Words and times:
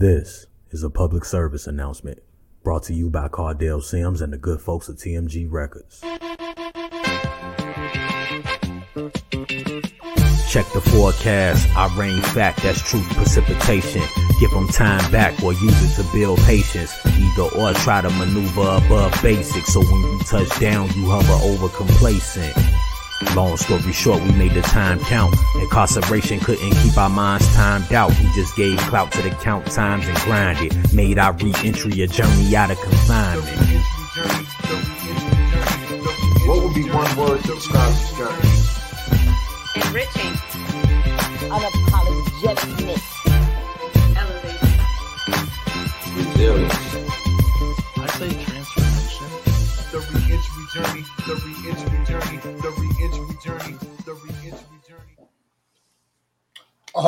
This 0.00 0.46
is 0.70 0.82
a 0.82 0.88
public 0.88 1.26
service 1.26 1.66
announcement 1.66 2.22
brought 2.62 2.84
to 2.84 2.94
you 2.94 3.10
by 3.10 3.28
Cardell 3.28 3.82
Sims 3.82 4.22
and 4.22 4.32
the 4.32 4.38
good 4.38 4.58
folks 4.58 4.88
at 4.88 4.96
TMG 4.96 5.46
Records. 5.50 6.00
Check 10.50 10.64
the 10.72 10.80
forecast. 10.80 11.68
I 11.76 11.94
rain 11.98 12.22
fact, 12.22 12.62
that's 12.62 12.80
truth 12.80 13.06
precipitation. 13.10 14.00
Give 14.40 14.50
them 14.52 14.68
time 14.68 15.12
back 15.12 15.38
or 15.42 15.52
use 15.52 15.98
it 15.98 16.02
to 16.02 16.12
build 16.14 16.38
patience. 16.44 16.94
Either 17.04 17.54
or 17.58 17.74
try 17.74 18.00
to 18.00 18.08
maneuver 18.08 18.80
above 18.82 19.22
basics. 19.22 19.74
So 19.74 19.80
when 19.80 20.00
you 20.00 20.18
touch 20.20 20.58
down, 20.58 20.88
you 20.94 21.10
hover 21.10 21.38
over 21.44 21.68
complacent. 21.68 22.56
Long 23.36 23.56
story 23.56 23.92
short, 23.92 24.22
we 24.22 24.32
made 24.32 24.52
the 24.54 24.62
time 24.62 24.98
count. 25.00 25.34
Incarceration 25.60 26.40
couldn't 26.40 26.72
keep 26.82 26.96
our 26.96 27.10
minds 27.10 27.46
timed 27.54 27.92
out. 27.92 28.10
We 28.18 28.32
just 28.34 28.56
gave 28.56 28.78
clout 28.78 29.12
to 29.12 29.22
the 29.22 29.30
count 29.30 29.66
times 29.70 30.08
and 30.08 30.16
grinded. 30.18 30.92
Made 30.92 31.18
our 31.18 31.32
re-entry 31.34 32.02
a 32.02 32.06
journey 32.06 32.56
out 32.56 32.70
of 32.70 32.80
confinement. 32.80 33.46
What 36.46 36.64
would 36.64 36.74
be 36.74 36.90
one 36.90 37.16
word 37.16 37.40
to 37.42 37.54
describe 37.54 37.92
this 37.92 38.16
journey? 38.16 38.48
Enriching. 39.76 40.34
unapologeticness. 41.50 43.04
Elevating. 44.16 44.74
Resilience. 46.16 46.79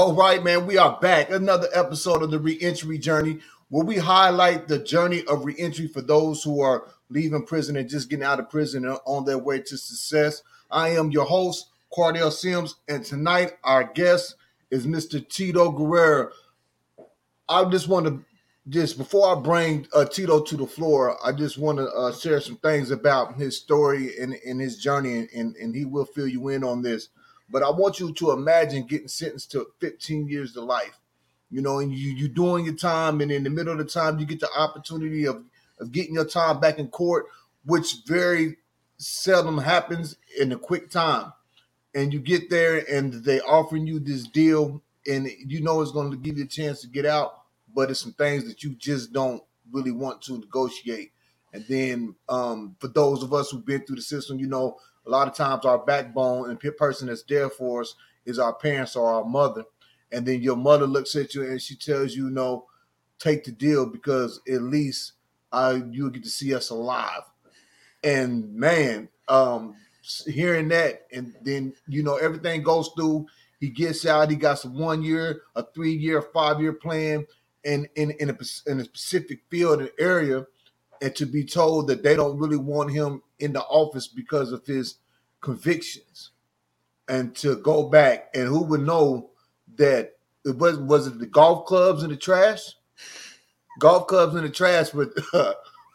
All 0.03 0.15
right, 0.15 0.43
man, 0.43 0.67
we 0.67 0.79
are 0.79 0.99
back. 1.01 1.31
Another 1.31 1.69
episode 1.73 2.25
of 2.25 2.33
the 2.33 2.41
Reentry 2.41 2.99
Journey, 2.99 3.39
where 3.69 3.85
we 3.85 3.99
highlight 3.99 4.67
the 4.67 4.81
journey 4.81 5.23
of 5.29 5.45
reentry 5.45 5.87
for 5.87 6.01
those 6.03 6.43
who 6.43 6.61
are 6.61 6.89
leaving 7.09 7.47
prison 7.47 7.77
and 7.77 7.89
just 7.89 8.11
getting 8.11 8.25
out 8.25 8.41
of 8.41 8.51
prison 8.51 8.85
on 8.85 9.25
their 9.25 9.39
way 9.39 9.61
to 9.61 9.79
success. 9.79 10.43
I 10.73 10.89
am 10.89 11.13
your 11.13 11.25
host, 11.25 11.69
Cardell 11.95 12.33
Sims, 12.33 12.75
and 12.89 13.05
tonight 13.05 13.53
our 13.63 13.85
guest 13.85 14.35
is 14.73 14.89
Mr. 14.89 15.25
Tito 15.29 15.71
Guerrero. 15.71 16.31
I 17.49 17.65
just 17.67 17.87
want 17.87 18.07
to 18.07 18.25
just 18.69 18.99
before 18.99 19.37
I 19.37 19.41
bring 19.41 19.87
uh, 19.95 20.05
Tito 20.07 20.41
to 20.41 20.57
the 20.57 20.67
floor, 20.67 21.17
I 21.25 21.31
just 21.31 21.59
want 21.59 21.79
to 21.79 21.89
uh, 21.89 22.13
share 22.13 22.41
some 22.41 22.57
things 22.57 22.91
about 22.91 23.37
his 23.37 23.57
story 23.57 24.19
and, 24.19 24.35
and 24.45 24.61
his 24.61 24.79
journey, 24.79 25.29
and, 25.33 25.55
and 25.55 25.77
he 25.77 25.85
will 25.85 26.07
fill 26.07 26.27
you 26.27 26.49
in 26.49 26.65
on 26.65 26.83
this. 26.83 27.09
But 27.53 27.63
I 27.63 27.71
want 27.71 28.01
you 28.01 28.13
to 28.15 28.33
imagine 28.33 28.87
getting 28.87 29.09
sentenced 29.09 29.53
to 29.53 29.69
15 29.81 30.27
years 30.27 30.55
to 30.55 30.63
life. 30.63 30.99
You 31.51 31.61
know, 31.61 31.81
and 31.81 31.95
you 31.95 32.13
you 32.13 32.29
doing 32.29 32.65
your 32.65 32.75
time, 32.75 33.21
and 33.21 33.31
in 33.31 33.45
the 33.45 33.51
middle 33.51 33.73
of 33.73 33.79
the 33.79 33.85
time, 33.85 34.19
you 34.19 34.25
get 34.25 34.41
the 34.41 34.49
opportunity 34.57 35.27
of 35.27 35.45
of 35.79 35.93
getting 35.93 36.15
your 36.15 36.25
time 36.25 36.61
back 36.61 36.79
in 36.79 36.89
court, 36.89 37.27
which 37.67 37.97
very 38.07 38.57
seldom 38.97 39.59
happens 39.59 40.17
in 40.41 40.51
a 40.53 40.57
quick 40.57 40.89
time. 40.91 41.33
And 41.95 42.11
you 42.11 42.21
get 42.21 42.49
there, 42.49 42.83
and 42.91 43.13
they 43.13 43.41
offering 43.41 43.87
you 43.87 44.01
this 44.01 44.27
deal, 44.27 44.83
and 45.07 45.29
you 45.47 45.61
know 45.61 45.83
it's 45.83 45.93
going 45.93 46.11
to 46.11 46.17
give 46.17 46.39
you 46.39 46.45
a 46.45 46.49
chance 46.49 46.81
to 46.81 46.87
get 46.89 47.05
out, 47.05 47.43
but 47.75 47.91
it's 47.91 48.01
some 48.01 48.15
things 48.15 48.49
that 48.49 48.63
you 48.63 48.75
just 48.77 49.13
don't 49.13 49.43
really 49.71 49.93
want 49.93 50.23
to 50.23 50.39
negotiate. 50.39 51.13
And 51.53 51.67
then 51.69 52.15
um, 52.31 52.77
for 52.79 52.89
those 52.89 53.23
of 53.23 53.35
us 53.35 53.51
who've 53.51 53.65
been 53.65 53.85
through 53.85 53.97
the 53.97 54.03
system, 54.03 54.39
you 54.39 54.47
know, 54.47 54.79
a 55.07 55.11
lot 55.11 55.29
of 55.29 55.35
times 55.35 55.65
our 55.65 55.79
backbone 55.79 56.51
and 56.51 56.77
person 56.77 57.09
that's 57.09 57.23
there 57.25 57.51
for 57.51 57.81
us 57.81 57.95
is 58.25 58.39
our 58.39 58.55
parents 58.55 58.97
or 58.97 59.13
our 59.13 59.25
mother. 59.25 59.65
And 60.13 60.27
then 60.27 60.43
your 60.43 60.57
mother 60.57 60.87
looks 60.87 61.17
at 61.17 61.35
you 61.35 61.43
and 61.43 61.61
she 61.61 61.75
tells 61.75 62.15
you, 62.15 62.31
no, 62.31 62.67
take 63.19 63.45
the 63.45 63.53
deal 63.53 63.87
because 63.87 64.41
at 64.49 64.63
least 64.63 65.13
you'll 65.91 66.11
get 66.11 66.25
to 66.25 66.31
see 66.31 66.55
us 66.55 66.71
alive. 66.71 67.23
And 68.05 68.53
man, 68.55 69.09
um, 69.29 69.77
hearing 70.27 70.69
that, 70.69 71.07
and 71.13 71.35
then 71.43 71.73
you 71.87 72.03
know 72.03 72.17
everything 72.17 72.63
goes 72.63 72.91
through. 72.97 73.27
He 73.61 73.69
gets 73.69 74.05
out. 74.07 74.31
He 74.31 74.37
got 74.37 74.59
some 74.59 74.77
one 74.77 75.03
year, 75.03 75.43
a 75.55 75.65
three 75.75 75.93
year, 75.93 76.21
five 76.21 76.61
year 76.61 76.73
plan, 76.73 77.27
and 77.65 77.89
in 77.95 78.11
in 78.13 78.31
a, 78.31 78.37
in 78.67 78.81
a 78.81 78.85
specific 78.85 79.41
field 79.49 79.81
and 79.81 79.91
area, 79.99 80.45
and 81.03 81.15
to 81.17 81.27
be 81.27 81.45
told 81.45 81.89
that 81.89 82.03
they 82.03 82.17
don't 82.17 82.39
really 82.39 82.57
want 82.57 82.93
him 82.93 83.23
in 83.41 83.53
the 83.53 83.63
office 83.63 84.07
because 84.07 84.53
of 84.53 84.65
his 84.65 84.97
convictions, 85.41 86.31
and 87.09 87.35
to 87.37 87.57
go 87.57 87.89
back, 87.89 88.31
and 88.35 88.47
who 88.47 88.63
would 88.63 88.83
know 88.83 89.31
that 89.77 90.17
it 90.45 90.57
was 90.57 90.79
was 90.79 91.09
it 91.09 91.19
the 91.19 91.27
golf 91.27 91.67
clubs 91.67 92.03
in 92.05 92.11
the 92.11 92.17
trash? 92.17 92.61
Golf 93.79 94.07
clubs 94.07 94.37
in 94.37 94.45
the 94.45 94.51
trash 94.51 94.95
would 94.95 95.13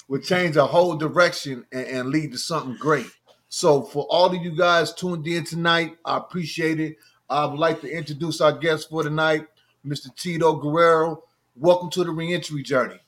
would 0.09 0.23
change 0.23 0.57
a 0.57 0.65
whole 0.65 0.95
direction 0.95 1.65
and, 1.71 1.87
and 1.87 2.09
lead 2.09 2.33
to 2.33 2.37
something 2.37 2.75
great. 2.77 3.07
So 3.49 3.81
for 3.81 4.05
all 4.09 4.27
of 4.27 4.43
you 4.43 4.51
guys 4.51 4.93
tuned 4.93 5.25
in 5.27 5.45
tonight, 5.45 5.97
I 6.03 6.17
appreciate 6.17 6.79
it. 6.79 6.97
I 7.29 7.45
would 7.45 7.59
like 7.59 7.81
to 7.81 7.89
introduce 7.89 8.41
our 8.41 8.51
guest 8.51 8.89
for 8.89 9.03
tonight, 9.03 9.47
Mr. 9.85 10.13
Tito 10.15 10.53
Guerrero. 10.55 11.23
Welcome 11.55 11.89
to 11.91 12.03
the 12.03 12.11
reentry 12.11 12.61
journey. 12.61 12.99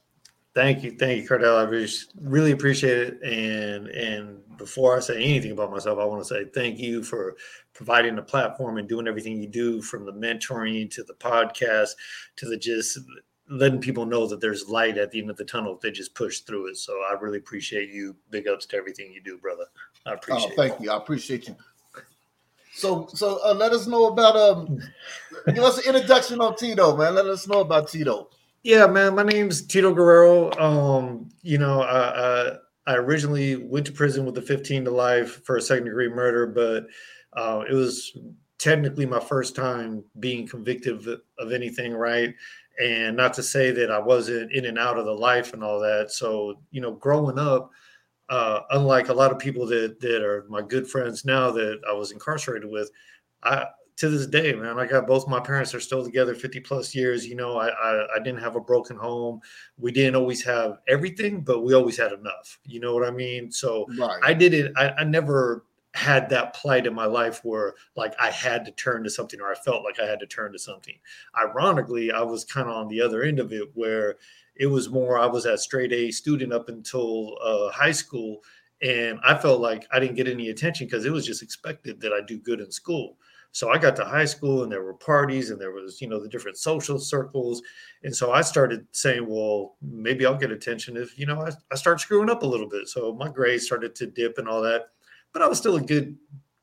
Thank 0.55 0.83
you, 0.83 0.91
thank 0.97 1.21
you, 1.21 1.27
Cardell. 1.27 1.57
I 1.57 1.63
really, 1.63 1.87
really 2.21 2.51
appreciate 2.51 2.97
it. 2.97 3.21
And 3.23 3.87
and 3.87 4.57
before 4.57 4.97
I 4.97 4.99
say 4.99 5.15
anything 5.23 5.51
about 5.51 5.71
myself, 5.71 5.99
I 5.99 6.05
want 6.05 6.21
to 6.21 6.27
say 6.27 6.45
thank 6.45 6.79
you 6.79 7.03
for 7.03 7.35
providing 7.73 8.15
the 8.15 8.21
platform 8.21 8.77
and 8.77 8.89
doing 8.89 9.07
everything 9.07 9.39
you 9.41 9.47
do, 9.47 9.81
from 9.81 10.05
the 10.05 10.11
mentoring 10.11 10.89
to 10.91 11.03
the 11.03 11.13
podcast 11.13 11.91
to 12.37 12.47
the 12.47 12.57
just 12.57 12.99
letting 13.51 13.79
people 13.79 14.05
know 14.05 14.27
that 14.27 14.41
there's 14.41 14.67
light 14.69 14.97
at 14.97 15.11
the 15.11 15.19
end 15.19 15.29
of 15.29 15.37
the 15.37 15.45
tunnel 15.45 15.75
if 15.75 15.81
they 15.81 15.91
just 15.91 16.13
push 16.13 16.39
through 16.41 16.67
it. 16.67 16.77
So 16.77 16.93
I 17.09 17.13
really 17.19 17.37
appreciate 17.37 17.89
you. 17.89 18.15
Big 18.29 18.47
ups 18.47 18.65
to 18.67 18.77
everything 18.77 19.11
you 19.11 19.21
do, 19.21 19.37
brother. 19.37 19.65
I 20.05 20.11
Oh, 20.11 20.13
appreciate 20.15 20.51
it. 20.51 20.55
thank 20.55 20.81
you. 20.81 20.91
I 20.91 20.97
appreciate 20.97 21.47
you. 21.47 21.55
So 22.73 23.07
so 23.13 23.39
uh, 23.45 23.53
let 23.53 23.71
us 23.71 23.87
know 23.87 24.07
about 24.07 24.35
um 24.35 24.79
give 25.47 25.63
us 25.63 25.77
an 25.85 25.93
introduction 25.95 26.41
on 26.41 26.55
Tito, 26.55 26.97
man. 26.97 27.15
Let 27.15 27.25
us 27.27 27.47
know 27.47 27.61
about 27.61 27.87
Tito. 27.89 28.29
Yeah, 28.63 28.87
man. 28.87 29.15
My 29.15 29.23
name's 29.23 29.65
Tito 29.65 29.93
Guerrero. 29.93 30.51
Um, 30.59 31.29
you 31.41 31.57
know, 31.57 31.81
I, 31.81 32.51
I 32.51 32.57
I 32.87 32.95
originally 32.95 33.55
went 33.55 33.85
to 33.85 33.91
prison 33.91 34.25
with 34.25 34.37
a 34.37 34.41
15 34.41 34.85
to 34.85 34.91
life 34.91 35.43
for 35.45 35.57
a 35.57 35.61
second 35.61 35.85
degree 35.85 36.09
murder, 36.09 36.47
but 36.47 36.87
uh, 37.33 37.63
it 37.69 37.73
was 37.73 38.17
technically 38.57 39.05
my 39.05 39.19
first 39.19 39.55
time 39.55 40.03
being 40.19 40.47
convicted 40.47 41.07
of, 41.07 41.21
of 41.37 41.51
anything, 41.51 41.93
right? 41.93 42.33
And 42.81 43.15
not 43.15 43.33
to 43.35 43.43
say 43.43 43.71
that 43.71 43.91
I 43.91 43.99
wasn't 43.99 44.51
in 44.51 44.65
and 44.65 44.79
out 44.79 44.97
of 44.97 45.05
the 45.05 45.13
life 45.13 45.53
and 45.53 45.63
all 45.63 45.79
that. 45.81 46.11
So, 46.11 46.59
you 46.71 46.81
know, 46.81 46.93
growing 46.93 47.37
up, 47.37 47.69
uh, 48.29 48.61
unlike 48.71 49.09
a 49.09 49.13
lot 49.13 49.31
of 49.31 49.39
people 49.39 49.65
that 49.67 49.99
that 50.01 50.23
are 50.23 50.45
my 50.49 50.61
good 50.61 50.87
friends 50.87 51.23
now 51.25 51.51
that 51.51 51.81
I 51.87 51.93
was 51.93 52.11
incarcerated 52.11 52.69
with, 52.69 52.91
I 53.43 53.67
to 53.99 54.09
this 54.09 54.27
day, 54.27 54.53
man, 54.53 54.79
I 54.79 54.87
got 54.87 55.07
both 55.07 55.27
my 55.27 55.41
parents 55.41 55.75
are 55.75 55.79
still 55.81 56.03
together 56.03 56.33
50 56.33 56.61
plus 56.61 56.95
years. 56.95 57.27
You 57.27 57.35
know, 57.35 57.57
I, 57.57 57.67
I 57.67 58.15
I 58.15 58.19
didn't 58.19 58.39
have 58.39 58.55
a 58.55 58.61
broken 58.61 58.95
home. 58.95 59.41
We 59.77 59.91
didn't 59.91 60.15
always 60.15 60.41
have 60.45 60.79
everything, 60.87 61.41
but 61.41 61.61
we 61.61 61.73
always 61.73 61.97
had 61.97 62.13
enough. 62.13 62.59
You 62.65 62.79
know 62.79 62.93
what 62.93 63.05
I 63.05 63.11
mean? 63.11 63.51
So 63.51 63.85
Right. 63.97 64.19
I 64.23 64.33
didn't. 64.33 64.77
I, 64.77 64.91
I 64.99 65.03
never 65.03 65.65
had 65.95 66.29
that 66.29 66.53
plight 66.53 66.85
in 66.85 66.93
my 66.93 67.05
life 67.05 67.41
where 67.43 67.73
like 67.97 68.13
I 68.19 68.29
had 68.29 68.63
to 68.65 68.71
turn 68.71 69.03
to 69.03 69.09
something 69.09 69.41
or 69.41 69.51
I 69.51 69.55
felt 69.55 69.83
like 69.83 69.99
I 69.99 70.05
had 70.05 70.19
to 70.21 70.27
turn 70.27 70.53
to 70.53 70.59
something. 70.59 70.95
Ironically, 71.37 72.11
I 72.11 72.21
was 72.21 72.45
kind 72.45 72.69
of 72.69 72.75
on 72.75 72.87
the 72.87 73.01
other 73.01 73.23
end 73.23 73.39
of 73.39 73.51
it 73.51 73.69
where 73.73 74.15
it 74.55 74.67
was 74.67 74.89
more 74.89 75.19
I 75.19 75.25
was 75.25 75.45
a 75.45 75.57
straight 75.57 75.91
A 75.91 76.11
student 76.11 76.53
up 76.53 76.69
until 76.69 77.37
uh, 77.43 77.69
high 77.71 77.91
school, 77.91 78.43
and 78.81 79.19
I 79.25 79.37
felt 79.37 79.59
like 79.59 79.87
I 79.91 79.99
didn't 79.99 80.15
get 80.15 80.27
any 80.27 80.49
attention 80.49 80.87
because 80.87 81.05
it 81.05 81.11
was 81.11 81.25
just 81.25 81.43
expected 81.43 81.99
that 81.99 82.13
I 82.13 82.21
do 82.21 82.39
good 82.39 82.61
in 82.61 82.71
school. 82.71 83.17
So 83.51 83.71
I 83.71 83.77
got 83.77 83.95
to 83.97 84.05
high 84.05 84.25
school 84.25 84.63
and 84.63 84.71
there 84.71 84.83
were 84.83 84.93
parties 84.93 85.49
and 85.49 85.59
there 85.59 85.71
was, 85.71 86.01
you 86.01 86.07
know, 86.07 86.19
the 86.19 86.29
different 86.29 86.57
social 86.57 86.99
circles. 86.99 87.61
And 88.03 88.15
so 88.15 88.31
I 88.31 88.41
started 88.41 88.85
saying, 88.91 89.25
well, 89.27 89.75
maybe 89.81 90.25
I'll 90.25 90.37
get 90.37 90.51
attention 90.51 90.97
if, 90.97 91.17
you 91.17 91.25
know, 91.25 91.41
I, 91.41 91.51
I 91.71 91.75
start 91.75 91.99
screwing 91.99 92.29
up 92.29 92.43
a 92.43 92.47
little 92.47 92.69
bit. 92.69 92.87
So 92.87 93.13
my 93.13 93.29
grades 93.29 93.65
started 93.65 93.95
to 93.95 94.07
dip 94.07 94.37
and 94.37 94.47
all 94.47 94.61
that. 94.61 94.89
But 95.33 95.41
I 95.41 95.47
was 95.47 95.57
still 95.57 95.75
a 95.75 95.81
good 95.81 96.17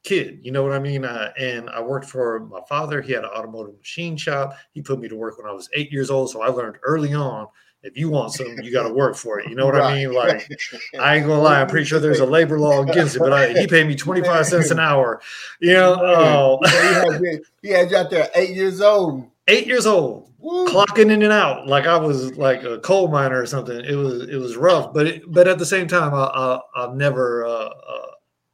kid, 0.05 0.39
you 0.43 0.53
know 0.53 0.63
what 0.63 0.73
I 0.73 0.79
mean? 0.79 1.05
Uh, 1.05 1.33
and 1.37 1.69
I 1.71 1.81
worked 1.81 2.09
for 2.09 2.41
my 2.47 2.61
father. 2.69 3.03
He 3.03 3.13
had 3.13 3.25
an 3.25 3.31
automotive 3.31 3.77
machine 3.77 4.17
shop. 4.17 4.57
He 4.73 4.81
put 4.81 5.01
me 5.01 5.09
to 5.09 5.17
work 5.17 5.39
when 5.39 5.51
I 5.51 5.53
was 5.53 5.69
eight 5.75 5.91
years 5.91 6.11
old. 6.11 6.31
So 6.31 6.43
I 6.43 6.49
learned 6.49 6.77
early 6.85 7.13
on 7.13 7.49
if 7.87 7.97
you 7.97 8.11
want 8.11 8.33
something, 8.33 8.63
you 8.63 8.73
got 8.73 8.83
to 8.89 8.93
work 8.93 9.17
for 9.17 9.39
it. 9.41 9.49
You 9.49 9.55
know 9.55 9.65
what 9.67 9.81
I 9.81 9.95
mean? 9.95 10.13
Like, 10.13 10.51
I 10.99 11.17
ain't 11.17 11.27
gonna 11.27 11.41
lie. 11.41 11.61
I'm 11.61 11.69
pretty 11.69 11.87
sure 11.87 11.99
there's 12.01 12.21
a 12.21 12.27
labor 12.27 12.59
law 12.59 12.83
against 12.83 13.17
it, 13.17 13.21
but 13.21 13.33
I, 13.33 13.53
he 13.53 13.67
paid 13.67 13.87
me 13.87 13.95
25 13.95 14.47
cents 14.47 14.71
an 14.71 14.79
hour. 14.81 15.21
You 15.61 15.73
know, 15.75 15.95
uh, 15.95 16.59
he, 16.69 16.77
had, 16.77 17.21
you- 17.21 17.45
he 17.63 17.69
had 17.71 17.91
you 17.91 17.97
out 17.97 18.11
there 18.11 18.29
eight 18.35 18.51
years 18.51 18.81
old. 18.81 19.31
eight 19.49 19.67
years 19.67 19.87
old, 19.87 20.31
Woo. 20.39 20.67
clocking 20.67 21.11
in 21.11 21.23
and 21.23 21.33
out 21.33 21.67
like 21.67 21.87
I 21.87 21.97
was 21.97 22.37
like 22.37 22.63
a 22.65 22.79
coal 22.81 23.09
miner 23.09 23.41
or 23.41 23.47
something. 23.47 23.79
It 23.85 23.95
was 23.95 24.23
it 24.29 24.37
was 24.37 24.57
rough, 24.57 24.93
but 24.93 25.07
it, 25.07 25.23
but 25.33 25.47
at 25.49 25.59
the 25.59 25.67
same 25.67 25.87
time, 25.89 26.13
I, 26.15 26.25
I, 26.25 26.61
I'll 26.75 26.95
never 26.95 27.47
uh, 27.47 27.51
uh, 27.69 28.07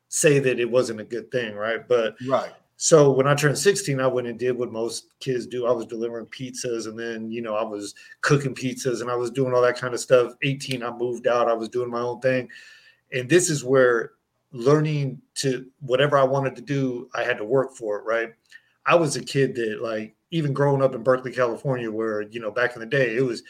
say 0.09 0.39
that 0.39 0.61
it 0.61 0.71
wasn't 0.71 1.01
a 1.01 1.05
good 1.05 1.31
thing, 1.31 1.55
right? 1.55 1.87
But 1.89 2.15
Right. 2.29 2.53
So 2.83 3.13
when 3.13 3.29
I 3.29 3.37
turned 3.37 3.57
16, 3.57 4.01
I 4.01 4.09
went 4.09 4.27
and 4.27 4.37
did 4.37 4.59
what 4.59 4.73
most 4.73 5.07
kids 5.21 5.47
do. 5.47 5.69
I 5.69 5.71
was 5.71 5.87
delivering 5.87 6.27
pizzas 6.27 6.89
and 6.89 6.99
then, 6.99 7.31
you 7.31 7.41
know, 7.41 7.55
I 7.55 7.63
was 7.63 7.95
cooking 8.23 8.57
pizzas 8.57 9.03
and 9.03 9.09
I 9.09 9.15
was 9.15 9.31
doing 9.31 9.55
all 9.55 9.63
that 9.63 9.79
kind 9.79 9.95
of 9.95 10.01
stuff. 10.01 10.33
18, 10.43 10.83
I 10.83 10.91
moved 10.91 11.29
out. 11.29 11.49
I 11.49 11.53
was 11.53 11.69
doing 11.69 11.89
my 11.89 12.01
own 12.01 12.19
thing. 12.19 12.49
And 13.13 13.29
this 13.29 13.51
is 13.51 13.63
where 13.63 14.15
learning 14.51 15.23
to 15.37 15.65
whatever 15.79 16.19
I 16.19 16.25
wanted 16.25 16.57
to 16.57 16.63
do, 16.63 17.09
I 17.15 17.23
had 17.23 17.39
to 17.39 17.45
work 17.45 17.77
for 17.77 18.01
it, 18.01 18.05
right? 18.05 18.33
I 18.85 18.97
was 18.97 19.15
a 19.15 19.25
kid 19.25 19.55
that 19.55 19.81
like 19.81 20.17
even 20.33 20.53
growing 20.53 20.83
up 20.83 20.97
in 20.97 21.05
Berkeley, 21.05 21.31
California, 21.31 21.89
where, 21.89 22.23
you 22.23 22.41
know, 22.41 22.51
back 22.51 22.75
in 22.75 22.81
the 22.81 22.87
day, 22.87 23.17
it 23.17 23.25
was 23.25 23.45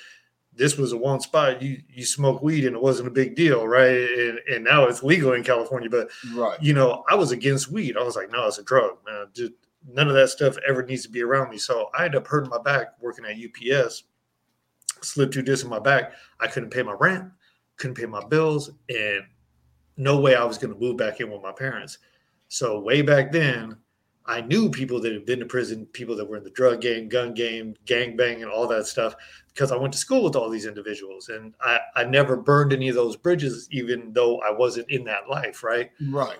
this 0.54 0.76
was 0.76 0.92
a 0.92 0.96
one 0.96 1.20
spot 1.20 1.62
you 1.62 1.80
you 1.88 2.04
smoke 2.04 2.42
weed 2.42 2.64
and 2.66 2.76
it 2.76 2.82
wasn't 2.82 3.08
a 3.08 3.10
big 3.10 3.34
deal 3.34 3.66
right? 3.66 3.96
And, 3.96 4.38
and 4.52 4.64
now 4.64 4.84
it's 4.86 5.02
legal 5.02 5.32
in 5.32 5.42
california 5.42 5.88
but 5.88 6.10
Right. 6.34 6.62
you 6.62 6.74
know 6.74 7.04
i 7.08 7.14
was 7.14 7.30
against 7.32 7.70
weed. 7.70 7.96
I 7.96 8.02
was 8.02 8.16
like 8.16 8.30
no 8.30 8.46
it's 8.46 8.58
a 8.58 8.62
drug. 8.62 8.98
Man 9.06 9.26
Just, 9.34 9.52
none 9.88 10.08
of 10.08 10.14
that 10.14 10.28
stuff 10.28 10.56
ever 10.68 10.82
needs 10.84 11.02
to 11.02 11.08
be 11.10 11.22
around 11.22 11.50
me. 11.50 11.58
So 11.58 11.90
i 11.94 12.04
ended 12.04 12.20
up 12.20 12.26
hurting 12.26 12.50
my 12.50 12.60
back 12.62 12.94
working 13.00 13.24
at 13.24 13.36
ups 13.36 14.04
slipped 15.02 15.34
two 15.34 15.42
discs 15.42 15.64
in 15.64 15.70
my 15.70 15.80
back. 15.80 16.12
I 16.38 16.46
couldn't 16.46 16.70
pay 16.70 16.82
my 16.82 16.92
rent 17.00 17.30
couldn't 17.78 17.96
pay 17.96 18.06
my 18.06 18.22
bills 18.26 18.70
and 18.90 19.24
no 19.96 20.20
way 20.20 20.34
i 20.36 20.44
was 20.44 20.58
going 20.58 20.72
to 20.72 20.78
move 20.78 20.96
back 20.96 21.20
in 21.20 21.30
with 21.30 21.42
my 21.42 21.52
parents. 21.52 21.98
So 22.48 22.78
way 22.78 23.00
back 23.02 23.32
then 23.32 23.76
I 24.26 24.40
knew 24.40 24.70
people 24.70 25.00
that 25.00 25.12
had 25.12 25.26
been 25.26 25.40
to 25.40 25.46
prison, 25.46 25.86
people 25.86 26.16
that 26.16 26.28
were 26.28 26.36
in 26.36 26.44
the 26.44 26.50
drug 26.50 26.80
game, 26.80 27.08
gun 27.08 27.34
game, 27.34 27.74
gang 27.86 28.16
bang, 28.16 28.42
and 28.42 28.50
all 28.50 28.66
that 28.68 28.86
stuff, 28.86 29.14
because 29.48 29.72
I 29.72 29.76
went 29.76 29.92
to 29.92 29.98
school 29.98 30.22
with 30.22 30.36
all 30.36 30.48
these 30.48 30.66
individuals. 30.66 31.28
And 31.28 31.54
I, 31.60 31.80
I 31.96 32.04
never 32.04 32.36
burned 32.36 32.72
any 32.72 32.88
of 32.88 32.94
those 32.94 33.16
bridges, 33.16 33.68
even 33.70 34.12
though 34.12 34.40
I 34.40 34.50
wasn't 34.50 34.90
in 34.90 35.04
that 35.04 35.28
life, 35.28 35.62
right? 35.62 35.90
Right. 36.08 36.38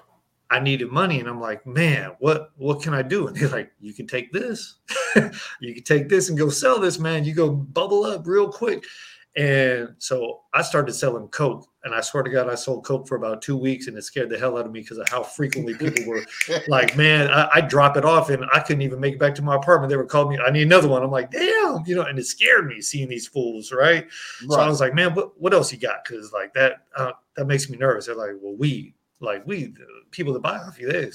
I 0.51 0.61
needed 0.61 0.93
money. 0.93 1.19
And 1.19 1.29
I'm 1.29 1.41
like, 1.41 1.67
man, 1.67 2.13
what 2.19 2.51
what 2.57 2.83
can 2.83 2.93
I 2.93 3.01
do? 3.01 3.27
And 3.27 3.35
they're 3.35 3.49
like, 3.49 3.73
you 3.81 3.95
can 3.95 4.07
take 4.07 4.33
this. 4.33 4.77
you 5.61 5.75
can 5.75 5.83
take 5.83 6.11
this 6.11 6.29
and 6.29 6.37
go 6.37 6.51
sell 6.51 6.79
this, 6.79 6.99
man. 6.99 7.25
You 7.25 7.35
go 7.35 7.51
bubble 7.51 8.05
up 8.05 8.27
real 8.27 8.53
quick. 8.53 8.85
And 9.35 9.95
so 9.99 10.41
I 10.53 10.61
started 10.63 10.93
selling 10.93 11.29
Coke. 11.29 11.67
And 11.85 11.95
I 11.95 12.01
swear 12.01 12.23
to 12.23 12.31
God, 12.31 12.49
I 12.49 12.55
sold 12.55 12.85
Coke 12.85 13.09
for 13.09 13.17
about 13.17 13.43
two 13.43 13.57
weeks 13.57 13.89
and 13.89 13.97
it 13.97 14.03
scared 14.03 14.31
the 14.31 14.39
hell 14.39 14.57
out 14.57 14.67
of 14.67 14.73
me 14.73 14.81
because 14.81 14.99
of 14.99 15.09
how 15.09 15.23
frequently 15.23 15.75
people 15.75 16.05
were 16.07 16.25
like, 16.69 16.97
man, 16.97 17.29
I, 17.29 17.49
I 17.55 17.61
drop 17.61 17.97
it 17.97 18.05
off 18.05 18.31
and 18.31 18.45
I 18.55 18.61
couldn't 18.61 18.83
even 18.83 19.01
make 19.01 19.15
it 19.15 19.19
back 19.19 19.35
to 19.37 19.43
my 19.43 19.57
apartment. 19.57 19.91
They 19.91 19.97
were 19.97 20.05
calling 20.05 20.37
me, 20.37 20.45
I 20.45 20.51
need 20.51 20.63
another 20.63 20.87
one. 20.87 21.03
I'm 21.03 21.11
like, 21.11 21.31
damn, 21.33 21.83
you 21.87 21.97
know, 21.97 22.03
and 22.03 22.19
it 22.19 22.27
scared 22.27 22.67
me 22.67 22.81
seeing 22.81 23.09
these 23.09 23.27
fools, 23.27 23.73
right? 23.73 24.07
So 24.49 24.61
I 24.61 24.69
was 24.69 24.81
like, 24.81 24.95
man, 24.95 25.15
what, 25.15 25.41
what 25.41 25.55
else 25.55 25.73
you 25.73 25.79
got? 25.79 26.05
Because 26.05 26.33
like 26.33 26.53
that, 26.55 26.85
uh, 26.97 27.13
that 27.37 27.47
makes 27.47 27.69
me 27.69 27.79
nervous. 27.79 28.07
They're 28.07 28.15
like, 28.15 28.37
well, 28.41 28.55
weed, 28.55 28.95
like 29.19 29.45
we, 29.47 29.67
uh, 29.67 29.85
people 30.11 30.33
that 30.35 30.43
buy 30.43 30.59
off 30.59 30.79
you, 30.79 30.93
they, 30.93 31.11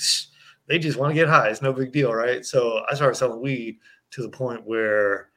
they 0.65 0.79
just 0.79 0.97
want 0.97 1.11
to 1.11 1.15
get 1.15 1.29
high. 1.29 1.47
It's 1.47 1.61
no 1.61 1.71
big 1.71 1.93
deal, 1.93 2.13
right? 2.13 2.45
So 2.45 2.81
I 2.89 2.95
started 2.95 3.15
selling 3.15 3.41
weed 3.41 3.77
to 4.11 4.21
the 4.21 4.29
point 4.29 4.65
where 4.65 5.29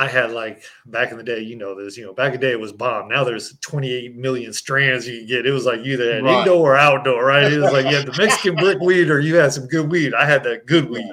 I 0.00 0.08
had 0.08 0.32
like 0.32 0.62
back 0.86 1.10
in 1.10 1.18
the 1.18 1.22
day, 1.22 1.40
you 1.40 1.56
know, 1.56 1.74
this, 1.74 1.96
you 1.98 2.06
know, 2.06 2.14
back 2.14 2.32
in 2.34 2.40
the 2.40 2.46
day 2.46 2.52
it 2.52 2.58
was 2.60 2.72
bomb. 2.72 3.08
Now 3.08 3.22
there's 3.22 3.58
28 3.58 4.16
million 4.16 4.52
strands 4.54 5.06
you 5.06 5.18
can 5.18 5.26
get. 5.26 5.46
It 5.46 5.52
was 5.52 5.66
like 5.66 5.80
either 5.80 6.14
had 6.14 6.24
Right. 6.24 6.38
indoor 6.38 6.72
or 6.72 6.76
outdoor, 6.76 7.24
right? 7.26 7.52
It 7.52 7.58
was 7.58 7.70
like 7.72 7.84
you 7.86 7.94
had 7.96 8.06
the 8.06 8.16
Mexican 8.16 8.54
brick 8.56 8.80
weed 8.80 9.10
or 9.10 9.20
you 9.20 9.36
had 9.36 9.52
some 9.52 9.66
good 9.66 9.90
weed. 9.90 10.14
I 10.14 10.24
had 10.24 10.42
that 10.44 10.64
good 10.64 10.88
weed. 10.88 11.12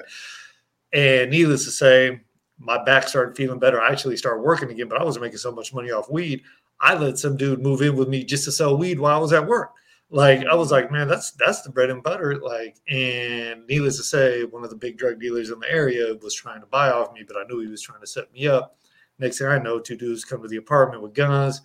And 0.93 1.29
needless 1.31 1.65
to 1.65 1.71
say, 1.71 2.21
my 2.59 2.81
back 2.83 3.07
started 3.09 3.35
feeling 3.35 3.59
better. 3.59 3.81
I 3.81 3.91
actually 3.91 4.15
started 4.17 4.41
working 4.41 4.71
again, 4.71 4.87
but 4.87 4.99
I 4.99 5.03
wasn't 5.03 5.23
making 5.23 5.39
so 5.39 5.51
much 5.51 5.73
money 5.73 5.91
off 5.91 6.09
weed. 6.09 6.43
I 6.79 6.95
let 6.95 7.17
some 7.17 7.35
dude 7.35 7.61
move 7.61 7.81
in 7.81 7.95
with 7.95 8.07
me 8.07 8.23
just 8.23 8.45
to 8.45 8.51
sell 8.51 8.77
weed 8.77 8.99
while 8.99 9.15
I 9.17 9.19
was 9.21 9.33
at 9.33 9.45
work. 9.45 9.71
Like 10.09 10.45
I 10.45 10.55
was 10.55 10.71
like, 10.71 10.91
man, 10.91 11.07
that's 11.07 11.31
that's 11.31 11.61
the 11.61 11.69
bread 11.69 11.89
and 11.89 12.01
butter. 12.01 12.37
Like, 12.37 12.77
and 12.89 13.65
needless 13.67 13.97
to 13.97 14.03
say, 14.03 14.43
one 14.45 14.63
of 14.63 14.69
the 14.69 14.75
big 14.75 14.97
drug 14.97 15.19
dealers 15.19 15.49
in 15.49 15.59
the 15.59 15.69
area 15.69 16.15
was 16.21 16.33
trying 16.33 16.61
to 16.61 16.67
buy 16.67 16.89
off 16.91 17.13
me, 17.13 17.23
but 17.27 17.35
I 17.35 17.43
knew 17.47 17.59
he 17.59 17.67
was 17.67 17.81
trying 17.81 18.01
to 18.01 18.07
set 18.07 18.31
me 18.31 18.47
up. 18.47 18.77
Next 19.19 19.39
thing 19.39 19.47
I 19.47 19.57
know, 19.57 19.79
two 19.79 19.97
dudes 19.97 20.23
come 20.23 20.41
to 20.41 20.47
the 20.47 20.57
apartment 20.57 21.01
with 21.01 21.13
guns, 21.13 21.61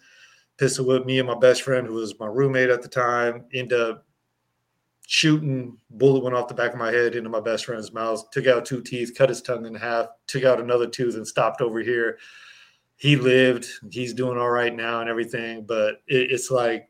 pistol 0.56 0.86
whip 0.86 1.06
me 1.06 1.18
and 1.18 1.28
my 1.28 1.38
best 1.38 1.62
friend, 1.62 1.86
who 1.86 1.94
was 1.94 2.18
my 2.18 2.26
roommate 2.26 2.70
at 2.70 2.82
the 2.82 2.88
time, 2.88 3.44
end 3.54 3.72
up 3.72 4.06
shooting. 5.06 5.76
Bullet 5.90 6.24
went 6.24 6.34
off 6.34 6.48
the 6.48 6.54
back 6.54 6.72
of 6.72 6.78
my 6.78 6.90
head 6.90 7.14
into 7.14 7.28
my 7.28 7.40
best 7.40 7.66
friend's 7.66 7.92
mouth, 7.92 8.28
took 8.30 8.46
out 8.46 8.64
two 8.64 8.82
teeth, 8.82 9.14
cut 9.16 9.28
his 9.28 9.42
tongue 9.42 9.66
in 9.66 9.74
half, 9.74 10.06
took 10.26 10.44
out 10.44 10.60
another 10.60 10.88
tooth, 10.88 11.14
and 11.14 11.26
stopped 11.26 11.60
over 11.60 11.80
here. 11.80 12.18
He 12.96 13.16
lived. 13.16 13.66
He's 13.90 14.14
doing 14.14 14.38
all 14.38 14.50
right 14.50 14.74
now 14.74 15.00
and 15.00 15.10
everything, 15.10 15.64
but 15.64 15.96
it, 16.06 16.32
it's 16.32 16.50
like 16.50 16.88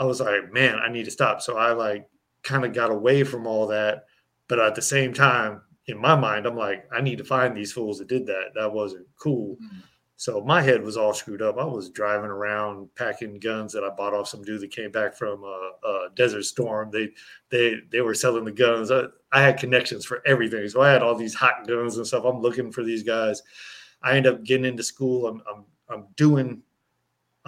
I 0.00 0.04
was 0.04 0.20
like, 0.20 0.52
man, 0.52 0.76
I 0.80 0.90
need 0.90 1.04
to 1.04 1.10
stop. 1.12 1.42
So 1.42 1.58
I 1.58 1.72
like 1.72 2.08
kind 2.42 2.64
of 2.64 2.72
got 2.72 2.90
away 2.90 3.22
from 3.22 3.46
all 3.46 3.68
that, 3.68 4.06
but 4.48 4.58
at 4.58 4.74
the 4.74 4.82
same 4.82 5.12
time, 5.14 5.62
in 5.86 5.98
my 5.98 6.16
mind, 6.16 6.46
I'm 6.46 6.56
like, 6.56 6.86
I 6.92 7.00
need 7.00 7.18
to 7.18 7.24
find 7.24 7.56
these 7.56 7.72
fools 7.72 7.98
that 7.98 8.08
did 8.08 8.26
that. 8.26 8.52
That 8.54 8.72
wasn't 8.72 9.06
cool. 9.16 9.56
Mhm. 9.62 9.82
So 10.16 10.42
my 10.42 10.60
head 10.60 10.82
was 10.82 10.98
all 10.98 11.14
screwed 11.14 11.40
up. 11.40 11.56
I 11.58 11.64
was 11.64 11.88
driving 11.88 12.30
around 12.30 12.94
packing 12.94 13.38
guns 13.40 13.72
that 13.72 13.84
I 13.84 13.88
bought 13.88 14.12
off 14.12 14.28
some 14.28 14.42
dude 14.42 14.60
that 14.60 14.70
came 14.70 14.90
back 14.90 15.14
from 15.16 15.42
a, 15.44 15.70
a 15.86 16.08
Desert 16.14 16.42
Storm. 16.44 16.90
They 16.90 17.10
they 17.50 17.76
they 17.90 18.02
were 18.02 18.14
selling 18.14 18.44
the 18.44 18.52
guns. 18.52 18.90
I, 18.90 19.04
I 19.32 19.40
had 19.42 19.58
connections 19.58 20.04
for 20.04 20.22
everything, 20.26 20.68
so 20.68 20.82
I 20.82 20.90
had 20.90 21.02
all 21.02 21.14
these 21.14 21.34
hot 21.34 21.66
guns 21.66 21.96
and 21.96 22.06
stuff. 22.06 22.24
I'm 22.24 22.40
looking 22.42 22.70
for 22.70 22.84
these 22.84 23.02
guys. 23.02 23.42
I 24.02 24.16
end 24.16 24.26
up 24.26 24.44
getting 24.44 24.66
into 24.66 24.82
school. 24.82 25.26
I'm 25.26 25.42
I'm 25.50 25.64
I'm 25.88 26.06
doing. 26.16 26.62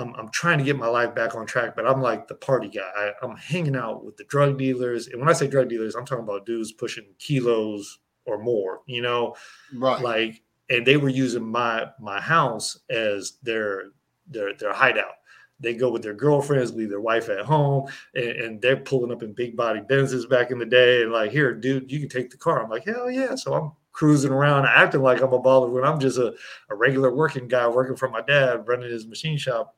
I'm, 0.03 0.15
I'm 0.15 0.31
trying 0.31 0.59
to 0.59 0.65
get 0.65 0.77
my 0.77 0.89
life 0.89 1.15
back 1.15 1.35
on 1.35 1.47
track, 1.47 1.75
but 1.77 1.87
I'm 1.87 2.01
like 2.03 2.27
the 2.29 2.35
party 2.35 2.69
guy. 2.69 2.91
I, 2.97 3.13
I'm 3.23 3.37
hanging 3.37 3.77
out 3.77 4.05
with 4.05 4.17
the 4.17 4.25
drug 4.25 4.59
dealers, 4.59 5.07
and 5.09 5.21
when 5.21 5.29
I 5.29 5.33
say 5.33 5.47
drug 5.47 5.69
dealers, 5.69 5.95
I'm 5.95 6.05
talking 6.05 6.25
about 6.25 6.47
dudes 6.47 6.73
pushing 6.73 7.05
kilos 7.19 8.01
or 8.27 8.39
more. 8.39 8.81
You 8.87 9.03
know, 9.03 9.37
Right. 9.75 10.01
like 10.03 10.43
and 10.71 10.87
they 10.87 10.97
were 10.97 11.09
using 11.09 11.45
my 11.51 11.87
my 12.01 12.21
house 12.21 12.79
as 12.91 13.39
their 13.43 13.93
their 14.27 14.55
their 14.55 14.73
hideout 14.73 15.15
they 15.61 15.75
go 15.75 15.91
with 15.91 16.03
their 16.03 16.15
girlfriends 16.15 16.73
leave 16.73 16.89
their 16.89 17.01
wife 17.01 17.29
at 17.29 17.45
home 17.45 17.87
and, 18.15 18.25
and 18.31 18.63
they're 18.63 18.77
pulling 18.77 19.13
up 19.13 19.23
in 19.23 19.33
big 19.33 19.57
body 19.57 19.81
benzes 19.81 20.29
back 20.29 20.51
in 20.51 20.59
the 20.59 20.65
day 20.65 21.03
and 21.03 21.13
like 21.13 21.31
here 21.33 21.53
dude 21.55 21.91
you 21.91 21.99
can 22.01 22.09
take 22.09 22.31
the 22.31 22.37
car 22.37 22.63
i'm 22.63 22.71
like 22.71 22.85
hell 22.85 23.11
yeah 23.11 23.35
so 23.35 23.53
i'm 23.55 23.73
cruising 23.93 24.31
around 24.33 24.65
acting 24.67 25.03
like 25.03 25.21
i'm 25.21 25.33
a 25.33 25.41
baller 25.41 25.71
when 25.71 25.85
i'm 25.85 25.99
just 26.01 26.19
a, 26.19 26.33
a 26.71 26.75
regular 26.75 27.15
working 27.15 27.47
guy 27.49 27.67
working 27.69 27.97
for 27.97 28.09
my 28.09 28.21
dad 28.23 28.67
running 28.67 28.89
his 28.91 29.07
machine 29.07 29.37
shop 29.37 29.77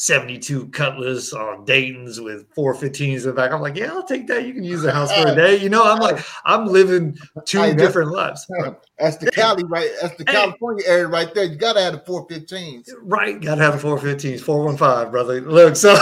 72 0.00 0.68
cutlass 0.68 1.34
on 1.34 1.66
Dayton's 1.66 2.22
with 2.22 2.48
415s 2.54 3.16
in 3.16 3.22
the 3.22 3.32
back. 3.34 3.52
I'm 3.52 3.60
like, 3.60 3.76
yeah, 3.76 3.92
I'll 3.92 4.02
take 4.02 4.26
that. 4.28 4.46
You 4.46 4.54
can 4.54 4.64
use 4.64 4.80
the 4.80 4.90
house 4.90 5.12
for 5.12 5.28
a 5.28 5.34
day. 5.34 5.56
You 5.56 5.68
know, 5.68 5.84
I'm 5.84 5.98
like, 5.98 6.24
I'm 6.46 6.64
living 6.68 7.18
two 7.44 7.60
Hey, 7.60 7.74
different 7.74 8.10
lives. 8.10 8.46
That's 8.98 9.18
the 9.18 9.30
Cali, 9.30 9.62
right? 9.64 9.90
That's 10.00 10.16
the 10.16 10.24
Hey. 10.26 10.32
California 10.32 10.84
area 10.86 11.06
right 11.06 11.34
there. 11.34 11.44
You 11.44 11.54
gotta 11.54 11.82
have 11.82 11.92
the 11.92 11.98
415s. 11.98 12.88
Right, 13.02 13.38
gotta 13.42 13.60
have 13.60 13.78
the 13.78 13.86
415s, 13.86 14.40
415, 14.40 15.10
brother. 15.10 15.42
Look, 15.42 15.76
so 15.76 15.94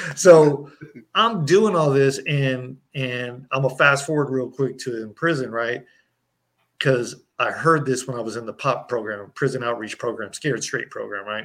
so 0.16 0.70
I'm 1.14 1.44
doing 1.44 1.76
all 1.76 1.90
this 1.90 2.18
and 2.26 2.78
and 2.94 3.46
I'm 3.52 3.60
gonna 3.64 3.76
fast 3.76 4.06
forward 4.06 4.30
real 4.30 4.48
quick 4.48 4.78
to 4.78 5.02
in 5.02 5.12
prison, 5.12 5.50
right? 5.50 5.84
Because 6.78 7.16
I 7.38 7.50
heard 7.50 7.84
this 7.84 8.06
when 8.06 8.16
I 8.16 8.22
was 8.22 8.36
in 8.36 8.46
the 8.46 8.54
POP 8.54 8.88
program, 8.88 9.30
prison 9.34 9.62
outreach 9.62 9.98
program, 9.98 10.32
scared 10.32 10.64
straight 10.64 10.88
program, 10.88 11.26
right? 11.26 11.44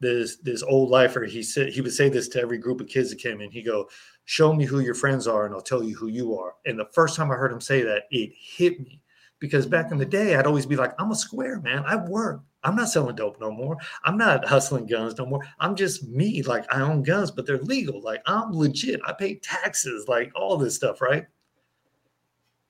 This 0.00 0.36
this 0.36 0.62
old 0.62 0.90
lifer, 0.90 1.24
he 1.24 1.42
said 1.42 1.72
he 1.72 1.80
would 1.80 1.92
say 1.92 2.08
this 2.08 2.28
to 2.28 2.40
every 2.40 2.58
group 2.58 2.80
of 2.80 2.88
kids 2.88 3.10
that 3.10 3.18
came 3.18 3.40
in. 3.40 3.50
He 3.50 3.62
go, 3.62 3.88
show 4.24 4.52
me 4.52 4.64
who 4.64 4.80
your 4.80 4.94
friends 4.94 5.26
are 5.26 5.46
and 5.46 5.54
I'll 5.54 5.60
tell 5.60 5.82
you 5.82 5.96
who 5.96 6.08
you 6.08 6.38
are. 6.38 6.54
And 6.66 6.78
the 6.78 6.88
first 6.92 7.16
time 7.16 7.30
I 7.30 7.34
heard 7.34 7.52
him 7.52 7.60
say 7.60 7.82
that, 7.82 8.04
it 8.10 8.30
hit 8.38 8.80
me. 8.80 9.00
Because 9.40 9.66
back 9.66 9.90
in 9.92 9.98
the 9.98 10.06
mm. 10.06 10.10
day, 10.10 10.36
I'd 10.36 10.46
always 10.46 10.66
be 10.66 10.76
like, 10.76 10.94
I'm 10.98 11.12
a 11.12 11.16
square, 11.16 11.60
man. 11.60 11.84
I 11.86 11.96
work. 11.96 12.42
I'm 12.64 12.74
not 12.74 12.88
selling 12.88 13.14
dope 13.14 13.40
no 13.40 13.50
more. 13.50 13.76
I'm 14.04 14.18
not 14.18 14.46
hustling 14.46 14.86
guns 14.86 15.16
no 15.16 15.26
more. 15.26 15.40
I'm 15.60 15.76
just 15.76 16.08
me. 16.08 16.42
Like 16.42 16.64
I 16.72 16.80
own 16.80 17.02
guns, 17.02 17.30
but 17.30 17.46
they're 17.46 17.58
legal. 17.58 18.00
Like 18.00 18.22
I'm 18.26 18.52
legit. 18.52 19.00
I 19.06 19.12
pay 19.12 19.36
taxes, 19.36 20.08
like 20.08 20.32
all 20.34 20.56
this 20.56 20.74
stuff, 20.74 21.00
right? 21.00 21.26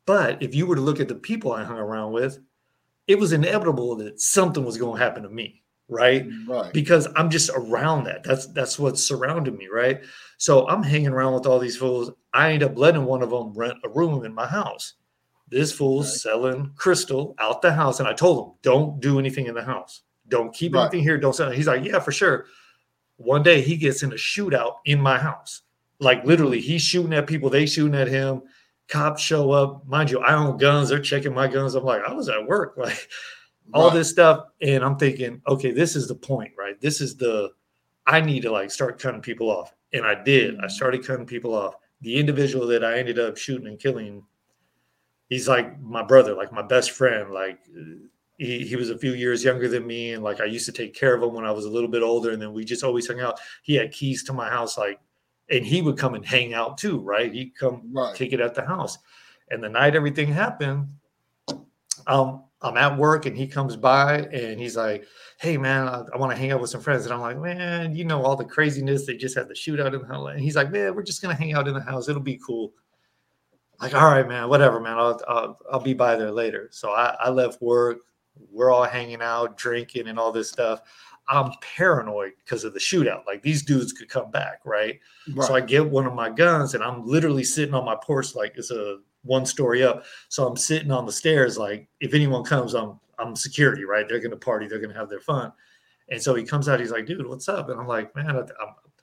But 0.04 0.42
if 0.42 0.54
you 0.54 0.66
were 0.66 0.76
to 0.76 0.80
look 0.80 1.00
at 1.00 1.08
the 1.08 1.14
people 1.14 1.52
I 1.52 1.64
hung 1.64 1.78
around 1.78 2.12
with, 2.12 2.38
it 3.06 3.18
was 3.18 3.32
inevitable 3.32 3.96
that 3.96 4.20
something 4.20 4.64
was 4.64 4.76
going 4.76 4.98
to 4.98 5.04
happen 5.04 5.22
to 5.22 5.28
me, 5.28 5.62
right? 5.88 6.26
Right. 6.46 6.72
because 6.72 7.08
I'm 7.16 7.30
just 7.30 7.50
around 7.54 8.04
that. 8.04 8.22
That's 8.24 8.46
that's 8.46 8.78
what's 8.78 9.06
surrounding 9.06 9.56
me, 9.56 9.68
right? 9.72 10.00
So 10.36 10.68
I'm 10.68 10.82
hanging 10.82 11.08
around 11.08 11.34
with 11.34 11.46
all 11.46 11.58
these 11.58 11.76
fools. 11.76 12.10
I 12.32 12.52
end 12.52 12.62
up 12.62 12.76
letting 12.78 13.04
one 13.04 13.22
of 13.22 13.30
them 13.30 13.52
rent 13.54 13.78
a 13.84 13.88
room 13.88 14.24
in 14.24 14.32
my 14.34 14.46
house. 14.46 14.94
This 15.50 15.72
fool's 15.72 16.06
Right. 16.10 16.14
selling 16.20 16.72
crystal 16.76 17.34
out 17.38 17.62
the 17.62 17.72
house, 17.72 18.00
and 18.00 18.08
I 18.08 18.12
told 18.12 18.46
him, 18.46 18.52
"Don't 18.62 19.00
do 19.00 19.18
anything 19.18 19.46
in 19.46 19.54
the 19.54 19.62
house. 19.62 20.02
Don't 20.28 20.54
keep 20.54 20.74
Right. 20.74 20.82
anything 20.82 21.02
here. 21.02 21.16
Don't 21.18 21.34
sell." 21.34 21.50
it." 21.50 21.56
He's 21.56 21.66
like, 21.66 21.84
"Yeah, 21.84 22.00
for 22.00 22.12
sure." 22.12 22.46
One 23.16 23.42
day 23.42 23.62
he 23.62 23.76
gets 23.76 24.02
in 24.02 24.12
a 24.12 24.16
shootout 24.16 24.74
in 24.84 25.00
my 25.00 25.18
house. 25.18 25.62
Like 26.00 26.24
literally, 26.24 26.60
he's 26.60 26.82
shooting 26.82 27.14
at 27.14 27.26
people. 27.26 27.50
They 27.50 27.66
shooting 27.66 27.98
at 27.98 28.08
him. 28.08 28.42
Cops 28.88 29.20
show 29.22 29.50
up. 29.50 29.86
Mind 29.86 30.10
you, 30.10 30.20
I 30.20 30.34
own 30.34 30.56
guns. 30.58 30.88
They're 30.90 31.00
checking 31.00 31.34
my 31.34 31.48
guns. 31.48 31.74
I'm 31.74 31.84
like, 31.84 32.02
I 32.06 32.12
was 32.12 32.28
at 32.28 32.46
work. 32.46 32.74
Like 32.78 33.08
all 33.74 33.88
Right. 33.88 33.94
this 33.94 34.10
stuff 34.10 34.46
and 34.62 34.82
i'm 34.84 34.96
thinking 34.96 35.40
okay 35.46 35.70
this 35.72 35.94
is 35.96 36.08
the 36.08 36.14
point 36.14 36.52
right 36.58 36.80
this 36.80 37.00
is 37.00 37.16
the 37.16 37.50
i 38.06 38.20
need 38.20 38.40
to 38.42 38.50
like 38.50 38.70
start 38.70 38.98
cutting 39.00 39.20
people 39.20 39.50
off 39.50 39.74
and 39.92 40.06
i 40.06 40.14
did 40.14 40.58
i 40.60 40.66
started 40.68 41.04
cutting 41.06 41.26
people 41.26 41.54
off 41.54 41.74
the 42.00 42.14
individual 42.16 42.66
that 42.66 42.84
i 42.84 42.98
ended 42.98 43.18
up 43.18 43.36
shooting 43.36 43.66
and 43.68 43.78
killing 43.78 44.22
he's 45.28 45.46
like 45.48 45.78
my 45.80 46.02
brother, 46.02 46.34
like 46.34 46.52
my 46.52 46.62
best 46.62 46.92
friend. 46.92 47.30
Like 47.30 47.58
he, 48.38 48.66
he 48.66 48.76
was 48.76 48.88
a 48.88 48.96
few 48.98 49.12
years 49.12 49.44
younger 49.44 49.68
than 49.68 49.86
me, 49.86 50.12
and 50.12 50.22
like 50.24 50.40
I 50.40 50.46
used 50.46 50.66
to 50.66 50.72
take 50.72 50.94
care 50.94 51.14
of 51.14 51.22
him 51.22 51.34
when 51.34 51.44
I 51.44 51.50
was 51.50 51.66
a 51.66 51.70
little 51.70 51.90
bit 51.90 52.02
older, 52.02 52.30
and 52.30 52.40
then 52.40 52.52
we 52.54 52.64
just 52.64 52.82
always 52.82 53.06
hung 53.06 53.20
out. 53.20 53.38
He 53.62 53.74
had 53.74 53.92
keys 53.92 54.24
to 54.24 54.32
my 54.32 54.48
house, 54.48 54.78
like, 54.78 54.98
and 55.50 55.66
he 55.66 55.82
would 55.82 55.98
come 55.98 56.14
and 56.14 56.24
hang 56.24 56.54
out 56.54 56.78
too, 56.78 57.00
right? 57.00 57.30
He'd 57.30 57.54
come 57.54 57.90
Right. 57.92 58.14
kick 58.14 58.32
it 58.32 58.40
at 58.40 58.54
the 58.54 58.64
house. 58.64 58.96
And 59.50 59.62
the 59.62 59.68
night 59.68 59.94
everything 59.94 60.28
happened, 60.28 60.88
um, 62.06 62.44
I'm 62.60 62.76
at 62.76 62.98
work 62.98 63.26
and 63.26 63.36
he 63.36 63.46
comes 63.46 63.76
by 63.76 64.18
and 64.18 64.58
he's 64.58 64.76
like, 64.76 65.06
Hey 65.38 65.56
man, 65.56 65.86
I, 65.86 66.02
I 66.12 66.16
want 66.16 66.32
to 66.32 66.36
hang 66.36 66.50
out 66.50 66.60
with 66.60 66.70
some 66.70 66.80
friends. 66.80 67.04
And 67.04 67.14
I'm 67.14 67.20
like, 67.20 67.38
Man, 67.38 67.94
you 67.94 68.04
know, 68.04 68.22
all 68.22 68.36
the 68.36 68.44
craziness. 68.44 69.06
They 69.06 69.16
just 69.16 69.36
had 69.36 69.48
the 69.48 69.54
shootout 69.54 69.94
in 69.94 70.00
the 70.00 70.06
house. 70.08 70.30
And 70.30 70.40
he's 70.40 70.56
like, 70.56 70.70
Man, 70.70 70.94
we're 70.94 71.02
just 71.02 71.22
gonna 71.22 71.34
hang 71.34 71.54
out 71.54 71.68
in 71.68 71.74
the 71.74 71.80
house. 71.80 72.08
It'll 72.08 72.22
be 72.22 72.40
cool. 72.44 72.72
Like, 73.80 73.94
all 73.94 74.10
right, 74.10 74.26
man, 74.26 74.48
whatever, 74.48 74.80
man. 74.80 74.98
I'll 74.98 75.20
I'll, 75.28 75.58
I'll 75.72 75.80
be 75.80 75.94
by 75.94 76.16
there 76.16 76.32
later. 76.32 76.68
So 76.72 76.90
I, 76.90 77.16
I 77.20 77.30
left 77.30 77.62
work. 77.62 77.98
We're 78.50 78.72
all 78.72 78.84
hanging 78.84 79.22
out, 79.22 79.56
drinking, 79.56 80.08
and 80.08 80.18
all 80.18 80.32
this 80.32 80.48
stuff. 80.48 80.80
I'm 81.28 81.52
paranoid 81.76 82.32
because 82.42 82.64
of 82.64 82.72
the 82.72 82.80
shootout. 82.80 83.26
Like 83.26 83.42
these 83.42 83.62
dudes 83.62 83.92
could 83.92 84.08
come 84.08 84.30
back, 84.30 84.60
right? 84.64 84.98
Right. 85.34 85.46
So 85.46 85.54
I 85.54 85.60
get 85.60 85.88
one 85.88 86.06
of 86.06 86.14
my 86.14 86.30
guns 86.30 86.74
and 86.74 86.82
I'm 86.82 87.06
literally 87.06 87.44
sitting 87.44 87.74
on 87.74 87.84
my 87.84 87.96
porch 88.02 88.34
like 88.34 88.54
it's 88.56 88.70
a 88.70 88.98
one 89.28 89.46
story 89.46 89.84
up. 89.84 90.04
So 90.28 90.46
I'm 90.46 90.56
sitting 90.56 90.90
on 90.90 91.06
the 91.06 91.12
stairs 91.12 91.56
like 91.56 91.88
if 92.00 92.14
anyone 92.14 92.42
comes, 92.42 92.74
I'm 92.74 92.98
I'm 93.18 93.36
security, 93.36 93.84
right? 93.84 94.08
They're 94.08 94.20
gonna 94.20 94.36
party, 94.36 94.66
they're 94.66 94.80
gonna 94.80 94.94
have 94.94 95.08
their 95.08 95.20
fun. 95.20 95.52
And 96.08 96.20
so 96.20 96.34
he 96.34 96.42
comes 96.42 96.68
out, 96.68 96.80
he's 96.80 96.90
like, 96.90 97.06
dude, 97.06 97.26
what's 97.26 97.48
up? 97.48 97.68
And 97.68 97.78
I'm 97.78 97.86
like, 97.86 98.14
man, 98.16 98.30
I'm, 98.30 98.46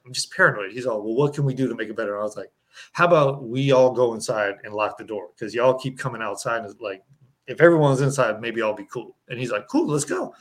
I'm 0.05 0.13
just 0.13 0.34
paranoid. 0.34 0.72
He's 0.72 0.88
all, 0.88 1.03
well, 1.03 1.15
what 1.15 1.34
can 1.34 1.46
we 1.46 1.53
do 1.53 1.67
to 1.67 1.75
make 1.75 1.89
it 1.89 1.96
better? 1.96 2.13
And 2.15 2.22
I 2.22 2.24
was 2.24 2.36
like, 2.36 2.51
how 2.94 3.05
about 3.05 3.44
we 3.44 3.72
all 3.72 3.91
go 3.91 4.13
inside 4.15 4.55
and 4.63 4.74
lock 4.74 4.98
the 4.98 5.03
door? 5.03 5.29
Because 5.36 5.53
y'all 5.53 5.75
keep 5.75 6.00
coming 6.00 6.22
outside. 6.22 6.65
And 6.65 6.82
like, 6.82 7.03
if 7.48 7.62
everyone's 7.62 8.01
inside, 8.01 8.41
maybe 8.41 8.62
I'll 8.62 8.74
be 8.74 8.88
cool. 8.91 9.15
And 9.29 9.39
he's 9.39 9.51
like, 9.51 9.67
cool, 9.67 9.88
let's 9.88 10.03
go. 10.03 10.34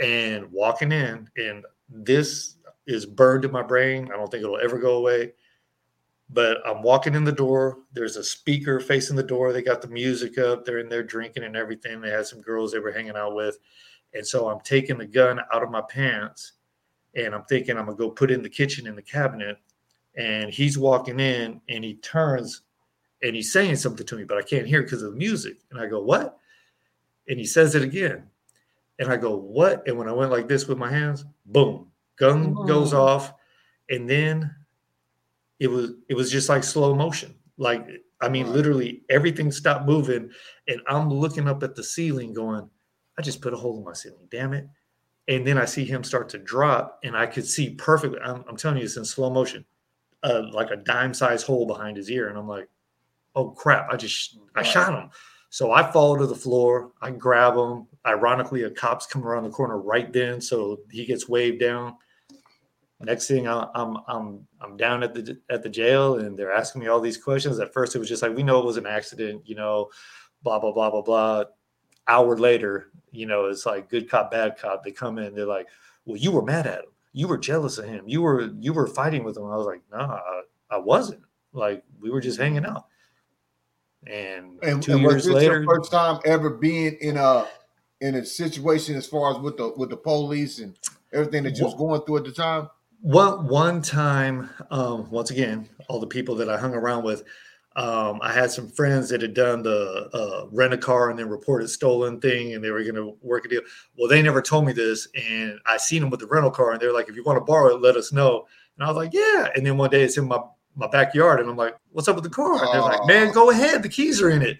And 0.00 0.50
walking 0.52 0.92
in, 0.92 1.28
and 1.36 1.64
this 1.88 2.56
is 2.86 3.06
burned 3.06 3.44
in 3.44 3.50
my 3.50 3.62
brain. 3.62 4.10
I 4.12 4.16
don't 4.16 4.30
think 4.30 4.44
it'll 4.44 4.60
ever 4.60 4.78
go 4.78 4.96
away. 4.96 5.32
But 6.34 6.58
I'm 6.66 6.82
walking 6.82 7.14
in 7.14 7.22
the 7.22 7.30
door. 7.32 7.78
There's 7.92 8.16
a 8.16 8.24
speaker 8.24 8.80
facing 8.80 9.14
the 9.14 9.22
door. 9.22 9.52
They 9.52 9.62
got 9.62 9.80
the 9.80 9.88
music 9.88 10.36
up. 10.36 10.64
They're 10.64 10.80
in 10.80 10.88
there 10.88 11.04
drinking 11.04 11.44
and 11.44 11.56
everything. 11.56 12.00
They 12.00 12.10
had 12.10 12.26
some 12.26 12.40
girls 12.40 12.72
they 12.72 12.80
were 12.80 12.90
hanging 12.90 13.16
out 13.16 13.36
with. 13.36 13.58
And 14.14 14.26
so 14.26 14.48
I'm 14.48 14.60
taking 14.60 14.98
the 14.98 15.06
gun 15.06 15.38
out 15.52 15.62
of 15.62 15.70
my 15.70 15.82
pants 15.82 16.54
and 17.14 17.34
I'm 17.34 17.44
thinking 17.44 17.78
I'm 17.78 17.84
going 17.86 17.96
to 17.96 18.02
go 18.02 18.10
put 18.10 18.32
it 18.32 18.34
in 18.34 18.42
the 18.42 18.48
kitchen 18.48 18.88
in 18.88 18.96
the 18.96 19.02
cabinet. 19.02 19.58
And 20.16 20.52
he's 20.52 20.76
walking 20.76 21.20
in 21.20 21.60
and 21.68 21.84
he 21.84 21.94
turns 21.94 22.62
and 23.22 23.34
he's 23.36 23.52
saying 23.52 23.76
something 23.76 24.04
to 24.06 24.16
me, 24.16 24.24
but 24.24 24.36
I 24.36 24.42
can't 24.42 24.66
hear 24.66 24.82
because 24.82 25.02
of 25.02 25.12
the 25.12 25.18
music. 25.18 25.58
And 25.70 25.80
I 25.80 25.86
go, 25.86 26.02
What? 26.02 26.36
And 27.28 27.38
he 27.38 27.46
says 27.46 27.76
it 27.76 27.82
again. 27.82 28.24
And 28.98 29.08
I 29.08 29.16
go, 29.16 29.36
What? 29.36 29.86
And 29.86 29.96
when 29.96 30.08
I 30.08 30.12
went 30.12 30.32
like 30.32 30.48
this 30.48 30.66
with 30.66 30.78
my 30.78 30.90
hands, 30.90 31.24
boom, 31.46 31.88
gun 32.16 32.54
goes 32.66 32.92
Oh. 32.92 33.02
off. 33.02 33.32
And 33.88 34.10
then 34.10 34.54
it 35.60 35.68
was 35.68 35.92
it 36.08 36.14
was 36.14 36.30
just 36.30 36.48
like 36.48 36.64
slow 36.64 36.94
motion. 36.94 37.34
Like 37.56 37.86
I 38.20 38.28
mean, 38.28 38.46
Right. 38.46 38.54
literally 38.54 39.02
everything 39.10 39.50
stopped 39.52 39.86
moving, 39.86 40.30
and 40.68 40.80
I'm 40.88 41.10
looking 41.10 41.48
up 41.48 41.62
at 41.62 41.74
the 41.74 41.84
ceiling, 41.84 42.32
going, 42.32 42.68
"I 43.18 43.22
just 43.22 43.40
put 43.40 43.52
a 43.54 43.56
hole 43.56 43.78
in 43.78 43.84
my 43.84 43.92
ceiling, 43.92 44.26
damn 44.30 44.52
it!" 44.54 44.66
And 45.28 45.46
then 45.46 45.58
I 45.58 45.64
see 45.64 45.84
him 45.84 46.04
start 46.04 46.28
to 46.30 46.38
drop, 46.38 46.98
and 47.04 47.16
I 47.16 47.26
could 47.26 47.46
see 47.46 47.70
perfectly. 47.74 48.18
I'm, 48.20 48.44
I'm 48.48 48.56
telling 48.56 48.78
you, 48.78 48.84
it's 48.84 48.96
in 48.96 49.04
slow 49.04 49.30
motion, 49.30 49.64
uh, 50.22 50.42
like 50.52 50.70
a 50.70 50.76
dime-sized 50.76 51.46
hole 51.46 51.66
behind 51.66 51.96
his 51.96 52.10
ear, 52.10 52.28
and 52.28 52.38
I'm 52.38 52.48
like, 52.48 52.68
"Oh 53.34 53.50
crap! 53.50 53.88
I 53.92 53.96
just 53.96 54.38
I 54.54 54.60
Right. 54.60 54.66
shot 54.66 54.92
him." 54.94 55.10
So 55.50 55.70
I 55.70 55.90
fall 55.92 56.16
to 56.18 56.26
the 56.26 56.34
floor. 56.34 56.92
I 57.00 57.10
grab 57.12 57.54
him. 57.56 57.86
Ironically, 58.06 58.62
a 58.64 58.70
cop's 58.70 59.06
come 59.06 59.24
around 59.24 59.44
the 59.44 59.50
corner 59.50 59.78
right 59.78 60.12
then, 60.12 60.40
so 60.40 60.80
he 60.90 61.06
gets 61.06 61.28
waved 61.28 61.60
down. 61.60 61.96
Next 63.04 63.26
thing, 63.26 63.46
I'm 63.46 63.98
I'm 64.06 64.46
I'm 64.60 64.76
down 64.76 65.02
at 65.02 65.14
the 65.14 65.38
at 65.50 65.62
the 65.62 65.68
jail, 65.68 66.16
and 66.18 66.38
they're 66.38 66.52
asking 66.52 66.80
me 66.82 66.88
all 66.88 67.00
these 67.00 67.16
questions. 67.16 67.58
At 67.58 67.72
first, 67.72 67.94
it 67.94 67.98
was 67.98 68.08
just 68.08 68.22
like, 68.22 68.34
"We 68.34 68.42
know 68.42 68.60
it 68.60 68.64
was 68.64 68.76
an 68.76 68.86
accident," 68.86 69.42
you 69.46 69.54
know, 69.54 69.90
blah 70.42 70.58
blah 70.58 70.72
blah 70.72 70.90
blah 70.90 71.02
blah. 71.02 71.44
Hour 72.06 72.36
later, 72.36 72.90
you 73.10 73.26
know, 73.26 73.46
it's 73.46 73.66
like 73.66 73.88
good 73.88 74.08
cop, 74.08 74.30
bad 74.30 74.56
cop. 74.58 74.84
They 74.84 74.92
come 74.92 75.18
in, 75.18 75.34
they're 75.34 75.46
like, 75.46 75.66
"Well, 76.04 76.16
you 76.16 76.30
were 76.32 76.42
mad 76.42 76.66
at 76.66 76.80
him. 76.80 76.90
You 77.12 77.28
were 77.28 77.38
jealous 77.38 77.78
of 77.78 77.86
him. 77.86 78.04
You 78.06 78.22
were 78.22 78.50
you 78.60 78.72
were 78.72 78.86
fighting 78.86 79.24
with 79.24 79.36
him." 79.36 79.44
I 79.44 79.56
was 79.56 79.66
like, 79.66 79.82
"Nah, 79.90 80.14
I, 80.14 80.42
I 80.70 80.78
wasn't. 80.78 81.22
Like 81.52 81.84
we 82.00 82.10
were 82.10 82.20
just 82.20 82.38
hanging 82.38 82.64
out." 82.64 82.86
And, 84.06 84.58
And, 84.62 84.82
two 84.82 84.92
and 84.92 85.02
was 85.04 85.14
years 85.14 85.24
this 85.24 85.34
later, 85.34 85.62
your 85.62 85.64
first 85.64 85.90
time 85.90 86.20
ever 86.24 86.50
being 86.50 86.96
in 87.00 87.16
a 87.16 87.46
in 88.00 88.16
a 88.16 88.24
situation 88.24 88.96
as 88.96 89.06
far 89.06 89.34
as 89.34 89.40
with 89.40 89.56
the 89.56 89.72
with 89.76 89.90
the 89.90 89.96
police 89.96 90.58
and 90.58 90.76
everything 91.12 91.42
that 91.44 91.56
you 91.56 91.64
was 91.64 91.74
going 91.74 92.00
through 92.02 92.18
at 92.18 92.24
the 92.24 92.32
time? 92.32 92.68
One 93.04 93.46
one 93.48 93.82
time 93.82 94.48
um 94.70 95.10
once 95.10 95.30
again 95.30 95.68
all 95.88 96.00
the 96.00 96.06
people 96.06 96.34
that 96.34 96.48
i 96.48 96.56
hung 96.56 96.72
around 96.72 97.04
with 97.04 97.22
um 97.76 98.18
i 98.22 98.32
had 98.32 98.50
some 98.50 98.66
friends 98.66 99.10
that 99.10 99.20
had 99.20 99.34
done 99.34 99.62
the 99.62 100.08
uh 100.14 100.46
rent 100.50 100.72
a 100.72 100.78
car 100.78 101.10
and 101.10 101.18
then 101.18 101.28
reported 101.28 101.68
stolen 101.68 102.18
thing 102.18 102.54
and 102.54 102.64
they 102.64 102.70
were 102.70 102.82
going 102.82 102.94
to 102.94 103.14
work 103.20 103.44
a 103.44 103.48
deal. 103.48 103.60
Well 103.98 104.08
they 104.08 104.22
never 104.22 104.40
told 104.40 104.64
me 104.64 104.72
this 104.72 105.06
and 105.14 105.60
i 105.66 105.76
seen 105.76 106.00
them 106.00 106.08
with 106.08 106.20
the 106.20 106.26
rental 106.26 106.50
car 106.50 106.72
and 106.72 106.80
they're 106.80 106.94
like 106.94 107.10
if 107.10 107.14
you 107.14 107.22
want 107.24 107.36
to 107.36 107.44
borrow 107.44 107.74
it 107.74 107.82
let 107.82 107.96
us 107.96 108.10
know. 108.10 108.46
And 108.78 108.86
i 108.86 108.88
was 108.88 108.96
like 108.96 109.12
yeah. 109.12 109.48
And 109.54 109.66
then 109.66 109.76
one 109.76 109.90
day 109.90 110.02
it's 110.02 110.16
in 110.16 110.26
my 110.26 110.38
my 110.74 110.86
backyard 110.86 111.40
and 111.40 111.50
i'm 111.50 111.58
like 111.58 111.76
what's 111.92 112.08
up 112.08 112.14
with 112.14 112.24
the 112.24 112.30
car? 112.30 112.54
And 112.54 112.72
they're 112.72 112.80
like 112.80 113.06
man 113.06 113.34
go 113.34 113.50
ahead. 113.50 113.82
The 113.82 113.90
keys 113.90 114.22
are 114.22 114.30
in 114.30 114.40
it. 114.40 114.56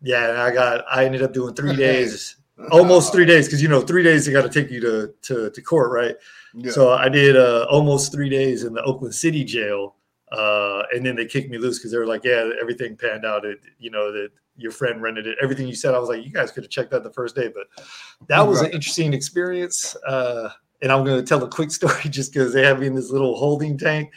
Yeah 0.00 0.30
and 0.30 0.38
i 0.38 0.50
got 0.50 0.82
i 0.90 1.04
ended 1.04 1.22
up 1.22 1.34
doing 1.34 1.52
three 1.52 1.76
days 1.88 2.36
almost 2.70 3.12
three 3.12 3.26
days 3.26 3.46
because 3.46 3.62
you 3.62 3.68
know 3.68 3.82
three 3.82 4.02
days 4.02 4.24
they 4.24 4.32
got 4.32 4.42
to 4.42 4.48
take 4.48 4.70
you 4.70 4.80
to, 4.80 5.14
to 5.20 5.50
to 5.50 5.62
court 5.62 5.90
right 5.90 6.16
Yeah. 6.54 6.70
so 6.70 6.92
I 6.92 7.08
did 7.08 7.36
uh, 7.36 7.66
almost 7.70 8.12
three 8.12 8.28
days 8.28 8.64
in 8.64 8.72
the 8.72 8.82
Oakland 8.82 9.14
City 9.14 9.44
jail, 9.44 9.96
uh, 10.32 10.82
and 10.92 11.04
then 11.04 11.16
they 11.16 11.26
kicked 11.26 11.50
me 11.50 11.58
loose 11.58 11.78
because 11.78 11.92
they 11.92 11.98
were 11.98 12.06
like, 12.06 12.24
"Yeah, 12.24 12.50
everything 12.60 12.96
panned 12.96 13.24
out. 13.24 13.44
It, 13.44 13.60
you 13.78 13.90
know, 13.90 14.12
that 14.12 14.28
your 14.56 14.72
friend 14.72 15.02
rented 15.02 15.26
it. 15.26 15.38
Everything 15.42 15.68
you 15.68 15.74
said." 15.74 15.94
I 15.94 15.98
was 15.98 16.08
like, 16.08 16.24
"You 16.24 16.32
guys 16.32 16.50
could 16.50 16.64
have 16.64 16.70
checked 16.70 16.90
that 16.90 17.02
the 17.02 17.12
first 17.12 17.36
day," 17.36 17.48
but 17.48 17.66
that 18.28 18.40
was 18.40 18.60
an 18.60 18.70
interesting 18.70 19.12
experience. 19.12 19.96
Uh, 20.06 20.50
and 20.82 20.90
I'm 20.90 21.04
going 21.04 21.20
to 21.20 21.26
tell 21.26 21.42
a 21.42 21.48
quick 21.48 21.70
story 21.80 22.08
just 22.08 22.32
because 22.32 22.52
they 22.52 22.64
have 22.64 22.80
me 22.80 22.86
in 22.86 22.94
this 22.94 23.10
little 23.10 23.36
holding 23.36 23.78
tank. 23.78 24.12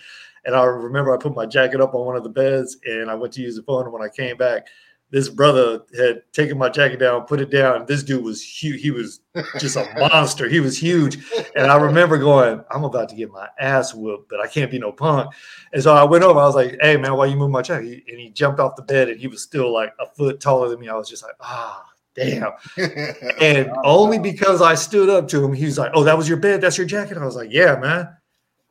And 0.45 0.55
I 0.55 0.63
remember 0.63 1.13
I 1.13 1.17
put 1.17 1.35
my 1.35 1.45
jacket 1.45 1.79
up 1.79 1.93
on 1.93 2.05
one 2.05 2.17
of 2.17 2.23
the 2.23 2.29
beds, 2.29 2.77
and 2.85 3.09
I 3.09 3.15
went 3.15 3.33
to 3.33 3.41
use 3.41 3.55
the 3.55 3.63
phone. 3.63 3.85
And 3.85 3.93
when 3.93 4.01
I 4.01 4.09
came 4.09 4.35
back, 4.37 4.67
this 5.13 5.29
brother 5.29 5.83
had 5.95 6.23
taken 6.31 6.57
my 6.57 6.69
jacket 6.69 6.97
down, 6.97 7.21
put 7.25 7.39
it 7.39 7.51
down. 7.51 7.85
This 7.85 8.01
dude 8.01 8.23
was 8.23 8.41
huge. 8.41 8.81
He 8.81 8.89
was 8.89 9.19
just 9.59 9.75
a 9.75 9.87
monster. 9.99 10.49
He 10.49 10.59
was 10.59 10.75
huge. 10.75 11.19
And 11.55 11.67
I 11.67 11.75
remember 11.77 12.17
going, 12.17 12.63
I'm 12.71 12.83
about 12.83 13.09
to 13.09 13.15
get 13.15 13.31
my 13.31 13.47
ass 13.59 13.93
whooped, 13.93 14.27
but 14.27 14.39
I 14.39 14.47
can't 14.47 14.71
be 14.71 14.79
no 14.79 14.91
punk. 14.91 15.31
And 15.71 15.83
so 15.83 15.93
I 15.93 16.03
went 16.03 16.23
over. 16.23 16.39
I 16.39 16.45
was 16.47 16.55
like, 16.55 16.79
hey, 16.81 16.97
man, 16.97 17.13
why 17.13 17.27
you 17.27 17.35
move 17.35 17.51
my 17.51 17.61
jacket? 17.61 18.03
And 18.07 18.19
he 18.19 18.31
jumped 18.31 18.59
off 18.59 18.75
the 18.75 18.81
bed 18.81 19.07
and 19.07 19.19
he 19.19 19.27
was 19.27 19.43
still 19.43 19.71
like 19.71 19.93
a 19.99 20.07
foot 20.07 20.39
taller 20.39 20.67
than 20.67 20.79
me. 20.79 20.89
I 20.89 20.95
was 20.95 21.07
just 21.07 21.21
like, 21.21 21.35
ah, 21.41 21.85
damn. 22.15 22.53
And 23.39 23.71
only 23.83 24.17
because 24.17 24.63
I 24.63 24.73
stood 24.73 25.09
up 25.09 25.27
to 25.27 25.45
him, 25.45 25.53
he 25.53 25.65
was 25.65 25.77
like, 25.77 25.91
oh, 25.93 26.03
that 26.05 26.17
was 26.17 26.27
your 26.27 26.39
bed? 26.39 26.61
That's 26.61 26.79
your 26.79 26.87
jacket? 26.87 27.19
I 27.19 27.25
was 27.25 27.35
like, 27.35 27.51
yeah, 27.51 27.75
man. 27.75 28.09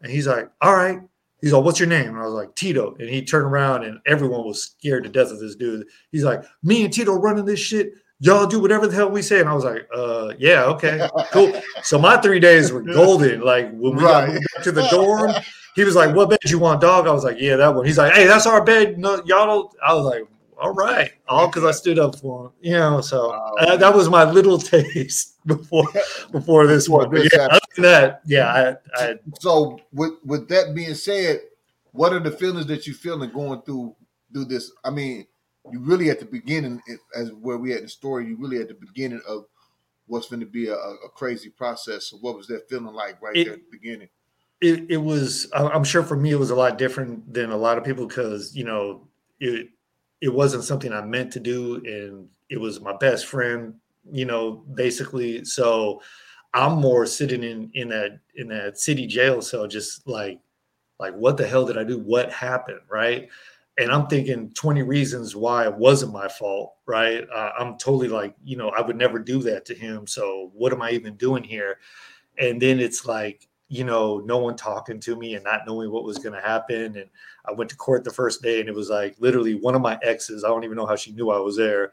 And 0.00 0.10
he's 0.10 0.26
like, 0.26 0.50
all 0.60 0.74
right. 0.74 0.98
He's 1.42 1.52
like, 1.52 1.64
what's 1.64 1.78
your 1.80 1.88
name? 1.88 2.08
And 2.08 2.18
I 2.18 2.22
was 2.24 2.32
like, 2.34 2.54
Tito. 2.54 2.94
And 2.98 3.08
he 3.10 3.22
turned 3.24 3.44
around 3.46 3.84
and 3.84 3.98
everyone 4.06 4.44
was 4.46 4.62
scared 4.62 5.04
to 5.04 5.10
death 5.10 5.30
of 5.30 5.40
this 5.40 5.56
dude. 5.56 5.86
He's 6.12 6.24
like, 6.24 6.42
me 6.62 6.84
and 6.84 6.92
Tito 6.92 7.12
running 7.14 7.44
this 7.44 7.60
shit. 7.60 7.92
Y'all 8.20 8.46
do 8.46 8.60
whatever 8.60 8.86
the 8.86 8.94
hell 8.94 9.10
we 9.10 9.20
say. 9.20 9.40
And 9.40 9.48
I 9.48 9.52
was 9.52 9.64
like, 9.64 9.86
uh, 9.94 10.32
yeah, 10.38 10.62
okay, 10.66 11.08
cool. 11.32 11.52
So 11.82 11.98
my 11.98 12.16
three 12.18 12.38
days 12.40 12.70
were 12.72 12.80
golden. 13.00 13.40
Like 13.40 13.70
when 13.72 13.96
we 13.96 14.02
got 14.02 14.22
Right. 14.24 14.28
moved 14.34 14.46
back 14.54 14.64
to 14.64 14.72
the 14.72 14.86
dorm, 14.88 15.32
he 15.74 15.82
was 15.84 15.96
like, 15.96 16.14
"What 16.14 16.28
bed 16.30 16.38
you 16.44 16.58
want, 16.58 16.82
dog?" 16.82 17.06
I 17.08 17.12
was 17.12 17.24
like, 17.24 17.38
"Yeah, 17.40 17.56
that 17.56 17.74
one." 17.74 17.86
He's 17.86 17.96
like, 17.98 18.12
"Hey, 18.12 18.26
that's 18.26 18.46
our 18.46 18.62
bed." 18.62 18.98
No, 18.98 19.14
y'all 19.24 19.46
don't. 19.46 19.72
I 19.84 19.94
was 19.94 20.04
like, 20.04 20.22
"All 20.60 20.72
right," 20.72 21.12
all 21.28 21.46
because 21.48 21.64
I 21.64 21.70
stood 21.72 21.98
up 21.98 22.18
for 22.18 22.46
him. 22.46 22.52
You 22.60 22.72
know, 22.72 23.00
so 23.00 23.30
uh, 23.30 23.76
that 23.76 23.94
was 23.94 24.08
my 24.08 24.24
little 24.30 24.58
taste 24.74 25.44
before 25.46 25.88
before 26.30 26.66
this 26.66 26.88
one. 26.88 27.10
But 27.10 27.28
yeah, 27.32 27.46
other 27.50 27.60
than 27.76 27.82
that, 27.82 28.22
yeah, 28.26 28.76
I, 28.96 29.04
I 29.04 29.14
So 29.40 29.80
with 29.92 30.12
with 30.24 30.48
that 30.48 30.74
being 30.74 30.94
said, 30.94 31.40
what 31.92 32.12
are 32.12 32.20
the 32.20 32.30
feelings 32.30 32.66
that 32.66 32.86
you 32.86 32.94
feeling 32.94 33.30
going 33.30 33.62
through 33.62 33.94
through 34.32 34.46
this? 34.46 34.70
I 34.84 34.90
mean, 34.90 35.26
you 35.70 35.80
really 35.80 36.10
at 36.10 36.18
the 36.20 36.26
beginning, 36.26 36.80
as 37.16 37.32
where 37.32 37.58
we 37.58 37.72
at 37.72 37.78
in 37.78 37.84
the 37.84 37.88
story, 37.88 38.26
you 38.26 38.36
really 38.36 38.58
at 38.60 38.68
the 38.68 38.74
beginning 38.74 39.20
of 39.28 39.46
what's 40.06 40.28
going 40.28 40.40
to 40.40 40.46
be 40.46 40.68
a, 40.68 40.74
a 40.74 41.08
crazy 41.14 41.48
process. 41.48 42.06
So 42.08 42.16
what 42.18 42.36
was 42.36 42.46
that 42.48 42.68
feeling 42.68 42.94
like 42.94 43.20
right 43.22 43.36
It- 43.36 43.44
there 43.44 43.54
at 43.54 43.60
the 43.60 43.78
beginning? 43.78 44.08
it, 44.60 44.88
it 44.90 44.96
was 44.98 45.50
i'm 45.52 45.82
sure 45.82 46.04
for 46.04 46.14
me 46.16 46.30
it 46.30 46.38
was 46.38 46.50
a 46.50 46.54
lot 46.54 46.78
different 46.78 47.34
than 47.34 47.50
a 47.50 47.56
lot 47.56 47.78
of 47.78 47.82
people 47.84 48.06
because 48.06 48.54
you 48.54 48.62
know 48.62 49.08
it 49.40 49.66
it 50.22 50.32
wasn't 50.32 50.64
something 50.64 50.92
i 50.92 51.02
meant 51.02 51.30
to 51.30 51.40
do 51.40 51.76
and 51.84 52.26
it 52.48 52.58
was 52.58 52.80
my 52.80 52.96
best 52.96 53.26
friend 53.26 53.74
you 54.10 54.24
know 54.24 54.64
basically 54.74 55.44
so 55.44 56.00
i'm 56.54 56.78
more 56.78 57.04
sitting 57.04 57.42
in 57.42 57.70
in 57.74 57.88
that 57.88 58.18
in 58.36 58.48
that 58.48 58.78
city 58.78 59.06
jail 59.06 59.42
cell 59.42 59.66
just 59.66 60.06
like 60.08 60.40
like 60.98 61.14
what 61.14 61.36
the 61.36 61.46
hell 61.46 61.66
did 61.66 61.76
i 61.76 61.84
do 61.84 61.98
what 61.98 62.32
happened 62.32 62.80
right 62.88 63.28
and 63.78 63.90
I'm 63.90 64.06
thinking 64.06 64.50
20 64.52 64.82
reasons 64.82 65.34
why 65.34 65.64
it 65.64 65.74
wasn't 65.74 66.12
my 66.12 66.28
fault, 66.28 66.74
right? 66.86 67.24
Uh, 67.34 67.52
I'm 67.58 67.78
totally 67.78 68.08
like, 68.08 68.34
you 68.44 68.56
know, 68.56 68.68
I 68.68 68.82
would 68.82 68.96
never 68.96 69.18
do 69.18 69.42
that 69.44 69.64
to 69.66 69.74
him. 69.74 70.06
So 70.06 70.50
what 70.52 70.72
am 70.72 70.82
I 70.82 70.90
even 70.90 71.16
doing 71.16 71.42
here? 71.42 71.78
And 72.38 72.60
then 72.60 72.80
it's 72.80 73.06
like, 73.06 73.48
you 73.72 73.84
know, 73.84 74.18
no 74.26 74.36
one 74.36 74.54
talking 74.54 75.00
to 75.00 75.16
me 75.16 75.34
and 75.34 75.42
not 75.42 75.62
knowing 75.66 75.90
what 75.90 76.04
was 76.04 76.18
going 76.18 76.34
to 76.34 76.46
happen. 76.46 76.94
And 76.94 77.08
I 77.46 77.52
went 77.52 77.70
to 77.70 77.76
court 77.76 78.04
the 78.04 78.10
first 78.12 78.42
day 78.42 78.60
and 78.60 78.68
it 78.68 78.74
was 78.74 78.90
like 78.90 79.16
literally 79.18 79.54
one 79.54 79.74
of 79.74 79.80
my 79.80 79.98
exes, 80.02 80.44
I 80.44 80.48
don't 80.48 80.64
even 80.64 80.76
know 80.76 80.84
how 80.84 80.94
she 80.94 81.12
knew 81.12 81.30
I 81.30 81.38
was 81.38 81.56
there. 81.56 81.92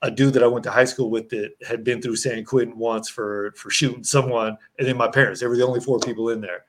A 0.00 0.10
dude 0.10 0.32
that 0.32 0.42
I 0.42 0.46
went 0.46 0.62
to 0.64 0.70
high 0.70 0.86
school 0.86 1.10
with 1.10 1.28
that 1.28 1.52
had 1.66 1.84
been 1.84 2.00
through 2.00 2.16
San 2.16 2.44
Quentin 2.46 2.78
once 2.78 3.10
for 3.10 3.52
for 3.56 3.68
shooting 3.68 4.04
someone, 4.04 4.56
and 4.78 4.88
then 4.88 4.96
my 4.96 5.08
parents. 5.08 5.40
They 5.40 5.46
were 5.48 5.56
the 5.56 5.66
only 5.66 5.80
four 5.80 5.98
people 5.98 6.30
in 6.30 6.40
there, 6.40 6.64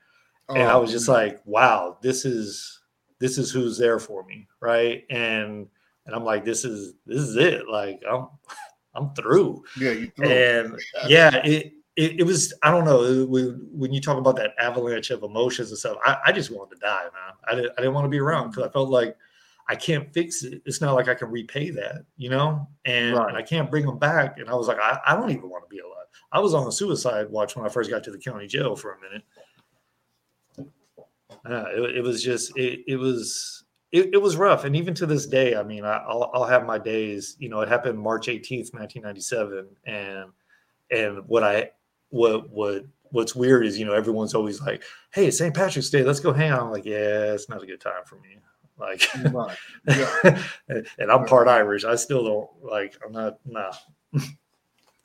and 0.50 0.64
I 0.64 0.72
Oh, 0.74 0.80
was 0.82 0.90
just 0.90 1.06
like, 1.08 1.40
"Wow, 1.46 1.96
this 2.02 2.24
is 2.24 2.80
this 3.20 3.38
is 3.38 3.52
who's 3.52 3.78
there 3.78 4.00
for 4.00 4.24
me, 4.24 4.48
right?" 4.60 5.04
And 5.10 5.68
and 6.06 6.14
I'm 6.14 6.24
like, 6.24 6.44
"This 6.44 6.64
is 6.64 6.94
this 7.06 7.20
is 7.22 7.36
it. 7.36 7.68
Like 7.68 8.02
I'm 8.10 8.26
I'm 8.96 9.14
through." 9.14 9.62
yeah, 9.78 9.92
you 9.92 10.10
through. 10.16 10.28
and 10.28 10.78
yeah 11.08 11.36
it, 11.46 11.72
it 12.00 12.20
it 12.20 12.22
was 12.24 12.54
i 12.62 12.70
don't 12.70 12.86
know 12.86 13.26
when, 13.26 13.92
you 13.92 14.00
talk 14.00 14.16
about 14.16 14.36
that 14.36 14.54
avalanche 14.58 15.10
of 15.10 15.22
emotions 15.22 15.68
and 15.70 15.78
stuff 15.78 15.98
i, 16.04 16.16
I 16.26 16.32
just 16.32 16.50
wanted 16.50 16.76
to 16.76 16.80
die 16.80 17.04
man. 17.04 17.34
I 17.46 17.54
didn't, 17.54 17.72
I 17.76 17.82
didn't 17.82 17.94
want 17.94 18.06
to 18.06 18.08
be 18.08 18.18
around 18.18 18.50
because 18.50 18.66
i 18.66 18.70
felt 18.70 18.88
like 18.88 19.16
i 19.68 19.76
can't 19.76 20.12
fix 20.12 20.42
it. 20.42 20.62
It's 20.64 20.80
not 20.80 20.94
like 20.94 21.08
i 21.08 21.14
can 21.14 21.30
repay 21.30 21.70
that 21.70 22.04
you 22.16 22.30
know? 22.30 22.66
And, 22.86 23.16
Right. 23.16 23.28
and 23.28 23.36
i 23.36 23.42
can't 23.42 23.70
bring 23.70 23.84
them 23.84 23.98
back 23.98 24.38
and 24.38 24.48
i 24.48 24.54
was 24.54 24.66
like 24.66 24.78
I, 24.78 24.98
I 25.06 25.14
don't 25.14 25.30
even 25.30 25.50
want 25.50 25.64
to 25.64 25.68
be 25.68 25.80
alive. 25.80 26.06
I 26.32 26.40
was 26.40 26.54
on 26.54 26.64
the 26.64 26.72
suicide 26.72 27.28
watch 27.28 27.54
when 27.54 27.66
i 27.66 27.68
first 27.68 27.90
got 27.90 28.02
to 28.04 28.10
the 28.10 28.18
county 28.18 28.46
jail 28.46 28.74
for 28.76 28.92
a 28.94 29.00
minute. 29.00 29.22
Uh, 31.44 31.64
it, 31.74 31.96
it 31.98 32.02
was 32.02 32.22
just 32.22 32.56
it, 32.56 32.80
it 32.86 32.96
was 32.96 33.64
it, 33.92 34.10
it 34.14 34.22
was 34.22 34.36
rough. 34.36 34.64
And 34.64 34.74
even 34.76 34.94
to 34.94 35.06
this 35.06 35.26
day 35.26 35.54
i 35.54 35.62
mean 35.62 35.84
I, 35.84 35.98
I'll, 36.08 36.30
I'll 36.32 36.44
have 36.44 36.64
my 36.64 36.78
days 36.78 37.36
you 37.38 37.48
know 37.50 37.60
it 37.60 37.68
happened 37.68 37.98
march 37.98 38.26
18th 38.26 38.72
1997 38.72 39.68
and 39.86 40.30
and 40.90 41.28
what 41.28 41.44
i 41.44 41.70
what 42.10 42.50
what 42.50 42.84
what's 43.10 43.34
weird 43.34 43.66
is 43.66 43.78
you 43.78 43.84
know 43.84 43.92
everyone's 43.94 44.34
always 44.34 44.60
like 44.60 44.82
hey 45.12 45.26
it's 45.26 45.38
st 45.38 45.54
patrick's 45.54 45.90
day 45.90 46.02
let's 46.02 46.20
go 46.20 46.32
hang 46.32 46.50
out 46.50 46.62
i'm 46.62 46.70
like 46.70 46.84
yeah 46.84 47.32
it's 47.32 47.48
not 47.48 47.62
a 47.62 47.66
good 47.66 47.80
time 47.80 48.04
for 48.04 48.16
me 48.16 48.36
like 48.78 49.02
right. 49.32 49.56
Yeah. 49.86 50.40
and 50.98 51.10
i'm 51.10 51.24
part 51.26 51.48
irish 51.48 51.84
i 51.84 51.96
still 51.96 52.24
don't 52.24 52.50
like 52.62 52.96
i'm 53.04 53.12
not 53.12 53.38
nah 53.44 53.72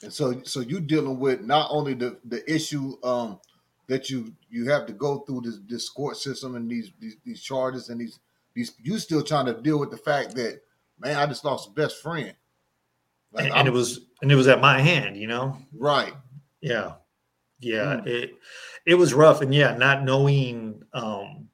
And 0.04 0.14
so 0.14 0.42
so 0.44 0.60
you 0.60 0.80
dealing 0.80 1.20
with 1.20 1.42
not 1.42 1.68
only 1.72 1.94
the 1.94 2.18
the 2.26 2.50
issue 2.52 2.96
um 3.04 3.40
that 3.88 4.10
you 4.10 4.34
you 4.50 4.70
have 4.70 4.86
to 4.88 4.94
go 4.94 5.20
through 5.20 5.42
this 5.42 5.60
this 5.68 5.90
court 5.90 6.18
system 6.18 6.56
and 6.56 6.70
these 6.70 6.92
these, 7.00 7.18
these 7.26 7.42
charges 7.42 7.90
and 7.90 8.00
these 8.00 8.20
these 8.54 8.74
you 8.82 8.98
still 9.00 9.24
trying 9.24 9.46
to 9.46 9.54
deal 9.54 9.80
with 9.80 9.92
the 9.92 9.98
fact 9.98 10.36
that 10.36 10.62
man 11.00 11.16
I 11.16 11.26
just 11.26 11.44
lost 11.44 11.70
a 11.70 11.72
best 11.72 12.02
friend. 12.02 12.34
Like 13.32 13.46
and, 13.46 13.54
and 13.54 13.68
it 13.68 13.72
was 13.72 14.02
and 14.22 14.32
it 14.32 14.36
was 14.36 14.48
at 14.48 14.62
my 14.62 14.80
hand 14.80 15.18
you 15.18 15.28
know 15.28 15.58
right. 15.78 16.14
Yeah. 16.66 16.94
Yeah. 17.60 17.98
Mm. 17.98 18.08
It 18.08 18.32
it 18.86 18.96
was 18.96 19.14
rough. 19.14 19.42
And 19.42 19.54
yeah, 19.54 19.76
not 19.78 20.04
knowing 20.04 20.82
um 20.94 21.48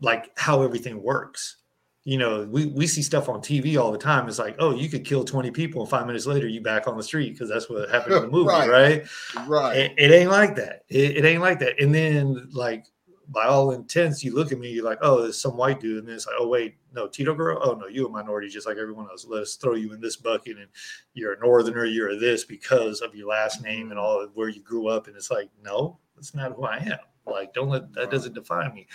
like 0.00 0.30
how 0.36 0.62
everything 0.62 1.02
works. 1.02 1.56
You 2.04 2.18
know, 2.18 2.44
we, 2.48 2.66
we 2.66 2.86
see 2.86 3.02
stuff 3.02 3.28
on 3.28 3.40
TV 3.40 3.76
all 3.82 3.90
the 3.90 3.98
time. 3.98 4.28
It's 4.28 4.38
like, 4.38 4.54
oh, 4.60 4.72
you 4.72 4.88
could 4.88 5.04
kill 5.04 5.24
20 5.24 5.50
people 5.50 5.80
and 5.80 5.90
five 5.90 6.06
minutes 6.06 6.24
later 6.24 6.46
you 6.46 6.60
back 6.60 6.86
on 6.86 6.96
the 6.96 7.02
street 7.02 7.32
because 7.32 7.48
that's 7.48 7.68
what 7.68 7.90
happened 7.90 8.14
in 8.14 8.22
the 8.22 8.28
movie, 8.38 8.48
Right. 8.48 8.68
right? 8.70 9.06
Right. 9.48 9.76
It, 9.76 9.94
it 9.98 10.12
ain't 10.12 10.30
like 10.30 10.54
that. 10.54 10.84
It, 10.88 11.16
it 11.16 11.24
ain't 11.24 11.42
like 11.42 11.58
that. 11.60 11.80
And 11.80 11.92
then 11.92 12.48
like 12.52 12.84
by 13.28 13.46
all 13.46 13.72
intents, 13.72 14.22
you 14.22 14.34
look 14.34 14.52
at 14.52 14.58
me, 14.58 14.70
you're 14.70 14.84
like, 14.84 14.98
oh, 15.02 15.22
there's 15.22 15.40
some 15.40 15.56
white 15.56 15.80
dude, 15.80 15.98
and 15.98 16.08
then 16.08 16.14
it's 16.14 16.26
like, 16.26 16.36
oh 16.38 16.48
wait, 16.48 16.76
no, 16.94 17.08
Tito 17.08 17.34
Guerrero, 17.34 17.60
oh 17.60 17.74
no, 17.74 17.86
you 17.86 18.06
a 18.06 18.08
minority 18.08 18.48
just 18.48 18.66
like 18.66 18.76
everyone 18.76 19.08
else. 19.10 19.26
Let's 19.28 19.56
throw 19.56 19.74
you 19.74 19.92
in 19.92 20.00
this 20.00 20.16
bucket, 20.16 20.58
and 20.58 20.68
you're 21.14 21.32
a 21.32 21.40
northerner, 21.40 21.84
you're 21.84 22.10
a 22.10 22.16
this 22.16 22.44
because 22.44 23.00
of 23.00 23.14
your 23.14 23.28
last 23.28 23.62
name 23.62 23.90
and 23.90 23.98
all 23.98 24.20
of 24.20 24.30
where 24.34 24.48
you 24.48 24.62
grew 24.62 24.88
up, 24.88 25.06
and 25.06 25.16
it's 25.16 25.30
like, 25.30 25.50
no, 25.62 25.98
that's 26.14 26.34
not 26.34 26.52
who 26.52 26.64
I 26.64 26.76
am. 26.78 26.98
Like, 27.26 27.52
don't 27.52 27.68
let 27.68 27.92
that 27.94 28.10
doesn't 28.10 28.34
define 28.34 28.72
me. 28.72 28.86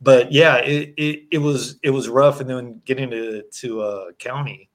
But 0.00 0.30
yeah, 0.30 0.56
it 0.58 0.94
it, 0.96 1.22
it 1.32 1.38
was 1.38 1.78
it 1.82 1.90
was 1.90 2.08
rough, 2.08 2.40
and 2.40 2.48
then 2.48 2.80
getting 2.84 3.10
to 3.10 3.42
to 3.42 3.80
uh, 3.80 4.12
county, 4.18 4.70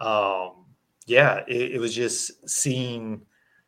um, 0.00 0.66
yeah, 1.06 1.40
it, 1.48 1.72
it 1.72 1.80
was 1.80 1.94
just 1.94 2.48
seeing 2.48 3.22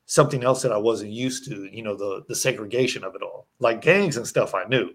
something 0.06 0.44
else 0.44 0.62
that 0.62 0.72
I 0.72 0.76
wasn't 0.78 1.12
used 1.12 1.46
to, 1.48 1.64
you 1.72 1.82
know, 1.82 1.96
the 1.96 2.24
the 2.28 2.34
segregation 2.34 3.04
of 3.04 3.14
it 3.14 3.22
all. 3.22 3.46
Like 3.58 3.80
gangs 3.80 4.16
and 4.16 4.26
stuff 4.26 4.54
I 4.54 4.64
knew, 4.64 4.90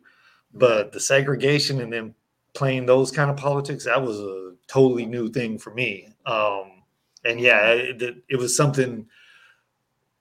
but 0.53 0.91
the 0.91 0.99
segregation 0.99 1.81
and 1.81 1.91
then 1.91 2.15
playing 2.53 2.85
those 2.85 3.11
kind 3.11 3.29
of 3.29 3.37
politics, 3.37 3.85
that 3.85 4.01
was 4.01 4.19
a 4.19 4.53
totally 4.67 5.05
new 5.05 5.29
thing 5.29 5.57
for 5.59 5.73
me. 5.73 6.09
Um 6.25 6.83
and 7.25 7.39
yeah, 7.39 7.71
it, 7.71 8.01
it- 8.01 8.23
it 8.29 8.35
was 8.37 8.55
something 8.55 9.07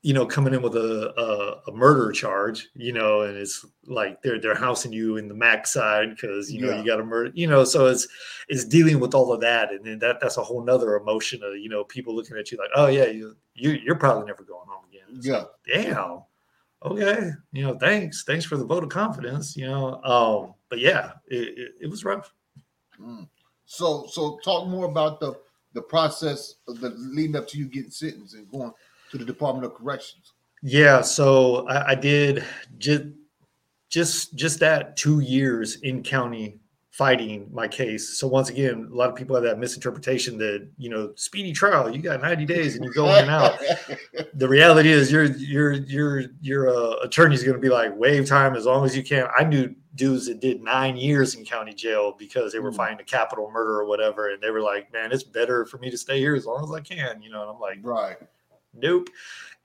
you 0.07 0.15
know, 0.15 0.25
coming 0.25 0.55
in 0.55 0.63
with 0.63 0.77
a, 0.77 1.13
a, 1.21 1.69
a 1.69 1.75
murder 1.75 2.13
charge, 2.13 2.69
you 2.77 2.93
know, 2.93 3.23
and 3.23 3.37
it's 3.37 3.67
like 3.87 4.23
they're 4.23 4.41
they're 4.41 4.55
housing 4.55 4.93
you 4.93 5.17
in 5.17 5.27
the 5.27 5.35
max 5.35 5.73
side 5.73 6.11
because 6.11 6.49
you 6.53 6.61
know 6.61 6.71
Yeah. 6.71 6.79
you 6.81 6.87
got 6.87 6.97
to 6.99 7.05
murder, 7.05 7.33
you 7.35 7.49
know, 7.49 7.65
so 7.65 7.87
it's 7.87 8.07
it's 8.49 8.65
dealing 8.65 9.01
with 9.01 9.15
all 9.15 9.33
of 9.33 9.41
that, 9.41 9.73
and 9.73 9.85
then 9.85 9.99
that 9.99 10.21
that's 10.21 10.37
a 10.37 10.45
whole 10.45 10.63
nother 10.63 10.95
emotion 10.95 11.43
of 11.43 11.57
you 11.57 11.69
know 11.69 11.83
people 11.83 12.15
looking 12.15 12.37
at 12.37 12.53
you 12.53 12.59
like, 12.59 12.71
oh 12.77 12.87
yeah, 12.87 13.07
you, 13.07 13.37
you 13.57 13.73
you're 13.73 13.99
probably 13.99 14.27
never 14.27 14.45
going 14.45 14.69
home 14.69 14.85
again. 14.89 15.17
It's 15.17 15.27
Yeah. 15.27 15.39
like, 15.39 15.49
damn. 15.75 16.23
Okay, 16.85 17.31
you 17.53 17.63
know, 17.65 17.77
thanks, 17.77 18.23
thanks 18.23 18.45
for 18.45 18.57
the 18.57 18.65
vote 18.65 18.85
of 18.85 18.91
confidence, 18.91 19.57
you 19.57 19.67
know. 19.67 20.01
Um, 20.05 20.55
but 20.69 20.79
yeah, 20.79 21.15
it, 21.27 21.59
it, 21.59 21.73
it 21.81 21.91
was 21.91 22.05
rough. 22.05 22.33
Mm. 23.01 23.27
So 23.65 24.07
so 24.09 24.39
talk 24.45 24.69
more 24.69 24.87
about 24.87 25.19
the 25.19 25.35
the 25.73 25.83
process 25.83 26.55
of 26.69 26.79
the 26.81 26.91
leading 26.91 27.35
up 27.35 27.49
to 27.49 27.59
you 27.59 27.67
getting 27.67 27.91
sentenced 27.91 28.35
and 28.37 28.49
going 28.53 28.73
to 29.19 29.25
the 29.25 29.33
Department 29.33 29.65
of 29.67 29.75
Corrections. 29.75 30.33
Yeah, 30.63 31.01
so 31.01 31.67
I, 31.69 31.91
I 31.91 31.95
did 31.95 32.45
just 32.79 33.05
just 33.89 34.35
just 34.35 34.59
that 34.61 34.97
two 34.97 35.21
years 35.21 35.77
in 35.83 36.03
county 36.03 36.59
fighting 36.91 37.47
my 37.53 37.69
case. 37.69 38.19
So 38.19 38.27
once 38.27 38.49
again, 38.49 38.89
a 38.91 38.95
lot 38.95 39.11
of 39.11 39.15
people 39.15 39.37
have 39.37 39.45
that 39.45 39.59
misinterpretation 39.59 40.39
that 40.39 40.67
you 40.79 40.89
know 40.89 41.13
speedy 41.15 41.53
trial, 41.53 41.95
you 41.95 42.01
got 42.03 42.21
ninety 42.23 42.47
days 42.47 42.75
and 42.75 42.85
you 42.85 42.93
go 42.93 43.09
in 43.15 43.23
and 43.23 43.31
out. 43.31 43.59
The 44.35 44.49
reality 44.49 44.91
is 44.91 45.13
your 45.13 45.25
your 45.25 45.73
your 45.73 46.23
your 46.41 46.69
uh, 46.69 46.97
attorney's 47.05 47.43
going 47.45 47.55
to 47.55 47.61
be 47.61 47.69
like 47.69 47.95
waive 47.97 48.27
time 48.27 48.55
as 48.57 48.65
long 48.67 48.85
as 48.85 48.97
you 48.97 49.03
can. 49.03 49.29
I 49.39 49.45
knew 49.45 49.75
dudes 49.95 50.27
that 50.27 50.41
did 50.41 50.63
nine 50.63 50.97
years 50.97 51.35
in 51.35 51.45
county 51.45 51.73
jail 51.75 52.15
because 52.19 52.53
they 52.53 52.59
were 52.59 52.71
Mm. 52.73 52.77
fighting 52.77 53.01
a 53.01 53.05
capital 53.05 53.51
murder 53.51 53.79
or 53.81 53.85
whatever, 53.87 54.31
and 54.31 54.43
they 54.43 54.51
were 54.51 54.61
like, 54.61 54.93
"Man, 54.93 55.13
it's 55.13 55.23
better 55.23 55.65
for 55.65 55.79
me 55.79 55.91
to 55.91 55.97
stay 55.99 56.19
here 56.19 56.35
as 56.35 56.45
long 56.45 56.65
as 56.65 56.73
I 56.73 56.81
can," 56.81 57.23
you 57.23 57.31
know. 57.31 57.43
And 57.43 57.51
I'm 57.51 57.61
like, 57.61 57.79
right. 57.83 58.17
Nope. 58.79 59.09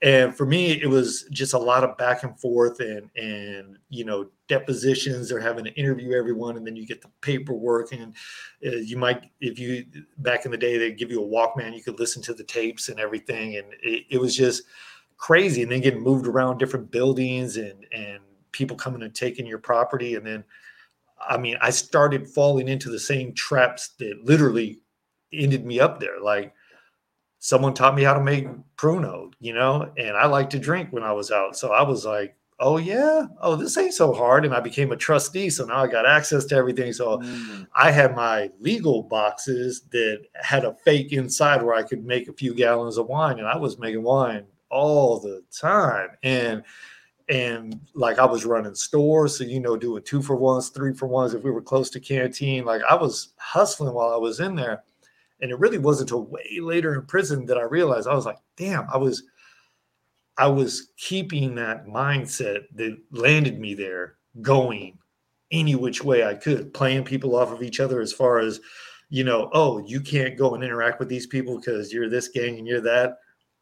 And 0.02 0.36
for 0.36 0.46
me 0.46 0.72
it 0.72 0.88
was 0.88 1.26
just 1.30 1.54
a 1.54 1.58
lot 1.58 1.84
of 1.84 1.96
back 1.96 2.24
and 2.24 2.38
forth 2.38 2.80
and 2.80 3.08
and 3.16 3.78
you 3.88 4.04
know 4.04 4.28
depositions 4.48 5.28
they're 5.28 5.40
having 5.40 5.64
to 5.64 5.72
interview 5.74 6.12
everyone 6.12 6.56
and 6.56 6.66
then 6.66 6.76
you 6.76 6.86
get 6.86 7.00
the 7.00 7.10
paperwork 7.20 7.92
and 7.92 8.14
uh, 8.66 8.70
you 8.70 8.96
might 8.96 9.30
if 9.40 9.58
you 9.58 9.84
back 10.18 10.44
in 10.44 10.50
the 10.50 10.56
day 10.56 10.76
they 10.76 10.90
give 10.90 11.10
you 11.10 11.22
a 11.22 11.26
walkman 11.26 11.74
you 11.74 11.82
could 11.82 12.00
listen 12.00 12.20
to 12.22 12.34
the 12.34 12.44
tapes 12.44 12.88
and 12.88 12.98
everything 12.98 13.56
and 13.56 13.66
it, 13.82 14.04
it 14.10 14.20
was 14.20 14.36
just 14.36 14.64
crazy 15.16 15.62
and 15.62 15.70
then 15.70 15.80
getting 15.80 16.02
moved 16.02 16.26
around 16.26 16.58
different 16.58 16.90
buildings 16.90 17.56
and 17.56 17.86
and 17.92 18.18
people 18.50 18.76
coming 18.76 19.02
and 19.02 19.14
taking 19.14 19.46
your 19.46 19.58
property 19.58 20.16
and 20.16 20.26
then 20.26 20.42
i 21.28 21.38
mean 21.38 21.56
i 21.60 21.70
started 21.70 22.28
falling 22.28 22.66
into 22.66 22.90
the 22.90 22.98
same 22.98 23.32
traps 23.32 23.90
that 24.00 24.24
literally 24.24 24.80
ended 25.32 25.64
me 25.64 25.78
up 25.78 26.00
there 26.00 26.20
like 26.20 26.52
someone 27.44 27.74
taught 27.74 27.96
me 27.96 28.04
how 28.04 28.14
to 28.14 28.22
make 28.22 28.46
pruno, 28.76 29.32
you 29.40 29.52
know, 29.52 29.92
and 29.98 30.16
I 30.16 30.26
like 30.26 30.48
to 30.50 30.60
drink 30.60 30.92
when 30.92 31.02
I 31.02 31.10
was 31.12 31.32
out. 31.32 31.56
So 31.58 31.72
I 31.72 31.82
was 31.82 32.06
like, 32.06 32.36
oh 32.60 32.76
yeah, 32.76 33.26
oh 33.40 33.56
this 33.56 33.76
ain't 33.76 33.94
so 33.94 34.12
hard, 34.12 34.44
and 34.44 34.54
I 34.54 34.60
became 34.60 34.92
a 34.92 34.96
trustee. 34.96 35.50
So 35.50 35.64
now 35.64 35.78
I 35.78 35.88
got 35.88 36.06
access 36.06 36.44
to 36.46 36.54
everything. 36.54 36.92
So 36.92 37.18
Mm. 37.18 37.66
I 37.74 37.90
had 37.90 38.14
my 38.14 38.48
legal 38.60 39.02
boxes 39.02 39.82
that 39.90 40.20
had 40.34 40.64
a 40.64 40.76
fake 40.84 41.12
inside 41.12 41.64
where 41.64 41.74
I 41.74 41.82
could 41.82 42.04
make 42.06 42.28
a 42.28 42.32
few 42.32 42.54
gallons 42.54 42.96
of 42.96 43.08
wine, 43.08 43.40
and 43.40 43.48
I 43.48 43.56
was 43.56 43.76
making 43.76 44.04
wine 44.04 44.46
all 44.70 45.18
the 45.18 45.42
time, 45.50 46.10
and 46.22 46.62
and 47.28 47.80
like 47.94 48.20
I 48.20 48.24
was 48.24 48.44
running 48.44 48.76
stores, 48.76 49.36
so 49.38 49.42
you 49.42 49.58
know, 49.58 49.76
doing 49.76 50.04
two 50.04 50.22
for 50.22 50.36
ones, 50.36 50.68
three 50.68 50.94
for 50.94 51.06
ones. 51.06 51.34
If 51.34 51.42
we 51.42 51.50
were 51.50 51.60
close 51.60 51.90
to 51.90 51.98
canteen, 52.00 52.64
like 52.64 52.82
I 52.88 52.94
was 52.94 53.30
hustling 53.36 53.94
while 53.94 54.12
I 54.12 54.16
was 54.16 54.38
in 54.38 54.54
there. 54.54 54.84
And 55.42 55.50
it 55.50 55.58
really 55.58 55.78
wasn't 55.78 56.10
until 56.10 56.24
way 56.24 56.60
later 56.60 56.94
in 56.94 57.02
prison 57.02 57.44
that 57.46 57.58
I 57.58 57.62
realized 57.62 58.08
I 58.08 58.14
was 58.14 58.26
like, 58.26 58.38
damn, 58.56 58.86
I 58.92 58.96
was 58.96 59.24
I 60.38 60.46
was 60.46 60.92
keeping 60.96 61.54
that 61.56 61.86
mindset 61.86 62.64
that 62.74 62.96
landed 63.10 63.58
me 63.60 63.74
there 63.74 64.16
going 64.40 64.98
any 65.50 65.74
which 65.74 66.02
way 66.02 66.24
I 66.24 66.34
could, 66.34 66.72
playing 66.72 67.04
people 67.04 67.36
off 67.36 67.52
of 67.52 67.62
each 67.62 67.80
other 67.80 68.00
as 68.00 68.12
far 68.12 68.38
as, 68.38 68.60
you 69.10 69.24
know, 69.24 69.50
oh, 69.52 69.78
you 69.86 70.00
can't 70.00 70.38
go 70.38 70.54
and 70.54 70.64
interact 70.64 70.98
with 70.98 71.08
these 71.08 71.26
people 71.26 71.58
because 71.58 71.92
you're 71.92 72.08
this 72.08 72.28
gang 72.28 72.58
and 72.58 72.66
you're 72.66 72.80
that. 72.80 73.18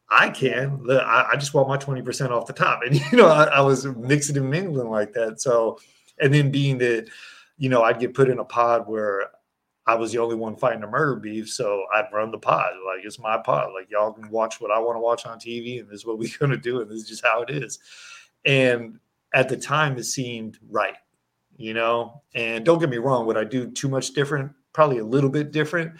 I 0.09 0.29
can. 0.29 0.85
I, 0.89 1.35
just 1.37 1.53
want 1.53 1.67
my 1.69 1.77
20% 1.77 2.31
off 2.31 2.47
the 2.47 2.53
top. 2.53 2.81
And, 2.83 2.95
you 3.11 3.17
know, 3.17 3.27
I, 3.27 3.45
I 3.45 3.61
was 3.61 3.85
mixing 3.85 4.37
and 4.37 4.49
mingling 4.49 4.89
like 4.89 5.13
that. 5.13 5.41
So, 5.41 5.79
and 6.19 6.33
then 6.33 6.51
being 6.51 6.77
that, 6.79 7.09
you 7.57 7.69
know, 7.69 7.83
I'd 7.83 7.99
get 7.99 8.13
put 8.13 8.29
in 8.29 8.39
a 8.39 8.45
pod 8.45 8.87
where 8.87 9.29
I 9.87 9.95
was 9.95 10.11
the 10.11 10.19
only 10.19 10.35
one 10.35 10.55
fighting 10.55 10.83
a 10.83 10.87
murder 10.87 11.15
beef, 11.15 11.49
so 11.49 11.85
I'd 11.93 12.05
run 12.13 12.31
the 12.31 12.37
pod. 12.37 12.73
Like 12.85 13.03
it's 13.03 13.19
my 13.19 13.37
pod. 13.37 13.69
Like 13.73 13.89
y'all 13.89 14.13
can 14.13 14.29
watch 14.29 14.61
what 14.61 14.71
I 14.71 14.79
want 14.79 14.95
to 14.95 14.99
watch 14.99 15.25
on 15.25 15.39
TV, 15.39 15.79
and 15.79 15.89
this 15.89 16.01
is 16.01 16.05
what 16.05 16.19
we're 16.19 16.29
gonna 16.39 16.57
do, 16.57 16.81
and 16.81 16.89
this 16.89 16.99
is 16.99 17.09
just 17.09 17.25
how 17.25 17.41
it 17.41 17.49
is. 17.49 17.79
And 18.45 18.99
at 19.33 19.49
the 19.49 19.57
time, 19.57 19.97
it 19.97 20.03
seemed 20.03 20.59
right, 20.69 20.97
you 21.57 21.73
know. 21.73 22.21
And 22.35 22.63
don't 22.63 22.79
get 22.79 22.89
me 22.89 22.97
wrong, 22.97 23.25
would 23.25 23.37
I 23.37 23.43
do 23.43 23.71
too 23.71 23.89
much 23.89 24.13
different? 24.13 24.51
Probably 24.73 24.99
a 24.99 25.05
little 25.05 25.29
bit 25.29 25.51
different, 25.51 25.93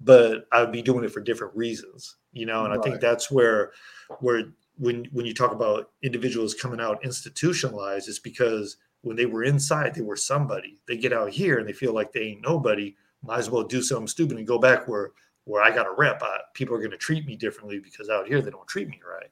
but 0.00 0.46
I 0.52 0.60
would 0.60 0.72
be 0.72 0.82
doing 0.82 1.04
it 1.04 1.12
for 1.12 1.20
different 1.20 1.54
reasons, 1.56 2.16
you 2.32 2.46
know. 2.46 2.64
And 2.64 2.72
I 2.72 2.82
think 2.82 3.00
that's 3.00 3.30
where, 3.30 3.72
where 4.20 4.44
when 4.78 5.06
when 5.12 5.26
you 5.26 5.34
talk 5.34 5.52
about 5.52 5.90
individuals 6.02 6.54
coming 6.54 6.80
out 6.80 7.04
institutionalized, 7.04 8.08
it's 8.08 8.18
because 8.18 8.78
when 9.02 9.16
they 9.16 9.26
were 9.26 9.44
inside, 9.44 9.94
they 9.94 10.02
were 10.02 10.16
somebody. 10.16 10.78
They 10.88 10.96
get 10.96 11.12
out 11.12 11.30
here 11.30 11.58
and 11.58 11.68
they 11.68 11.72
feel 11.72 11.92
like 11.92 12.12
they 12.12 12.22
ain't 12.22 12.42
nobody. 12.42 12.96
Might 13.26 13.38
as 13.38 13.50
well 13.50 13.62
do 13.64 13.82
something 13.82 14.06
stupid 14.06 14.38
and 14.38 14.46
go 14.46 14.58
back 14.58 14.86
where 14.88 15.10
where 15.44 15.62
I 15.62 15.70
got 15.70 15.86
a 15.86 15.92
rep. 15.96 16.22
I, 16.22 16.38
people 16.54 16.74
are 16.74 16.78
going 16.80 16.90
to 16.90 16.96
treat 16.96 17.24
me 17.26 17.36
differently 17.36 17.78
because 17.78 18.08
out 18.08 18.26
here 18.26 18.40
they 18.42 18.50
don't 18.50 18.66
treat 18.66 18.88
me 18.88 19.00
right. 19.08 19.30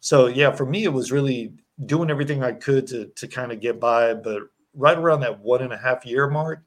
So 0.00 0.26
yeah, 0.26 0.50
for 0.52 0.64
me 0.66 0.84
it 0.84 0.92
was 0.92 1.12
really 1.12 1.52
doing 1.86 2.10
everything 2.10 2.42
I 2.42 2.52
could 2.52 2.86
to 2.88 3.06
to 3.06 3.28
kind 3.28 3.52
of 3.52 3.60
get 3.60 3.78
by. 3.80 4.14
But 4.14 4.42
right 4.74 4.96
around 4.96 5.20
that 5.20 5.40
one 5.40 5.62
and 5.62 5.72
a 5.72 5.76
half 5.76 6.06
year 6.06 6.28
mark, 6.28 6.62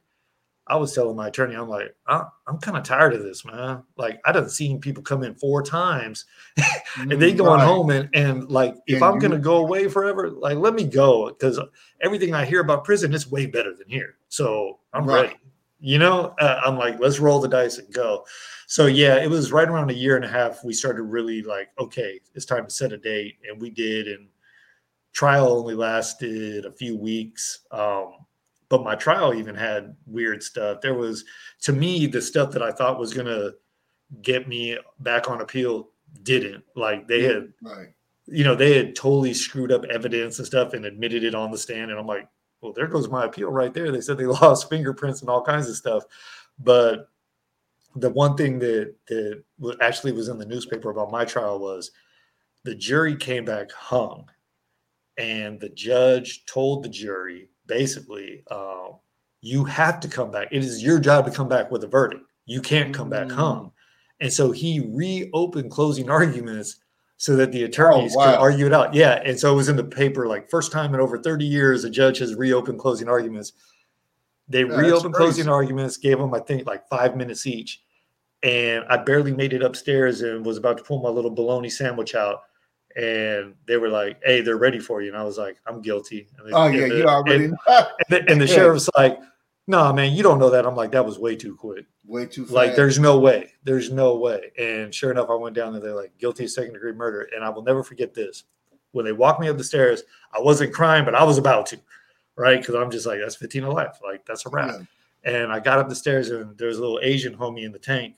I 0.67 0.77
was 0.77 0.93
telling 0.93 1.15
my 1.17 1.27
attorney, 1.27 1.55
I'm 1.55 1.67
like, 1.67 1.93
"I- 2.07 2.27
I'm 2.47 2.57
kind 2.59 2.77
of 2.77 2.83
tired 2.83 3.13
of 3.13 3.23
this, 3.23 3.43
man. 3.43 3.83
Like 3.97 4.21
I 4.25 4.31
done 4.31 4.47
seen 4.49 4.79
people 4.79 5.03
come 5.03 5.23
in 5.23 5.35
four 5.35 5.61
times 5.63 6.25
and 6.97 7.19
they 7.21 7.33
mm, 7.33 7.37
going 7.37 7.59
Right. 7.59 7.67
home 7.67 7.89
and 7.89 8.09
and 8.13 8.49
like 8.51 8.75
if 8.87 8.95
And 8.97 9.03
I'm 9.05 9.15
you- 9.15 9.21
gonna 9.21 9.39
go 9.39 9.57
away 9.57 9.87
forever, 9.89 10.29
like 10.29 10.57
let 10.57 10.73
me 10.75 10.85
go 10.85 11.27
because 11.29 11.59
everything 12.01 12.33
I 12.35 12.45
hear 12.45 12.61
about 12.61 12.85
prison 12.85 13.13
is 13.13 13.29
way 13.29 13.45
better 13.47 13.73
than 13.75 13.89
here. 13.89 14.15
So 14.29 14.79
I'm 14.93 15.05
Right. 15.05 15.25
ready. 15.25 15.35
You 15.85 15.97
know, 15.99 16.33
uh, 16.39 16.61
I'm 16.65 16.77
like, 16.77 16.97
let's 17.01 17.19
roll 17.19 17.41
the 17.41 17.49
dice 17.49 17.77
and 17.77 17.93
go. 17.93 18.25
So 18.67 18.85
yeah, 18.85 19.17
it 19.21 19.29
was 19.29 19.51
right 19.51 19.67
around 19.67 19.91
a 19.91 19.93
year 19.93 20.15
and 20.15 20.23
a 20.23 20.29
half. 20.29 20.63
We 20.63 20.71
started 20.71 21.03
really 21.03 21.41
like, 21.41 21.71
okay, 21.77 22.21
it's 22.35 22.45
time 22.45 22.63
to 22.65 22.71
set 22.71 22.93
a 22.93 22.97
date, 22.97 23.35
and 23.47 23.61
we 23.61 23.69
did. 23.69 24.07
And 24.07 24.29
trial 25.11 25.49
only 25.51 25.75
lasted 25.75 26.65
a 26.65 26.71
few 26.71 26.95
weeks. 26.97 27.65
Um, 27.71 28.13
but 28.69 28.85
my 28.85 28.95
trial 28.95 29.33
even 29.33 29.55
had 29.55 29.93
weird 30.07 30.41
stuff. 30.41 30.79
There 30.79 30.93
was, 30.93 31.25
to 31.63 31.73
me, 31.73 32.07
the 32.07 32.21
stuff 32.21 32.51
that 32.51 32.63
I 32.63 32.71
thought 32.71 32.97
was 32.97 33.13
gonna 33.13 33.51
get 34.21 34.47
me 34.47 34.77
back 34.99 35.29
on 35.29 35.41
appeal 35.41 35.89
didn't. 36.23 36.63
Like 36.77 37.07
they 37.09 37.23
had 37.23 37.51
Right. 37.61 37.87
you 38.25 38.45
know, 38.45 38.55
they 38.55 38.77
had 38.77 38.95
totally 38.95 39.33
screwed 39.33 39.71
up 39.73 39.83
evidence 39.85 40.37
and 40.39 40.47
stuff 40.47 40.71
and 40.73 40.85
admitted 40.85 41.25
it 41.25 41.35
on 41.35 41.51
the 41.51 41.57
stand. 41.57 41.91
And 41.91 41.99
I'm 41.99 42.07
like, 42.07 42.29
well, 42.63 42.73
there 42.73 42.87
goes 42.87 43.09
my 43.09 43.25
appeal 43.25 43.51
right 43.51 43.73
there. 43.73 43.91
They 43.91 44.01
said 44.01 44.17
they 44.17 44.25
lost 44.41 44.69
fingerprints 44.69 45.21
and 45.21 45.29
all 45.29 45.43
kinds 45.43 45.69
of 45.69 45.75
stuff. 45.75 46.03
But 46.59 47.09
the 47.95 48.09
one 48.09 48.35
thing 48.37 48.57
that 48.59 48.95
that 49.07 49.43
actually 49.81 50.13
was 50.13 50.29
in 50.29 50.39
the 50.39 50.45
newspaper 50.45 50.89
about 50.89 51.11
my 51.11 51.25
trial 51.25 51.59
was 51.59 51.91
the 52.63 52.73
jury 52.73 53.15
came 53.15 53.45
back 53.45 53.71
hung, 53.71 54.29
and 55.17 55.59
the 55.59 55.69
judge 55.69 56.45
told 56.45 56.83
the 56.83 56.89
jury 56.89 57.49
basically, 57.67 58.43
um, 58.49 58.93
you 59.41 59.63
have 59.65 59.99
to 59.99 60.07
come 60.07 60.31
back. 60.31 60.47
It 60.51 60.63
is 60.63 60.81
your 60.81 60.99
job 60.99 61.25
to 61.25 61.31
come 61.31 61.49
back 61.49 61.69
with 61.69 61.83
a 61.83 61.87
verdict. 61.87 62.23
You 62.45 62.61
can't 62.61 62.93
come 62.93 63.09
back 63.09 63.27
Mm. 63.27 63.33
hung. 63.33 63.71
And 64.21 64.31
so 64.31 64.51
he 64.51 64.79
reopened 64.79 65.69
closing 65.71 66.09
arguments 66.09 66.77
so 67.17 67.35
that 67.35 67.51
the 67.51 67.63
attorneys 67.63 68.13
Oh, 68.15 68.19
wow. 68.19 68.25
could 68.31 68.39
argue 68.39 68.65
it 68.65 68.73
out. 68.73 68.93
Yeah. 68.93 69.21
And 69.23 69.39
so 69.39 69.51
it 69.53 69.55
was 69.55 69.69
in 69.69 69.75
the 69.75 69.83
paper 69.83 70.27
like 70.27 70.49
first 70.49 70.71
time 70.71 70.93
in 70.93 70.99
over 70.99 71.17
30 71.17 71.45
years, 71.45 71.83
a 71.83 71.89
judge 71.89 72.17
has 72.19 72.35
reopened 72.35 72.79
closing 72.79 73.07
arguments. 73.07 73.53
They 74.49 74.61
Yeah, 74.65 74.75
reopened 74.75 75.13
closing 75.13 75.47
arguments, 75.47 75.95
gave 75.97 76.17
them, 76.17 76.33
I 76.33 76.39
think, 76.39 76.67
like 76.67 76.87
five 76.89 77.15
minutes 77.15 77.47
each. 77.47 77.81
And 78.43 78.83
I 78.89 78.97
barely 78.97 79.31
made 79.33 79.53
it 79.53 79.63
upstairs 79.63 80.21
and 80.21 80.45
was 80.45 80.57
about 80.57 80.77
to 80.79 80.83
pull 80.83 81.01
my 81.01 81.07
little 81.09 81.31
bologna 81.31 81.69
sandwich 81.69 82.13
out. 82.13 82.41
And 82.97 83.55
they 83.67 83.77
were 83.77 83.87
like, 83.89 84.19
hey, 84.23 84.41
they're 84.41 84.57
ready 84.57 84.79
for 84.79 85.01
you. 85.01 85.07
And 85.07 85.17
I 85.17 85.23
was 85.23 85.37
like, 85.37 85.57
I'm 85.65 85.81
guilty. 85.81 86.27
And 86.37 86.47
the- 86.51 86.55
Oh 86.57 86.67
yeah, 86.67 86.87
the- 86.89 86.97
you 86.97 87.05
already 87.05 87.45
And, 87.45 87.55
and 87.67 87.87
the, 88.09 88.29
and 88.29 88.41
the 88.41 88.47
sheriff's 88.55 88.89
like, 88.97 89.17
no, 89.67 89.93
man, 89.93 90.13
you 90.13 90.23
don't 90.23 90.39
know 90.39 90.49
that. 90.49 90.65
I'm 90.65 90.75
like, 90.75 90.91
that 90.91 91.05
was 91.05 91.19
way 91.19 91.35
too 91.35 91.55
quick. 91.55 91.85
way 92.05 92.25
too 92.25 92.43
fast. 92.43 92.53
Like, 92.53 92.75
there's 92.75 92.99
no 92.99 93.19
way. 93.19 93.53
There's 93.63 93.91
no 93.91 94.17
way. 94.17 94.51
And 94.59 94.93
sure 94.93 95.11
enough, 95.11 95.29
I 95.29 95.35
went 95.35 95.55
down 95.55 95.71
there. 95.71 95.81
They're 95.81 95.95
like, 95.95 96.17
guilty 96.17 96.43
of 96.43 96.51
second 96.51 96.73
degree 96.73 96.91
murder. 96.91 97.29
And 97.33 97.43
I 97.43 97.49
will 97.49 97.63
never 97.63 97.83
forget 97.83 98.13
this. 98.13 98.43
When 98.91 99.05
they 99.05 99.13
walked 99.13 99.39
me 99.39 99.47
up 99.47 99.57
the 99.57 99.63
stairs, 99.63 100.03
I 100.33 100.41
wasn't 100.41 100.73
crying, 100.73 101.05
but 101.05 101.15
I 101.15 101.23
was 101.23 101.37
about 101.37 101.65
to, 101.67 101.79
right? 102.35 102.59
Because 102.59 102.75
I'm 102.75 102.91
just 102.91 103.05
like, 103.05 103.19
that's 103.19 103.35
15 103.35 103.63
to 103.63 103.71
life. 103.71 103.99
Like, 104.03 104.25
that's 104.25 104.45
a 104.45 104.49
wrap. 104.49 104.75
Yeah. 105.25 105.41
And 105.43 105.51
I 105.53 105.59
got 105.59 105.79
up 105.79 105.87
the 105.87 105.95
stairs, 105.95 106.29
and 106.29 106.57
there's 106.57 106.77
a 106.77 106.81
little 106.81 106.99
Asian 107.01 107.35
homie 107.35 107.63
in 107.63 107.71
the 107.71 107.79
tank. 107.79 108.15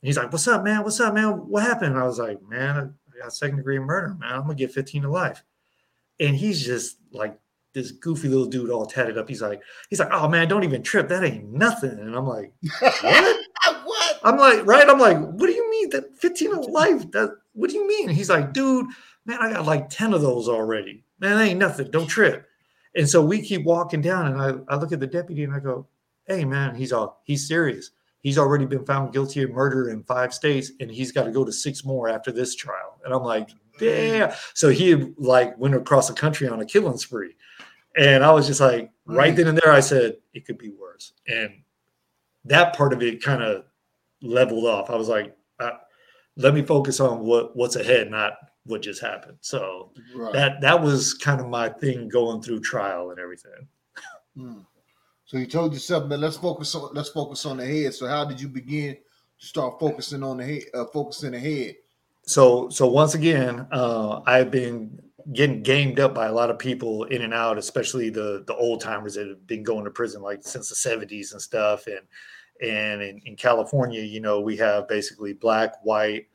And 0.00 0.06
he's 0.06 0.16
like, 0.16 0.32
What's 0.32 0.48
up, 0.48 0.64
man? 0.64 0.82
What's 0.82 1.00
up, 1.00 1.12
man? 1.12 1.48
What 1.48 1.62
happened? 1.62 1.92
And 1.92 2.02
I 2.02 2.06
was 2.06 2.18
like, 2.18 2.40
Man, 2.48 2.94
I 3.14 3.22
got 3.22 3.32
second 3.34 3.58
degree 3.58 3.78
murder, 3.78 4.16
man. 4.18 4.32
I'm 4.32 4.44
going 4.44 4.56
to 4.56 4.64
get 4.64 4.72
15 4.72 5.02
to 5.02 5.10
life. 5.10 5.44
And 6.18 6.34
he's 6.34 6.64
just 6.64 6.96
like, 7.12 7.38
this 7.78 7.92
goofy 7.92 8.28
little 8.28 8.46
dude 8.46 8.70
all 8.70 8.86
tatted 8.86 9.16
up. 9.16 9.28
He's 9.28 9.40
like, 9.40 9.62
he's 9.88 10.00
like, 10.00 10.10
oh 10.10 10.28
man, 10.28 10.48
don't 10.48 10.64
even 10.64 10.82
trip. 10.82 11.08
That 11.08 11.24
ain't 11.24 11.52
nothing. 11.52 11.90
And 11.90 12.16
I'm 12.16 12.26
like, 12.26 12.52
what? 12.80 13.40
what? 13.84 14.20
I'm 14.24 14.36
like, 14.36 14.66
right? 14.66 14.88
I'm 14.88 14.98
like, 14.98 15.16
what 15.18 15.46
do 15.46 15.52
you 15.52 15.70
mean 15.70 15.90
that 15.90 16.18
15 16.18 16.54
of 16.54 16.64
life? 16.66 17.10
That 17.12 17.36
what 17.52 17.70
do 17.70 17.76
you 17.76 17.86
mean? 17.86 18.08
He's 18.08 18.30
like, 18.30 18.52
dude, 18.52 18.86
man, 19.26 19.38
I 19.40 19.52
got 19.52 19.64
like 19.64 19.88
10 19.90 20.12
of 20.12 20.22
those 20.22 20.48
already. 20.48 21.04
Man, 21.20 21.36
that 21.36 21.44
ain't 21.44 21.58
nothing. 21.58 21.90
Don't 21.90 22.08
trip. 22.08 22.46
And 22.96 23.08
so 23.08 23.24
we 23.24 23.42
keep 23.42 23.64
walking 23.64 24.00
down, 24.00 24.26
and 24.26 24.40
I, 24.40 24.74
I 24.74 24.76
look 24.76 24.92
at 24.92 24.98
the 24.98 25.06
deputy 25.06 25.44
and 25.44 25.54
I 25.54 25.60
go, 25.60 25.86
Hey 26.26 26.44
man, 26.44 26.74
he's 26.74 26.92
all 26.92 27.22
he's 27.24 27.46
serious. 27.46 27.92
He's 28.20 28.38
already 28.38 28.66
been 28.66 28.84
found 28.84 29.12
guilty 29.12 29.42
of 29.42 29.50
murder 29.50 29.90
in 29.90 30.02
five 30.02 30.34
states, 30.34 30.72
and 30.80 30.90
he's 30.90 31.12
got 31.12 31.24
to 31.24 31.30
go 31.30 31.44
to 31.44 31.52
six 31.52 31.84
more 31.84 32.08
after 32.08 32.32
this 32.32 32.56
trial. 32.56 32.98
And 33.04 33.14
I'm 33.14 33.22
like, 33.22 33.48
mm. 33.48 33.54
damn. 33.78 34.32
So 34.54 34.68
he 34.68 35.14
like 35.16 35.56
went 35.56 35.76
across 35.76 36.08
the 36.08 36.14
country 36.14 36.48
on 36.48 36.60
a 36.60 36.66
killing 36.66 36.98
spree. 36.98 37.36
And 37.98 38.24
I 38.24 38.30
was 38.30 38.46
just 38.46 38.60
like, 38.60 38.90
right 39.06 39.34
then 39.34 39.48
and 39.48 39.58
there, 39.58 39.72
I 39.72 39.80
said, 39.80 40.16
it 40.32 40.46
could 40.46 40.58
be 40.58 40.70
worse. 40.70 41.12
And 41.26 41.62
that 42.44 42.76
part 42.76 42.92
of 42.92 43.02
it 43.02 43.22
kind 43.22 43.42
of 43.42 43.64
leveled 44.22 44.66
off. 44.66 44.90
I 44.90 44.96
was 44.96 45.08
like, 45.08 45.36
uh, 45.58 45.70
let 46.36 46.54
me 46.54 46.62
focus 46.62 47.00
on 47.00 47.20
what 47.20 47.56
what's 47.56 47.76
ahead, 47.76 48.10
not 48.10 48.34
what 48.64 48.82
just 48.82 49.00
happened. 49.02 49.38
So 49.40 49.92
Right. 50.14 50.32
that 50.32 50.60
that 50.60 50.80
was 50.80 51.14
kind 51.14 51.40
of 51.40 51.48
my 51.48 51.68
thing 51.68 52.08
going 52.08 52.40
through 52.42 52.60
trial 52.60 53.10
and 53.10 53.18
everything. 53.18 53.66
Hmm. 54.36 54.60
So 55.24 55.36
you 55.36 55.46
told 55.46 55.72
yourself, 55.74 56.08
man, 56.08 56.20
let's 56.20 56.36
focus 56.36 56.74
on 56.74 56.90
let's 56.94 57.08
focus 57.08 57.44
on 57.44 57.56
the 57.56 57.66
head. 57.66 57.94
So 57.94 58.06
how 58.06 58.24
did 58.24 58.40
you 58.40 58.48
begin 58.48 58.96
to 59.40 59.46
start 59.46 59.80
focusing 59.80 60.22
on 60.22 60.36
the 60.36 60.44
head, 60.44 60.62
uh, 60.74 60.84
focusing 60.86 61.34
ahead? 61.34 61.76
So 62.22 62.68
so 62.68 62.86
once 62.86 63.14
again, 63.14 63.66
uh, 63.72 64.20
I've 64.24 64.50
been 64.50 65.02
getting 65.32 65.62
gamed 65.62 66.00
up 66.00 66.14
by 66.14 66.26
a 66.26 66.32
lot 66.32 66.50
of 66.50 66.58
people 66.58 67.04
in 67.04 67.22
and 67.22 67.34
out, 67.34 67.58
especially 67.58 68.10
the 68.10 68.44
the 68.46 68.54
old 68.56 68.80
timers 68.80 69.14
that 69.14 69.28
have 69.28 69.46
been 69.46 69.62
going 69.62 69.84
to 69.84 69.90
prison 69.90 70.22
like 70.22 70.42
since 70.42 70.68
the 70.68 70.74
seventies 70.74 71.32
and 71.32 71.40
stuff. 71.42 71.86
And 71.86 72.00
and 72.60 73.02
in, 73.02 73.20
in 73.24 73.36
California, 73.36 74.00
you 74.02 74.20
know, 74.20 74.40
we 74.40 74.56
have 74.56 74.88
basically 74.88 75.32
black, 75.32 75.74
white, 75.84 76.26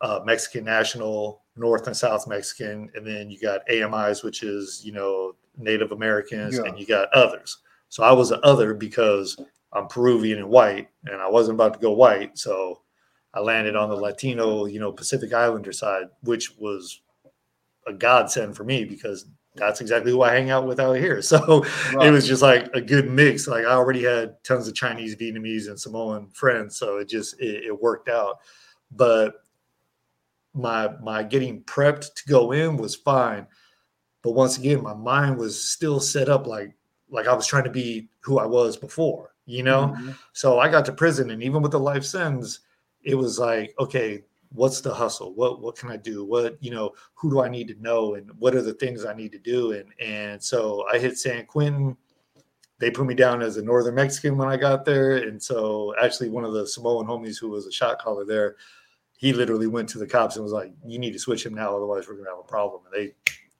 uh, 0.00 0.20
Mexican 0.24 0.64
national, 0.64 1.42
North 1.56 1.86
and 1.86 1.96
South 1.96 2.28
Mexican, 2.28 2.90
and 2.94 3.06
then 3.06 3.28
you 3.30 3.40
got 3.40 3.68
AMIs, 3.70 4.22
which 4.22 4.42
is 4.42 4.82
you 4.84 4.92
know 4.92 5.34
Native 5.56 5.92
Americans, 5.92 6.56
Yeah. 6.56 6.64
and 6.64 6.78
you 6.78 6.86
got 6.86 7.12
others. 7.12 7.58
So 7.88 8.02
I 8.02 8.12
was 8.12 8.30
an 8.30 8.40
other 8.44 8.74
because 8.74 9.36
I'm 9.72 9.88
Peruvian 9.88 10.38
and 10.38 10.48
white, 10.50 10.88
and 11.06 11.20
I 11.20 11.28
wasn't 11.28 11.56
about 11.56 11.74
to 11.74 11.80
go 11.80 11.90
white, 11.92 12.38
so 12.38 12.82
I 13.34 13.40
landed 13.40 13.76
on 13.76 13.88
the 13.90 13.96
Latino, 13.96 14.66
you 14.66 14.78
know, 14.80 14.92
Pacific 14.92 15.32
Islander 15.32 15.72
side, 15.72 16.06
which 16.22 16.56
was 16.58 17.00
a 17.88 17.92
godsend 17.92 18.56
for 18.56 18.64
me 18.64 18.84
because 18.84 19.26
that's 19.54 19.80
exactly 19.80 20.12
who 20.12 20.22
I 20.22 20.32
hang 20.32 20.50
out 20.50 20.66
with 20.66 20.78
out 20.78 20.94
here. 20.94 21.20
So 21.22 21.64
it 22.00 22.10
was 22.10 22.26
just 22.26 22.42
like 22.42 22.68
a 22.74 22.80
good 22.80 23.10
mix. 23.10 23.48
Like 23.48 23.64
I 23.64 23.72
already 23.72 24.04
had 24.04 24.42
tons 24.44 24.68
of 24.68 24.74
Chinese, 24.74 25.16
Vietnamese, 25.16 25.68
and 25.68 25.78
Samoan 25.78 26.30
friends, 26.30 26.76
so 26.76 26.98
it 26.98 27.08
just 27.08 27.40
it, 27.40 27.64
it 27.64 27.82
worked 27.82 28.08
out. 28.08 28.38
But 28.90 29.42
my 30.54 30.90
my 31.02 31.22
getting 31.22 31.62
prepped 31.64 32.14
to 32.14 32.24
go 32.28 32.52
in 32.52 32.76
was 32.76 32.94
fine, 32.94 33.46
but 34.22 34.32
once 34.32 34.58
again, 34.58 34.82
my 34.82 34.94
mind 34.94 35.38
was 35.38 35.60
still 35.60 36.00
set 36.00 36.28
up 36.28 36.46
like 36.46 36.74
like 37.10 37.26
I 37.26 37.34
was 37.34 37.46
trying 37.46 37.64
to 37.64 37.70
be 37.70 38.08
who 38.20 38.38
I 38.38 38.46
was 38.46 38.76
before, 38.76 39.34
you 39.46 39.62
know. 39.62 39.94
Mhm. 39.98 40.16
So 40.32 40.58
I 40.58 40.68
got 40.68 40.84
to 40.86 40.92
prison, 40.92 41.30
and 41.30 41.42
even 41.42 41.62
with 41.62 41.72
the 41.72 41.80
life 41.80 42.04
sentence, 42.04 42.60
it 43.02 43.14
was 43.14 43.38
like, 43.38 43.74
okay, 43.78 44.24
what's 44.50 44.80
the 44.80 44.92
hustle? 44.92 45.32
What 45.34 45.60
what 45.60 45.76
can 45.76 45.90
I 45.90 45.96
do? 45.96 46.24
What 46.24 46.56
you 46.62 46.70
know, 46.70 46.92
who 47.14 47.30
do 47.30 47.40
I 47.40 47.48
need 47.48 47.68
to 47.68 47.82
know, 47.82 48.14
and 48.14 48.30
what 48.38 48.54
are 48.54 48.62
the 48.62 48.74
things 48.74 49.04
I 49.04 49.14
need 49.14 49.32
to 49.32 49.38
do? 49.38 49.72
And 49.72 49.88
and 50.00 50.42
so 50.42 50.84
I 50.92 50.98
hit 50.98 51.18
San 51.18 51.46
Quentin. 51.46 51.96
They 52.78 52.90
put 52.90 53.06
me 53.06 53.14
down 53.14 53.42
as 53.42 53.56
a 53.56 53.62
Northern 53.62 53.96
Mexican 53.96 54.36
when 54.36 54.48
I 54.48 54.56
got 54.56 54.84
there, 54.84 55.16
and 55.16 55.42
so 55.42 55.94
actually 56.00 56.30
one 56.30 56.44
of 56.44 56.52
the 56.52 56.66
Samoan 56.66 57.06
homies 57.06 57.38
who 57.38 57.48
was 57.48 57.66
a 57.66 57.72
shot 57.72 57.98
caller 57.98 58.24
there, 58.24 58.56
he 59.16 59.32
literally 59.32 59.66
went 59.66 59.88
to 59.90 59.98
the 59.98 60.06
cops 60.06 60.36
and 60.36 60.44
was 60.44 60.52
like, 60.52 60.72
"You 60.86 60.98
need 60.98 61.12
to 61.12 61.18
switch 61.18 61.44
him 61.44 61.54
now, 61.54 61.74
otherwise 61.76 62.06
we're 62.08 62.16
gonna 62.16 62.30
have 62.30 62.38
a 62.38 62.42
problem." 62.42 62.82
And 62.86 62.94
they 62.94 63.14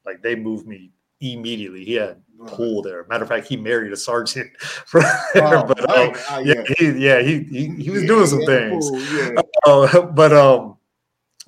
like 0.06 0.22
they 0.22 0.36
moved 0.36 0.66
me 0.66 0.92
immediately. 1.20 1.84
He 1.84 1.94
had 1.94 2.22
pull 2.46 2.82
there. 2.82 3.04
Matter 3.08 3.24
of 3.24 3.28
fact, 3.28 3.46
he 3.48 3.56
married 3.56 3.92
a 3.92 3.96
sergeant. 3.96 4.50
For, 4.60 5.00
Oh, 5.36 5.64
but, 5.66 5.88
right. 5.88 6.14
um, 6.14 6.22
Ah, 6.28 6.38
yeah, 6.38 6.62
he, 6.78 6.90
yeah, 6.92 7.20
he, 7.20 7.42
he, 7.44 7.66
he 7.82 7.90
was 7.90 8.02
Yeah, 8.02 8.08
doing 8.08 8.26
some 8.26 8.40
yeah, 8.40 8.46
things. 8.46 8.88
cool, 8.88 9.00
yeah. 9.02 9.42
Uh, 9.66 10.02
but 10.02 10.32
um, 10.32 10.77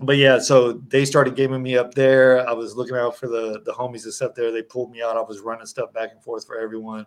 but 0.02 0.16
yeah, 0.16 0.38
so 0.38 0.72
they 0.72 1.04
started 1.04 1.36
gaming 1.36 1.62
me 1.62 1.76
up 1.76 1.94
there. 1.94 2.48
I 2.48 2.52
was 2.52 2.76
looking 2.76 2.96
out 2.96 3.16
for 3.16 3.28
the 3.28 3.60
the 3.64 3.72
homies 3.72 4.04
and 4.04 4.14
stuff 4.14 4.34
there. 4.34 4.50
They 4.50 4.62
pulled 4.62 4.90
me 4.90 5.02
out. 5.02 5.16
I 5.16 5.22
was 5.22 5.40
running 5.40 5.66
stuff 5.66 5.92
back 5.92 6.10
and 6.12 6.22
forth 6.22 6.46
for 6.46 6.58
everyone. 6.58 7.06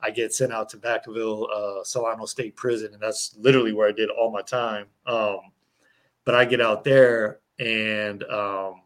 I 0.00 0.10
get 0.10 0.32
sent 0.32 0.52
out 0.52 0.68
to 0.70 0.76
Vacaville, 0.76 1.48
uh, 1.52 1.82
Solano 1.82 2.24
State 2.26 2.54
Prison, 2.54 2.92
and 2.92 3.02
that's 3.02 3.34
literally 3.38 3.72
where 3.72 3.88
I 3.88 3.92
did 3.92 4.10
all 4.10 4.30
my 4.30 4.42
time. 4.42 4.86
Um, 5.06 5.40
but 6.24 6.36
I 6.36 6.44
get 6.44 6.60
out 6.60 6.84
there, 6.84 7.40
and 7.58 8.22
um, 8.24 8.82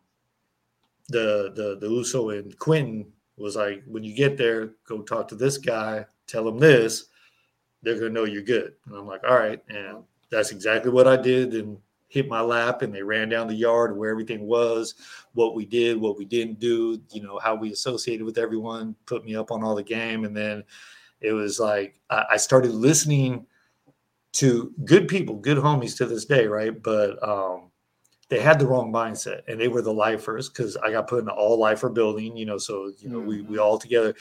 the 1.08 1.52
the 1.54 1.76
the 1.80 1.88
Uso 1.88 2.30
and 2.30 2.58
Quentin 2.58 3.12
was 3.36 3.56
like, 3.56 3.82
when 3.86 4.04
you 4.04 4.14
get 4.14 4.38
there, 4.38 4.72
go 4.86 5.02
talk 5.02 5.28
to 5.28 5.34
this 5.34 5.58
guy, 5.58 6.06
tell 6.26 6.48
him 6.48 6.58
this. 6.58 7.06
They're 7.82 7.96
gonna 7.96 8.10
know 8.10 8.24
you're 8.24 8.42
good. 8.42 8.74
And 8.86 8.96
I'm 8.96 9.06
like, 9.06 9.24
all 9.28 9.36
right, 9.36 9.62
and 9.68 10.04
that's 10.30 10.52
exactly 10.52 10.90
what 10.90 11.06
I 11.06 11.16
did. 11.16 11.52
And 11.52 11.76
hit 12.12 12.28
my 12.28 12.42
lap, 12.42 12.82
and 12.82 12.94
they 12.94 13.02
ran 13.02 13.30
down 13.30 13.46
the 13.46 13.54
yard 13.54 13.96
where 13.96 14.10
everything 14.10 14.46
was, 14.46 14.94
what 15.32 15.54
we 15.54 15.64
did, 15.64 15.98
what 15.98 16.18
we 16.18 16.26
didn't 16.26 16.60
do, 16.60 17.00
you 17.10 17.22
know, 17.22 17.38
how 17.38 17.54
we 17.54 17.72
associated 17.72 18.22
with 18.22 18.36
everyone, 18.36 18.94
put 19.06 19.24
me 19.24 19.34
up 19.34 19.50
on 19.50 19.64
all 19.64 19.74
the 19.74 19.82
game, 19.82 20.26
and 20.26 20.36
then 20.36 20.62
it 21.22 21.32
was 21.32 21.58
like 21.58 21.98
I, 22.10 22.36
started 22.36 22.72
listening 22.72 23.46
to 24.32 24.74
good 24.84 25.08
people, 25.08 25.36
good 25.36 25.56
homies 25.56 25.96
to 25.96 26.06
this 26.06 26.26
day, 26.26 26.46
right? 26.46 26.82
But 26.82 27.26
um, 27.26 27.70
they 28.28 28.40
had 28.40 28.58
the 28.58 28.66
wrong 28.66 28.92
mindset, 28.92 29.40
and 29.48 29.58
they 29.58 29.68
were 29.68 29.80
the 29.80 29.94
lifers 29.94 30.50
because 30.50 30.76
I 30.76 30.90
got 30.90 31.08
put 31.08 31.22
in 31.22 31.30
all 31.30 31.58
lifer 31.58 31.88
building, 31.88 32.36
you 32.36 32.44
know. 32.44 32.58
So 32.58 32.92
you 32.98 33.08
know, 33.08 33.20
we 33.20 33.40
we 33.40 33.56
all 33.56 33.78
together, 33.78 34.14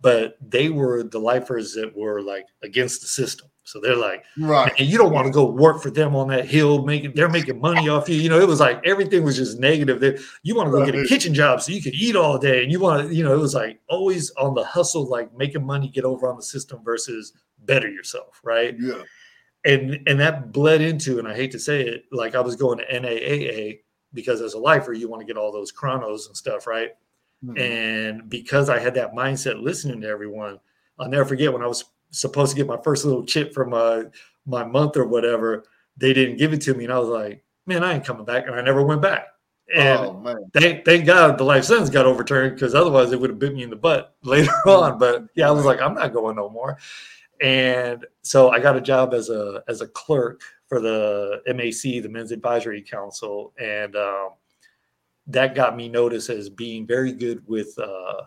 but 0.00 0.36
they 0.40 0.68
were 0.68 1.04
the 1.04 1.20
lifers 1.20 1.74
that 1.74 1.96
were 1.96 2.20
like 2.22 2.46
against 2.64 3.02
the 3.02 3.06
system. 3.06 3.48
So 3.66 3.80
they're 3.80 3.96
like, 3.96 4.24
Right. 4.38 4.72
and 4.78 4.88
you 4.88 4.96
don't 4.96 5.12
want 5.12 5.26
to 5.26 5.32
go 5.32 5.44
work 5.44 5.82
for 5.82 5.90
them 5.90 6.14
on 6.14 6.28
that 6.28 6.46
hill, 6.46 6.84
making 6.84 7.12
they're 7.14 7.28
making 7.28 7.60
money 7.60 7.88
off 7.88 8.08
you. 8.08 8.14
You 8.14 8.28
know, 8.28 8.38
it 8.40 8.46
was 8.48 8.60
like 8.60 8.80
everything 8.86 9.24
was 9.24 9.36
just 9.36 9.58
negative. 9.58 9.98
That 10.00 10.20
you 10.44 10.54
want 10.54 10.68
to 10.68 10.70
go 10.70 10.86
get 10.86 10.94
a 10.94 11.04
kitchen 11.04 11.34
job 11.34 11.60
so 11.60 11.72
you 11.72 11.82
can 11.82 11.92
eat 11.94 12.14
all 12.16 12.38
day, 12.38 12.62
and 12.62 12.70
you 12.70 12.78
want 12.80 13.08
to, 13.08 13.14
you 13.14 13.24
know, 13.24 13.34
it 13.34 13.38
was 13.40 13.54
like 13.54 13.80
always 13.88 14.30
on 14.32 14.54
the 14.54 14.64
hustle, 14.64 15.06
like 15.08 15.36
making 15.36 15.66
money, 15.66 15.88
get 15.88 16.04
over 16.04 16.28
on 16.30 16.36
the 16.36 16.42
system 16.42 16.80
versus 16.84 17.32
better 17.64 17.88
yourself, 17.90 18.40
right? 18.44 18.76
Yeah. 18.78 19.02
and 19.64 19.98
and 20.06 20.20
that 20.20 20.52
bled 20.52 20.80
into 20.80 21.18
and 21.18 21.26
i 21.26 21.34
hate 21.34 21.50
to 21.50 21.58
say 21.58 21.80
it 21.80 22.04
like 22.12 22.36
i 22.36 22.40
was 22.40 22.54
going 22.54 22.78
to 22.78 23.00
NA 23.00 23.72
because 24.12 24.40
as 24.40 24.54
a 24.54 24.58
lifer 24.58 24.92
you 24.92 25.08
want 25.08 25.20
to 25.20 25.26
get 25.26 25.36
all 25.36 25.50
those 25.50 25.72
chronos 25.72 26.28
and 26.28 26.36
stuff 26.36 26.68
right 26.68 26.90
Mhm. 27.44 27.58
and 27.60 28.30
because 28.30 28.68
i 28.70 28.78
had 28.78 28.94
that 28.94 29.12
mindset 29.12 29.60
listening 29.60 30.00
to 30.02 30.06
everyone 30.08 30.60
i'll 31.00 31.08
never 31.08 31.24
forget 31.24 31.52
when 31.52 31.62
i 31.62 31.66
was 31.66 31.84
supposed 32.10 32.50
to 32.50 32.56
get 32.56 32.66
my 32.66 32.78
first 32.82 33.04
little 33.04 33.24
chip 33.24 33.52
from 33.52 33.70
my 33.70 34.04
my 34.46 34.64
month 34.64 34.96
or 34.96 35.06
whatever 35.06 35.64
they 35.96 36.12
didn't 36.12 36.36
give 36.36 36.52
it 36.52 36.60
to 36.60 36.74
me 36.74 36.84
and 36.84 36.92
i 36.92 36.98
was 36.98 37.08
like 37.08 37.42
man 37.66 37.82
i 37.82 37.94
ain't 37.94 38.04
coming 38.04 38.24
back 38.24 38.46
and 38.46 38.54
i 38.54 38.60
never 38.60 38.82
went 38.82 39.02
back 39.02 39.26
and 39.74 39.98
oh 39.98 40.48
thank 40.52 40.84
thank 40.84 41.06
God 41.06 41.38
the 41.38 41.44
life 41.44 41.64
sentence 41.64 41.90
got 41.90 42.06
overturned 42.06 42.54
because 42.54 42.74
otherwise 42.74 43.10
it 43.12 43.20
would 43.20 43.30
have 43.30 43.38
bit 43.38 43.54
me 43.54 43.64
in 43.64 43.70
the 43.70 43.76
butt 43.76 44.14
later 44.22 44.52
on. 44.66 44.98
But 44.98 45.24
yeah, 45.34 45.48
I 45.48 45.50
was 45.50 45.64
like, 45.64 45.80
I'm 45.80 45.94
not 45.94 46.12
going 46.12 46.36
no 46.36 46.48
more. 46.48 46.78
And 47.42 48.06
so 48.22 48.50
I 48.50 48.60
got 48.60 48.76
a 48.76 48.80
job 48.80 49.12
as 49.12 49.28
a 49.28 49.62
as 49.68 49.80
a 49.80 49.88
clerk 49.88 50.40
for 50.68 50.80
the 50.80 51.42
MAC, 51.48 52.02
the 52.02 52.08
Men's 52.08 52.32
Advisory 52.32 52.82
Council, 52.82 53.52
and 53.58 53.94
um, 53.96 54.30
that 55.26 55.54
got 55.54 55.76
me 55.76 55.88
noticed 55.88 56.30
as 56.30 56.48
being 56.48 56.86
very 56.86 57.12
good 57.12 57.42
with 57.46 57.76
uh, 57.78 58.22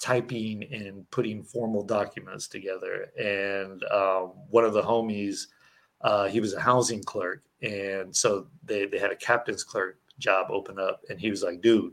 typing 0.00 0.64
and 0.72 1.08
putting 1.10 1.42
formal 1.42 1.82
documents 1.82 2.48
together. 2.48 3.10
And 3.18 3.82
um, 3.84 4.32
one 4.50 4.64
of 4.64 4.72
the 4.72 4.82
homies, 4.82 5.46
uh, 6.02 6.28
he 6.28 6.40
was 6.40 6.54
a 6.54 6.60
housing 6.60 7.02
clerk, 7.02 7.42
and 7.62 8.14
so 8.14 8.46
they 8.64 8.86
they 8.86 8.98
had 8.98 9.10
a 9.12 9.16
captain's 9.16 9.64
clerk 9.64 9.98
job 10.18 10.48
open 10.50 10.78
up, 10.78 11.00
and 11.08 11.18
he 11.20 11.30
was 11.30 11.42
like, 11.42 11.60
"Dude, 11.60 11.92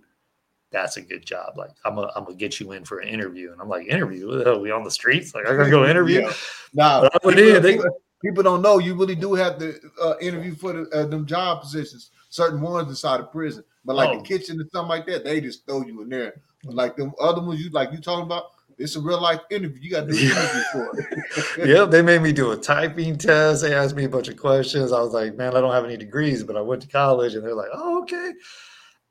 that's 0.72 0.98
a 0.98 1.02
good 1.02 1.26
job. 1.26 1.58
Like, 1.58 1.72
I'm 1.86 1.96
gonna 1.96 2.12
I'm 2.16 2.26
gonna 2.26 2.36
get 2.36 2.60
you 2.60 2.74
in 2.74 2.84
for 2.84 3.00
an 3.00 3.08
interview." 3.08 3.52
And 3.52 3.62
I'm 3.62 3.70
like, 3.70 3.88
"Interview? 3.88 4.44
Hell? 4.44 4.60
We 4.60 4.72
on 4.72 4.84
the 4.84 4.92
streets? 4.92 5.34
Like, 5.34 5.48
I 5.48 5.56
gotta 5.56 5.70
go 5.70 5.86
interview?" 5.86 6.22
Yeah. 6.22 6.34
Nah, 6.74 7.10
I 7.14 7.18
went 7.24 7.38
people, 7.38 7.56
in, 7.56 7.62
they- 7.64 7.80
people 8.22 8.44
don't 8.44 8.62
know 8.62 8.78
you 8.78 8.94
really 8.96 9.16
do 9.16 9.34
have 9.34 9.58
to 9.58 9.80
uh, 10.02 10.14
interview 10.22 10.54
for 10.56 10.74
the, 10.74 10.90
uh, 10.92 11.06
them 11.08 11.26
job 11.26 11.62
positions. 11.62 12.12
Certain 12.32 12.60
ones 12.62 12.90
inside 12.90 13.20
of 13.20 13.32
prison, 13.32 13.64
but 13.86 13.96
like 13.96 14.10
Oh. 14.10 14.18
the 14.18 14.24
kitchen 14.24 14.60
and 14.60 14.70
something 14.72 14.90
like 14.90 15.06
that, 15.06 15.24
they 15.24 15.40
just 15.42 15.66
throw 15.68 15.82
you 15.86 16.02
in 16.02 16.10
there. 16.10 16.42
But 16.64 16.76
like 16.76 16.96
them 16.96 17.14
other 17.22 17.42
ones, 17.42 17.62
you 17.64 17.70
like 17.72 17.92
you 17.92 18.00
talking 18.00 18.26
about, 18.26 18.46
it's 18.78 18.96
a 18.96 19.02
real 19.02 19.22
life 19.22 19.42
interview. 19.52 19.80
You 19.82 19.92
got 19.92 20.08
to 20.08 20.14
do 20.14 20.18
an 20.18 20.32
interview 20.32 20.64
for 20.72 21.00
it. 21.00 21.68
yep, 21.68 21.92
they 21.92 22.02
made 22.02 22.22
me 22.22 22.32
do 22.32 22.52
a 22.52 22.58
typing 22.58 23.18
test. 23.18 23.62
They 23.62 23.76
asked 23.76 23.96
me 23.96 24.06
a 24.06 24.10
bunch 24.10 24.28
of 24.30 24.38
questions. 24.38 24.92
I 24.92 25.02
was 25.02 25.14
like, 25.14 25.36
man, 25.36 25.56
I 25.56 25.62
don't 25.62 25.74
have 25.74 25.86
any 25.86 25.98
degrees, 25.98 26.44
but 26.44 26.56
I 26.58 26.62
went 26.62 26.82
to 26.84 26.88
college, 26.88 27.36
and 27.36 27.46
they're 27.46 27.54
like, 27.54 27.70
oh, 27.74 28.02
okay. 28.04 28.32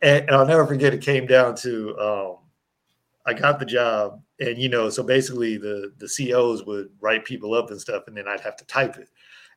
And, 0.03 0.25
and 0.27 0.31
I'll 0.31 0.47
never 0.47 0.67
forget. 0.67 0.95
It 0.95 1.03
came 1.03 1.27
down 1.27 1.55
to 1.57 1.99
um, 1.99 2.37
I 3.27 3.35
got 3.35 3.59
the 3.61 3.67
job, 3.67 4.23
and 4.41 4.57
you 4.57 4.69
know, 4.71 4.89
so 4.89 5.03
basically 5.03 5.59
the 5.59 5.93
the 5.99 6.09
COs 6.09 6.65
would 6.65 6.89
write 7.01 7.25
people 7.27 7.53
up 7.55 7.71
and 7.71 7.81
stuff, 7.81 8.05
and 8.07 8.17
then 8.17 8.27
I'd 8.27 8.41
have 8.41 8.57
to 8.57 8.65
type 8.65 8.97
it. 8.97 9.09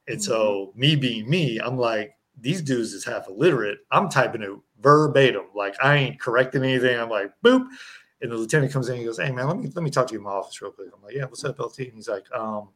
And 0.10 0.21
so 0.21 0.73
me 0.76 0.97
being 0.97 1.30
me, 1.30 1.60
I'm 1.60 1.78
like, 1.78 2.13
these 2.39 2.62
dudes 2.62 2.93
is 2.93 3.06
half 3.06 3.28
illiterate. 3.28 3.80
I'm 3.91 4.10
typing 4.10 4.41
it 4.41 4.50
verbatim, 4.82 5.46
like 5.56 5.76
I 5.84 5.96
ain't 5.96 6.19
correcting 6.19 6.63
anything. 6.63 7.00
I'm 7.00 7.10
like, 7.10 7.32
boop. 7.43 7.67
And 8.22 8.32
the 8.32 8.38
lieutenant 8.38 8.72
comes 8.72 8.88
in, 8.89 8.98
he 8.98 9.06
goes, 9.06 9.19
Hey 9.19 9.32
man, 9.32 9.48
let 9.48 9.58
me 9.58 9.69
let 9.76 9.84
me 9.84 9.89
talk 9.89 10.08
to 10.08 10.13
you 10.13 10.19
in 10.19 10.26
my 10.26 10.32
office 10.32 10.62
real 10.62 10.72
quick. 10.72 10.89
I'm 10.96 11.04
like, 11.04 11.15
Yeah, 11.15 11.26
what's 11.26 11.43
up, 11.43 11.60
LT? 11.60 11.80
And 11.80 11.93
he's 11.93 12.08
like, 12.08 12.26
um, 12.34 12.69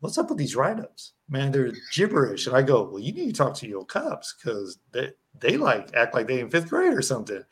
what's 0.00 0.18
up 0.18 0.28
with 0.28 0.38
these 0.38 0.56
write-ups? 0.56 1.12
Man, 1.28 1.50
they're 1.50 1.72
gibberish. 1.92 2.46
And 2.46 2.56
I 2.56 2.62
go, 2.62 2.84
Well, 2.84 3.00
you 3.00 3.12
need 3.12 3.26
to 3.26 3.32
talk 3.32 3.54
to 3.56 3.68
your 3.68 3.84
cops 3.84 4.34
because 4.34 4.78
they 4.92 5.10
they 5.38 5.56
like 5.56 5.94
act 5.94 6.14
like 6.14 6.26
they 6.26 6.40
in 6.40 6.50
fifth 6.50 6.68
grade 6.68 6.92
or 6.92 7.02
something. 7.02 7.36
And 7.36 7.44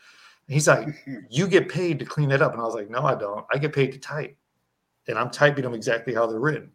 he's 0.46 0.68
like, 0.68 0.88
You 1.30 1.48
get 1.48 1.68
paid 1.68 1.98
to 1.98 2.04
clean 2.04 2.30
it 2.30 2.42
up. 2.42 2.52
And 2.52 2.60
I 2.60 2.64
was 2.64 2.74
like, 2.74 2.90
No, 2.90 3.02
I 3.02 3.14
don't. 3.14 3.44
I 3.52 3.58
get 3.58 3.72
paid 3.72 3.92
to 3.92 3.98
type. 3.98 4.36
And 5.08 5.18
I'm 5.18 5.30
typing 5.30 5.64
them 5.64 5.74
exactly 5.74 6.14
how 6.14 6.26
they're 6.26 6.38
written. 6.38 6.70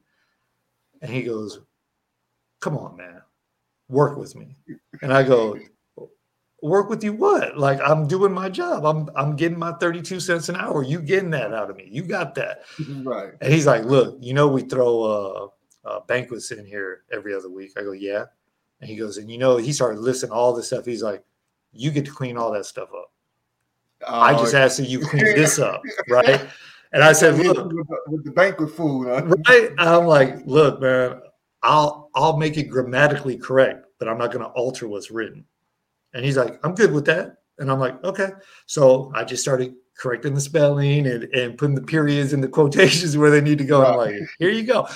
And 1.01 1.11
he 1.11 1.23
goes, 1.23 1.59
Come 2.59 2.77
on, 2.77 2.97
man, 2.97 3.21
work 3.93 4.17
with 4.17 4.35
me. 4.35 4.55
And 5.01 5.13
I 5.13 5.23
go, 5.23 5.57
work 6.63 6.89
with 6.89 7.03
you 7.03 7.13
what? 7.13 7.57
Like 7.57 7.79
I'm 7.85 8.07
doing 8.07 8.33
my 8.33 8.49
job. 8.49 8.85
I'm 8.85 9.09
I'm 9.15 9.35
getting 9.35 9.59
my 9.59 9.73
32 9.73 10.19
cents 10.19 10.49
an 10.49 10.55
hour. 10.55 10.81
You 10.81 11.01
getting 11.01 11.29
that 11.31 11.53
out 11.53 11.69
of 11.69 11.75
me. 11.75 11.87
You 11.91 12.03
got 12.03 12.33
that. 12.35 12.63
right. 13.03 13.33
And 13.41 13.53
he's 13.53 13.67
like, 13.67 13.83
look, 13.83 14.17
you 14.19 14.33
know, 14.33 14.47
we 14.47 14.63
throw 14.63 15.03
uh, 15.03 15.87
uh 15.87 15.99
banquets 16.07 16.51
in 16.51 16.65
here 16.65 17.03
every 17.11 17.35
other 17.35 17.49
week. 17.49 17.73
I 17.77 17.81
go, 17.81 17.91
yeah. 17.91 18.25
And 18.81 18.89
he 18.89 18.95
goes, 18.95 19.17
and 19.17 19.29
you 19.29 19.37
know, 19.37 19.57
he 19.57 19.71
started 19.71 19.99
listing 19.99 20.31
all 20.31 20.53
this 20.53 20.67
stuff. 20.67 20.85
He's 20.85 21.03
like, 21.03 21.23
you 21.71 21.91
get 21.91 22.05
to 22.05 22.11
clean 22.11 22.37
all 22.37 22.51
that 22.53 22.65
stuff 22.65 22.89
up. 22.93 23.11
I 24.07 24.33
just 24.33 24.53
Uh, 24.53 24.57
asked 24.57 24.77
that 24.77 24.89
you 24.89 24.99
clean 24.99 25.23
this 25.23 25.59
up, 25.59 25.81
right? 26.09 26.41
And 26.91 27.03
I 27.03 27.13
said, 27.13 27.37
with, 27.37 27.47
look, 27.47 27.69
the, 27.69 27.85
with 28.07 28.25
the 28.25 28.31
banquet 28.31 28.71
food, 28.71 29.07
huh? 29.07 29.25
right? 29.47 29.71
I'm 29.77 30.05
like, 30.05 30.45
look, 30.45 30.81
man, 30.81 31.21
I'll 31.63 32.09
I'll 32.13 32.37
make 32.37 32.57
it 32.57 32.63
grammatically 32.69 33.37
correct, 33.37 33.87
but 33.99 34.07
I'm 34.07 34.17
not 34.17 34.31
going 34.31 34.43
to 34.43 34.51
alter 34.51 34.87
what's 34.87 35.09
written. 35.11 35.45
And 36.13 36.23
he's 36.23 36.37
like, 36.37 36.59
I'm 36.63 36.75
good 36.75 36.91
with 36.91 37.05
that. 37.05 37.37
And 37.57 37.71
I'm 37.71 37.79
like, 37.79 38.03
okay. 38.03 38.29
So 38.65 39.11
I 39.15 39.23
just 39.23 39.41
started 39.41 39.73
correcting 39.97 40.33
the 40.33 40.41
spelling 40.41 41.07
and, 41.07 41.23
and 41.25 41.57
putting 41.57 41.75
the 41.75 41.81
periods 41.81 42.33
and 42.33 42.43
the 42.43 42.47
quotations 42.47 43.17
where 43.17 43.31
they 43.31 43.41
need 43.41 43.57
to 43.59 43.65
go. 43.65 43.79
And 43.79 43.87
I'm 43.87 43.97
like, 43.97 44.15
here 44.39 44.49
you 44.49 44.63
go. 44.63 44.87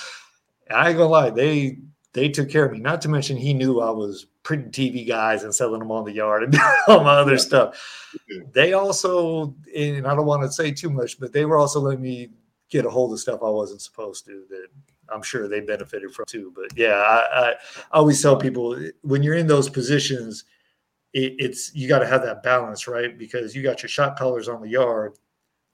I 0.70 0.90
ain't 0.90 0.98
gonna 0.98 1.10
lie, 1.10 1.30
they 1.30 1.78
they 2.14 2.30
took 2.30 2.50
care 2.50 2.66
of 2.66 2.72
me. 2.72 2.80
Not 2.80 3.02
to 3.04 3.10
mention 3.10 3.38
he 3.38 3.54
knew 3.54 3.80
I 3.80 3.92
was 3.92 4.26
printing 4.44 4.72
TV 4.72 5.08
Guides 5.08 5.44
and 5.44 5.54
selling 5.54 5.80
them 5.80 5.92
on 5.92 6.04
the 6.04 6.12
yard 6.12 6.44
and 6.44 6.56
all 6.88 7.04
my 7.04 7.12
other 7.16 7.34
Yeah. 7.34 7.38
stuff. 7.38 8.12
Yeah. 8.30 8.42
They 8.54 8.74
also, 8.74 9.56
and 9.76 10.08
I 10.08 10.16
don't 10.16 10.26
want 10.26 10.42
to 10.44 10.52
say 10.52 10.72
too 10.72 10.90
much, 10.90 11.20
but 11.20 11.32
they 11.32 11.46
were 11.46 11.58
also 11.58 11.80
letting 11.80 12.02
me 12.02 12.30
get 12.70 12.86
a 12.86 12.90
hold 12.90 13.14
of 13.14 13.20
stuff 13.20 13.42
I 13.44 13.50
wasn't 13.50 13.82
supposed 13.82 14.26
to 14.26 14.44
that 14.50 14.68
I'm 15.14 15.22
sure 15.22 15.48
they 15.48 15.60
benefited 15.62 16.14
from 16.14 16.26
too. 16.26 16.52
But 16.56 16.76
yeah, 16.78 16.96
I, 16.96 17.50
I 17.52 17.56
always 17.92 18.22
tell 18.22 18.36
people 18.38 18.80
when 19.02 19.24
you're 19.24 19.36
in 19.36 19.48
those 19.48 19.70
positions, 19.70 20.46
it, 21.14 21.36
it's 21.40 21.74
you 21.74 21.88
got 21.88 22.00
to 22.00 22.08
have 22.08 22.22
that 22.24 22.44
balance, 22.44 22.88
right? 22.88 23.18
Because 23.18 23.56
you 23.56 23.64
got 23.64 23.82
your 23.82 23.90
shot 23.90 24.18
callers 24.18 24.48
on 24.48 24.62
the 24.62 24.70
yard 24.70 25.18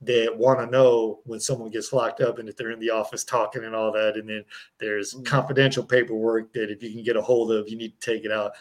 that 0.01 0.35
want 0.37 0.59
to 0.59 0.65
know 0.65 1.21
when 1.23 1.39
someone 1.39 1.69
gets 1.71 1.93
locked 1.93 2.19
up 2.19 2.37
and 2.37 2.49
if 2.49 2.57
they're 2.57 2.71
in 2.71 2.79
the 2.79 2.89
office 2.89 3.23
talking 3.23 3.63
and 3.63 3.73
all 3.73 3.91
that. 3.91 4.15
And 4.17 4.27
then 4.27 4.43
there's 4.77 5.13
Mhm. 5.13 5.25
confidential 5.25 5.83
paperwork 5.83 6.51
that 6.53 6.69
if 6.69 6.83
you 6.83 6.91
can 6.91 7.03
get 7.03 7.15
a 7.15 7.21
hold 7.21 7.51
of, 7.51 7.69
you 7.69 7.77
need 7.77 7.99
to 7.99 8.11
take 8.11 8.25
it 8.25 8.31
out. 8.31 8.51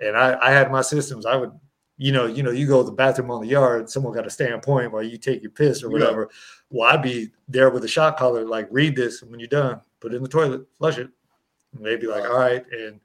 And 0.00 0.16
I, 0.16 0.38
I 0.40 0.50
had 0.50 0.70
my 0.72 0.80
systems. 0.80 1.26
I 1.26 1.36
would, 1.36 1.52
you 1.98 2.12
know, 2.12 2.24
you 2.24 2.42
know, 2.42 2.50
you 2.50 2.66
go 2.66 2.78
to 2.82 2.86
the 2.86 2.96
bathroom 2.96 3.30
on 3.30 3.42
the 3.42 3.48
yard, 3.48 3.90
someone 3.90 4.14
got 4.14 4.24
to 4.24 4.30
stay 4.30 4.50
on 4.50 4.62
point 4.62 4.90
while 4.90 5.02
you 5.02 5.18
take 5.18 5.42
your 5.42 5.50
piss 5.50 5.82
or 5.82 5.88
Yeah. 5.88 5.92
whatever. 5.92 6.30
Well, 6.70 6.88
I'd 6.90 7.02
be 7.02 7.30
there 7.46 7.68
with 7.68 7.84
a 7.84 7.88
shot 7.88 8.16
caller, 8.16 8.46
like 8.46 8.66
read 8.70 8.96
this, 8.96 9.20
and 9.20 9.30
when 9.30 9.38
you're 9.38 9.48
done, 9.48 9.82
put 10.00 10.12
it 10.12 10.16
in 10.16 10.22
the 10.22 10.28
toilet, 10.28 10.66
flush 10.78 10.98
it. 10.98 11.08
And 11.76 11.84
they'd 11.84 12.00
be 12.00 12.06
like, 12.06 12.24
all 12.24 12.38
right. 12.38 12.64
And 12.72 13.00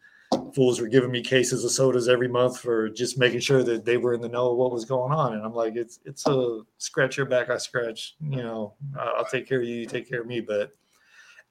fools 0.54 0.80
were 0.80 0.88
giving 0.88 1.12
me 1.12 1.22
cases 1.22 1.64
of 1.64 1.72
sodas 1.72 2.10
every 2.10 2.28
month 2.28 2.60
for 2.60 2.90
just 2.90 3.18
making 3.18 3.40
sure 3.40 3.64
that 3.64 3.86
they 3.86 3.98
were 3.98 4.14
in 4.14 4.22
the 4.22 4.30
know 4.30 4.52
of 4.52 4.58
what 4.58 4.72
was 4.72 4.86
going 4.86 5.12
on. 5.12 5.34
And 5.34 5.44
I'm 5.44 5.54
like, 5.54 5.76
it's 5.76 6.00
it's 6.06 6.26
a 6.28 6.62
scratch 6.78 7.18
your 7.18 7.26
back, 7.26 7.50
I 7.50 7.58
scratch. 7.58 8.16
You 8.22 8.44
know, 8.44 8.74
I'll 9.00 9.26
take 9.26 9.48
care 9.48 9.60
of 9.60 9.66
you, 9.66 9.76
you 9.76 9.86
take 9.86 10.10
care 10.10 10.22
of 10.22 10.28
me. 10.28 10.42
But 10.42 10.72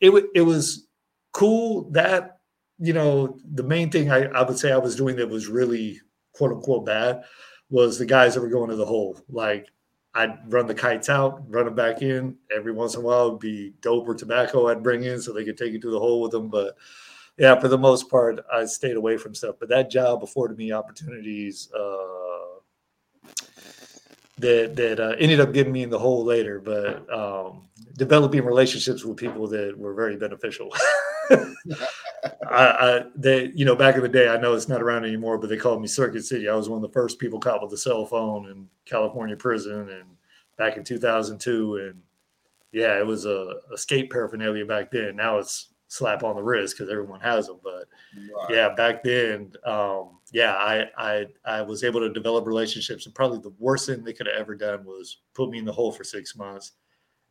it 0.00 0.10
wa- 0.10 0.22
it 0.34 0.42
was 0.42 0.88
cool 1.32 1.90
that 1.90 2.38
you 2.78 2.92
know 2.92 3.38
the 3.54 3.62
main 3.62 3.90
thing 3.90 4.10
I, 4.10 4.24
I 4.26 4.42
would 4.42 4.58
say 4.58 4.72
I 4.72 4.78
was 4.78 4.96
doing 4.96 5.16
that 5.16 5.28
was 5.28 5.48
really 5.48 6.00
quote 6.32 6.52
unquote 6.52 6.84
bad 6.86 7.22
was 7.70 7.98
the 7.98 8.06
guys 8.06 8.34
that 8.34 8.40
were 8.40 8.48
going 8.48 8.70
to 8.70 8.76
the 8.76 8.84
hole. 8.86 9.18
Like 9.28 9.68
I'd 10.14 10.52
run 10.52 10.66
the 10.66 10.74
kites 10.74 11.08
out, 11.08 11.42
run 11.48 11.64
them 11.64 11.74
back 11.74 12.00
in. 12.00 12.36
Every 12.54 12.72
once 12.72 12.94
in 12.94 13.00
a 13.00 13.04
while, 13.04 13.28
it'd 13.28 13.40
be 13.40 13.72
dope 13.80 14.08
or 14.08 14.14
tobacco 14.14 14.68
I'd 14.68 14.82
bring 14.82 15.02
in 15.02 15.20
so 15.20 15.32
they 15.32 15.44
could 15.44 15.58
take 15.58 15.74
it 15.74 15.82
to 15.82 15.90
the 15.90 15.98
hole 15.98 16.20
with 16.20 16.30
them. 16.30 16.48
But 16.48 16.76
yeah, 17.36 17.58
for 17.58 17.66
the 17.66 17.78
most 17.78 18.08
part, 18.08 18.44
I 18.52 18.64
stayed 18.66 18.96
away 18.96 19.16
from 19.16 19.34
stuff. 19.34 19.56
But 19.58 19.68
that 19.70 19.90
job 19.90 20.22
afforded 20.22 20.56
me 20.56 20.70
opportunities 20.70 21.68
uh, 21.72 22.60
that 24.38 24.76
that 24.76 25.00
uh, 25.00 25.16
ended 25.18 25.40
up 25.40 25.52
getting 25.52 25.72
me 25.72 25.82
in 25.82 25.90
the 25.90 25.98
hole 25.98 26.24
later. 26.24 26.60
But 26.60 27.12
um, 27.12 27.68
developing 27.96 28.44
relationships 28.44 29.04
with 29.04 29.16
people 29.16 29.48
that 29.48 29.76
were 29.76 29.94
very 29.94 30.16
beneficial. 30.16 30.72
I, 32.50 32.64
I 32.66 33.02
they 33.16 33.50
you 33.54 33.64
know 33.64 33.76
back 33.76 33.96
in 33.96 34.02
the 34.02 34.08
day 34.08 34.28
I 34.28 34.36
know 34.40 34.54
it's 34.54 34.68
not 34.68 34.82
around 34.82 35.04
anymore 35.04 35.38
but 35.38 35.48
they 35.48 35.56
called 35.56 35.80
me 35.80 35.88
Circuit 35.88 36.24
City. 36.24 36.48
I 36.48 36.54
was 36.54 36.68
one 36.68 36.82
of 36.82 36.82
the 36.82 36.92
first 36.92 37.18
people 37.18 37.38
caught 37.40 37.62
with 37.62 37.72
a 37.72 37.76
cell 37.76 38.06
phone 38.06 38.48
in 38.50 38.68
California 38.86 39.36
prison 39.36 39.88
and 39.90 40.04
back 40.56 40.76
in 40.76 40.84
2002 40.84 41.76
and 41.88 42.00
yeah 42.72 42.98
it 42.98 43.06
was 43.06 43.26
a 43.26 43.56
escape 43.72 44.10
paraphernalia 44.10 44.64
back 44.64 44.90
then. 44.90 45.16
Now 45.16 45.38
it's 45.38 45.68
slap 45.88 46.24
on 46.24 46.34
the 46.36 46.42
wrist 46.42 46.76
because 46.76 46.90
everyone 46.90 47.20
has 47.20 47.46
them 47.46 47.58
but 47.62 47.86
Right. 48.16 48.50
yeah 48.50 48.68
back 48.74 49.02
then 49.04 49.52
um 49.64 50.18
yeah 50.32 50.54
I, 50.54 50.86
I 50.96 51.26
i 51.44 51.62
was 51.62 51.84
able 51.84 52.00
to 52.00 52.12
develop 52.12 52.46
relationships. 52.46 53.06
And 53.06 53.14
probably 53.14 53.38
the 53.38 53.54
worst 53.58 53.86
thing 53.86 54.02
they 54.02 54.12
could 54.12 54.26
have 54.26 54.36
ever 54.36 54.54
done 54.54 54.84
was 54.84 55.18
put 55.34 55.50
me 55.50 55.58
in 55.58 55.64
the 55.64 55.72
hole 55.72 55.92
for 55.92 56.04
six 56.04 56.34
months 56.36 56.72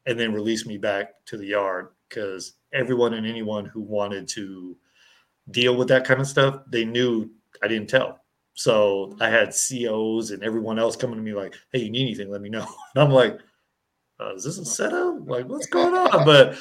and 0.06 0.20
then 0.20 0.34
release 0.34 0.66
me 0.66 0.78
back 0.78 1.14
to 1.26 1.38
the 1.38 1.48
yard 1.48 1.90
because 2.10 2.54
everyone 2.74 3.14
and 3.14 3.26
anyone 3.26 3.66
who 3.66 3.82
wanted 3.82 4.28
to 4.30 4.78
deal 5.52 5.76
with 5.76 5.88
that 5.88 6.06
kind 6.06 6.22
of 6.22 6.28
stuff 6.28 6.62
they 6.68 6.86
knew 6.86 7.30
i 7.62 7.68
didn't 7.68 7.90
tell. 7.90 8.20
So 8.54 9.16
i 9.20 9.30
had 9.30 9.54
COs 9.54 10.32
and 10.32 10.44
everyone 10.44 10.80
else 10.80 10.96
coming 10.96 11.18
to 11.18 11.22
me 11.22 11.34
like 11.34 11.56
hey 11.72 11.80
you 11.80 11.90
need 11.90 12.04
anything 12.04 12.30
let 12.30 12.42
me 12.42 12.50
know. 12.50 12.68
And 12.96 13.04
i'm 13.04 13.12
like 13.12 13.40
uh, 14.20 14.36
is 14.36 14.44
this 14.44 14.58
a 14.60 14.66
setup? 14.66 15.28
Like 15.28 15.48
what's 15.48 15.68
going 15.68 15.96
on? 15.96 16.26
But 16.26 16.58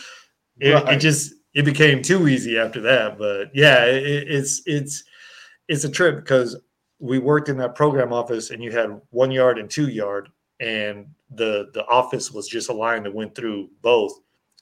it, 0.59 0.89
it 0.89 0.99
just 0.99 1.35
it 1.55 1.65
became 1.65 2.03
too 2.03 2.29
easy 2.29 2.59
after 2.59 2.81
that. 2.83 3.19
But 3.19 3.51
yeah 3.55 3.85
it, 3.85 4.29
it's 4.29 4.63
it's 4.67 5.05
it's 5.69 5.85
a 5.85 5.91
trip 5.91 6.17
because 6.17 6.57
we 6.99 7.19
worked 7.19 7.49
in 7.49 7.57
that 7.59 7.75
program 7.75 8.13
office 8.13 8.51
and 8.51 8.63
you 8.63 8.71
had 8.71 9.01
one 9.11 9.31
yard 9.31 9.59
and 9.59 9.69
two 9.69 9.89
yard 9.89 10.29
and 10.61 11.07
the 11.35 11.69
the 11.75 11.85
office 11.87 12.31
was 12.31 12.49
just 12.49 12.71
a 12.71 12.73
line 12.73 13.03
that 13.03 13.15
went 13.15 13.35
through 13.35 13.69
both. 13.83 14.13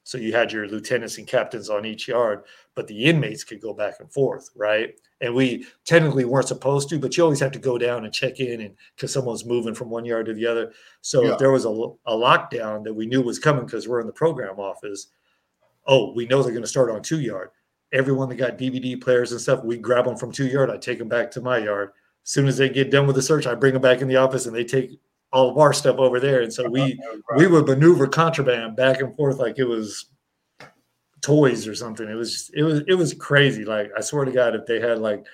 So 0.05 0.19
you 0.19 0.33
had 0.33 0.51
your 0.51 0.67
lieutenants 0.67 1.19
and 1.19 1.27
captains 1.27 1.69
on 1.69 1.85
each 1.85 2.09
yard 2.09 2.45
but 2.81 2.87
the 2.87 3.05
inmates 3.05 3.45
could 3.45 3.61
go 3.61 3.75
back 3.75 3.97
and 4.01 4.11
forth 4.11 4.49
right? 4.57 4.99
And 5.21 5.35
we 5.35 5.67
technically 5.85 6.25
weren't 6.25 6.49
supposed 6.49 6.89
to 6.89 6.99
but 6.99 7.15
you 7.15 7.23
always 7.23 7.41
have 7.41 7.53
to 7.53 7.59
go 7.59 7.77
down 7.77 8.07
and 8.07 8.15
check 8.15 8.41
in 8.41 8.63
and 8.63 8.75
because 8.97 9.13
someone's 9.13 9.45
moving 9.45 9.75
from 9.75 9.91
one 9.91 10.07
yard 10.07 10.25
to 10.27 10.33
the 10.33 10.47
other. 10.47 10.73
So 11.03 11.23
Yeah. 11.23 11.33
if 11.33 11.39
there 11.39 11.51
was 11.51 11.67
a, 11.67 11.69
a 11.69 12.17
lockdown 12.17 12.83
that 12.85 12.95
we 12.95 13.05
knew 13.05 13.21
was 13.21 13.39
coming 13.39 13.67
because 13.67 13.87
we're 13.87 14.01
in 14.01 14.07
the 14.07 14.15
program 14.15 14.59
office. 14.59 15.09
Oh 15.87 16.15
we 16.15 16.25
know 16.25 16.43
they're 16.43 16.53
going 16.53 16.63
to 16.63 16.69
start 16.69 16.91
on 16.91 17.03
two 17.03 17.21
yard. 17.21 17.51
Everyone 17.93 18.31
that 18.31 18.37
got 18.37 18.57
dvd 18.57 18.99
players 19.03 19.33
and 19.33 19.41
stuff 19.43 19.63
we 19.63 19.77
grab 19.77 20.07
them 20.07 20.17
from 20.17 20.33
two 20.33 20.47
yard 20.47 20.71
i 20.71 20.79
take 20.79 20.97
them 20.99 21.09
back 21.11 21.31
to 21.33 21.43
my 21.43 21.59
yard. 21.59 21.91
As 22.25 22.31
soon 22.31 22.47
as 22.49 22.57
they 22.57 22.71
get 22.71 22.91
done 22.91 23.07
with 23.07 23.17
the 23.17 23.21
search 23.23 23.47
i 23.47 23.55
bring 23.55 23.75
them 23.75 23.83
back 23.83 24.01
in 24.01 24.09
the 24.09 24.17
office 24.17 24.47
and 24.47 24.57
they 24.57 24.65
take 24.65 24.99
all 25.35 25.51
of 25.51 25.59
our 25.59 25.75
stuff 25.75 25.99
over 25.99 26.19
there. 26.19 26.41
And 26.41 26.51
so 26.51 26.67
we 26.77 26.99
we 27.37 27.47
would 27.47 27.67
maneuver 27.67 28.07
contraband 28.07 28.75
back 28.75 29.03
and 29.03 29.15
forth 29.17 29.37
like 29.37 29.59
it 29.59 29.65
was 29.65 30.07
toys 31.23 31.67
or 31.69 31.75
something. 31.75 32.09
It 32.09 32.15
was 32.15 32.33
just, 32.33 32.55
it 32.55 32.63
was 32.63 32.83
it 32.89 32.95
was 32.95 33.15
crazy. 33.15 33.65
Like 33.65 33.91
I 33.97 34.01
swear 34.01 34.25
to 34.25 34.33
God, 34.33 34.55
if 34.55 34.67
they 34.67 34.81
had 34.81 34.99
like 34.99 35.25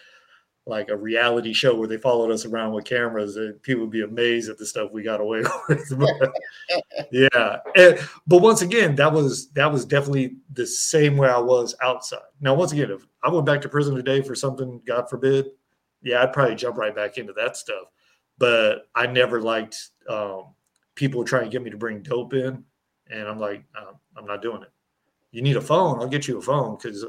like 0.69 0.89
a 0.89 0.97
reality 0.97 1.53
show 1.53 1.77
where 1.77 1.87
they 1.87 1.97
followed 1.97 2.31
us 2.33 2.45
around 2.45 2.73
with 2.73 2.85
cameras, 2.85 3.39
people 3.63 3.83
would 3.83 3.91
be 3.91 4.03
amazed 4.03 4.51
at 4.51 4.59
the 4.59 4.67
stuff 4.67 4.91
we 4.93 5.01
got 5.03 5.21
away 5.21 5.43
with. 5.69 5.97
But, 5.97 6.33
yeah, 7.13 7.59
And- 7.77 7.99
but 8.27 8.43
once 8.43 8.63
again, 8.63 8.97
that 8.97 9.13
was 9.13 9.49
that 9.51 9.71
was 9.73 9.85
definitely 9.85 10.37
the 10.53 10.67
same 10.67 11.17
way 11.17 11.29
I 11.29 11.39
was 11.39 11.75
outside. 11.83 12.21
Now, 12.41 12.55
once 12.55 12.73
again, 12.73 12.91
if 12.91 13.07
I 13.23 13.29
went 13.31 13.47
back 13.47 13.61
to 13.63 13.69
prison 13.69 13.95
today 13.95 14.23
for 14.23 14.35
something, 14.35 14.81
God 14.87 15.09
forbid, 15.09 15.47
yeah, 16.03 16.23
I'd 16.23 16.33
probably 16.33 16.57
jump 16.57 16.77
right 16.79 16.95
back 16.95 17.17
into 17.17 17.33
that 17.35 17.57
stuff. 17.57 17.85
But 18.39 18.89
I 18.95 19.07
never 19.07 19.41
liked 19.41 19.91
um, 20.09 20.47
people 20.97 21.25
trying 21.25 21.45
to 21.45 21.51
get 21.51 21.63
me 21.63 21.71
to 21.71 21.77
bring 21.79 22.03
dope 22.03 22.35
in, 22.35 22.65
and 23.09 23.29
I'm 23.29 23.39
like, 23.39 23.63
uh, 23.79 23.93
I'm 24.17 24.27
not 24.27 24.43
doing 24.43 24.63
it. 24.63 24.69
You 25.33 25.43
need 25.43 25.57
a 25.57 25.61
phone, 25.61 26.01
I'll 26.01 26.09
get 26.09 26.27
you 26.29 26.39
a 26.39 26.43
phone 26.43 26.77
because 26.77 27.05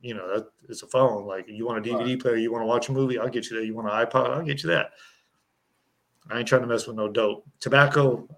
you 0.00 0.14
know 0.14 0.34
that 0.34 0.48
it's 0.68 0.82
a 0.82 0.86
phone. 0.86 1.26
Like 1.26 1.46
you 1.48 1.66
want 1.66 1.84
a 1.84 1.90
DVD 1.90 2.20
player, 2.20 2.36
you 2.36 2.52
want 2.52 2.62
to 2.62 2.66
watch 2.66 2.88
a 2.88 2.92
movie, 2.92 3.18
I'll 3.18 3.28
get 3.28 3.50
you 3.50 3.58
that. 3.58 3.66
You 3.66 3.74
want 3.74 3.88
an 3.88 4.06
iPod, 4.06 4.30
I'll 4.30 4.42
get 4.42 4.62
you 4.62 4.70
that. 4.70 4.90
I 6.30 6.38
ain't 6.38 6.48
trying 6.48 6.62
to 6.62 6.68
mess 6.68 6.86
with 6.86 6.96
no 6.96 7.08
dope. 7.08 7.44
Tobacco, 7.58 8.28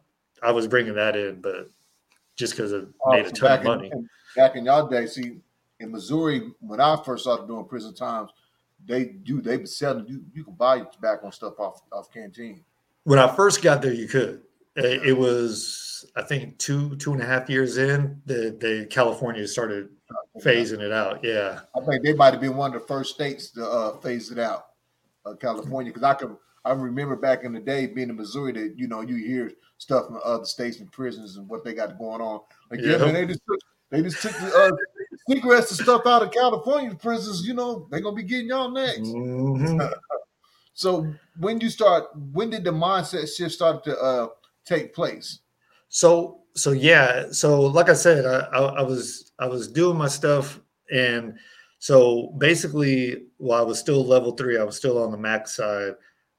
I 0.43 0.51
was 0.53 0.67
bringing 0.67 0.95
that 0.95 1.17
in, 1.17 1.41
but 1.41 1.69
just 2.37 2.55
because 2.55 2.73
it 2.73 2.87
Oh, 3.05 3.11
made 3.13 3.27
a 3.27 3.31
ton 3.31 3.59
of 3.59 3.65
money. 3.65 3.91
In, 3.93 4.09
back 4.37 4.57
in 4.57 4.65
y'all 4.65 4.89
day, 4.89 5.07
see, 5.07 5.39
in 5.81 5.93
Missouri, 5.93 6.51
when 6.61 6.81
I 6.81 7.01
first 7.05 7.25
started 7.25 7.47
doing 7.47 7.67
prison 7.67 7.95
times, 7.95 8.31
they 8.87 9.05
do 9.05 9.41
they 9.41 9.57
be 9.57 9.67
selling 9.67 10.07
you 10.07 10.23
you 10.35 10.45
can 10.45 10.55
buy 10.55 10.81
tobacco 10.81 11.27
and 11.27 11.35
stuff 11.35 11.55
off 11.59 11.83
off 11.93 12.11
canteen. 12.13 12.65
when 13.05 13.19
I 13.19 13.35
first 13.35 13.63
got 13.63 13.81
there, 13.83 13.95
you 13.95 14.09
could. 14.09 14.43
It, 14.77 15.09
it 15.09 15.13
was, 15.13 16.05
I 16.17 16.23
think, 16.23 16.59
two 16.59 16.97
two 16.97 17.13
and 17.13 17.23
a 17.23 17.27
half 17.27 17.49
years 17.49 17.77
in 17.79 18.21
the 18.27 18.57
the 18.61 18.87
California 18.91 19.47
started 19.47 19.89
phasing 20.41 20.81
it 20.81 20.93
out. 20.93 21.23
Yeah, 21.23 21.61
I 21.77 21.81
think 21.85 22.05
they 22.05 22.13
might 22.13 22.33
have 22.33 22.41
been 22.41 22.57
one 22.57 22.75
of 22.75 22.81
the 22.81 22.87
first 22.87 23.15
states 23.15 23.51
to 23.53 23.67
uh, 23.67 23.97
phase 23.99 24.31
it 24.31 24.39
out, 24.39 24.67
uh, 25.25 25.35
California. 25.35 25.93
Because 25.93 26.03
I 26.03 26.15
can 26.15 26.37
I 26.65 26.73
remember 26.73 27.15
back 27.15 27.45
in 27.45 27.53
the 27.53 27.61
day 27.61 27.87
being 27.87 28.09
in 28.09 28.17
Missouri 28.17 28.53
that 28.53 28.75
you 28.77 28.89
know 28.89 29.01
you 29.01 29.17
hear 29.17 29.53
stuff 29.79 30.07
from 30.07 30.21
other 30.25 30.45
states 30.45 30.81
and 30.81 30.91
prisons 30.91 31.37
and 31.37 31.49
what 31.49 31.65
they 31.65 31.75
got 31.75 31.99
going 31.99 32.21
on. 32.21 32.41
Like 32.71 32.81
yeah, 32.81 32.97
they 32.97 33.27
just 33.27 33.41
took, 33.49 33.59
they 33.91 34.03
just 34.03 34.23
took 34.23 34.33
the 34.33 34.47
uh, 34.47 34.71
cigarettes 35.29 35.71
and 35.71 35.81
stuff 35.81 36.03
out 36.07 36.23
of 36.23 36.33
California 36.33 36.95
prisons. 36.97 37.47
You 37.47 37.55
know 37.55 37.87
they're 37.91 38.01
gonna 38.01 38.17
be 38.17 38.25
getting 38.25 38.49
y'all 38.49 38.71
next. 38.71 39.01
Mhm. 39.01 39.93
So 40.77 41.07
when 41.39 41.61
you 41.61 41.71
start, 41.71 42.07
when 42.33 42.51
did 42.51 42.65
the 42.65 42.73
mindset 42.73 43.33
shift 43.35 43.55
start 43.55 43.85
to 43.85 43.97
uh, 43.97 44.29
take 44.65 44.95
place? 44.95 45.41
So 45.89 46.41
so 46.55 46.73
yeah. 46.73 47.27
So 47.31 47.63
like 47.63 47.89
I 47.89 47.95
said, 47.95 48.27
I, 48.27 48.41
I, 48.57 48.61
I 48.81 48.83
was 48.83 49.33
I 49.39 49.47
was 49.47 49.69
doing 49.69 49.97
my 49.97 50.09
stuff, 50.09 50.61
and 50.93 51.39
so 51.79 52.35
basically, 52.39 53.27
while 53.37 53.61
I 53.61 53.65
was 53.65 53.79
still 53.79 54.05
level 54.05 54.33
three, 54.33 54.59
I 54.59 54.65
was 54.65 54.77
still 54.77 55.03
on 55.03 55.11
the 55.11 55.19
max 55.19 55.57
side. 55.57 55.95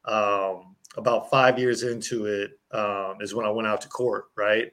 Um, 0.06 0.76
about 0.98 1.30
five 1.30 1.60
years 1.60 1.84
into 1.84 2.26
it 2.26 2.52
um, 2.72 3.18
is 3.20 3.36
when 3.36 3.46
I 3.46 3.52
went 3.52 3.68
out 3.68 3.82
to 3.82 3.90
court. 3.90 4.26
Right. 4.36 4.72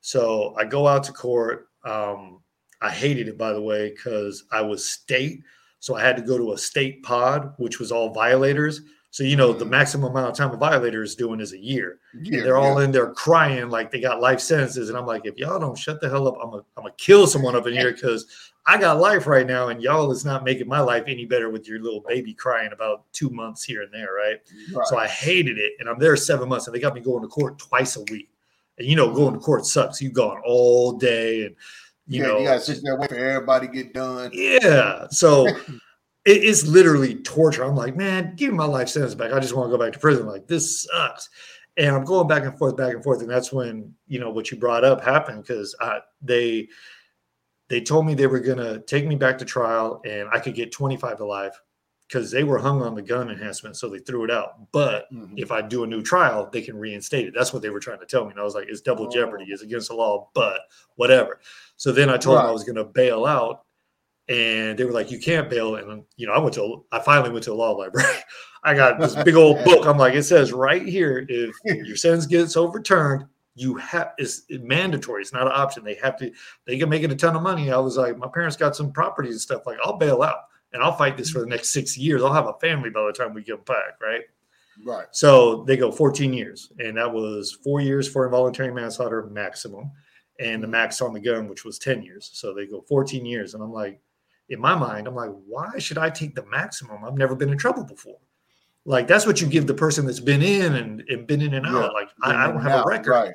So 0.00 0.54
I 0.58 0.64
go 0.64 0.86
out 0.86 1.04
to 1.04 1.12
court. 1.12 1.68
Um, 1.84 2.40
I 2.80 2.90
hated 2.90 3.28
it, 3.28 3.38
by 3.38 3.52
the 3.52 3.60
way, 3.60 3.90
because 3.90 4.44
I 4.52 4.60
was 4.60 4.88
state. 4.88 5.42
So 5.80 5.96
I 5.96 6.02
had 6.02 6.16
to 6.16 6.22
go 6.22 6.38
to 6.38 6.52
a 6.52 6.58
state 6.58 7.02
pod, 7.02 7.54
which 7.58 7.78
was 7.78 7.92
all 7.92 8.12
violators. 8.12 8.82
So, 9.14 9.22
you 9.22 9.36
know, 9.36 9.52
the 9.52 9.64
Mhm. 9.64 9.70
maximum 9.70 10.10
amount 10.10 10.30
of 10.30 10.36
time 10.36 10.50
a 10.52 10.56
violator 10.56 11.00
is 11.04 11.14
doing 11.14 11.38
is 11.38 11.52
a 11.52 11.56
year. 11.56 12.00
Yeah, 12.20 12.42
they're 12.42 12.56
all 12.56 12.80
yeah. 12.80 12.86
in 12.86 12.90
there 12.90 13.12
crying 13.12 13.70
like 13.70 13.92
they 13.92 14.00
got 14.00 14.20
life 14.20 14.40
sentences. 14.40 14.88
And 14.88 14.98
I'm 14.98 15.06
like, 15.06 15.24
if 15.24 15.38
y'all 15.38 15.60
don't 15.60 15.78
shut 15.78 16.00
the 16.00 16.08
hell 16.08 16.26
up, 16.26 16.34
I'm 16.42 16.50
going 16.50 16.64
I'm 16.76 16.82
to 16.82 16.90
kill 16.96 17.28
someone 17.28 17.54
up 17.54 17.68
in 17.68 17.74
here 17.74 17.92
because 17.92 18.26
I 18.66 18.76
got 18.76 18.98
life 18.98 19.28
right 19.28 19.46
now. 19.46 19.68
And 19.68 19.80
y'all 19.80 20.10
is 20.10 20.24
not 20.24 20.42
making 20.42 20.66
my 20.66 20.80
life 20.80 21.04
any 21.06 21.26
better 21.26 21.48
with 21.48 21.68
your 21.68 21.78
little 21.78 22.00
baby 22.00 22.34
crying 22.34 22.72
about 22.72 23.04
two 23.12 23.30
months 23.30 23.62
here 23.62 23.82
and 23.82 23.94
there. 23.94 24.14
Right. 24.14 24.40
Right. 24.74 24.86
So 24.88 24.98
I 24.98 25.06
hated 25.06 25.58
it. 25.58 25.74
And 25.78 25.88
I'm 25.88 26.00
there 26.00 26.16
seven 26.16 26.48
months 26.48 26.66
and 26.66 26.74
they 26.74 26.80
got 26.80 26.92
me 26.92 27.00
going 27.00 27.22
to 27.22 27.28
court 27.28 27.56
twice 27.60 27.94
a 27.94 28.02
week. 28.10 28.30
And 28.78 28.88
you 28.88 28.96
know, 28.96 29.14
going 29.14 29.34
to 29.34 29.38
court 29.38 29.64
sucks. 29.64 30.02
You 30.02 30.10
gone 30.10 30.42
all 30.44 30.90
day 30.90 31.44
and 31.44 31.54
you 32.08 32.20
yeah, 32.20 32.26
know 32.26 32.38
you 32.40 32.44
gotta 32.46 32.60
sit 32.60 32.80
there 32.82 32.96
wait 32.96 33.10
for 33.10 33.14
everybody 33.14 33.68
to 33.68 33.72
get 33.72 33.94
done. 33.94 34.30
yeah. 34.34 35.06
So 35.10 35.46
it, 36.24 36.44
it's 36.44 36.66
literally 36.66 37.16
torture. 37.16 37.64
I'm 37.64 37.76
like, 37.76 37.96
man, 37.96 38.34
give 38.36 38.50
me 38.50 38.56
my 38.58 38.64
life 38.66 38.88
sentence 38.88 39.14
back. 39.14 39.32
I 39.32 39.40
just 39.40 39.54
want 39.54 39.70
to 39.70 39.76
go 39.76 39.82
back 39.82 39.92
to 39.92 39.98
prison. 39.98 40.26
Like, 40.26 40.46
this 40.46 40.82
sucks. 40.82 41.28
And 41.76 41.94
I'm 41.94 42.04
going 42.04 42.28
back 42.28 42.44
and 42.44 42.56
forth, 42.56 42.76
back 42.76 42.94
and 42.94 43.02
forth. 43.02 43.20
And 43.20 43.30
that's 43.30 43.52
when, 43.52 43.92
you 44.06 44.20
know, 44.20 44.30
what 44.30 44.50
you 44.50 44.56
brought 44.56 44.84
up 44.84 45.02
happened 45.02 45.42
because 45.42 45.74
they 46.22 46.68
they 47.68 47.80
told 47.80 48.06
me 48.06 48.14
they 48.14 48.26
were 48.26 48.40
gonna 48.40 48.78
take 48.80 49.06
me 49.06 49.16
back 49.16 49.38
to 49.38 49.44
trial 49.44 50.00
and 50.04 50.28
I 50.30 50.38
could 50.38 50.54
get 50.54 50.70
25 50.70 51.16
to 51.16 51.24
life 51.24 51.58
because 52.06 52.30
they 52.30 52.44
were 52.44 52.58
hung 52.58 52.82
on 52.82 52.94
the 52.94 53.00
gun 53.02 53.30
enhancement, 53.30 53.76
so 53.76 53.88
they 53.88 53.98
threw 53.98 54.22
it 54.24 54.30
out. 54.30 54.70
But 54.70 55.10
Mhm. 55.10 55.32
if 55.38 55.50
I 55.50 55.62
do 55.62 55.82
a 55.82 55.86
new 55.86 56.02
trial, 56.02 56.48
they 56.52 56.60
can 56.60 56.76
reinstate 56.76 57.26
it. 57.26 57.34
That's 57.34 57.52
what 57.54 57.62
they 57.62 57.70
were 57.70 57.80
trying 57.80 58.00
to 58.00 58.06
tell 58.06 58.24
me. 58.26 58.32
And 58.32 58.38
I 58.38 58.44
was 58.44 58.54
like, 58.54 58.68
it's 58.68 58.82
double 58.82 59.06
Oh. 59.06 59.10
jeopardy, 59.10 59.46
it's 59.48 59.62
against 59.62 59.88
the 59.88 59.94
law, 59.96 60.28
but 60.34 60.60
whatever. 60.96 61.40
So 61.76 61.90
then 61.90 62.10
I 62.10 62.18
told 62.18 62.38
them 62.38 62.46
I 62.46 62.52
was 62.52 62.62
going 62.62 62.76
to 62.76 62.84
bail 62.84 63.24
out. 63.24 63.63
And 64.28 64.78
they 64.78 64.84
were 64.84 64.92
like, 64.92 65.10
"You 65.10 65.18
can't 65.18 65.50
bail." 65.50 65.76
And 65.76 66.04
you 66.16 66.26
know, 66.26 66.32
I 66.32 66.38
went 66.38 66.54
to 66.54 66.84
I 66.92 67.00
finally 67.00 67.30
went 67.30 67.44
to 67.44 67.52
a 67.52 67.54
law 67.54 67.72
library. 67.72 68.08
I 68.64 68.74
got 68.74 68.98
this 68.98 69.14
big 69.24 69.34
old 69.34 69.62
book. 69.64 69.86
I'm 69.86 69.98
like, 69.98 70.14
it 70.14 70.22
says 70.22 70.52
right 70.52 70.86
here, 70.86 71.26
if 71.28 71.54
your 71.64 71.96
sentence 71.96 72.24
gets 72.24 72.56
overturned, 72.56 73.26
you 73.54 73.76
have 73.76 74.12
it's 74.16 74.42
mandatory. 74.48 75.20
It's 75.20 75.34
not 75.34 75.46
an 75.46 75.52
option. 75.54 75.84
They 75.84 75.96
have 75.96 76.16
to. 76.18 76.32
They 76.66 76.78
can 76.78 76.88
make 76.88 77.02
it 77.02 77.12
a 77.12 77.16
ton 77.16 77.36
of 77.36 77.42
money. 77.42 77.70
I 77.70 77.78
was 77.78 77.98
like, 77.98 78.16
my 78.16 78.28
parents 78.28 78.56
got 78.56 78.74
some 78.74 78.92
properties 78.92 79.32
and 79.32 79.40
stuff. 79.40 79.66
Like, 79.66 79.78
I'll 79.84 79.98
bail 79.98 80.22
out 80.22 80.38
and 80.72 80.82
I'll 80.82 80.96
fight 80.96 81.16
this 81.16 81.30
for 81.30 81.40
the 81.40 81.46
next 81.46 81.70
six 81.70 81.96
years. 81.96 82.22
I'll 82.22 82.32
have 82.32 82.48
a 82.48 82.54
family 82.54 82.90
by 82.90 83.04
the 83.06 83.12
time 83.12 83.32
we 83.32 83.42
get 83.42 83.64
back, 83.64 84.00
right? 84.02 84.22
Right. 84.84 85.06
So 85.12 85.62
they 85.64 85.76
go 85.76 85.92
14 85.92 86.32
years, 86.32 86.72
and 86.78 86.96
that 86.96 87.12
was 87.12 87.52
four 87.52 87.80
years 87.80 88.08
for 88.08 88.24
involuntary 88.24 88.72
manslaughter 88.72 89.24
maximum, 89.26 89.92
and 90.40 90.62
the 90.62 90.66
mm-hmm. 90.66 90.72
max 90.72 91.00
on 91.00 91.12
the 91.12 91.20
gun, 91.20 91.48
which 91.48 91.64
was 91.64 91.78
10 91.78 92.02
years. 92.02 92.30
So 92.34 92.52
they 92.52 92.66
go 92.66 92.80
14 92.88 93.24
years, 93.24 93.54
and 93.54 93.62
I'm 93.62 93.72
like, 93.72 94.00
in 94.48 94.60
my 94.60 94.74
mind, 94.74 95.06
I'm 95.06 95.14
like, 95.14 95.32
why 95.46 95.78
should 95.78 95.98
I 95.98 96.10
take 96.10 96.34
the 96.34 96.44
maximum? 96.46 97.04
I've 97.04 97.16
never 97.16 97.34
been 97.34 97.50
in 97.50 97.58
trouble 97.58 97.84
before. 97.84 98.18
Like 98.84 99.06
that's 99.06 99.26
what 99.26 99.40
you 99.40 99.46
give 99.46 99.66
the 99.66 99.74
person 99.74 100.04
that's 100.04 100.20
been 100.20 100.42
in 100.42 100.74
and, 100.74 101.02
and 101.08 101.26
been 101.26 101.40
in 101.40 101.54
and 101.54 101.66
out. 101.66 101.84
Yeah, 101.84 101.88
Like 101.88 102.10
I, 102.22 102.44
I 102.44 102.46
don't 102.48 102.60
have 102.60 102.70
Now, 102.70 102.82
a 102.84 102.86
record. 102.86 103.10
Right. 103.10 103.34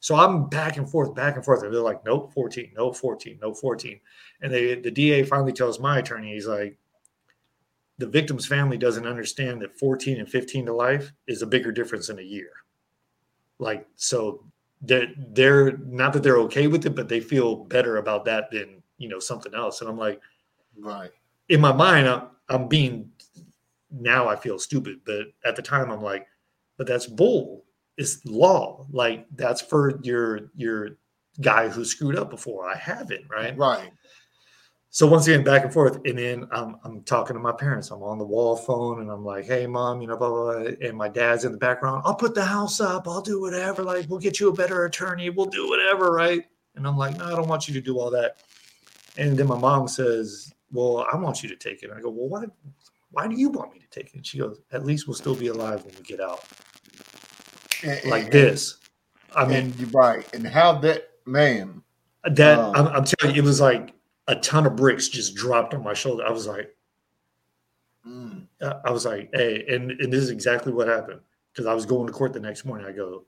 So 0.00 0.16
I'm 0.16 0.48
back 0.48 0.76
and 0.76 0.88
forth, 0.88 1.14
back 1.14 1.36
and 1.36 1.44
forth. 1.44 1.62
And 1.62 1.72
they're 1.72 1.80
like, 1.80 2.04
nope, 2.04 2.32
14, 2.34 2.72
no 2.76 2.92
14, 2.92 3.38
no 3.40 3.54
14. 3.54 3.98
And 4.42 4.52
they 4.52 4.74
the 4.74 4.90
DA 4.90 5.22
finally 5.22 5.52
tells 5.52 5.80
my 5.80 5.98
attorney, 5.98 6.34
he's 6.34 6.46
like, 6.46 6.76
the 7.98 8.06
victim's 8.06 8.46
family 8.46 8.76
doesn't 8.76 9.06
understand 9.06 9.62
that 9.62 9.78
14 9.78 10.18
and 10.18 10.28
15 10.28 10.66
to 10.66 10.74
life 10.74 11.12
is 11.26 11.42
a 11.42 11.46
bigger 11.46 11.72
difference 11.72 12.08
in 12.10 12.18
a 12.18 12.22
year. 12.22 12.50
Like, 13.58 13.86
so 13.96 14.44
they're 14.82 15.12
they're 15.30 15.78
not 15.78 16.12
that 16.12 16.22
they're 16.22 16.38
okay 16.40 16.66
with 16.66 16.84
it, 16.84 16.94
but 16.94 17.08
they 17.08 17.20
feel 17.20 17.56
better 17.56 17.96
about 17.96 18.24
that 18.26 18.50
than 18.50 18.82
you 18.98 19.08
know 19.08 19.18
something 19.18 19.54
else. 19.54 19.80
And 19.80 19.88
I'm 19.88 19.96
like, 19.96 20.20
Right. 20.78 21.10
in 21.48 21.60
my 21.60 21.72
mind, 21.72 22.08
I'm, 22.08 22.22
I'm 22.48 22.68
being 22.68 23.10
now 23.90 24.28
I 24.28 24.36
feel 24.36 24.58
stupid, 24.58 25.00
but 25.04 25.26
at 25.44 25.56
the 25.56 25.62
time 25.62 25.90
I'm 25.90 26.02
like, 26.02 26.26
but 26.76 26.86
that's 26.86 27.06
bull. 27.06 27.64
It's 27.96 28.24
law. 28.24 28.86
Like 28.90 29.26
that's 29.36 29.60
for 29.60 30.00
your 30.02 30.50
your 30.56 30.90
guy 31.40 31.68
who 31.68 31.84
screwed 31.84 32.16
up 32.16 32.30
before. 32.30 32.68
I 32.68 32.76
haven't, 32.76 33.24
right? 33.30 33.56
Right. 33.56 33.90
So 34.90 35.06
once 35.08 35.26
again, 35.26 35.42
back 35.42 35.64
and 35.64 35.72
forth, 35.72 36.00
and 36.04 36.18
then 36.18 36.46
I'm 36.52 36.76
I'm 36.84 37.02
talking 37.02 37.34
to 37.34 37.42
my 37.42 37.52
parents. 37.52 37.90
I'm 37.90 38.02
on 38.02 38.18
the 38.18 38.24
wall 38.24 38.56
phone, 38.56 39.00
and 39.00 39.10
I'm 39.10 39.24
like, 39.24 39.44
"Hey, 39.44 39.66
mom, 39.66 40.00
you 40.00 40.08
know, 40.08 40.16
blah 40.16 40.28
blah." 40.30 40.62
blah. 40.62 40.72
And 40.82 40.96
my 40.96 41.08
dad's 41.08 41.44
in 41.44 41.52
the 41.52 41.58
background. 41.58 42.02
I'll 42.04 42.14
put 42.14 42.34
the 42.34 42.44
house 42.44 42.80
up. 42.80 43.08
I'll 43.08 43.20
do 43.20 43.40
whatever. 43.40 43.82
Like, 43.82 44.08
we'll 44.08 44.20
get 44.20 44.38
you 44.38 44.48
a 44.48 44.52
better 44.52 44.84
attorney. 44.84 45.30
We'll 45.30 45.46
do 45.46 45.68
whatever, 45.68 46.12
right? 46.12 46.44
And 46.76 46.86
I'm 46.86 46.96
like, 46.96 47.16
"No, 47.18 47.26
I 47.26 47.30
don't 47.30 47.48
want 47.48 47.66
you 47.68 47.74
to 47.74 47.80
do 47.80 47.98
all 47.98 48.10
that." 48.10 48.42
And 49.16 49.36
then 49.36 49.46
my 49.48 49.58
mom 49.58 49.88
says, 49.88 50.53
"Well, 50.74 51.06
I 51.10 51.16
want 51.16 51.42
you 51.42 51.48
to 51.48 51.56
take 51.56 51.82
it." 51.82 51.90
And 51.90 51.98
I 51.98 52.02
go, 52.02 52.10
"Well, 52.10 52.28
why? 52.28 52.44
Why 53.12 53.28
do 53.28 53.36
you 53.36 53.48
want 53.48 53.72
me 53.72 53.78
to 53.78 53.88
take 53.88 54.08
it?" 54.08 54.14
And 54.14 54.26
she 54.26 54.38
goes, 54.38 54.60
"At 54.72 54.84
least 54.84 55.06
we'll 55.08 55.14
still 55.14 55.34
be 55.36 55.46
alive 55.46 55.84
when 55.84 55.94
we 55.96 56.02
get 56.02 56.20
out." 56.20 56.44
And- 57.82 58.10
Like 58.10 58.24
and- 58.24 58.32
this. 58.32 58.78
I 59.36 59.46
mean, 59.46 59.74
you're 59.78 59.88
right. 59.88 60.24
And 60.34 60.46
how 60.46 60.74
that 60.80 61.08
man. 61.26 61.82
that 62.24 62.58
Oh. 62.58 62.72
I'm, 62.74 62.86
I'm 62.88 63.04
telling 63.04 63.34
you, 63.36 63.42
it 63.42 63.44
was 63.44 63.60
like 63.60 63.92
a 64.28 64.36
ton 64.36 64.66
of 64.66 64.76
bricks 64.76 65.08
just 65.08 65.34
dropped 65.34 65.74
on 65.74 65.82
my 65.82 65.94
shoulder. 65.94 66.24
I 66.26 66.30
was 66.30 66.46
like. 66.46 66.74
mm, 68.06 68.46
I 68.84 68.90
was 68.90 69.04
like, 69.06 69.30
hey, 69.34 69.64
and, 69.68 69.90
and 69.92 70.12
this 70.12 70.22
is 70.22 70.30
exactly 70.30 70.72
what 70.72 70.88
happened 70.88 71.20
because 71.52 71.66
I 71.66 71.74
was 71.74 71.84
going 71.86 72.06
to 72.06 72.12
court 72.12 72.32
the 72.32 72.40
next 72.40 72.64
morning. 72.64 72.86
I 72.86 72.92
go, 72.92 73.24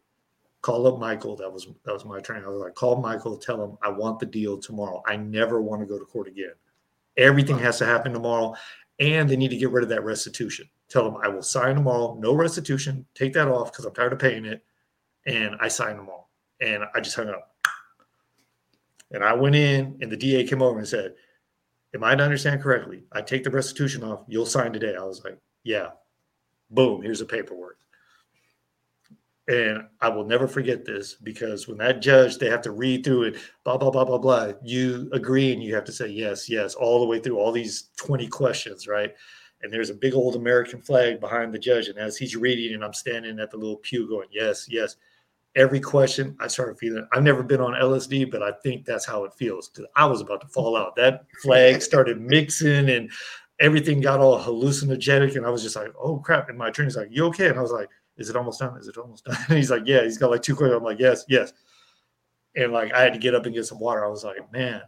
call 0.62 0.86
up 0.86 0.98
Michael. 0.98 1.36
That 1.36 1.52
was 1.52 1.66
that 1.84 1.92
was 1.92 2.04
my 2.04 2.20
trainer. 2.20 2.46
I 2.46 2.50
was 2.50 2.60
like, 2.60 2.74
call 2.74 2.96
Michael, 2.96 3.36
tell 3.36 3.62
him 3.62 3.76
I 3.82 3.88
want 3.90 4.18
the 4.20 4.26
deal 4.26 4.58
tomorrow. 4.58 5.02
I 5.06 5.16
never 5.16 5.60
want 5.60 5.80
to 5.82 5.86
go 5.86 5.98
to 5.98 6.04
court 6.04 6.28
again. 6.28 6.52
Everything 7.16 7.58
has 7.58 7.78
to 7.78 7.86
happen 7.86 8.12
tomorrow, 8.12 8.54
and 8.98 9.28
they 9.28 9.36
need 9.36 9.50
to 9.50 9.56
get 9.56 9.70
rid 9.70 9.82
of 9.82 9.88
that 9.90 10.04
restitution. 10.04 10.68
Tell 10.88 11.04
them 11.04 11.20
I 11.22 11.28
will 11.28 11.42
sign 11.42 11.74
tomorrow, 11.74 12.16
no 12.20 12.34
restitution. 12.34 13.06
Take 13.14 13.32
that 13.34 13.48
off 13.48 13.72
because 13.72 13.84
I'm 13.84 13.94
tired 13.94 14.12
of 14.12 14.18
paying 14.18 14.44
it, 14.44 14.64
and 15.26 15.56
I 15.60 15.68
signed 15.68 15.98
them 15.98 16.08
all. 16.08 16.30
And 16.60 16.84
I 16.94 17.00
just 17.00 17.16
hung 17.16 17.28
up. 17.28 17.50
And 19.10 19.22
I 19.22 19.34
went 19.34 19.54
in, 19.54 19.98
and 20.00 20.10
the 20.10 20.16
DA 20.16 20.44
came 20.44 20.62
over 20.62 20.78
and 20.78 20.88
said, 20.88 21.14
Am 21.94 22.04
I 22.04 22.14
to 22.14 22.22
understand 22.22 22.62
correctly? 22.62 23.04
I 23.12 23.22
take 23.22 23.44
the 23.44 23.50
restitution 23.50 24.04
off. 24.04 24.24
You'll 24.28 24.46
sign 24.46 24.72
today. 24.72 24.96
I 24.96 25.04
was 25.04 25.22
like, 25.24 25.38
Yeah. 25.64 25.88
Boom. 26.70 27.02
Here's 27.02 27.20
the 27.20 27.24
paperwork. 27.24 27.78
And 29.48 29.84
I 30.00 30.08
will 30.08 30.24
never 30.24 30.48
forget 30.48 30.84
this 30.84 31.14
because 31.14 31.68
when 31.68 31.78
that 31.78 32.02
judge, 32.02 32.38
they 32.38 32.50
have 32.50 32.62
to 32.62 32.72
read 32.72 33.04
through 33.04 33.24
it, 33.24 33.36
blah, 33.62 33.76
blah, 33.76 33.90
blah, 33.90 34.04
blah, 34.04 34.18
blah. 34.18 34.52
You 34.64 35.08
agree 35.12 35.52
and 35.52 35.62
you 35.62 35.72
have 35.74 35.84
to 35.84 35.92
say 35.92 36.08
yes, 36.08 36.48
yes, 36.48 36.74
all 36.74 36.98
the 36.98 37.06
way 37.06 37.20
through 37.20 37.38
all 37.38 37.52
these 37.52 37.90
20 37.96 38.26
questions, 38.26 38.88
right? 38.88 39.14
And 39.62 39.72
there's 39.72 39.90
a 39.90 39.94
big 39.94 40.14
old 40.14 40.34
American 40.34 40.82
flag 40.82 41.20
behind 41.20 41.54
the 41.54 41.60
judge. 41.60 41.86
And 41.86 41.96
as 41.96 42.16
he's 42.16 42.34
reading, 42.34 42.74
and 42.74 42.84
I'm 42.84 42.92
standing 42.92 43.38
at 43.38 43.52
the 43.52 43.56
little 43.56 43.76
pew 43.76 44.08
going, 44.08 44.28
yes, 44.32 44.66
yes. 44.68 44.96
Every 45.54 45.80
question, 45.80 46.36
I 46.40 46.48
started 46.48 46.78
feeling. 46.78 47.06
I've 47.12 47.22
never 47.22 47.42
been 47.42 47.62
on 47.62 47.80
LSD, 47.80 48.30
but 48.30 48.42
I 48.42 48.52
think 48.62 48.84
that's 48.84 49.06
how 49.06 49.24
it 49.24 49.32
feels 49.32 49.70
I 49.94 50.04
was 50.04 50.20
about 50.20 50.42
to 50.42 50.48
fall 50.48 50.76
out. 50.76 50.96
That 50.96 51.24
flag 51.40 51.80
started 51.80 52.20
mixing, 52.20 52.90
and 52.90 53.10
everything 53.58 54.02
got 54.02 54.20
all 54.20 54.38
hallucinogenic, 54.38 55.34
and 55.34 55.46
I 55.46 55.48
was 55.48 55.62
just 55.62 55.74
like, 55.74 55.94
"Oh 55.98 56.18
crap!" 56.18 56.50
And 56.50 56.58
my 56.58 56.68
attorney's 56.68 56.94
like, 56.94 57.08
"You 57.10 57.24
okay?" 57.28 57.48
And 57.48 57.58
I 57.58 57.62
was 57.62 57.72
like, 57.72 57.88
"Is 58.16 58.30
it 58.30 58.36
almost 58.36 58.60
done? 58.60 58.76
Is 58.78 58.88
it 58.88 58.96
almost 58.96 59.24
done?" 59.24 59.36
And 59.48 59.56
he's 59.58 59.70
like, 59.70 59.82
"Yeah." 59.86 60.02
He's 60.02 60.18
got 60.18 60.30
like 60.30 60.42
two 60.42 60.54
questions. 60.56 60.76
I'm 60.78 60.84
like, 60.84 60.98
"Yes, 60.98 61.24
yes." 61.28 61.52
And 62.54 62.72
like 62.72 62.92
I 62.92 63.02
had 63.02 63.12
to 63.12 63.18
get 63.18 63.34
up 63.34 63.44
and 63.46 63.54
get 63.54 63.66
some 63.66 63.78
water. 63.78 64.04
I 64.04 64.08
was 64.08 64.24
like, 64.24 64.50
"Man," 64.52 64.82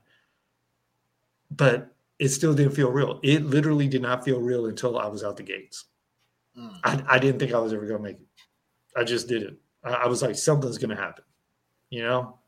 but 1.51 1.95
it 2.19 2.29
still 2.31 2.55
didn't 2.55 2.73
feel 2.75 2.91
real. 2.91 3.21
It 3.23 3.45
literally 3.45 3.89
did 3.89 4.03
not 4.03 4.25
feel 4.25 4.41
real 4.41 4.67
until 4.67 4.99
I 4.99 5.07
was 5.07 5.23
out 5.23 5.37
the 5.37 5.43
gates. 5.45 5.85
mm. 6.59 6.75
I, 6.85 7.03
I 7.09 7.19
didn't 7.19 7.39
think 7.39 7.53
I 7.55 7.59
was 7.59 7.73
ever 7.73 7.87
going 7.87 7.99
to 7.99 8.03
make 8.03 8.17
it. 8.17 8.27
I 8.97 9.05
just 9.05 9.29
didn't. 9.29 9.59
I, 9.85 9.91
I 9.93 10.07
was 10.09 10.21
like, 10.23 10.35
something's 10.35 10.79
going 10.79 10.91
to 10.91 10.97
happen, 11.01 11.23
you 11.91 12.03
know? 12.03 12.39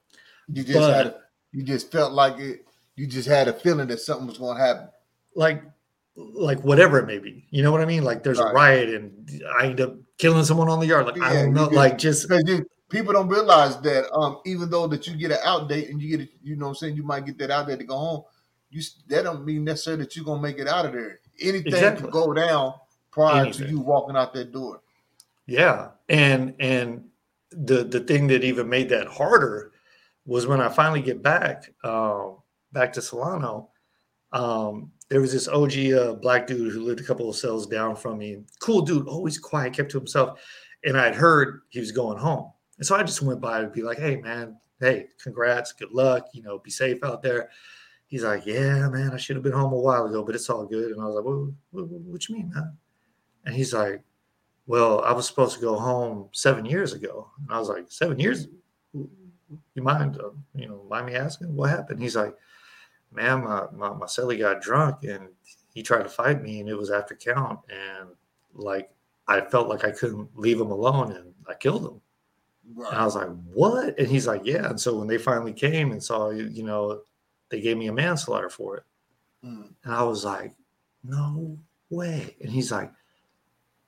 You 0.52 0.64
just 0.64 0.78
But- 0.78 0.94
had 0.96 1.06
a, 1.06 1.20
you 1.52 1.62
just 1.62 1.92
felt 1.92 2.12
like 2.12 2.38
it. 2.38 2.66
You 2.96 3.06
just 3.06 3.28
had 3.28 3.46
a 3.48 3.52
feeling 3.52 3.86
that 3.88 4.00
something 4.00 4.26
was 4.26 4.38
going 4.38 4.56
to 4.58 4.62
happen. 4.62 4.88
Like, 5.36 5.62
like 6.16 6.60
whatever 6.62 6.98
it 6.98 7.06
may 7.06 7.18
be. 7.18 7.46
You 7.50 7.62
know 7.62 7.72
what 7.72 7.80
I 7.80 7.84
mean? 7.86 8.04
Like, 8.04 8.22
there's 8.22 8.38
Right. 8.40 8.50
a 8.50 8.54
riot 8.54 8.88
and 8.94 9.42
I 9.58 9.66
end 9.66 9.80
up 9.80 9.94
killing 10.18 10.44
someone 10.44 10.68
on 10.68 10.80
the 10.80 10.86
yard. 10.86 11.06
Like, 11.06 11.20
I 11.20 11.34
don't 11.34 11.54
know. 11.54 11.68
Like, 11.68 11.98
just 11.98 12.28
you, 12.46 12.66
people 12.88 13.12
don't 13.12 13.28
realize 13.28 13.80
that 13.82 14.10
um, 14.12 14.40
even 14.44 14.70
though 14.70 14.86
that 14.88 15.06
you 15.06 15.16
get 15.16 15.30
an 15.30 15.38
out 15.44 15.68
date 15.68 15.88
and 15.90 16.00
you 16.00 16.10
get 16.10 16.20
it, 16.26 16.30
you 16.42 16.56
know 16.56 16.66
what 16.66 16.70
I'm 16.70 16.74
saying, 16.76 16.96
you 16.96 17.02
might 17.04 17.24
get 17.26 17.38
that 17.38 17.50
out 17.50 17.66
there 17.68 17.76
to 17.76 17.84
go 17.84 17.96
home. 17.96 18.22
You 18.70 18.82
that 19.08 19.24
don't 19.24 19.44
mean 19.44 19.64
necessarily 19.64 20.04
that 20.04 20.14
you're 20.14 20.24
gonna 20.24 20.42
make 20.42 20.58
it 20.58 20.68
out 20.68 20.86
of 20.86 20.92
there. 20.92 21.20
Anything 21.40 21.72
Exactly. 21.72 22.02
can 22.02 22.10
go 22.10 22.32
down 22.32 22.74
prior 23.10 23.42
Anything. 23.42 23.66
to 23.66 23.72
you 23.72 23.80
walking 23.80 24.16
out 24.16 24.32
that 24.34 24.52
door. 24.52 24.80
Yeah, 25.46 25.88
and 26.08 26.54
and 26.60 27.04
the 27.50 27.82
the 27.82 28.00
thing 28.00 28.28
that 28.28 28.44
even 28.44 28.68
made 28.68 28.88
that 28.90 29.08
harder 29.08 29.72
was 30.26 30.46
when 30.46 30.60
I 30.60 30.68
finally 30.68 31.02
get 31.02 31.20
back 31.22 31.72
um, 31.82 32.36
back 32.72 32.92
to 32.92 33.02
Solano. 33.02 33.69
Um, 34.32 34.90
there 35.08 35.20
was 35.20 35.32
this 35.32 35.48
OG 35.48 35.92
uh, 35.92 36.14
black 36.14 36.46
dude 36.46 36.72
who 36.72 36.82
lived 36.82 37.00
a 37.00 37.04
couple 37.04 37.28
of 37.28 37.36
cells 37.36 37.66
down 37.66 37.96
from 37.96 38.18
me. 38.18 38.42
Cool 38.60 38.82
dude, 38.82 39.08
always 39.08 39.38
quiet, 39.38 39.72
kept 39.72 39.90
to 39.92 39.98
himself. 39.98 40.40
And 40.84 40.96
I'd 40.96 41.14
heard 41.14 41.62
he 41.68 41.80
was 41.80 41.92
going 41.92 42.18
home, 42.18 42.50
and 42.78 42.86
so 42.86 42.96
I 42.96 43.02
just 43.02 43.20
went 43.20 43.40
by 43.40 43.60
and 43.60 43.72
be 43.72 43.82
like, 43.82 43.98
"Hey, 43.98 44.16
man, 44.16 44.56
hey, 44.80 45.08
congrats, 45.22 45.72
good 45.72 45.92
luck, 45.92 46.28
you 46.32 46.42
know, 46.42 46.58
be 46.58 46.70
safe 46.70 47.02
out 47.04 47.22
there." 47.22 47.50
He's 48.06 48.24
like, 48.24 48.46
"Yeah, 48.46 48.88
man, 48.88 49.10
I 49.12 49.18
should 49.18 49.36
have 49.36 49.42
been 49.42 49.52
home 49.52 49.72
a 49.72 49.78
while 49.78 50.06
ago, 50.06 50.24
but 50.24 50.34
it's 50.34 50.48
all 50.48 50.64
good." 50.64 50.92
And 50.92 51.02
I 51.02 51.04
was 51.04 51.16
like, 51.16 51.24
"What, 51.24 51.88
what, 51.88 52.00
what 52.00 52.28
you 52.28 52.36
mean, 52.36 52.50
man?" 52.54 52.78
And 53.44 53.54
he's 53.54 53.74
like, 53.74 54.02
well, 54.70 55.02
I 55.04 55.12
was 55.12 55.26
supposed 55.26 55.56
to 55.56 55.60
go 55.60 55.76
home 55.76 56.28
seven 56.30 56.64
years 56.64 56.92
ago. 56.92 57.28
And 57.42 57.52
I 57.52 57.58
was 57.58 57.68
like, 57.68 57.86
seven 57.88 58.20
years? 58.20 58.46
You 58.94 59.82
mind, 59.82 60.16
uh, 60.18 60.30
you 60.54 60.68
know, 60.68 60.86
mind 60.88 61.06
me 61.06 61.16
asking 61.16 61.54
what 61.54 61.70
happened? 61.70 62.00
He's 62.00 62.14
like, 62.14 62.36
man, 63.12 63.44
my, 63.44 63.66
my, 63.72 63.90
my 63.90 64.06
cellie 64.06 64.38
got 64.38 64.62
drunk 64.62 65.04
and 65.04 65.28
he 65.74 65.82
tried 65.82 66.02
to 66.02 66.08
fight 66.08 66.42
me 66.42 66.60
and 66.60 66.68
it 66.68 66.76
was 66.76 66.90
after 66.90 67.14
count. 67.14 67.60
And 67.68 68.10
like, 68.54 68.90
I 69.26 69.40
felt 69.40 69.68
like 69.68 69.84
I 69.84 69.90
couldn't 69.90 70.28
leave 70.36 70.60
him 70.60 70.70
alone 70.70 71.12
and 71.12 71.32
I 71.48 71.54
killed 71.54 71.84
him. 71.84 72.00
And 72.76 72.96
I 72.96 73.04
was 73.04 73.16
like, 73.16 73.28
what? 73.52 73.98
And 73.98 74.08
he's 74.08 74.26
like, 74.26 74.42
yeah. 74.44 74.70
And 74.70 74.80
so 74.80 74.96
when 74.98 75.08
they 75.08 75.18
finally 75.18 75.52
came 75.52 75.92
and 75.92 76.02
saw, 76.02 76.30
you 76.30 76.48
you 76.48 76.62
know, 76.62 77.02
they 77.48 77.60
gave 77.60 77.76
me 77.76 77.88
a 77.88 77.92
manslaughter 77.92 78.48
for 78.48 78.76
it. 78.78 78.84
Mm. 79.44 79.72
And 79.84 79.94
I 79.94 80.02
was 80.02 80.24
like, 80.24 80.54
no 81.02 81.58
way. 81.90 82.36
And 82.40 82.50
he's 82.50 82.70
like, 82.70 82.92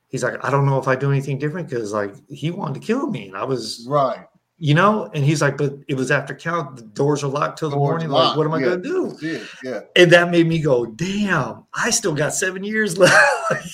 he's 0.08 0.24
like, 0.24 0.44
I 0.44 0.50
don't 0.50 0.66
know 0.66 0.78
if 0.78 0.88
I 0.88 0.96
do 0.96 1.10
anything 1.10 1.38
different 1.38 1.68
because 1.68 1.92
like 1.92 2.14
he 2.28 2.50
wanted 2.50 2.80
to 2.80 2.86
kill 2.86 3.08
me. 3.08 3.28
And 3.28 3.36
I 3.36 3.44
was, 3.44 3.86
Right. 3.88 4.26
You 4.62 4.74
know, 4.74 5.10
and 5.12 5.24
he's 5.24 5.42
like, 5.42 5.56
but 5.56 5.74
it 5.88 5.96
was 5.96 6.12
after 6.12 6.36
count, 6.36 6.76
the 6.76 6.82
doors 6.82 7.24
are 7.24 7.28
locked 7.28 7.58
till 7.58 7.68
the 7.68 7.74
morning. 7.74 8.08
locked. 8.08 8.28
Like, 8.28 8.36
what 8.36 8.46
am 8.46 8.54
I 8.54 8.60
Yeah, 8.60 8.76
gonna 8.76 8.82
do? 8.84 9.18
it. 9.20 9.48
Yeah. 9.64 9.80
And 9.96 10.08
that 10.12 10.30
made 10.30 10.46
me 10.46 10.60
go, 10.60 10.86
damn, 10.86 11.64
I 11.74 11.90
still 11.90 12.14
got 12.14 12.32
seven 12.32 12.62
years 12.62 12.96
left. 12.98 13.16
like, 13.50 13.64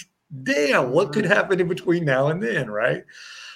damn, 0.45 0.91
what 0.91 1.12
could 1.12 1.26
mm-hmm. 1.26 1.34
happen 1.34 1.61
in 1.61 1.68
between 1.68 2.07
now 2.07 2.28
and 2.28 2.43
then? 2.43 2.70
Right. 2.70 3.05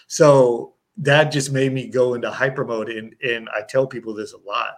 So 0.09 0.75
that 0.99 1.33
just 1.33 1.51
made 1.51 1.73
me 1.73 1.89
go 1.89 2.13
into 2.13 2.31
hyper 2.31 2.67
mode. 2.67 2.91
And, 2.91 3.15
and 3.27 3.49
I 3.49 3.63
tell 3.63 3.87
people 3.87 4.13
this 4.13 4.35
a 4.35 4.39
lot. 4.47 4.75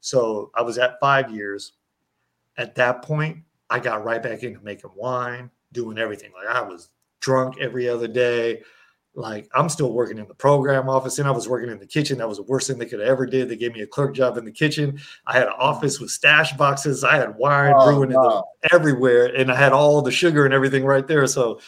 So 0.00 0.50
I 0.54 0.62
was 0.62 0.78
at 0.78 0.98
five 1.00 1.30
years. 1.30 1.72
at 2.56 2.74
that 2.76 3.02
point, 3.02 3.36
I 3.68 3.80
got 3.80 4.02
right 4.02 4.22
back 4.22 4.42
into 4.42 4.60
making 4.60 4.92
wine, 4.96 5.50
doing 5.72 5.98
everything. 5.98 6.30
Like 6.34 6.56
I 6.56 6.62
was 6.62 6.88
drunk 7.20 7.58
every 7.60 7.86
other 7.86 8.08
day. 8.08 8.62
Like 9.14 9.48
I'm 9.54 9.68
still 9.68 9.92
working 9.92 10.18
in 10.18 10.28
the 10.28 10.34
program 10.34 10.88
office 10.88 11.18
and 11.18 11.26
I 11.26 11.32
was 11.32 11.48
working 11.48 11.70
in 11.70 11.78
the 11.78 11.86
kitchen. 11.86 12.18
That 12.18 12.28
was 12.28 12.36
the 12.38 12.44
worst 12.44 12.68
thing 12.68 12.78
they 12.78 12.86
could 12.86 13.00
have 13.00 13.08
ever 13.08 13.26
did. 13.26 13.48
They 13.48 13.56
gave 13.56 13.72
me 13.72 13.80
a 13.80 13.86
clerk 13.86 14.14
job 14.14 14.36
in 14.36 14.44
the 14.44 14.52
kitchen. 14.52 15.00
I 15.26 15.32
had 15.32 15.48
an 15.48 15.54
office 15.58 15.98
with 15.98 16.10
stash 16.10 16.52
boxes. 16.52 17.02
I 17.02 17.16
had 17.16 17.36
wine 17.36 17.72
Oh, 17.76 17.84
brewing 17.86 18.12
wow. 18.12 18.44
everywhere 18.70 19.26
and 19.34 19.50
I 19.50 19.56
had 19.56 19.72
all 19.72 20.02
the 20.02 20.12
sugar 20.12 20.44
and 20.44 20.54
everything 20.54 20.84
right 20.84 21.06
there. 21.06 21.26
So 21.26 21.60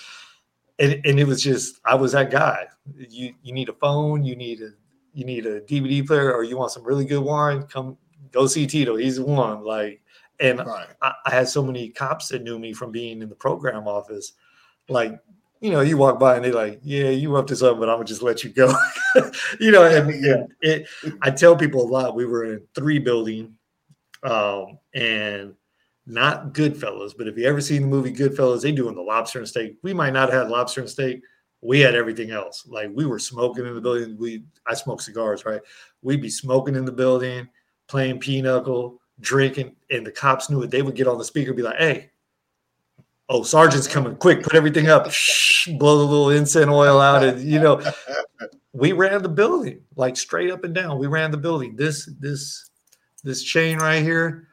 and, 0.78 1.00
and 1.04 1.18
it 1.18 1.26
was 1.26 1.42
just 1.42 1.80
I 1.84 1.94
was 1.96 2.12
that 2.12 2.30
guy. 2.30 2.66
You 2.96 3.34
you 3.42 3.52
need 3.52 3.68
a 3.68 3.74
phone, 3.74 4.22
you 4.22 4.36
need 4.36 4.60
a 4.62 4.70
you 5.12 5.24
need 5.24 5.44
a 5.44 5.60
DVD 5.62 6.06
player, 6.06 6.32
or 6.32 6.44
you 6.44 6.56
want 6.56 6.70
some 6.70 6.84
really 6.84 7.04
good 7.04 7.20
wine, 7.22 7.64
come 7.64 7.98
go 8.30 8.46
see 8.46 8.64
Tito. 8.66 8.94
He's 8.96 9.16
the 9.16 9.24
one. 9.24 9.64
Like 9.64 10.00
and 10.38 10.60
Right. 10.60 10.86
I, 11.02 11.12
I 11.26 11.30
had 11.30 11.48
so 11.48 11.62
many 11.62 11.88
cops 11.90 12.28
that 12.28 12.42
knew 12.42 12.58
me 12.58 12.72
from 12.72 12.90
being 12.92 13.20
in 13.22 13.28
the 13.28 13.34
program 13.34 13.86
office. 13.86 14.32
Like, 14.88 15.20
you 15.60 15.70
know, 15.70 15.80
you 15.80 15.96
walk 15.96 16.18
by 16.18 16.36
and 16.36 16.44
they're 16.44 16.52
like, 16.52 16.80
"Yeah, 16.82 17.10
you 17.10 17.36
up 17.36 17.46
to 17.48 17.56
something, 17.56 17.80
but 17.80 17.88
I'm 17.88 17.96
gonna 17.96 18.04
just 18.06 18.22
let 18.22 18.42
you 18.44 18.50
go." 18.50 18.72
you 19.60 19.70
know, 19.70 19.84
and, 19.84 20.24
Yeah. 20.24 20.32
and 20.34 20.48
it. 20.62 20.86
I 21.22 21.30
tell 21.30 21.56
people 21.56 21.82
a 21.82 21.88
lot. 21.88 22.14
We 22.14 22.24
were 22.26 22.44
in 22.54 22.62
three 22.74 22.98
building, 22.98 23.54
um, 24.22 24.78
and 24.94 25.54
not 26.06 26.52
Goodfellas, 26.54 27.12
but 27.16 27.28
if 27.28 27.36
you 27.36 27.44
ever 27.46 27.60
seen 27.60 27.82
the 27.82 27.88
movie 27.88 28.12
Goodfellas, 28.12 28.62
they 28.62 28.72
doing 28.72 28.94
the 28.94 29.02
lobster 29.02 29.38
and 29.38 29.48
steak. 29.48 29.76
We 29.82 29.92
might 29.94 30.12
not 30.12 30.30
have 30.32 30.42
had 30.44 30.50
lobster 30.50 30.80
and 30.80 30.90
steak. 30.90 31.20
We 31.62 31.80
had 31.80 31.94
everything 31.94 32.30
else. 32.30 32.66
Like 32.66 32.90
we 32.94 33.04
were 33.04 33.18
smoking 33.18 33.66
in 33.66 33.74
the 33.74 33.80
building. 33.82 34.16
We 34.18 34.44
I 34.66 34.74
smoke 34.74 35.02
cigars, 35.02 35.44
right? 35.44 35.60
We'd 36.02 36.22
be 36.22 36.30
smoking 36.30 36.74
in 36.74 36.86
the 36.86 36.92
building, 36.92 37.48
playing 37.86 38.18
pinochle, 38.20 38.98
drinking, 39.20 39.76
and 39.90 40.06
the 40.06 40.10
cops 40.10 40.48
knew 40.48 40.62
it. 40.62 40.70
They 40.70 40.80
would 40.82 40.96
get 40.96 41.06
on 41.06 41.18
the 41.18 41.24
speaker, 41.24 41.50
and 41.50 41.56
be 41.58 41.62
like, 41.62 41.76
"Hey, 41.76 42.10
oh, 43.30 43.42
sergeant's 43.42 43.88
coming! 43.88 44.14
Quick, 44.16 44.42
put 44.42 44.54
everything 44.54 44.88
up! 44.88 45.10
Shh, 45.10 45.68
blow 45.78 45.98
the 45.98 46.04
little 46.04 46.30
incense 46.30 46.68
oil 46.70 47.00
out!" 47.00 47.24
And 47.24 47.40
you 47.42 47.58
know, 47.60 47.80
we 48.74 48.92
ran 48.92 49.22
the 49.22 49.28
building 49.28 49.80
like 49.96 50.16
straight 50.18 50.50
up 50.50 50.64
and 50.64 50.74
down. 50.74 50.98
We 50.98 51.06
ran 51.06 51.30
the 51.30 51.36
building. 51.38 51.76
This 51.76 52.08
this 52.18 52.70
this 53.24 53.42
chain 53.42 53.78
right 53.78 54.02
here. 54.02 54.48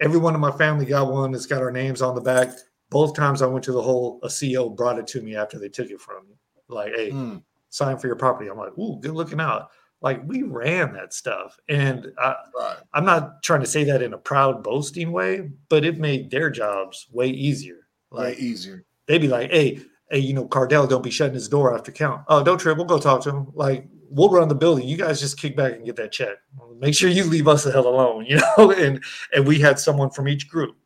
Everyone 0.00 0.34
in 0.34 0.40
my 0.40 0.50
family 0.52 0.86
got 0.86 1.12
one 1.12 1.30
that's 1.32 1.46
got 1.46 1.62
our 1.62 1.70
names 1.70 2.02
on 2.02 2.14
the 2.14 2.20
back. 2.20 2.48
Both 2.90 3.14
times 3.14 3.40
I 3.40 3.46
went 3.46 3.64
to 3.64 3.72
the 3.72 3.80
hole, 3.82 4.18
a 4.22 4.28
CO 4.28 4.68
brought 4.68 4.98
it 4.98 5.06
to 5.08 5.20
me 5.22 5.36
after 5.36 5.58
they 5.58 5.68
took 5.68 5.90
it 5.90 6.00
from 6.00 6.26
me. 6.28 6.34
Like, 6.68 6.92
hey, 6.94 7.10
Mm. 7.10 7.42
sign 7.68 7.96
for 7.98 8.06
your 8.06 8.16
property. 8.16 8.50
I'm 8.50 8.58
like, 8.58 8.76
ooh, 8.78 8.98
good 9.00 9.12
looking 9.14 9.40
out. 9.40 9.68
Like 10.02 10.20
we 10.26 10.42
ran 10.42 10.92
that 10.94 11.14
stuff, 11.14 11.56
and 11.68 12.12
I, 12.18 12.34
Right. 12.58 12.76
I'm 12.92 13.04
not 13.04 13.42
trying 13.44 13.60
to 13.60 13.66
say 13.66 13.84
that 13.84 14.02
in 14.02 14.12
a 14.12 14.18
proud, 14.18 14.64
boasting 14.64 15.12
way, 15.12 15.48
but 15.68 15.84
it 15.84 15.98
made 15.98 16.30
their 16.30 16.50
jobs 16.50 17.06
way 17.12 17.28
easier. 17.28 17.81
Way 18.12 18.30
Like 18.30 18.38
easier. 18.38 18.84
they'd 19.06 19.18
be 19.20 19.28
like, 19.28 19.50
"Hey, 19.50 19.80
hey, 20.10 20.18
you 20.18 20.34
know, 20.34 20.46
Cardell, 20.46 20.86
don't 20.86 21.02
be 21.02 21.10
shutting 21.10 21.34
his 21.34 21.48
door 21.48 21.74
after 21.74 21.90
count. 21.92 22.22
Oh, 22.28 22.42
don't 22.44 22.58
trip. 22.58 22.76
We'll 22.76 22.86
go 22.86 22.98
talk 22.98 23.22
to 23.22 23.30
him. 23.30 23.46
Like 23.54 23.86
we'll 24.10 24.28
run 24.30 24.48
the 24.48 24.54
building. 24.54 24.86
You 24.86 24.96
guys 24.98 25.18
just 25.20 25.38
kick 25.40 25.56
back 25.56 25.72
and 25.72 25.84
get 25.86 25.96
that 25.96 26.12
check. 26.12 26.36
Make 26.78 26.94
sure 26.94 27.08
you 27.08 27.24
leave 27.24 27.48
us 27.48 27.64
the 27.64 27.72
hell 27.72 27.88
alone, 27.88 28.26
you 28.28 28.36
know." 28.58 28.70
And 28.72 29.02
and 29.34 29.46
we 29.46 29.58
had 29.58 29.78
someone 29.78 30.10
from 30.10 30.28
each 30.28 30.48
group, 30.48 30.76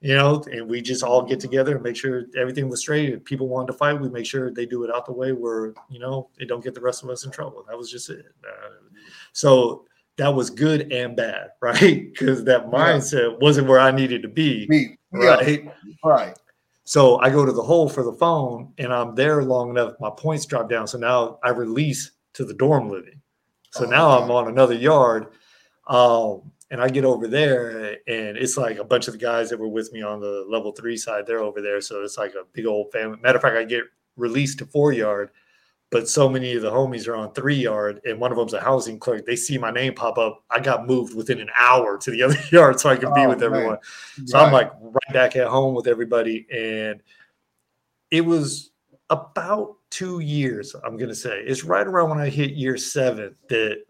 you 0.00 0.14
know, 0.14 0.42
and 0.52 0.68
we 0.68 0.82
just 0.82 1.02
all 1.02 1.22
get 1.22 1.40
together 1.40 1.74
and 1.74 1.82
make 1.82 1.96
sure 1.96 2.24
everything 2.36 2.68
was 2.68 2.80
straight. 2.80 3.10
If 3.14 3.24
people 3.24 3.48
wanted 3.48 3.68
to 3.68 3.78
fight, 3.78 4.00
we 4.00 4.08
make 4.10 4.26
sure 4.26 4.50
they 4.50 4.66
do 4.66 4.84
it 4.84 4.94
out 4.94 5.06
the 5.06 5.12
way 5.12 5.32
where 5.32 5.72
you 5.88 5.98
know 5.98 6.28
they 6.38 6.44
don't 6.44 6.62
get 6.62 6.74
the 6.74 6.80
rest 6.82 7.02
of 7.02 7.08
us 7.10 7.24
in 7.24 7.30
trouble. 7.30 7.64
That 7.68 7.78
was 7.78 7.90
just 7.90 8.10
it. 8.10 8.26
Uh, 8.46 8.68
so 9.32 9.84
that 10.18 10.34
was 10.34 10.48
good 10.50 10.90
and 10.92 11.14
bad, 11.16 11.50
right? 11.62 12.10
Because 12.12 12.44
that 12.44 12.62
Yeah. 12.64 12.70
mindset 12.78 13.40
wasn't 13.40 13.68
where 13.68 13.78
I 13.80 13.90
needed 13.90 14.22
to 14.22 14.28
be, 14.28 14.66
Me. 14.68 14.96
Yeah. 15.12 15.26
right? 15.34 15.72
Right. 16.04 16.34
So 16.86 17.18
I 17.18 17.30
go 17.30 17.44
to 17.44 17.50
the 17.50 17.62
hole 17.62 17.88
for 17.88 18.04
the 18.04 18.12
phone 18.12 18.72
and 18.78 18.94
I'm 18.94 19.16
there 19.16 19.42
long 19.42 19.70
enough, 19.70 19.94
my 19.98 20.08
points 20.08 20.46
drop 20.46 20.70
down. 20.70 20.86
So 20.86 20.98
now 20.98 21.40
I 21.42 21.50
release 21.50 22.12
to 22.34 22.44
the 22.44 22.54
dorm 22.54 22.88
living. 22.88 23.20
So 23.72 23.86
Oh, 23.86 23.90
now 23.90 24.08
I'm 24.10 24.30
on 24.30 24.46
another 24.46 24.74
yard. 24.74 25.26
Um, 25.88 26.52
and 26.70 26.80
I 26.80 26.88
get 26.88 27.04
over 27.04 27.26
there 27.26 27.98
and 28.06 28.36
it's 28.36 28.56
like 28.56 28.78
a 28.78 28.84
bunch 28.84 29.08
of 29.08 29.14
the 29.14 29.18
guys 29.18 29.50
that 29.50 29.58
were 29.58 29.68
with 29.68 29.92
me 29.92 30.02
on 30.02 30.20
the 30.20 30.46
level 30.48 30.70
three 30.70 30.96
side, 30.96 31.26
they're 31.26 31.40
over 31.40 31.60
there. 31.60 31.80
So 31.80 32.04
it's 32.04 32.18
like 32.18 32.34
a 32.34 32.44
big 32.52 32.66
old 32.66 32.92
family. 32.92 33.18
Matter 33.20 33.36
of 33.38 33.42
fact, 33.42 33.56
I 33.56 33.64
get 33.64 33.82
released 34.16 34.60
to 34.60 34.66
four 34.66 34.92
yard, 34.92 35.30
but 35.90 36.08
so 36.08 36.28
many 36.28 36.54
of 36.54 36.62
the 36.62 36.70
homies 36.70 37.06
are 37.06 37.14
on 37.14 37.32
three 37.32 37.54
yard 37.54 38.00
and 38.04 38.18
one 38.20 38.32
of 38.32 38.38
them's 38.38 38.52
a 38.54 38.60
housing 38.60 38.98
clerk. 38.98 39.24
They 39.24 39.36
see 39.36 39.56
my 39.56 39.70
name 39.70 39.94
pop 39.94 40.18
up. 40.18 40.42
I 40.50 40.58
got 40.60 40.86
moved 40.86 41.14
within 41.14 41.40
an 41.40 41.50
hour 41.56 41.96
to 41.98 42.10
the 42.10 42.22
other 42.24 42.38
yard 42.50 42.80
so 42.80 42.90
I 42.90 42.96
could 42.96 43.14
be 43.14 43.20
Oh, 43.20 43.28
with 43.28 43.40
man. 43.40 43.52
everyone. 43.52 43.78
So 44.24 44.38
I'm 44.38 44.52
like 44.52 44.72
right 44.80 45.12
back 45.12 45.36
at 45.36 45.46
home 45.46 45.74
with 45.74 45.86
everybody. 45.86 46.46
And 46.52 47.00
it 48.10 48.20
was 48.22 48.70
about 49.10 49.76
two 49.90 50.18
years, 50.18 50.74
I'm 50.84 50.96
going 50.96 51.08
to 51.08 51.14
say. 51.14 51.40
It's 51.46 51.62
right 51.64 51.86
around 51.86 52.10
when 52.10 52.18
I 52.18 52.28
hit 52.28 52.50
year 52.52 52.76
seven 52.76 53.36
that 53.48 53.84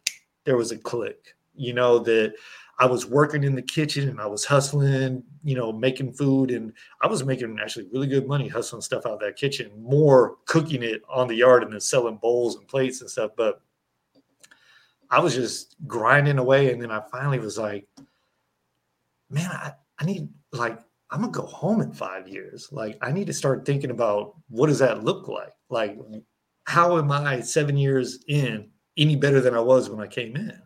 there 0.44 0.57
was 0.59 0.72
a 0.72 0.78
click, 0.78 1.34
you 1.55 1.72
know, 1.72 1.99
that 2.01 2.34
I 2.79 2.87
was 2.87 3.07
working 3.07 3.43
in 3.43 3.55
the 3.55 3.62
kitchen 3.62 4.09
and 4.09 4.20
I 4.20 4.27
was 4.27 4.45
hustling, 4.45 5.22
you 5.43 5.55
know, 5.55 5.72
making 5.72 6.12
food. 6.12 6.51
And 6.51 6.72
I 7.01 7.07
was 7.07 7.24
making 7.24 7.59
actually 7.61 7.89
really 7.93 8.07
good 8.07 8.29
money 8.29 8.49
hustling 8.49 8.83
stuff 8.83 9.07
out 9.07 9.14
of 9.14 9.20
that 9.20 9.37
kitchen, 9.37 9.70
more 9.81 10.37
cooking 10.45 10.83
it 10.83 11.03
on 11.09 11.27
the 11.27 11.37
yard 11.37 11.62
and 11.62 11.72
then 11.72 11.81
selling 11.81 12.18
bowls 12.18 12.57
and 12.57 12.68
plates 12.68 13.01
and 13.01 13.09
stuff. 13.09 13.31
But 13.37 13.62
I 15.11 15.20
was 15.20 15.35
just 15.35 15.77
grinding 15.87 16.39
away. 16.39 16.70
And 16.70 16.83
then 16.83 16.91
I 16.91 17.01
finally 17.11 17.39
was 17.39 17.57
like, 17.57 17.87
man, 19.31 19.51
I, 19.51 19.72
I 19.99 20.05
need 20.05 20.29
like 20.53 20.79
I'm 21.11 21.20
gonna 21.20 21.33
go 21.33 21.47
home 21.47 21.81
in 21.81 21.93
five 21.93 22.29
years. 22.29 22.68
Like 22.72 22.99
I 23.01 23.11
need 23.11 23.27
to 23.29 23.33
start 23.33 23.64
thinking 23.64 23.91
about 23.91 24.35
what 24.49 24.66
does 24.66 24.81
that 24.81 25.03
look 25.03 25.29
like? 25.29 25.53
Like 25.70 25.99
how 26.64 26.99
am 26.99 27.11
I 27.11 27.41
seven 27.41 27.77
years 27.77 28.24
in 28.29 28.68
any 28.97 29.16
better 29.16 29.41
than 29.41 29.55
I 29.55 29.61
was 29.61 29.89
when 29.89 30.01
I 30.01 30.09
came 30.09 30.37
in? 30.37 30.61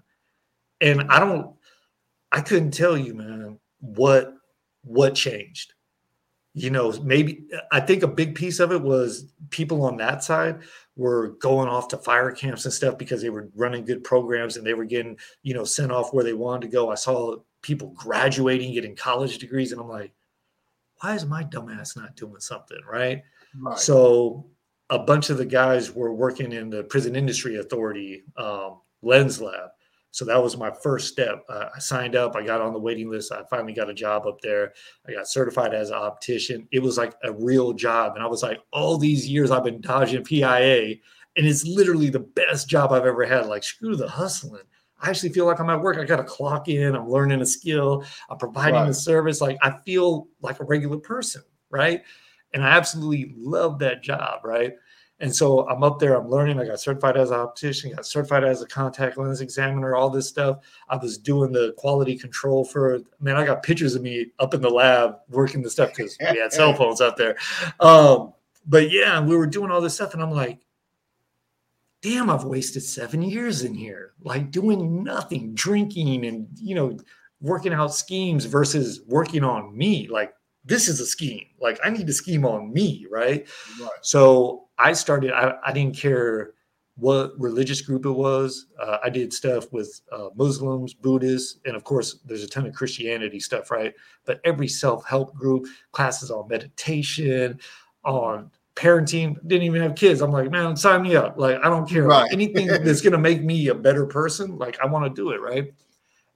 And 0.80 1.02
I 1.10 1.20
don't 1.20 1.54
I 2.32 2.40
couldn't 2.40 2.72
tell 2.72 2.96
you, 2.96 3.14
man, 3.14 3.58
what 3.80 4.34
what 4.82 5.14
changed. 5.14 5.74
You 6.52 6.70
know, 6.70 6.92
maybe 7.02 7.44
I 7.70 7.80
think 7.80 8.02
a 8.02 8.08
big 8.08 8.34
piece 8.34 8.58
of 8.58 8.72
it 8.72 8.82
was 8.82 9.32
people 9.50 9.84
on 9.84 9.96
that 9.98 10.24
side 10.24 10.60
were 10.96 11.36
going 11.40 11.68
off 11.68 11.88
to 11.88 11.96
fire 11.96 12.32
camps 12.32 12.64
and 12.64 12.74
stuff 12.74 12.98
because 12.98 13.22
they 13.22 13.30
were 13.30 13.50
running 13.54 13.84
good 13.84 14.02
programs 14.02 14.56
and 14.56 14.66
they 14.66 14.74
were 14.74 14.84
getting, 14.84 15.16
you 15.42 15.54
know, 15.54 15.64
sent 15.64 15.92
off 15.92 16.12
where 16.12 16.24
they 16.24 16.32
wanted 16.32 16.62
to 16.62 16.72
go. 16.72 16.90
I 16.90 16.96
saw 16.96 17.36
people 17.62 17.94
graduating, 17.96 18.74
getting 18.74 18.96
college 18.96 19.38
degrees, 19.38 19.70
and 19.70 19.80
I'm 19.80 19.88
like, 19.88 20.12
why 21.00 21.14
is 21.14 21.24
my 21.24 21.44
dumbass 21.44 21.96
not 21.96 22.16
doing 22.16 22.40
something? 22.40 22.80
Right. 22.90 23.22
Right. 23.58 23.78
So 23.78 24.46
a 24.90 24.98
bunch 24.98 25.30
of 25.30 25.38
the 25.38 25.46
guys 25.46 25.92
were 25.92 26.12
working 26.12 26.52
in 26.52 26.68
the 26.68 26.82
prison 26.84 27.14
industry 27.14 27.56
authority 27.56 28.24
um, 28.36 28.80
lens 29.02 29.40
lab. 29.40 29.70
So 30.12 30.24
that 30.24 30.42
was 30.42 30.56
my 30.56 30.70
first 30.70 31.08
step. 31.08 31.44
Uh, 31.48 31.68
I 31.74 31.78
signed 31.78 32.16
up. 32.16 32.34
I 32.34 32.44
got 32.44 32.60
on 32.60 32.72
the 32.72 32.80
waiting 32.80 33.10
list. 33.10 33.32
I 33.32 33.42
finally 33.48 33.72
got 33.72 33.88
a 33.88 33.94
job 33.94 34.26
up 34.26 34.40
there. 34.40 34.72
I 35.06 35.12
got 35.12 35.28
certified 35.28 35.72
as 35.72 35.90
an 35.90 35.96
optician. 35.96 36.66
It 36.72 36.82
was 36.82 36.98
like 36.98 37.14
a 37.22 37.32
real 37.32 37.72
job, 37.72 38.14
and 38.14 38.24
I 38.24 38.26
was 38.26 38.42
like, 38.42 38.58
all 38.72 38.98
these 38.98 39.28
years 39.28 39.50
I've 39.50 39.64
been 39.64 39.80
dodging 39.80 40.24
PIA, 40.24 40.96
and 41.36 41.46
it's 41.46 41.64
literally 41.64 42.10
the 42.10 42.20
best 42.20 42.68
job 42.68 42.92
I've 42.92 43.06
ever 43.06 43.24
had. 43.24 43.46
Like 43.46 43.62
screw 43.62 43.96
the 43.96 44.08
hustling. 44.08 44.62
I 45.02 45.08
actually 45.08 45.30
feel 45.30 45.46
like 45.46 45.60
I'm 45.60 45.70
at 45.70 45.80
work. 45.80 45.96
I 45.96 46.04
got 46.04 46.16
to 46.16 46.24
clock 46.24 46.68
in. 46.68 46.94
I'm 46.94 47.08
learning 47.08 47.40
a 47.40 47.46
skill. 47.46 48.04
I'm 48.28 48.36
providing 48.36 48.80
a 48.88 48.94
service. 48.94 49.40
Like 49.40 49.58
I 49.62 49.76
feel 49.86 50.28
like 50.42 50.60
a 50.60 50.64
regular 50.64 50.98
person, 50.98 51.42
right? 51.70 52.02
And 52.52 52.64
I 52.64 52.68
absolutely 52.68 53.34
love 53.38 53.78
that 53.78 54.02
job, 54.02 54.44
right? 54.44 54.74
And 55.20 55.34
so 55.34 55.68
I'm 55.68 55.82
up 55.82 55.98
there, 55.98 56.14
I'm 56.14 56.28
learning. 56.28 56.58
I 56.58 56.66
got 56.66 56.80
certified 56.80 57.16
as 57.16 57.30
an 57.30 57.38
optician, 57.38 57.92
got 57.94 58.06
certified 58.06 58.42
as 58.42 58.62
a 58.62 58.66
contact 58.66 59.18
lens 59.18 59.42
examiner, 59.42 59.94
all 59.94 60.08
this 60.08 60.28
stuff. 60.28 60.60
I 60.88 60.96
was 60.96 61.18
doing 61.18 61.52
the 61.52 61.74
quality 61.76 62.16
control 62.16 62.64
for, 62.64 63.00
man, 63.20 63.36
I 63.36 63.44
got 63.44 63.62
pictures 63.62 63.94
of 63.94 64.02
me 64.02 64.32
up 64.38 64.54
in 64.54 64.62
the 64.62 64.70
lab 64.70 65.18
working 65.28 65.62
the 65.62 65.68
stuff 65.68 65.90
because 65.94 66.16
we 66.18 66.38
had 66.38 66.52
cell 66.52 66.72
phones 66.76 67.02
out 67.02 67.18
there. 67.18 67.36
Um, 67.80 68.32
but 68.66 68.90
yeah, 68.90 69.20
we 69.20 69.36
were 69.36 69.46
doing 69.46 69.70
all 69.70 69.82
this 69.82 69.94
stuff. 69.94 70.14
And 70.14 70.22
I'm 70.22 70.30
like, 70.30 70.58
damn, 72.00 72.30
I've 72.30 72.44
wasted 72.44 72.82
seven 72.82 73.20
years 73.20 73.62
in 73.62 73.74
here, 73.74 74.12
like 74.22 74.50
doing 74.50 75.04
nothing, 75.04 75.54
drinking 75.54 76.24
and, 76.24 76.48
you 76.56 76.74
know, 76.74 76.98
working 77.42 77.74
out 77.74 77.94
schemes 77.94 78.46
versus 78.46 79.02
working 79.06 79.44
on 79.44 79.76
me. 79.76 80.08
Like, 80.08 80.32
this 80.64 80.88
is 80.88 81.00
a 81.00 81.06
scheme. 81.06 81.46
Like, 81.60 81.78
I 81.84 81.90
need 81.90 82.06
to 82.06 82.12
scheme 82.12 82.44
on 82.44 82.72
me, 82.72 83.06
right? 83.10 83.48
Right. 83.80 83.90
So 84.02 84.68
I 84.78 84.92
started, 84.92 85.32
I, 85.32 85.54
I 85.64 85.72
didn't 85.72 85.96
care 85.96 86.52
what 86.96 87.32
religious 87.38 87.80
group 87.80 88.04
it 88.04 88.10
was. 88.10 88.66
Uh, 88.80 88.98
I 89.02 89.08
did 89.08 89.32
stuff 89.32 89.72
with 89.72 90.00
uh, 90.12 90.28
Muslims, 90.36 90.92
Buddhists, 90.92 91.58
and 91.64 91.74
of 91.74 91.82
course, 91.82 92.20
there's 92.26 92.44
a 92.44 92.48
ton 92.48 92.66
of 92.66 92.74
Christianity 92.74 93.40
stuff, 93.40 93.70
right? 93.70 93.94
But 94.26 94.40
every 94.44 94.68
self 94.68 95.06
help 95.06 95.34
group, 95.34 95.66
classes 95.92 96.30
on 96.30 96.46
meditation, 96.48 97.58
on 98.04 98.50
parenting, 98.76 99.36
didn't 99.46 99.64
even 99.64 99.82
have 99.82 99.94
kids. 99.94 100.20
I'm 100.20 100.30
like, 100.30 100.50
man, 100.50 100.76
sign 100.76 101.02
me 101.02 101.16
up. 101.16 101.38
Like, 101.38 101.58
I 101.64 101.68
don't 101.68 101.88
care. 101.88 102.04
Right. 102.04 102.30
Anything 102.32 102.66
that's 102.84 103.00
going 103.00 103.12
to 103.12 103.18
make 103.18 103.42
me 103.42 103.68
a 103.68 103.74
better 103.74 104.06
person, 104.06 104.58
like, 104.58 104.78
I 104.80 104.86
want 104.86 105.04
to 105.04 105.20
do 105.20 105.30
it, 105.30 105.40
right? 105.40 105.72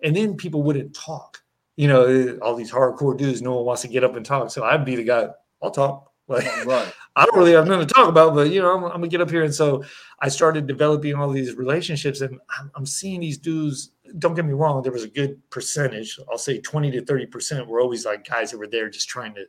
And 0.03 0.17
then 0.17 0.37
people 0.37 0.63
wouldn't 0.63 0.95
talk. 0.95 1.43
You 1.77 1.89
know, 1.89 2.39
all 2.41 2.55
these 2.55 2.71
hardcore 2.71 3.17
dudes, 3.17 3.43
no 3.43 3.55
one 3.55 3.65
wants 3.65 3.83
to 3.83 3.89
get 3.89 4.05
up 4.05 4.17
and 4.17 4.25
talk. 4.25 4.51
So 4.51 4.65
I'd 4.65 4.85
be 4.85 4.97
the 4.97 5.05
guy, 5.05 5.29
I'll 5.63 5.71
talk. 5.71 6.11
Like 6.27 6.45
Right. 6.65 6.91
I 7.17 7.27
don't 7.27 7.37
really 7.37 7.53
have 7.53 7.69
nothing 7.69 7.87
to 7.87 7.95
talk 7.95 8.09
about, 8.09 8.35
but 8.35 8.51
you 8.51 8.63
know, 8.63 8.75
I'm, 8.75 8.85
I'm 8.85 8.93
gonna 8.93 9.09
get 9.09 9.21
up 9.21 9.31
here. 9.31 9.45
And 9.45 9.55
so 9.55 9.85
I 10.21 10.29
started 10.29 10.67
developing 10.67 11.15
all 11.15 11.31
these 11.31 11.55
relationships, 11.55 12.23
and 12.23 12.41
I'm, 12.59 12.71
I'm 12.75 12.87
seeing 12.87 13.21
these 13.21 13.37
dudes. 13.37 13.93
Don't 14.19 14.35
get 14.35 14.47
me 14.47 14.55
wrong, 14.55 14.83
there 14.83 14.91
was 14.91 15.05
a 15.05 15.09
good 15.09 15.39
percentage. 15.51 16.19
I'll 16.31 16.39
say 16.39 16.61
20 16.61 16.91
to 16.93 17.05
30 17.05 17.27
percent 17.27 17.69
were 17.69 17.81
always 17.81 18.07
like 18.07 18.27
guys 18.27 18.51
that 18.51 18.59
were 18.59 18.67
there 18.67 18.89
just 18.89 19.09
trying 19.09 19.35
to, 19.35 19.45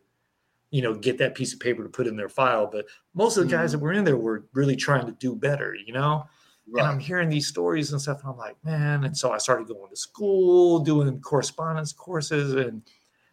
you 0.70 0.82
know, 0.82 0.94
get 0.94 1.18
that 1.20 1.34
piece 1.34 1.54
of 1.54 1.62
paper 1.62 1.82
to 1.82 1.90
put 1.90 2.08
in 2.08 2.18
their 2.18 2.30
file. 2.30 2.68
But 2.70 2.86
most 3.14 3.38
of 3.38 3.46
the 3.46 3.56
guys 3.56 3.70
mm. 3.70 3.74
that 3.74 3.80
were 3.80 3.94
in 3.94 4.04
there 4.04 4.18
were 4.18 4.46
really 4.54 4.76
trying 4.76 5.06
to 5.06 5.14
do 5.14 5.34
better, 5.34 5.76
you 5.76 5.94
know. 5.94 6.26
And 6.68 6.82
I'm 6.82 7.00
hearing 7.00 7.30
these 7.30 7.48
stories 7.48 7.92
and 7.92 8.02
stuff, 8.02 8.22
and 8.22 8.32
I'm 8.32 8.38
like, 8.38 8.56
man. 8.66 9.04
And 9.04 9.16
so 9.16 9.32
I 9.32 9.38
started 9.38 9.68
going 9.68 9.90
to 9.90 9.96
school, 9.96 10.80
doing 10.80 11.22
correspondence 11.22 11.94
courses, 11.94 12.54
and 12.56 12.82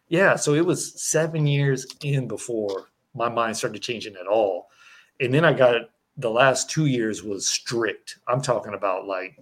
yeah, 0.09 0.37
so 0.37 0.55
it 0.55 0.66
was 0.66 1.01
seven 1.03 1.47
years 1.47 1.87
in 2.03 2.28
before 2.28 2.91
my 3.14 3.28
mind 3.28 3.57
started 3.57 3.80
changing 3.80 4.16
at 4.16 4.26
all. 4.26 4.68
And 5.20 5.33
then 5.33 5.45
I 5.45 5.53
got 5.53 5.91
the 6.16 6.30
last 6.30 6.68
two 6.68 6.87
years 6.87 7.22
was 7.22 7.47
strict. 7.47 8.18
I'm 8.28 8.43
talking 8.43 8.74
about 8.74 9.07
like 9.07 9.39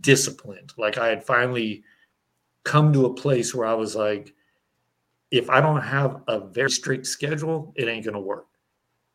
disciplined. 0.00 0.72
Like 0.78 0.98
I 0.98 1.08
had 1.08 1.24
finally 1.24 1.84
come 2.64 2.92
to 2.92 3.06
a 3.06 3.14
place 3.14 3.54
where 3.54 3.66
I 3.66 3.74
was 3.74 3.94
like, 3.94 4.34
if 5.30 5.50
I 5.50 5.60
don't 5.60 5.82
have 5.82 6.22
a 6.28 6.40
very 6.40 6.70
strict 6.70 7.06
schedule, 7.06 7.72
it 7.76 7.88
ain't 7.88 8.04
gonna 8.04 8.20
work. 8.20 8.46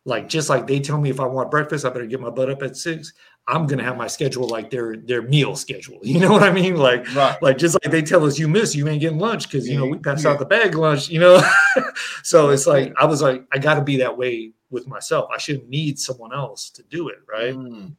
Like 0.06 0.28
just 0.28 0.49
like 0.49 0.66
they 0.66 0.80
tell 0.80 0.99
me 0.99 1.10
if 1.12 1.20
I 1.20 1.26
want 1.26 1.52
breakfast, 1.52 1.86
I 1.86 1.89
better 1.89 2.08
get 2.08 2.20
my 2.20 2.30
butt 2.32 2.49
up 2.49 2.64
at 2.64 2.76
six. 2.76 3.14
I'm 3.47 3.68
gonna 3.68 3.84
have 3.84 3.97
my 3.97 4.08
schedule 4.08 4.47
like 4.47 4.70
their 4.72 4.95
their 4.97 5.22
meal 5.22 5.56
schedule. 5.56 5.99
You 6.04 6.20
know 6.20 6.32
what 6.32 6.43
I 6.43 6.52
mean? 6.52 6.76
Like 6.76 7.06
Right. 7.16 7.41
like 7.41 7.58
just 7.58 7.76
like 7.76 7.91
they 7.91 8.02
tell 8.02 8.26
us 8.26 8.39
you 8.39 8.47
miss, 8.47 8.76
you 8.76 8.88
ain't 8.88 9.02
getting 9.02 9.20
lunch 9.20 9.47
because 9.47 9.68
you 9.68 9.78
know 9.78 9.86
we 9.86 9.97
pass 9.99 10.24
Yeah. 10.24 10.32
out 10.32 10.39
the 10.39 10.45
bag 10.45 10.74
lunch. 10.76 11.10
You 11.10 11.20
know, 11.20 11.41
so 12.24 12.49
it's 12.49 12.66
like. 12.66 12.93
I 12.97 13.06
was 13.06 13.22
like 13.22 13.45
I 13.52 13.58
got 13.60 13.76
to 13.76 13.82
be 13.82 13.97
that 13.97 14.18
way 14.18 14.54
with 14.72 14.88
myself. 14.88 15.30
I 15.34 15.38
shouldn't 15.38 15.70
need 15.70 15.99
someone 15.99 16.34
else 16.34 16.70
to 16.72 16.84
do 16.84 17.10
it, 17.10 17.18
right? 17.32 17.54
Mm. 17.54 17.93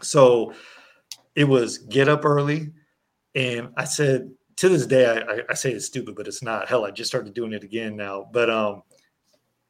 So 0.00 0.54
it 1.36 1.44
was 1.44 1.78
get 1.78 2.08
up 2.08 2.24
early, 2.24 2.72
and 3.36 3.68
I 3.76 3.84
said 3.84 4.30
to 4.56 4.68
this 4.68 4.86
day 4.86 5.06
I, 5.06 5.18
I, 5.34 5.40
I 5.50 5.54
say 5.54 5.70
it's 5.70 5.86
stupid, 5.86 6.16
but 6.16 6.26
it's 6.26 6.42
not. 6.42 6.68
Hell, 6.68 6.84
I 6.84 6.90
just 6.90 7.08
started 7.10 7.32
doing 7.34 7.52
it 7.52 7.62
again 7.62 7.94
now. 7.96 8.28
But 8.32 8.50
um, 8.50 8.82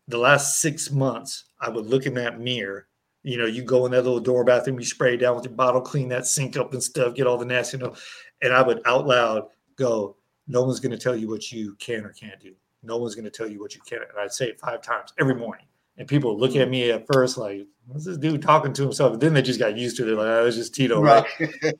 the 0.06 0.18
last 0.18 0.60
six 0.60 0.90
months, 0.90 1.44
I 1.60 1.68
would 1.68 1.86
look 1.86 2.06
in 2.06 2.14
that 2.14 2.40
mirror. 2.40 2.86
You 3.22 3.36
know, 3.36 3.46
you 3.46 3.62
go 3.62 3.84
in 3.84 3.92
that 3.92 4.02
little 4.02 4.20
door 4.20 4.44
bathroom, 4.44 4.78
you 4.78 4.86
spray 4.86 5.14
it 5.14 5.18
down 5.18 5.34
with 5.34 5.44
your 5.44 5.54
bottle, 5.54 5.80
clean 5.80 6.08
that 6.08 6.26
sink 6.26 6.56
up 6.56 6.72
and 6.72 6.82
stuff, 6.82 7.14
get 7.14 7.26
all 7.26 7.36
the 7.36 7.44
nasty, 7.44 7.76
you 7.76 7.82
know. 7.82 7.94
And 8.42 8.52
I 8.52 8.62
would 8.62 8.80
out 8.86 9.06
loud 9.06 9.48
go, 9.76 10.16
"No 10.46 10.62
one's 10.62 10.80
going 10.80 10.92
to 10.92 10.98
tell 10.98 11.16
you 11.16 11.28
what 11.28 11.50
you 11.50 11.74
can 11.80 12.04
or 12.04 12.12
can't 12.12 12.40
do. 12.40 12.54
No 12.82 12.96
one's 12.96 13.14
going 13.14 13.24
to 13.24 13.30
tell 13.30 13.48
you 13.48 13.60
what 13.60 13.74
you 13.74 13.80
can." 13.86 13.98
And 13.98 14.18
I'd 14.18 14.32
say 14.32 14.46
it 14.46 14.60
five 14.60 14.82
times 14.82 15.12
every 15.18 15.34
morning. 15.34 15.66
And 15.98 16.06
people 16.06 16.38
look 16.38 16.54
at 16.54 16.70
me 16.70 16.90
at 16.92 17.06
first 17.12 17.36
like, 17.36 17.66
"What's 17.86 18.04
this 18.04 18.18
dude 18.18 18.40
talking 18.40 18.72
to 18.74 18.82
himself?" 18.82 19.14
And 19.14 19.20
then 19.20 19.34
they 19.34 19.42
just 19.42 19.58
got 19.58 19.76
used 19.76 19.96
to 19.96 20.04
it. 20.04 20.06
They're 20.06 20.14
like, 20.14 20.26
ah, 20.26 20.38
"Oh, 20.38 20.46
it's 20.46 20.56
just 20.56 20.74
Tito, 20.74 21.02
right?" 21.02 21.26
Right. 21.40 21.74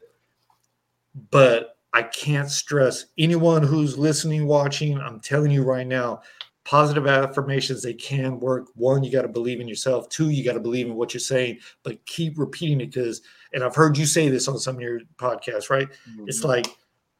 but 1.30 1.76
I 1.92 2.02
can't 2.02 2.50
stress 2.50 3.06
anyone 3.16 3.62
who's 3.62 3.96
listening, 3.96 4.46
watching. 4.46 4.98
I'm 4.98 5.20
telling 5.20 5.50
you 5.50 5.62
right 5.62 5.86
now, 5.86 6.22
positive 6.68 7.06
affirmations 7.06 7.82
they 7.82 7.94
can 7.94 8.38
work. 8.38 8.66
One, 8.74 9.02
you 9.02 9.10
got 9.10 9.22
to 9.22 9.28
believe 9.28 9.58
in 9.58 9.66
yourself. 9.66 10.06
Two, 10.10 10.28
you 10.28 10.44
got 10.44 10.52
to 10.52 10.60
believe 10.60 10.86
in 10.86 10.96
what 10.96 11.14
you're 11.14 11.20
saying, 11.20 11.60
but 11.82 12.04
keep 12.04 12.38
repeating 12.38 12.82
it 12.82 12.92
because. 12.92 13.22
And 13.54 13.64
I've 13.64 13.74
heard 13.74 13.96
you 13.96 14.04
say 14.04 14.28
this 14.28 14.48
on 14.48 14.58
some 14.58 14.74
of 14.74 14.82
your 14.82 15.00
podcasts, 15.16 15.70
right? 15.70 15.88
It's 16.26 16.42
Mhm. 16.42 16.48
like 16.48 16.76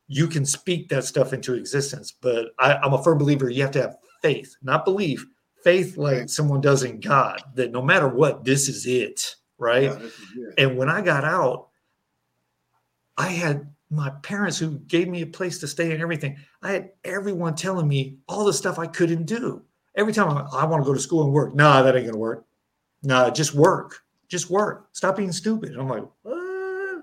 you 0.07 0.26
can 0.26 0.44
speak 0.44 0.90
that 0.90 1.05
stuff 1.05 1.32
into 1.32 1.55
existence, 1.55 2.12
but 2.12 2.53
I, 2.59 2.74
I'm 2.74 2.92
a 2.92 3.03
firm 3.03 3.16
believer. 3.16 3.49
You 3.49 3.62
have 3.62 3.70
to 3.72 3.80
have 3.80 3.96
faith, 4.20 4.55
not 4.61 4.84
belief. 4.84 5.24
Faith, 5.64 5.96
like 5.96 6.18
Faith. 6.18 6.30
someone 6.30 6.61
does 6.61 6.82
in 6.82 7.01
God, 7.01 7.42
that 7.55 7.72
no 7.72 7.80
matter 7.80 8.07
what, 8.07 8.44
this 8.44 8.68
is 8.68 8.84
it, 8.84 9.34
right? 9.57 9.84
Yeah, 9.84 9.99
is 9.99 10.12
it. 10.36 10.55
And 10.59 10.76
when 10.76 10.90
I 10.90 11.01
got 11.01 11.24
out, 11.24 11.68
I 13.16 13.28
had 13.28 13.66
my 13.91 14.11
parents 14.22 14.59
who 14.59 14.78
gave 14.80 15.09
me 15.09 15.22
a 15.22 15.26
place 15.26 15.59
to 15.59 15.68
stay 15.68 15.93
and 15.93 16.03
everything. 16.03 16.36
I 16.62 16.72
had 16.72 16.91
everyone 17.05 17.55
telling 17.55 17.89
me 17.89 18.18
all 18.28 18.45
the 18.45 18.53
stuff 18.53 18.78
I 18.78 18.86
couldn't 18.86 19.24
do. 19.24 19.62
Every 19.97 20.12
time 20.12 20.28
i 20.53 20.64
want 20.64 20.82
to 20.82 20.86
go 20.86 20.95
to 20.95 21.01
school 21.01 21.24
and 21.24 21.32
work. 21.32 21.55
Nah, 21.55 21.82
that 21.82 21.97
ain't 21.97 22.07
gonna 22.07 22.18
work. 22.18 22.45
Nah, 23.03 23.30
just 23.30 23.55
work. 23.55 24.03
Just 24.28 24.51
work. 24.51 24.89
Stop 24.93 25.16
being 25.16 25.32
stupid. 25.32 25.70
And 25.70 25.80
I'm 25.80 25.89
like, 25.89 26.05
what? 26.22 27.03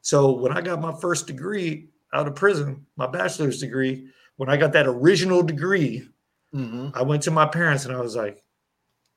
So 0.00 0.32
when 0.32 0.52
I 0.52 0.60
got 0.60 0.80
my 0.80 0.94
first 1.00 1.26
degree 1.26 1.88
out 2.12 2.26
of 2.26 2.34
prison, 2.34 2.86
my 2.96 3.06
bachelor's 3.06 3.60
degree, 3.60 4.08
when 4.36 4.48
I 4.48 4.56
got 4.56 4.72
that 4.72 4.86
original 4.86 5.42
degree, 5.42 6.08
mm-hmm. 6.54 6.88
I 6.94 7.02
went 7.02 7.22
to 7.24 7.30
my 7.30 7.46
parents 7.46 7.84
and 7.84 7.94
I 7.94 8.00
was 8.00 8.16
like, 8.16 8.42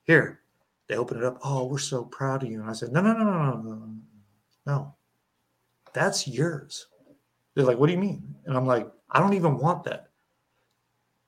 here, 0.03 0.41
they 0.87 0.95
opened 0.95 1.21
it 1.21 1.25
up. 1.25 1.39
Oh, 1.43 1.65
we're 1.65 1.77
so 1.77 2.03
proud 2.03 2.43
of 2.43 2.51
you. 2.51 2.61
And 2.61 2.69
I 2.69 2.73
said, 2.73 2.91
no, 2.91 3.01
no, 3.01 3.13
no, 3.13 3.23
no, 3.23 3.61
no, 3.61 3.89
no. 4.65 4.95
That's 5.93 6.27
yours. 6.27 6.87
They're 7.53 7.65
like, 7.65 7.77
what 7.77 7.87
do 7.87 7.93
you 7.93 7.99
mean? 7.99 8.35
And 8.45 8.57
I'm 8.57 8.65
like, 8.65 8.87
I 9.11 9.19
don't 9.19 9.33
even 9.33 9.57
want 9.57 9.83
that. 9.83 10.07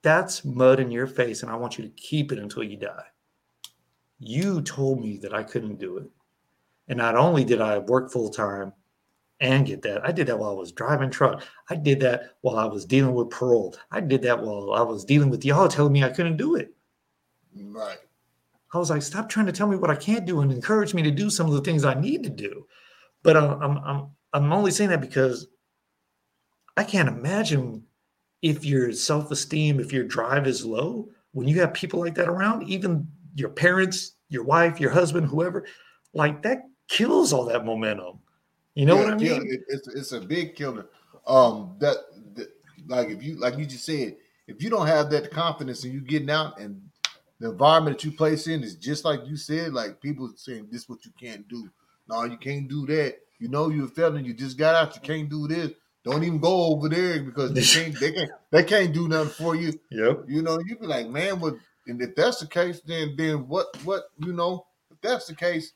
That's 0.02 0.46
mud 0.46 0.80
in 0.80 0.92
your 0.92 1.08
face, 1.08 1.42
and 1.42 1.52
I 1.52 1.56
want 1.56 1.78
you 1.78 1.84
to 1.84 1.90
keep 1.92 2.32
it 2.32 2.40
until 2.40 2.64
you 2.64 2.78
die. 2.78 3.06
You 4.20 4.62
told 4.62 5.02
me 5.02 5.18
that 5.18 5.34
I 5.34 5.44
couldn't 5.44 5.80
do 5.80 5.98
it. 5.98 6.10
And 6.88 6.98
not 6.98 7.16
only 7.16 7.44
did 7.44 7.62
I 7.62 7.80
work 7.80 8.12
full 8.12 8.30
time 8.30 8.72
and 9.40 9.66
get 9.66 9.82
that, 9.82 10.06
I 10.08 10.12
did 10.12 10.28
that 10.28 10.38
while 10.38 10.52
I 10.52 10.54
was 10.54 10.72
driving 10.72 11.10
truck. 11.10 11.44
I 11.70 11.76
did 11.76 12.00
that 12.02 12.36
while 12.42 12.58
I 12.58 12.66
was 12.66 12.86
dealing 12.86 13.16
with 13.16 13.32
parole. 13.32 13.76
I 13.92 14.00
did 14.00 14.22
that 14.22 14.42
while 14.42 14.74
I 14.74 14.82
was 14.82 15.04
dealing 15.04 15.30
with 15.30 15.44
y'all 15.44 15.68
telling 15.68 15.94
me 15.94 16.04
I 16.04 16.12
couldn't 16.12 16.38
do 16.38 16.56
it. 16.56 16.74
Right. 17.56 17.98
I 18.74 18.78
was 18.78 18.90
like, 18.90 19.02
stop 19.02 19.30
trying 19.30 19.46
to 19.46 19.52
tell 19.52 19.68
me 19.68 19.78
what 19.78 19.90
I 19.90 19.96
can't 19.96 20.26
do 20.26 20.42
and 20.42 20.52
encourage 20.52 20.94
me 20.94 21.02
to 21.04 21.12
do 21.12 21.30
some 21.30 21.48
of 21.48 21.54
the 21.54 21.62
things 21.62 21.86
I 21.86 21.94
need 21.94 22.24
to 22.24 22.30
do. 22.30 22.68
But 23.24 23.38
uh, 23.38 23.58
I'm 23.62 23.78
I'm 23.78 23.78
I'm, 23.84 24.08
I'm 24.36 24.52
only 24.52 24.72
saying 24.72 24.90
that 24.90 25.00
because 25.00 25.48
I 26.76 26.84
can't 26.84 27.08
imagine 27.08 27.86
if 28.42 28.66
your 28.66 28.92
self-esteem, 28.92 29.80
if 29.80 29.94
your 29.94 30.04
drive 30.04 30.46
is 30.46 30.66
low, 30.66 31.08
when 31.32 31.48
you 31.48 31.60
have 31.62 31.74
people 31.74 32.02
like 32.02 32.16
that 32.16 32.28
around, 32.28 32.68
even 32.68 33.08
your 33.34 33.50
parents, 33.50 34.18
your 34.28 34.44
wife, 34.44 34.80
your 34.80 34.92
husband, 34.92 35.28
whoever, 35.28 35.66
like 36.14 36.42
that 36.44 36.64
kills 36.90 37.32
all 37.32 37.46
that 37.46 37.66
momentum. 37.66 38.20
You 38.76 38.86
know 38.86 38.98
Yeah, 38.98 39.04
what 39.04 39.14
I 39.14 39.18
yeah, 39.18 39.34
mean? 39.40 39.52
it- 39.52 39.64
it's 39.70 39.88
it's 39.88 40.12
a 40.12 40.20
big 40.20 40.56
killer. 40.56 40.90
Um, 41.26 41.78
that, 41.80 41.96
that 42.36 42.50
like 42.88 43.08
if 43.08 43.24
you 43.24 43.36
like 43.40 43.58
you 43.58 43.66
just 43.66 43.86
said, 43.86 44.18
if 44.48 44.62
you 44.62 44.70
don't 44.70 44.88
have 44.88 45.10
that 45.12 45.32
confidence 45.32 45.86
and 45.86 45.94
you 45.94 46.02
getting 46.02 46.30
out 46.30 46.60
and 46.60 46.82
the 47.40 47.52
environment 47.52 47.98
that 47.98 48.04
you 48.04 48.12
place 48.12 48.48
in 48.48 48.64
is 48.64 48.76
just 48.76 49.06
like 49.06 49.22
you 49.26 49.38
said, 49.38 49.72
like 49.74 50.02
people 50.02 50.32
saying 50.36 50.68
this 50.72 50.90
what 50.90 51.06
you 51.06 51.12
can't 51.18 51.48
do. 51.48 51.70
No, 52.10 52.24
you 52.26 52.38
can't 52.38 52.68
do 52.68 52.86
that. 52.88 53.16
You 53.40 53.50
know 53.50 53.70
you're 53.70 53.86
a 53.86 53.90
felon. 53.90 54.26
You 54.26 54.34
just 54.34 54.58
got 54.58 54.76
out. 54.76 54.96
You 54.96 55.02
can't 55.02 55.30
do 55.30 55.48
this. 55.48 55.72
Don't 56.04 56.24
even 56.24 56.40
go 56.40 56.66
over 56.74 56.88
there 56.88 57.22
because 57.24 57.52
they 57.54 57.64
can't. 57.64 58.00
They 58.00 58.12
can't. 58.12 58.32
They 58.52 58.64
can't 58.64 58.94
do 58.94 59.08
nothing 59.08 59.30
for 59.32 59.56
you. 59.56 59.74
Yep. 59.92 60.26
You 60.28 60.42
know, 60.42 60.60
you 60.66 60.78
be 60.78 60.86
like, 60.88 61.10
man, 61.10 61.40
what? 61.40 61.56
And 61.88 62.02
if 62.02 62.16
that's 62.16 62.40
the 62.40 62.48
case, 62.48 62.80
then 62.86 63.16
then 63.18 63.48
what? 63.48 63.68
What 63.84 64.04
you 64.20 64.32
know? 64.34 64.66
If 64.92 65.02
that's 65.02 65.28
the 65.28 65.36
case, 65.36 65.74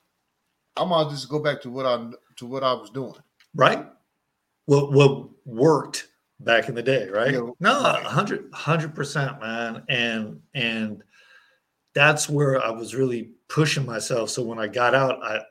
I'm 0.78 0.89
gonna 0.89 1.10
just 1.10 1.28
go 1.30 1.39
back 1.39 1.62
to 1.64 1.70
what 1.70 1.86
I 1.86 2.10
to 2.38 2.45
what 2.45 2.64
I 2.64 2.74
was 2.74 2.89
doing. 2.89 3.16
right? 3.55 3.86
What 4.66 4.91
what 4.93 5.30
worked 5.45 6.07
back 6.39 6.70
in 6.70 6.76
the 6.76 6.84
day, 6.84 7.10
right? 7.10 7.34
Yeah, 7.34 7.49
no, 7.60 7.84
right. 7.84 8.03
100 8.03 8.95
percent, 8.95 9.41
man. 9.41 9.84
And 9.89 10.39
and 10.53 11.03
that's 11.93 12.30
where 12.30 12.64
I 12.64 12.70
was 12.70 12.95
really 12.95 13.32
pushing 13.49 13.86
myself. 13.86 14.30
So 14.30 14.43
when 14.43 14.60
I 14.60 14.68
got 14.68 14.95
out, 14.95 15.22
I 15.24 15.41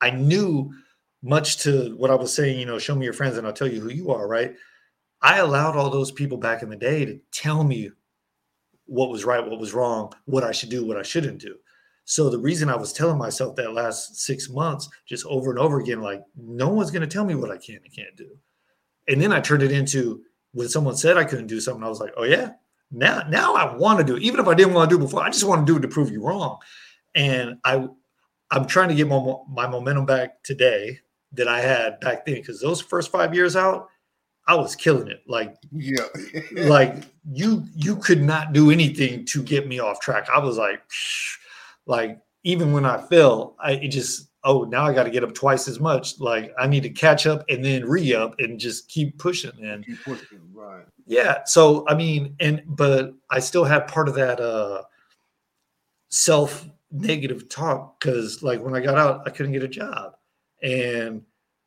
I 0.00 0.10
knew 0.10 0.74
much 1.22 1.58
to 1.58 1.94
what 1.96 2.10
I 2.10 2.14
was 2.14 2.34
saying, 2.34 2.58
you 2.58 2.66
know, 2.66 2.78
show 2.78 2.94
me 2.94 3.04
your 3.04 3.12
friends 3.12 3.36
and 3.36 3.46
I'll 3.46 3.52
tell 3.52 3.68
you 3.68 3.80
who 3.80 3.90
you 3.90 4.10
are, 4.10 4.26
right? 4.26 4.54
I 5.22 5.38
allowed 5.38 5.76
all 5.76 5.90
those 5.90 6.10
people 6.10 6.38
back 6.38 6.62
in 6.62 6.70
the 6.70 6.76
day 6.76 7.04
to 7.04 7.20
tell 7.32 7.62
me 7.62 7.90
what 8.86 9.10
was 9.10 9.24
right, 9.24 9.46
what 9.46 9.60
was 9.60 9.74
wrong, 9.74 10.12
what 10.24 10.44
I 10.44 10.52
should 10.52 10.70
do, 10.70 10.86
what 10.86 10.96
I 10.96 11.02
shouldn't 11.02 11.40
do. 11.40 11.56
So 12.04 12.30
the 12.30 12.38
reason 12.38 12.68
I 12.68 12.76
was 12.76 12.92
telling 12.92 13.18
myself 13.18 13.54
that 13.56 13.72
last 13.72 14.16
six 14.16 14.48
months, 14.48 14.88
just 15.06 15.26
over 15.26 15.50
and 15.50 15.58
over 15.58 15.78
again, 15.78 16.00
like 16.00 16.22
no 16.36 16.68
one's 16.70 16.90
going 16.90 17.02
to 17.02 17.06
tell 17.06 17.24
me 17.24 17.34
what 17.34 17.50
I 17.50 17.58
can 17.58 17.76
and 17.84 17.94
can't 17.94 18.16
do. 18.16 18.36
And 19.06 19.20
then 19.20 19.32
I 19.32 19.40
turned 19.40 19.62
it 19.62 19.72
into 19.72 20.22
when 20.52 20.68
someone 20.68 20.96
said 20.96 21.16
I 21.16 21.24
couldn't 21.24 21.46
do 21.46 21.60
something, 21.60 21.84
I 21.84 21.88
was 21.88 22.00
like, 22.00 22.12
oh 22.16 22.24
yeah, 22.24 22.52
now 22.90 23.22
now 23.28 23.54
I 23.54 23.76
want 23.76 23.98
to 23.98 24.04
do 24.04 24.16
it. 24.16 24.22
Even 24.22 24.40
if 24.40 24.48
I 24.48 24.54
didn't 24.54 24.74
want 24.74 24.90
to 24.90 24.96
do 24.96 25.00
it 25.00 25.04
before, 25.06 25.22
I 25.22 25.30
just 25.30 25.44
want 25.44 25.64
to 25.66 25.72
do 25.72 25.76
it 25.76 25.82
to 25.82 25.88
prove 25.88 26.10
you 26.10 26.24
wrong. 26.24 26.58
And 27.14 27.58
I 27.64 27.86
I'm 28.50 28.66
trying 28.66 28.88
to 28.88 28.94
get 28.96 29.06
my, 29.06 29.34
my 29.48 29.68
momentum 29.68 30.06
back 30.06 30.42
today 30.42 30.98
that 31.32 31.48
I 31.48 31.60
had 31.60 32.00
back 32.00 32.24
then 32.26 32.36
because 32.36 32.60
those 32.60 32.80
first 32.80 33.10
five 33.12 33.34
years 33.34 33.56
out, 33.56 33.88
I 34.48 34.54
was 34.56 34.74
killing 34.74 35.08
it. 35.08 35.22
Like 35.26 35.56
Yeah. 35.70 36.06
like 36.64 37.04
you 37.30 37.64
you 37.74 37.96
could 37.96 38.22
not 38.22 38.52
do 38.52 38.70
anything 38.70 39.24
to 39.26 39.42
get 39.42 39.68
me 39.68 39.78
off 39.78 40.00
track. 40.00 40.28
I 40.32 40.38
was 40.38 40.56
like, 40.58 40.82
like 41.86 42.18
even 42.42 42.72
when 42.72 42.84
I 42.84 42.98
fell, 43.00 43.56
I 43.60 43.72
it 43.72 43.88
just 43.88 44.28
oh 44.42 44.64
now 44.64 44.84
I 44.86 44.92
got 44.94 45.04
to 45.04 45.10
get 45.10 45.22
up 45.22 45.34
twice 45.34 45.68
as 45.68 45.78
much. 45.78 46.18
Like 46.18 46.52
I 46.58 46.66
need 46.66 46.82
to 46.84 46.90
catch 46.90 47.26
up 47.26 47.44
and 47.48 47.64
then 47.64 47.84
re 47.88 48.14
up 48.14 48.34
and 48.40 48.58
just 48.58 48.88
keep 48.88 49.18
pushing. 49.18 49.52
And 49.62 49.84
Keep 49.84 50.02
pushing, 50.04 50.40
right? 50.52 50.84
yeah, 51.06 51.44
so 51.44 51.84
I 51.88 51.94
mean, 51.94 52.34
and 52.40 52.62
but 52.66 53.14
I 53.30 53.38
still 53.40 53.64
had 53.64 53.86
part 53.86 54.08
of 54.08 54.14
that 54.14 54.40
uh 54.40 54.82
self 56.08 56.66
negative 56.90 57.48
talk 57.48 58.00
because 58.00 58.42
like 58.42 58.60
when 58.60 58.74
I 58.74 58.80
got 58.80 58.98
out, 58.98 59.22
I 59.26 59.30
couldn't 59.30 59.52
get 59.52 59.62
a 59.62 59.68
job, 59.68 60.14
and 60.62 61.22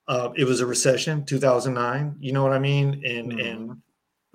uh, 0.07 0.29
it 0.35 0.43
was 0.45 0.59
a 0.61 0.65
recession, 0.65 1.25
2009. 1.25 2.17
You 2.19 2.33
know 2.33 2.43
what 2.43 2.51
I 2.53 2.59
mean? 2.59 3.03
And 3.05 3.31
Mhm. 3.33 3.45
and 3.51 3.77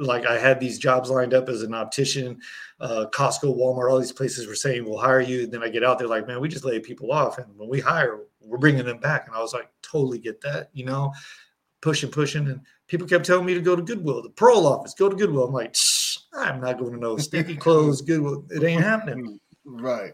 like 0.01 0.27
I 0.27 0.39
had 0.39 0.61
these 0.61 0.79
jobs 0.79 1.11
lined 1.11 1.35
up 1.35 1.49
as 1.49 1.63
an 1.63 1.75
optician, 1.75 2.41
uh, 2.81 3.07
Costco, 3.13 3.57
Walmart, 3.57 3.91
all 3.91 3.99
these 3.99 4.13
places 4.13 4.47
were 4.47 4.55
saying 4.55 4.85
we'll 4.85 4.97
hire 4.99 5.21
you. 5.21 5.43
And 5.43 5.53
then 5.53 5.63
I 5.63 5.69
get 5.69 5.83
out 5.83 5.99
there 5.99 6.07
like, 6.07 6.27
man, 6.29 6.41
we 6.41 6.49
just 6.49 6.65
lay 6.65 6.79
people 6.79 7.11
off, 7.13 7.39
and 7.39 7.47
when 7.59 7.69
we 7.69 7.81
hire, 7.81 8.21
we're 8.41 8.59
bringing 8.59 8.85
them 8.87 8.99
back. 8.99 9.27
And 9.27 9.35
I 9.35 9.41
was 9.41 9.53
like, 9.53 9.69
totally 9.83 10.19
get 10.19 10.41
that, 10.43 10.71
you 10.73 10.85
know, 10.85 11.13
pushing, 11.81 12.11
pushing, 12.11 12.47
and 12.47 12.61
people 12.87 13.07
kept 13.09 13.27
telling 13.27 13.45
me 13.45 13.55
to 13.55 13.61
go 13.61 13.75
to 13.77 13.83
Goodwill, 13.83 14.23
the 14.23 14.31
parole 14.31 14.67
office, 14.67 14.95
go 14.95 15.09
to 15.09 15.17
Goodwill. 15.17 15.45
I'm 15.45 15.53
like, 15.53 15.75
Shh, 15.75 16.19
I'm 16.33 16.61
not 16.61 16.79
going 16.79 16.93
to 16.93 16.99
no 16.99 17.17
stinky 17.19 17.57
clothes, 17.67 18.01
Goodwill. 18.01 18.47
It 18.51 18.63
ain't 18.63 18.83
happening 18.83 19.41
Right. 19.65 20.13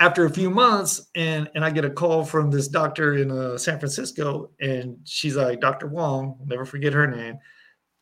After 0.00 0.24
a 0.24 0.30
few 0.30 0.50
months 0.50 1.08
and 1.14 1.48
and 1.54 1.64
i 1.64 1.70
get 1.70 1.84
a 1.84 1.90
call 1.90 2.24
from 2.24 2.50
this 2.50 2.66
doctor 2.68 3.14
in 3.18 3.30
uh, 3.30 3.56
san 3.56 3.78
francisco 3.78 4.50
and 4.60 4.96
she's 5.04 5.36
like 5.36 5.60
dr 5.60 5.86
wong 5.86 6.36
never 6.46 6.64
forget 6.64 6.92
her 6.92 7.06
name. 7.06 7.38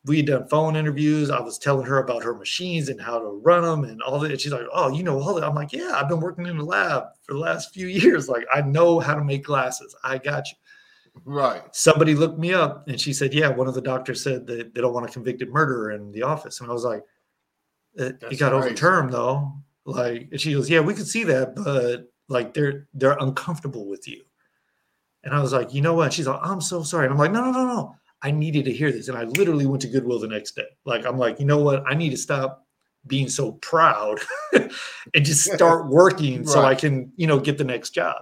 We 0.04 0.18
had 0.18 0.26
done 0.26 0.48
phone 0.48 0.76
interviews. 0.76 1.28
I 1.28 1.40
was 1.40 1.58
telling 1.58 1.84
her 1.84 1.98
about 1.98 2.22
her 2.22 2.32
machines 2.32 2.88
and 2.88 2.98
how 3.00 3.18
to 3.18 3.42
run 3.44 3.62
them 3.62 3.84
and 3.84 4.00
all 4.00 4.18
that. 4.20 4.40
She's 4.40 4.52
like 4.52 4.66
oh 4.72 4.90
you 4.90 5.02
know 5.02 5.20
all 5.20 5.34
that. 5.34 5.44
I'm 5.44 5.56
like 5.56 5.72
yeah 5.72 5.92
i've 5.96 6.08
been 6.08 6.20
working 6.20 6.46
in 6.46 6.56
the 6.56 6.64
lab 6.64 7.02
for 7.24 7.34
the 7.34 7.40
last 7.40 7.74
few 7.74 7.86
years. 8.00 8.28
Like 8.28 8.46
i 8.54 8.62
know 8.62 9.00
how 9.00 9.14
to 9.16 9.24
make 9.24 9.44
glasses. 9.44 9.94
I 10.04 10.16
got 10.18 10.46
you. 10.48 10.56
Right. 11.24 11.62
somebody 11.72 12.14
looked 12.14 12.38
me 12.38 12.54
up 12.54 12.86
and 12.88 12.98
she 12.98 13.12
said 13.12 13.34
yeah 13.34 13.48
one 13.48 13.66
of 13.66 13.74
the 13.74 13.82
doctors 13.82 14.22
said 14.22 14.46
that 14.46 14.72
they 14.72 14.80
don't 14.80 14.94
want 14.94 15.10
a 15.10 15.12
convicted 15.12 15.50
murderer 15.50 15.90
in 15.90 16.12
the 16.12 16.22
office. 16.22 16.60
And 16.60 16.70
i 16.70 16.72
was 16.72 16.84
like 16.84 17.02
it, 17.94 18.02
it 18.02 18.20
That's 18.20 18.38
got 18.38 18.52
crazy. 18.52 18.66
overturned 18.68 19.12
though 19.12 19.52
like 19.88 20.28
and 20.30 20.40
she 20.40 20.52
goes 20.52 20.68
yeah 20.68 20.80
we 20.80 20.94
could 20.94 21.06
see 21.06 21.24
that 21.24 21.54
but 21.56 22.10
like 22.28 22.52
they're 22.54 22.86
they're 22.94 23.16
uncomfortable 23.20 23.88
with 23.88 24.06
you. 24.06 24.22
And 25.24 25.34
i 25.34 25.40
was 25.40 25.52
like 25.52 25.74
you 25.74 25.80
know 25.80 25.94
what? 25.94 26.12
She's 26.12 26.26
like 26.26 26.40
i'm 26.42 26.60
so 26.60 26.82
sorry. 26.82 27.06
And 27.06 27.12
i'm 27.12 27.18
like 27.18 27.32
no 27.32 27.42
no 27.42 27.50
no 27.50 27.66
no. 27.66 27.94
I 28.20 28.32
needed 28.32 28.64
to 28.64 28.72
hear 28.72 28.92
this. 28.92 29.08
And 29.08 29.16
i 29.16 29.24
literally 29.24 29.66
went 29.66 29.82
to 29.82 29.88
goodwill 29.88 30.18
the 30.18 30.28
next 30.28 30.54
day. 30.54 30.68
Like 30.84 31.06
i'm 31.06 31.18
like 31.18 31.40
you 31.40 31.46
know 31.46 31.58
what? 31.58 31.84
I 31.86 31.94
need 31.94 32.10
to 32.10 32.16
stop 32.16 32.66
being 33.06 33.28
so 33.28 33.52
proud 33.52 34.18
and 34.52 34.70
just 35.24 35.50
start 35.50 35.88
working 35.88 36.46
so 36.46 36.62
i 36.62 36.74
can 36.74 37.10
you 37.16 37.26
know 37.26 37.38
get 37.38 37.56
the 37.56 37.64
next 37.64 37.90
job 37.90 38.16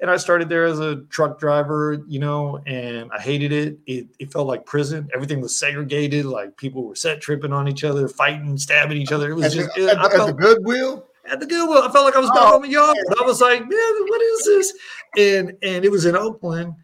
and 0.00 0.10
I 0.10 0.16
started 0.18 0.48
there 0.48 0.64
as 0.64 0.78
a 0.78 0.96
truck 1.08 1.38
driver, 1.38 1.98
you 2.06 2.18
know, 2.18 2.60
and 2.66 3.10
I 3.16 3.20
hated 3.20 3.52
it. 3.52 3.78
It, 3.86 4.06
it 4.18 4.32
felt 4.32 4.46
like 4.46 4.66
prison. 4.66 5.08
Everything 5.14 5.40
was 5.40 5.58
segregated. 5.58 6.26
Like 6.26 6.56
people 6.56 6.84
were 6.84 6.94
set 6.94 7.20
tripping 7.20 7.52
on 7.52 7.66
each 7.68 7.82
other, 7.84 8.06
fighting, 8.08 8.58
stabbing 8.58 8.98
each 8.98 9.12
other. 9.12 9.30
It 9.30 9.34
was 9.34 9.46
At, 9.46 9.52
just, 9.52 9.74
the, 9.74 9.88
at, 9.90 9.98
I 9.98 10.02
the- 10.02 10.04
at 10.04 10.10
the 10.10 10.16
felt 10.18 10.36
Goodwill. 10.36 11.06
at 11.30 11.40
the 11.40 11.46
Goodwill. 11.46 11.82
I 11.82 11.90
felt 11.92 12.04
like 12.04 12.16
I 12.16 12.20
was 12.20 12.30
back 12.30 12.38
Oh, 12.42 12.62
on 12.62 12.70
yard. 12.70 12.96
I 13.20 13.24
was 13.24 13.40
like, 13.40 13.60
man, 13.60 13.70
what 13.70 14.20
is 14.22 14.44
this? 14.44 14.72
And 15.18 15.52
and 15.62 15.84
it 15.84 15.90
was 15.90 16.04
in 16.04 16.14
Oakland, 16.16 16.74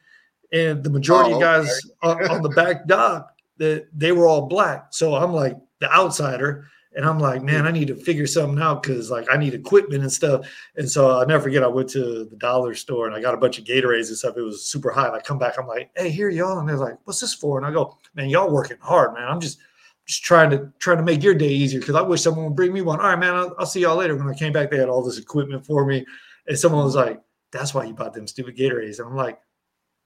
and 0.53 0.83
the 0.83 0.91
majority 0.91 1.33
Oh, 1.33 1.37
of 1.37 1.41
guys 1.43 1.81
on, 2.03 2.31
on 2.31 2.43
the 2.43 2.49
back 2.49 2.87
dock 2.87 3.29
that 3.59 3.89
they 3.95 4.13
were 4.13 4.27
all 4.27 4.47
black. 4.47 4.87
So 4.91 5.15
I'm 5.17 5.33
like 5.33 5.59
the 5.81 5.93
outsider, 5.93 6.67
and 6.95 7.07
I'm 7.07 7.19
like, 7.19 7.43
man, 7.43 7.67
I 7.67 7.71
need 7.71 7.89
to 7.89 7.97
figure 7.97 8.27
something 8.27 8.61
out 8.61 8.83
because 8.83 9.11
like 9.11 9.27
I 9.31 9.37
need 9.37 9.55
equipment 9.55 10.03
and 10.03 10.13
stuff. 10.13 10.47
And 10.77 10.91
so 10.91 11.21
I 11.21 11.25
never 11.25 11.45
forget, 11.45 11.63
I 11.63 11.69
went 11.69 11.89
to 11.91 12.25
the 12.25 12.37
dollar 12.37 12.75
store 12.75 13.07
and 13.07 13.17
I 13.17 13.21
got 13.21 13.35
a 13.35 13.39
bunch 13.39 13.59
of 13.59 13.65
Gatorades 13.65 14.09
and 14.09 14.17
stuff. 14.17 14.37
It 14.37 14.43
was 14.43 14.65
super 14.65 14.91
high. 14.91 15.07
And 15.07 15.17
I 15.17 15.21
come 15.21 15.39
back, 15.39 15.59
I'm 15.59 15.67
like, 15.67 15.91
hey, 15.97 16.11
here 16.11 16.29
y'all, 16.29 16.59
and 16.59 16.69
they're 16.69 16.77
like, 16.77 16.99
what's 17.05 17.21
this 17.21 17.35
for? 17.35 17.57
And 17.59 17.67
I 17.67 17.73
go, 17.73 17.97
man, 18.15 18.29
y'all 18.29 18.53
working 18.53 18.79
hard, 18.81 19.15
man. 19.15 19.29
I'm 19.29 19.41
just 19.41 19.59
just 20.07 20.25
trying 20.25 20.51
to 20.51 20.73
trying 20.79 20.97
to 20.97 21.03
make 21.03 21.23
your 21.23 21.35
day 21.35 21.49
easier 21.49 21.81
because 21.81 21.95
I 21.95 22.03
wish 22.03 22.23
someone 22.23 22.47
would 22.47 22.57
bring 22.57 22.73
me 22.73 22.83
one. 22.83 23.01
All 23.01 23.07
right, 23.07 23.19
man, 23.19 23.35
I'll, 23.35 23.55
I'll 23.59 23.67
see 23.67 23.81
y'all 23.81 23.97
later. 23.97 24.17
When 24.17 24.29
I 24.29 24.35
came 24.35 24.53
back, 24.53 24.71
they 24.71 24.79
had 24.79 24.89
all 24.89 25.03
this 25.03 25.19
equipment 25.19 25.65
for 25.65 25.87
me, 25.87 26.05
and 26.49 26.59
someone 26.59 26.85
was 26.85 26.97
like, 26.97 27.21
"That's 27.53 27.73
why 27.73 27.85
you 27.85 27.95
bought 27.95 28.13
them 28.13 28.27
stupid 28.27 28.57
Gatorades." 28.57 28.99
And 28.99 29.09
I'm 29.09 29.17
like, 29.17 29.39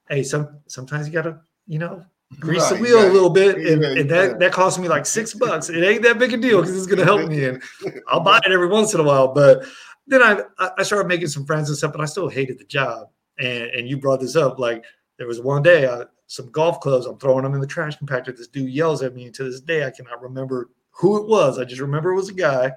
"Hey, 0.07 0.21
some 0.21 0.59
sometimes 0.67 1.07
you 1.07 1.13
gotta, 1.13 1.39
you 1.65 1.79
know, 1.79 2.05
grease 2.39 2.61
Right, 2.61 2.75
the 2.77 2.81
wheel 2.81 2.97
right. 2.97 3.09
a 3.09 3.13
little 3.13 3.29
bit, 3.29 3.57
and, 3.57 3.83
and 3.83 4.09
that 4.09 4.39
that 4.39 4.51
cost 4.51 4.79
me 4.79 4.87
like 4.87 5.05
six 5.05 5.33
bucks. 5.33 5.69
It 5.69 5.83
ain't 5.83 6.03
that 6.03 6.19
big 6.19 6.33
a 6.33 6.37
deal 6.37 6.61
because 6.61 6.75
it's 6.77 6.87
gonna 6.87 7.05
help 7.05 7.29
me, 7.29 7.45
and 7.45 7.61
I'll 8.07 8.19
buy 8.19 8.37
it 8.37 8.51
every 8.51 8.67
once 8.67 8.93
in 8.93 8.99
a 8.99 9.03
while. 9.03 9.33
But 9.33 9.65
then 10.07 10.21
I 10.21 10.41
I- 10.77 10.83
started 10.83 11.07
making 11.07 11.27
some 11.27 11.45
friends 11.45 11.69
and 11.69 11.77
stuff, 11.77 11.91
but 11.91 12.01
I 12.01 12.05
still 12.05 12.27
hated 12.29 12.59
the 12.59 12.65
job. 12.65 13.07
And 13.39 13.63
and 13.65 13.87
you 13.87 13.97
brought 13.97 14.19
this 14.19 14.35
up, 14.35 14.59
like 14.59 14.83
there 15.17 15.27
was 15.27 15.39
one 15.41 15.61
day 15.61 15.87
I, 15.87 16.03
some 16.27 16.51
golf 16.51 16.79
clubs, 16.81 17.05
I'm 17.05 17.17
throwing 17.17 17.43
them 17.43 17.53
in 17.53 17.61
the 17.61 17.67
trash 17.67 17.97
compactor. 17.97 18.35
This 18.35 18.47
dude 18.47 18.69
yells 18.69 19.01
at 19.03 19.15
me, 19.15 19.25
and 19.25 19.35
to 19.35 19.43
this 19.43 19.61
day 19.61 19.85
I 19.85 19.91
cannot 19.91 20.21
remember 20.21 20.69
who 20.91 21.21
it 21.21 21.27
was. 21.27 21.57
I 21.59 21.63
just 21.63 21.81
remember 21.81 22.11
it 22.11 22.15
was 22.15 22.29
a 22.29 22.33
guy, 22.33 22.71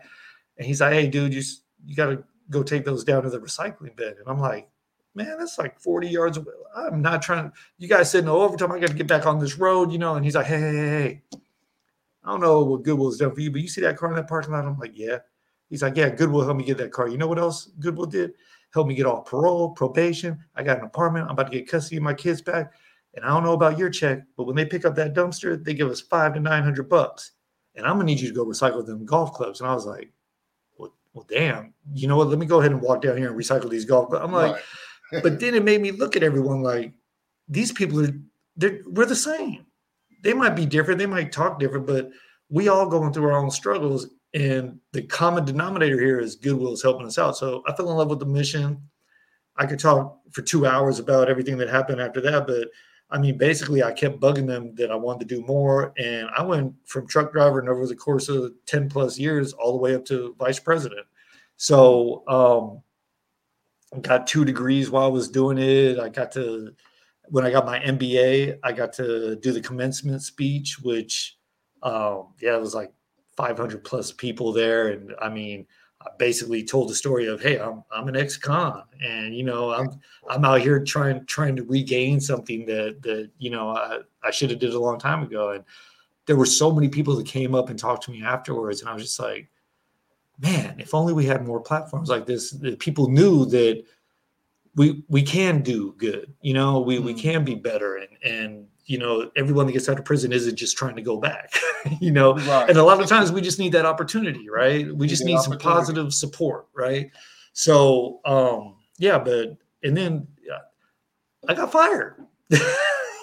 and 0.58 0.66
he's 0.66 0.80
like, 0.80 0.92
"Hey, 0.92 1.08
dude, 1.08 1.34
you 1.34 1.42
you 1.86 1.96
got 1.96 2.06
to 2.06 2.22
go 2.50 2.62
take 2.62 2.84
those 2.84 3.04
down 3.04 3.22
to 3.24 3.30
the 3.30 3.40
recycling 3.40 3.96
bin." 3.96 4.08
And 4.18 4.26
I'm 4.28 4.38
like, 4.38 4.68
"Man, 5.24 5.38
that's 5.38 5.58
like 5.58 5.78
40 5.80 6.08
yards 6.08 6.36
away. 6.36 6.52
I'm 6.76 7.02
not 7.02 7.22
trying. 7.22 7.50
to, 7.50 7.56
You 7.78 7.88
guys 7.88 8.10
sitting 8.10 8.28
overtime. 8.28 8.72
I 8.72 8.78
got 8.78 8.88
to 8.90 8.94
get 8.94 9.06
back 9.06 9.26
on 9.26 9.38
this 9.38 9.58
road, 9.58 9.92
you 9.92 9.98
know." 9.98 10.14
And 10.14 10.24
he's 10.24 10.34
like, 10.34 10.46
"Hey, 10.46 10.60
hey, 10.60 10.72
hey, 10.76 10.88
hey, 10.88 11.22
I 12.24 12.30
don't 12.30 12.40
know 12.40 12.62
what 12.64 12.82
Goodwill's 12.82 13.18
done 13.18 13.34
for 13.34 13.40
you, 13.40 13.50
but 13.50 13.60
you 13.60 13.68
see 13.68 13.80
that 13.82 13.96
car 13.96 14.10
in 14.10 14.16
that 14.16 14.28
parking 14.28 14.52
lot?" 14.52 14.64
I'm 14.64 14.78
like, 14.78 14.92
"Yeah." 14.94 15.18
He's 15.68 15.82
like, 15.82 15.96
"Yeah, 15.96 16.08
Goodwill 16.10 16.44
helped 16.44 16.58
me 16.58 16.64
get 16.64 16.78
that 16.78 16.92
car. 16.92 17.08
You 17.08 17.18
know 17.18 17.28
what 17.28 17.38
else 17.38 17.70
Goodwill 17.78 18.06
did? 18.06 18.32
Helped 18.72 18.88
me 18.88 18.94
get 18.94 19.06
off 19.06 19.26
parole, 19.26 19.70
probation. 19.70 20.38
I 20.54 20.62
got 20.62 20.78
an 20.78 20.84
apartment. 20.84 21.26
I'm 21.26 21.32
about 21.32 21.50
to 21.50 21.58
get 21.58 21.68
custody 21.68 21.96
of 21.96 22.02
my 22.02 22.14
kids 22.14 22.42
back." 22.42 22.72
And 23.14 23.24
I 23.24 23.28
don't 23.28 23.42
know 23.42 23.54
about 23.54 23.76
your 23.76 23.90
check, 23.90 24.22
but 24.36 24.44
when 24.44 24.54
they 24.54 24.64
pick 24.64 24.84
up 24.84 24.94
that 24.94 25.14
dumpster, 25.14 25.62
they 25.62 25.74
give 25.74 25.88
us 25.90 26.00
five 26.00 26.34
to 26.34 26.40
nine 26.40 26.62
hundred 26.62 26.88
bucks. 26.88 27.32
And 27.74 27.84
I'm 27.86 27.94
gonna 27.94 28.04
need 28.04 28.20
you 28.20 28.28
to 28.28 28.34
go 28.34 28.44
recycle 28.44 28.84
them 28.84 29.04
golf 29.04 29.32
clubs. 29.32 29.60
And 29.60 29.68
I 29.68 29.74
was 29.74 29.86
like, 29.86 30.12
well, 30.76 30.94
well, 31.12 31.26
damn, 31.28 31.74
you 31.92 32.06
know 32.06 32.16
what? 32.16 32.28
Let 32.28 32.38
me 32.38 32.46
go 32.46 32.60
ahead 32.60 32.72
and 32.72 32.80
walk 32.80 33.02
down 33.02 33.16
here 33.16 33.28
and 33.28 33.38
recycle 33.38 33.68
these 33.70 33.84
golf 33.84 34.10
clubs. 34.10 34.24
I'm 34.24 34.32
like, 34.32 34.52
Right. 34.54 34.62
But 35.22 35.40
then 35.40 35.54
it 35.54 35.64
made 35.64 35.80
me 35.80 35.90
look 35.90 36.16
at 36.16 36.22
everyone 36.22 36.62
like 36.62 36.92
these 37.48 37.72
people 37.72 38.04
are 38.04 38.12
they're 38.56 38.80
we're 38.86 39.06
the 39.06 39.16
same. 39.16 39.66
They 40.22 40.34
might 40.34 40.56
be 40.56 40.66
different, 40.66 40.98
they 40.98 41.06
might 41.06 41.32
talk 41.32 41.58
different, 41.58 41.86
but 41.86 42.10
we 42.48 42.68
all 42.68 42.86
going 42.86 43.12
through 43.12 43.26
our 43.26 43.38
own 43.38 43.50
struggles. 43.50 44.08
And 44.34 44.78
the 44.92 45.02
common 45.02 45.44
denominator 45.44 45.98
here 45.98 46.20
is 46.20 46.36
Goodwill 46.36 46.72
is 46.72 46.82
helping 46.82 47.06
us 47.06 47.18
out. 47.18 47.36
So 47.36 47.62
I 47.66 47.74
fell 47.74 47.90
in 47.90 47.96
love 47.96 48.10
with 48.10 48.20
the 48.20 48.26
mission. 48.26 48.80
I 49.56 49.66
could 49.66 49.78
talk 49.78 50.18
for 50.30 50.42
two 50.42 50.66
hours 50.66 50.98
about 50.98 51.28
everything 51.28 51.56
that 51.58 51.68
happened 51.68 52.00
after 52.00 52.20
that, 52.20 52.46
but 52.46 52.68
I 53.12 53.18
mean, 53.18 53.36
basically, 53.36 53.82
I 53.82 53.92
kept 53.92 54.20
bugging 54.20 54.46
them 54.46 54.74
that 54.76 54.90
I 54.90 54.94
wanted 54.94 55.28
to 55.28 55.34
do 55.34 55.44
more, 55.44 55.92
and 55.98 56.28
I 56.36 56.42
went 56.42 56.74
from 56.86 57.08
truck 57.08 57.32
driver 57.32 57.58
and 57.58 57.68
over 57.68 57.86
the 57.86 57.96
course 57.96 58.28
of 58.28 58.52
ten 58.66 58.88
plus 58.88 59.18
years, 59.18 59.52
all 59.52 59.72
the 59.72 59.78
way 59.78 59.94
up 59.94 60.04
to 60.06 60.34
vice 60.38 60.60
president. 60.60 61.06
So, 61.56 62.22
um, 62.28 62.82
got 64.00 64.26
two 64.26 64.44
degrees 64.44 64.90
while 64.90 65.04
I 65.04 65.08
was 65.08 65.28
doing 65.28 65.58
it. 65.58 65.98
I 65.98 66.08
got 66.08 66.32
to 66.32 66.72
when 67.30 67.44
I 67.46 67.50
got 67.50 67.64
my 67.64 67.78
MBA, 67.78 68.58
I 68.62 68.72
got 68.72 68.92
to 68.94 69.36
do 69.36 69.52
the 69.52 69.60
commencement 69.60 70.22
speech, 70.22 70.80
which, 70.80 71.38
um, 71.82 72.34
yeah, 72.40 72.56
it 72.56 72.60
was 72.60 72.74
like 72.74 72.92
500 73.36 73.84
plus 73.84 74.12
people 74.12 74.52
there, 74.52 74.88
and 74.88 75.14
I 75.20 75.28
mean, 75.28 75.66
I 76.02 76.08
basically 76.18 76.64
told 76.64 76.88
the 76.88 76.94
story 76.94 77.26
of, 77.26 77.40
hey, 77.40 77.58
I'm 77.58 77.84
I'm 77.92 78.08
an 78.08 78.16
ex-con, 78.16 78.82
and 79.02 79.34
you 79.34 79.44
know, 79.44 79.70
I'm 79.72 79.88
I'm 80.28 80.44
out 80.44 80.60
here 80.60 80.82
trying 80.82 81.24
trying 81.26 81.56
to 81.56 81.62
regain 81.64 82.20
something 82.20 82.66
that 82.66 83.02
that 83.02 83.30
you 83.38 83.50
know 83.50 83.70
I, 83.70 84.00
I 84.22 84.30
should 84.30 84.50
have 84.50 84.58
did 84.58 84.74
a 84.74 84.80
long 84.80 84.98
time 84.98 85.22
ago. 85.22 85.50
And 85.50 85.64
there 86.26 86.36
were 86.36 86.46
so 86.46 86.72
many 86.72 86.88
people 86.88 87.14
that 87.16 87.26
came 87.26 87.54
up 87.54 87.70
and 87.70 87.78
talked 87.78 88.04
to 88.04 88.10
me 88.10 88.22
afterwards, 88.22 88.80
and 88.80 88.88
I 88.88 88.94
was 88.94 89.02
just 89.02 89.20
like, 89.20 89.50
man, 90.40 90.76
if 90.80 90.94
only 90.94 91.12
we 91.12 91.24
had 91.26 91.46
more 91.46 91.60
platforms 91.60 92.08
like 92.08 92.26
this, 92.26 92.50
that 92.52 92.78
people 92.78 93.08
knew 93.08 93.44
that 93.46 93.84
we 94.76 95.04
we 95.08 95.22
can 95.22 95.62
do 95.62 95.94
good. 95.98 96.32
You 96.40 96.54
know, 96.54 96.80
we 96.80 96.98
we 96.98 97.14
Mm. 97.14 97.18
can 97.20 97.44
be 97.44 97.54
better, 97.54 97.96
and 97.96 98.08
and 98.24 98.66
you 98.86 98.98
know, 98.98 99.30
everyone 99.36 99.66
that 99.66 99.72
gets 99.72 99.88
out 99.88 99.98
of 100.00 100.04
prison 100.04 100.32
isn't 100.32 100.56
just 100.56 100.76
trying 100.76 100.96
to 100.96 101.02
go 101.02 101.16
back. 101.18 101.52
you 102.00 102.10
know, 102.10 102.34
Right. 102.34 102.68
and 102.68 102.76
a 102.78 102.82
lot 102.82 103.00
of 103.00 103.06
times 103.08 103.30
we 103.30 103.40
just 103.40 103.58
need 103.58 103.72
that 103.72 103.86
opportunity 103.86 104.48
right 104.50 104.86
we 104.86 105.06
Need 105.06 105.08
just 105.08 105.22
that 105.22 105.28
need 105.30 105.40
some 105.40 105.58
positive 105.58 106.12
support 106.12 106.66
right 106.74 107.10
so 107.52 108.20
um 108.24 108.76
yeah 108.98 109.18
but 109.18 109.56
and 109.82 109.96
then 109.96 110.26
i 111.48 111.54
got 111.54 111.70
fired 111.72 112.26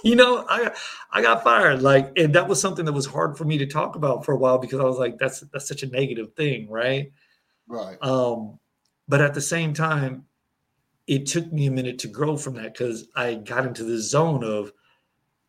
you 0.03 0.15
know 0.15 0.45
i 0.49 0.71
i 1.11 1.21
got 1.21 1.43
fired 1.43 1.81
like 1.81 2.11
and 2.17 2.33
that 2.33 2.47
was 2.47 2.59
something 2.59 2.85
that 2.85 2.93
was 2.93 3.05
hard 3.05 3.37
for 3.37 3.45
me 3.45 3.57
to 3.57 3.65
talk 3.65 3.95
about 3.95 4.23
for 4.25 4.33
a 4.33 4.37
while 4.37 4.57
because 4.57 4.79
i 4.79 4.83
was 4.83 4.97
like 4.97 5.17
that's 5.17 5.41
that's 5.51 5.67
such 5.67 5.83
a 5.83 5.87
negative 5.87 6.33
thing 6.33 6.69
right 6.69 7.11
Right. 7.67 8.01
um 8.01 8.59
but 9.07 9.21
at 9.21 9.33
the 9.33 9.41
same 9.41 9.73
time 9.73 10.25
it 11.07 11.25
took 11.25 11.51
me 11.51 11.67
a 11.67 11.71
minute 11.71 11.99
to 11.99 12.07
grow 12.07 12.37
from 12.37 12.55
that 12.55 12.73
because 12.73 13.07
i 13.15 13.35
got 13.35 13.65
into 13.65 13.83
this 13.83 14.09
zone 14.09 14.43
of 14.43 14.71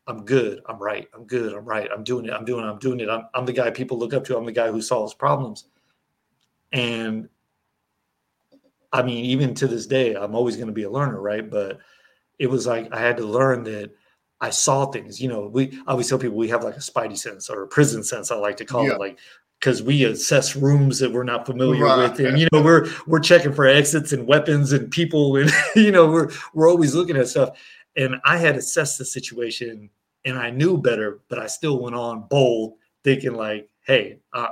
i'm 0.06 0.24
good 0.24 0.60
i'm 0.66 0.78
right 0.78 1.08
i'm 1.14 1.26
good 1.26 1.54
i'm 1.54 1.64
right 1.64 1.88
i'm 1.92 2.02
doing 2.04 2.26
it 2.26 2.32
i'm 2.32 2.44
doing 2.44 2.64
it 2.64 2.68
i'm 2.68 2.78
doing 2.78 3.00
it 3.00 3.08
i'm, 3.08 3.24
I'm 3.34 3.46
the 3.46 3.52
guy 3.52 3.70
people 3.70 3.98
look 3.98 4.14
up 4.14 4.24
to 4.24 4.36
i'm 4.36 4.46
the 4.46 4.52
guy 4.52 4.70
who 4.70 4.82
solves 4.82 5.14
problems 5.14 5.66
and 6.72 7.28
I 8.92 9.02
mean, 9.02 9.24
even 9.26 9.54
to 9.56 9.66
this 9.66 9.86
day, 9.86 10.14
I'm 10.14 10.34
always 10.34 10.56
going 10.56 10.68
to 10.68 10.72
be 10.72 10.84
a 10.84 10.90
learner, 10.90 11.20
right? 11.20 11.48
But 11.48 11.78
it 12.38 12.46
was 12.46 12.66
like 12.66 12.92
I 12.92 13.00
had 13.00 13.16
to 13.18 13.24
learn 13.24 13.64
that 13.64 13.90
I 14.40 14.50
saw 14.50 14.86
things. 14.86 15.20
You 15.20 15.28
know, 15.28 15.48
we 15.48 15.80
always 15.86 16.08
tell 16.08 16.18
people 16.18 16.36
we 16.36 16.48
have 16.48 16.62
like 16.64 16.76
a 16.76 16.80
spidey 16.80 17.18
sense 17.18 17.50
or 17.50 17.62
a 17.62 17.66
prison 17.66 18.02
sense. 18.04 18.30
I 18.30 18.36
like 18.36 18.56
to 18.58 18.64
call 18.64 18.86
Yeah. 18.86 18.92
it, 18.94 19.00
like 19.00 19.18
because 19.60 19.82
we 19.82 20.04
assess 20.04 20.54
rooms 20.54 21.00
that 21.00 21.12
we're 21.12 21.24
not 21.24 21.44
familiar 21.44 21.84
Right. 21.84 22.10
with, 22.10 22.20
and 22.20 22.38
you 22.38 22.46
know, 22.52 22.62
we're 22.62 22.88
we're 23.08 23.18
checking 23.20 23.52
for 23.52 23.66
exits 23.66 24.12
and 24.12 24.26
weapons 24.26 24.72
and 24.72 24.90
people, 24.90 25.36
and 25.36 25.50
you 25.76 25.90
know, 25.90 26.06
we're 26.06 26.30
we're 26.54 26.68
always 26.70 26.94
looking 26.94 27.16
at 27.16 27.28
stuff. 27.28 27.58
And 27.96 28.16
I 28.24 28.36
had 28.36 28.54
assessed 28.54 28.98
the 28.98 29.04
situation, 29.04 29.90
and 30.24 30.38
I 30.38 30.50
knew 30.50 30.78
better, 30.78 31.20
but 31.28 31.40
I 31.40 31.48
still 31.48 31.82
went 31.82 31.96
on 31.96 32.26
bold, 32.30 32.74
thinking 33.02 33.34
like, 33.34 33.68
"Hey, 33.80 34.20
uh, 34.32 34.48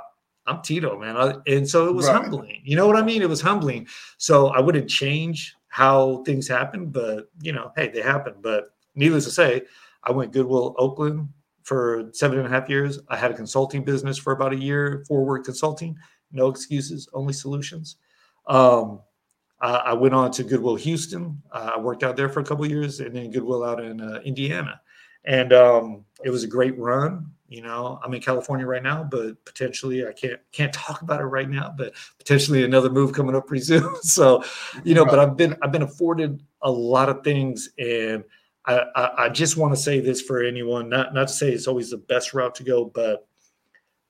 I'm 0.48 0.62
Tito, 0.62 0.98
man," 0.98 1.16
I, 1.16 1.36
and 1.46 1.68
so 1.68 1.86
it 1.88 1.94
was 1.94 2.06
Right. 2.08 2.16
humbling. 2.22 2.60
You 2.64 2.74
know 2.74 2.88
what 2.88 2.96
I 2.96 3.02
mean? 3.02 3.22
It 3.22 3.28
was 3.28 3.40
humbling. 3.40 3.86
So 4.18 4.48
I 4.48 4.58
wouldn't 4.58 4.90
change 4.90 5.54
how 5.68 6.24
things 6.24 6.48
happen, 6.48 6.86
but 6.86 7.30
you 7.40 7.52
know, 7.52 7.70
hey, 7.76 7.88
they 7.88 8.00
happen. 8.00 8.34
But 8.42 8.70
needless 8.96 9.24
to 9.24 9.30
say, 9.30 9.62
I 10.02 10.12
went 10.12 10.32
Goodwill 10.32 10.74
Oakland 10.78 11.28
for 11.62 12.10
seven 12.12 12.38
and 12.38 12.46
a 12.46 12.50
half 12.50 12.68
years. 12.68 13.00
I 13.08 13.16
had 13.16 13.30
a 13.30 13.34
consulting 13.34 13.84
business 13.84 14.16
for 14.18 14.32
about 14.32 14.52
a 14.52 14.56
year, 14.56 15.04
forward 15.08 15.44
consulting, 15.44 15.96
no 16.32 16.48
excuses, 16.48 17.08
only 17.12 17.32
solutions. 17.32 17.96
Um, 18.46 19.00
I, 19.60 19.74
I 19.74 19.92
went 19.94 20.14
on 20.14 20.30
to 20.32 20.44
Goodwill 20.44 20.76
Houston. 20.76 21.42
Uh, 21.50 21.72
I 21.76 21.80
worked 21.80 22.02
out 22.02 22.16
there 22.16 22.28
for 22.28 22.40
a 22.40 22.44
couple 22.44 22.64
of 22.64 22.70
years, 22.70 23.00
and 23.00 23.14
then 23.14 23.30
Goodwill 23.30 23.64
out 23.64 23.82
in 23.82 24.00
uh, 24.00 24.20
Indiana. 24.24 24.80
And 25.24 25.52
um, 25.52 26.04
it 26.24 26.30
was 26.30 26.44
a 26.44 26.48
great 26.48 26.78
run. 26.78 27.32
You 27.48 27.62
know, 27.62 28.00
I'm 28.02 28.14
in 28.14 28.20
California 28.20 28.66
right 28.66 28.82
now, 28.82 29.04
but 29.04 29.44
potentially 29.44 30.06
I 30.06 30.12
can't 30.12 30.40
can't 30.52 30.72
talk 30.72 31.02
about 31.02 31.20
it 31.20 31.26
right 31.26 31.48
now. 31.48 31.74
But 31.76 31.94
potentially 32.18 32.64
another 32.64 32.90
move 32.90 33.12
coming 33.12 33.34
up 33.36 33.46
pretty 33.46 33.64
soon. 33.64 34.02
so, 34.02 34.42
you 34.84 34.94
know, 34.94 35.04
but 35.04 35.18
I've 35.18 35.36
been 35.36 35.56
I've 35.62 35.72
been 35.72 35.82
afforded 35.82 36.42
a 36.62 36.70
lot 36.70 37.08
of 37.08 37.22
things, 37.22 37.70
and 37.78 38.24
I, 38.66 38.82
I, 38.94 39.24
I 39.24 39.28
just 39.28 39.56
want 39.56 39.74
to 39.74 39.80
say 39.80 40.00
this 40.00 40.20
for 40.20 40.42
anyone, 40.42 40.88
not 40.88 41.14
not 41.14 41.28
to 41.28 41.34
say 41.34 41.50
it's 41.52 41.68
always 41.68 41.90
the 41.90 41.98
best 41.98 42.34
route 42.34 42.54
to 42.56 42.64
go, 42.64 42.84
but 42.84 43.26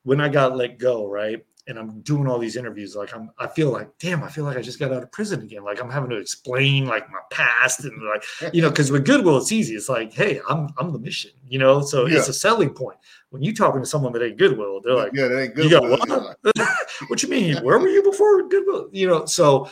when 0.03 0.21
I 0.21 0.29
got 0.29 0.57
let 0.57 0.79
go, 0.79 1.07
right, 1.07 1.45
and 1.69 1.79
I'm 1.79 2.01
doing 2.03 2.29
all 2.29 2.39
these 2.39 2.57
interviews, 2.57 2.95
like 2.95 3.15
I'm, 3.15 3.31
I 3.39 3.49
feel 3.49 3.71
like, 3.71 3.91
damn, 3.99 4.23
I 4.23 4.29
feel 4.29 4.45
like 4.45 4.57
I 4.57 4.63
just 4.63 4.79
got 4.79 4.93
out 4.93 5.03
of 5.03 5.11
prison 5.11 5.43
again. 5.43 5.65
Like 5.65 5.83
I'm 5.83 5.91
having 5.91 6.11
to 6.11 6.17
explain 6.17 6.87
like 6.87 7.11
my 7.11 7.19
past 7.31 7.85
and 7.85 8.03
like, 8.05 8.25
you 8.55 8.63
know, 8.63 8.71
because 8.71 8.93
with 8.93 9.05
Goodwill, 9.05 9.39
it's 9.39 9.51
easy. 9.51 9.75
It's 9.75 9.89
like, 9.89 10.13
hey, 10.13 10.41
I'm 10.49 10.69
I'm 10.79 10.93
the 10.93 10.99
mission, 10.99 11.33
you 11.49 11.59
know, 11.59 11.81
so 11.81 12.07
it's 12.07 12.29
a 12.29 12.33
selling 12.33 12.71
point. 12.71 12.99
When 13.31 13.43
you 13.43 13.53
talking 13.53 13.83
to 13.83 13.87
someone 13.87 14.13
that 14.13 14.23
ain't 14.23 14.39
Goodwill, 14.39 14.81
they're 14.81 14.95
like, 14.95 15.13
yeah, 15.13 15.27
that 15.27 15.43
ain't 15.43 15.55
good. 15.55 15.65
you 15.65 15.71
got 15.71 15.83
what? 15.83 16.39
Yeah, 16.57 16.75
what 17.09 17.23
you 17.23 17.29
mean? 17.29 17.57
Where 17.65 17.79
were 17.79 17.89
you 17.89 18.03
before 18.03 18.49
Goodwill? 18.49 18.89
You 18.93 19.09
know, 19.09 19.27
so, 19.27 19.69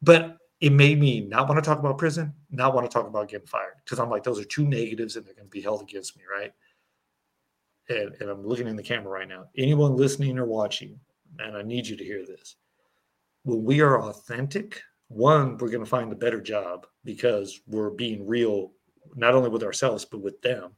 but 0.00 0.38
it 0.60 0.72
made 0.72 0.98
me 1.00 1.20
not 1.20 1.48
want 1.48 1.62
to 1.62 1.68
talk 1.68 1.78
about 1.78 1.98
prison, 1.98 2.32
not 2.50 2.74
want 2.74 2.88
to 2.88 2.92
talk 2.92 3.06
about 3.06 3.28
getting 3.28 3.46
fired 3.46 3.74
because 3.84 3.98
I'm 3.98 4.10
like, 4.10 4.22
those 4.22 4.40
are 4.40 4.44
two 4.44 4.66
negatives 4.66 5.16
and 5.16 5.26
they're 5.26 5.34
going 5.34 5.46
to 5.46 5.50
be 5.50 5.60
held 5.60 5.82
against 5.82 6.16
me, 6.16 6.22
right? 6.30 6.52
And, 7.88 8.14
and 8.20 8.30
I'm 8.30 8.46
looking 8.46 8.68
in 8.68 8.76
the 8.76 8.82
camera 8.82 9.10
right 9.10 9.28
now. 9.28 9.46
Anyone 9.56 9.96
listening 9.96 10.38
or 10.38 10.46
watching, 10.46 10.98
and 11.38 11.56
I 11.56 11.62
need 11.62 11.86
you 11.86 11.96
to 11.96 12.04
hear 12.04 12.24
this. 12.24 12.56
When 13.42 13.64
we 13.64 13.80
are 13.80 14.00
authentic, 14.00 14.80
one, 15.08 15.58
we're 15.58 15.68
going 15.68 15.84
to 15.84 15.90
find 15.90 16.10
a 16.12 16.16
better 16.16 16.40
job 16.40 16.86
because 17.04 17.60
we're 17.66 17.90
being 17.90 18.26
real, 18.26 18.72
not 19.16 19.34
only 19.34 19.50
with 19.50 19.62
ourselves, 19.62 20.04
but 20.04 20.22
with 20.22 20.40
them. 20.40 20.70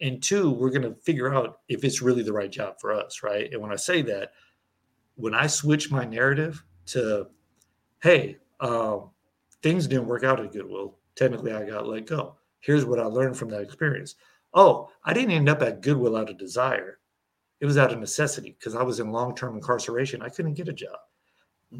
And 0.00 0.22
two, 0.22 0.50
we're 0.50 0.70
going 0.70 0.82
to 0.82 0.94
figure 1.02 1.34
out 1.34 1.60
if 1.68 1.84
it's 1.84 2.02
really 2.02 2.22
the 2.22 2.32
right 2.32 2.50
job 2.50 2.80
for 2.80 2.92
us, 2.92 3.22
right? 3.22 3.52
And 3.52 3.60
when 3.60 3.72
I 3.72 3.76
say 3.76 4.02
that, 4.02 4.32
when 5.16 5.34
I 5.34 5.46
switch 5.46 5.90
my 5.90 6.04
narrative 6.04 6.64
to, 6.86 7.26
hey, 8.02 8.38
um, 8.60 9.10
things 9.62 9.86
didn't 9.86 10.06
work 10.06 10.24
out 10.24 10.40
at 10.40 10.52
Goodwill. 10.52 10.98
Technically, 11.14 11.52
I 11.52 11.64
got 11.64 11.86
let 11.86 12.06
go. 12.06 12.36
Here's 12.60 12.84
what 12.84 13.00
I 13.00 13.04
learned 13.04 13.36
from 13.36 13.48
that 13.50 13.62
experience. 13.62 14.14
Oh, 14.54 14.90
I 15.04 15.12
didn't 15.12 15.32
end 15.32 15.48
up 15.48 15.62
at 15.62 15.80
Goodwill 15.80 16.16
out 16.16 16.30
of 16.30 16.38
desire. 16.38 16.98
It 17.60 17.66
was 17.66 17.78
out 17.78 17.92
of 17.92 18.00
necessity 18.00 18.56
because 18.58 18.74
I 18.74 18.82
was 18.82 19.00
in 19.00 19.10
long 19.10 19.34
term 19.34 19.54
incarceration. 19.54 20.22
I 20.22 20.28
couldn't 20.28 20.54
get 20.54 20.68
a 20.68 20.72
job. 20.72 20.96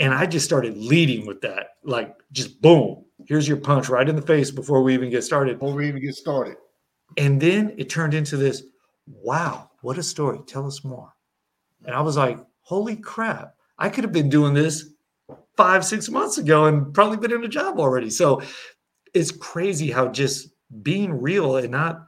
And 0.01 0.13
mm-hmm. 0.13 0.23
I 0.23 0.27
just 0.27 0.47
started 0.47 0.77
leading 0.77 1.27
with 1.27 1.41
that. 1.43 1.71
Like, 1.83 2.15
just 2.33 2.63
boom, 2.63 3.05
here's 3.27 3.49
your 3.49 3.59
punch 3.59 3.89
right 3.89 4.09
in 4.09 4.17
the 4.17 4.23
face 4.23 4.51
before 4.51 4.83
we 4.83 4.95
even 4.95 5.11
get 5.11 5.25
started. 5.25 5.59
Before 5.59 5.75
we 5.75 5.89
even 5.89 6.03
get 6.03 6.15
started. 6.15 6.57
And 7.19 7.41
then 7.41 7.75
it 7.77 7.91
turned 7.91 8.15
into 8.15 8.37
this 8.37 8.63
wow, 9.07 9.71
what 9.83 9.99
a 9.99 10.03
story. 10.03 10.39
Tell 10.47 10.67
us 10.67 10.85
more. 10.85 11.13
And 11.85 11.95
I 11.95 12.01
was 12.01 12.17
like, 12.17 12.39
holy 12.61 12.97
crap, 12.97 13.55
I 13.79 13.89
could 13.89 14.05
have 14.05 14.13
been 14.13 14.29
doing 14.29 14.55
this 14.55 14.92
five, 15.57 15.85
six 15.85 16.09
months 16.09 16.39
ago 16.39 16.67
and 16.67 16.95
probably 16.95 17.17
been 17.19 17.33
in 17.33 17.45
a 17.45 17.49
job 17.49 17.79
already. 17.79 18.11
So 18.11 18.43
it's 19.15 19.31
crazy 19.31 19.91
how 19.91 20.09
just 20.09 20.49
being 20.83 21.21
real 21.21 21.57
and 21.59 21.71
not, 21.71 22.07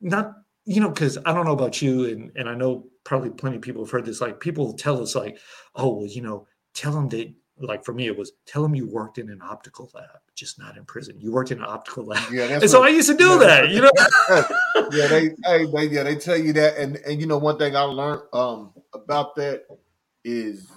not, 0.00 0.34
you 0.64 0.80
know, 0.80 0.90
because 0.90 1.16
I 1.24 1.32
don't 1.32 1.46
know 1.46 1.52
about 1.52 1.80
you, 1.80 2.04
and, 2.06 2.30
and 2.36 2.48
I 2.48 2.54
know 2.54 2.86
probably 3.04 3.30
plenty 3.30 3.56
of 3.56 3.62
people 3.62 3.82
have 3.84 3.90
heard 3.90 4.04
this. 4.04 4.20
Like 4.20 4.38
people 4.38 4.74
tell 4.74 5.00
us, 5.02 5.14
like, 5.14 5.38
oh, 5.74 5.94
well, 5.96 6.06
you 6.06 6.20
know, 6.20 6.46
tell 6.74 6.92
them 6.92 7.08
that, 7.08 7.32
like 7.60 7.84
for 7.84 7.94
me, 7.94 8.06
it 8.06 8.16
was 8.16 8.32
tell 8.46 8.62
them 8.62 8.74
you 8.74 8.86
worked 8.86 9.16
in 9.18 9.30
an 9.30 9.40
optical 9.42 9.90
lab, 9.94 10.04
just 10.34 10.58
not 10.58 10.76
in 10.76 10.84
prison. 10.84 11.16
You 11.18 11.32
worked 11.32 11.50
in 11.50 11.58
an 11.58 11.64
optical 11.64 12.04
lab. 12.04 12.30
Yeah, 12.30 12.44
And 12.60 12.70
so 12.70 12.80
what- 12.80 12.88
I 12.90 12.92
used 12.92 13.08
to 13.08 13.16
do 13.16 13.30
yeah, 13.30 13.38
that, 13.38 13.70
you 13.70 13.80
know? 13.80 13.90
yeah, 14.92 15.06
they, 15.08 15.30
hey, 15.44 15.64
they, 15.64 15.86
yeah, 15.86 16.02
they 16.02 16.16
tell 16.16 16.36
you 16.36 16.52
that, 16.52 16.76
and 16.76 16.96
and 16.98 17.18
you 17.20 17.26
know 17.26 17.38
one 17.38 17.58
thing 17.58 17.74
I 17.74 17.80
learned 17.82 18.22
um 18.34 18.74
about 18.92 19.34
that 19.36 19.64
is, 20.24 20.68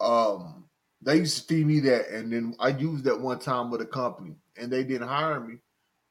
um, 0.00 0.68
they 1.02 1.18
used 1.18 1.38
to 1.38 1.44
feed 1.54 1.66
me 1.66 1.80
that, 1.80 2.08
and 2.08 2.32
then 2.32 2.56
I 2.58 2.68
used 2.68 3.04
that 3.04 3.20
one 3.20 3.38
time 3.38 3.70
with 3.70 3.80
a 3.80 3.86
company, 3.86 4.36
and 4.56 4.72
they 4.72 4.84
didn't 4.84 5.08
hire 5.08 5.40
me 5.40 5.58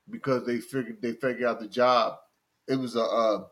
because 0.09 0.45
they 0.45 0.59
figured 0.59 1.01
they 1.01 1.13
figured 1.13 1.43
out 1.43 1.59
the 1.59 1.67
job. 1.67 2.19
It 2.67 2.75
was 2.77 2.95
a, 2.95 3.03
uh 3.03 3.43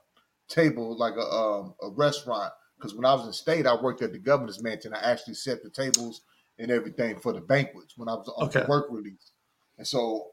table 0.50 0.98
like 0.98 1.16
a 1.16 1.22
um, 1.22 1.76
a 1.82 1.90
restaurant 1.90 2.54
because 2.78 2.96
when 2.96 3.06
I 3.06 3.14
was 3.14 3.28
in 3.28 3.34
state, 3.34 3.68
I 3.68 3.76
worked 3.82 4.02
at 4.02 4.12
the 4.12 4.20
governor's 4.20 4.62
mansion. 4.64 4.94
I 4.94 5.00
actually 5.12 5.36
set 5.36 5.64
the 5.64 5.70
tables 5.70 6.22
and 6.60 6.72
everything 6.72 7.20
for 7.20 7.34
the 7.34 7.42
banquets 7.42 7.98
when 7.98 8.10
I 8.10 8.14
was 8.16 8.28
on 8.30 8.48
Okay. 8.48 8.68
work 8.68 8.88
release, 8.92 9.32
and 9.78 9.88
so 9.88 10.32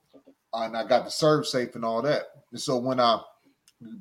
and 0.54 0.76
I 0.76 0.84
got 0.86 1.04
the 1.04 1.10
ServSafe 1.10 1.74
and 1.76 1.84
all 1.84 2.02
that. 2.02 2.24
And 2.52 2.60
so 2.60 2.78
when 2.78 3.00
I 3.00 3.20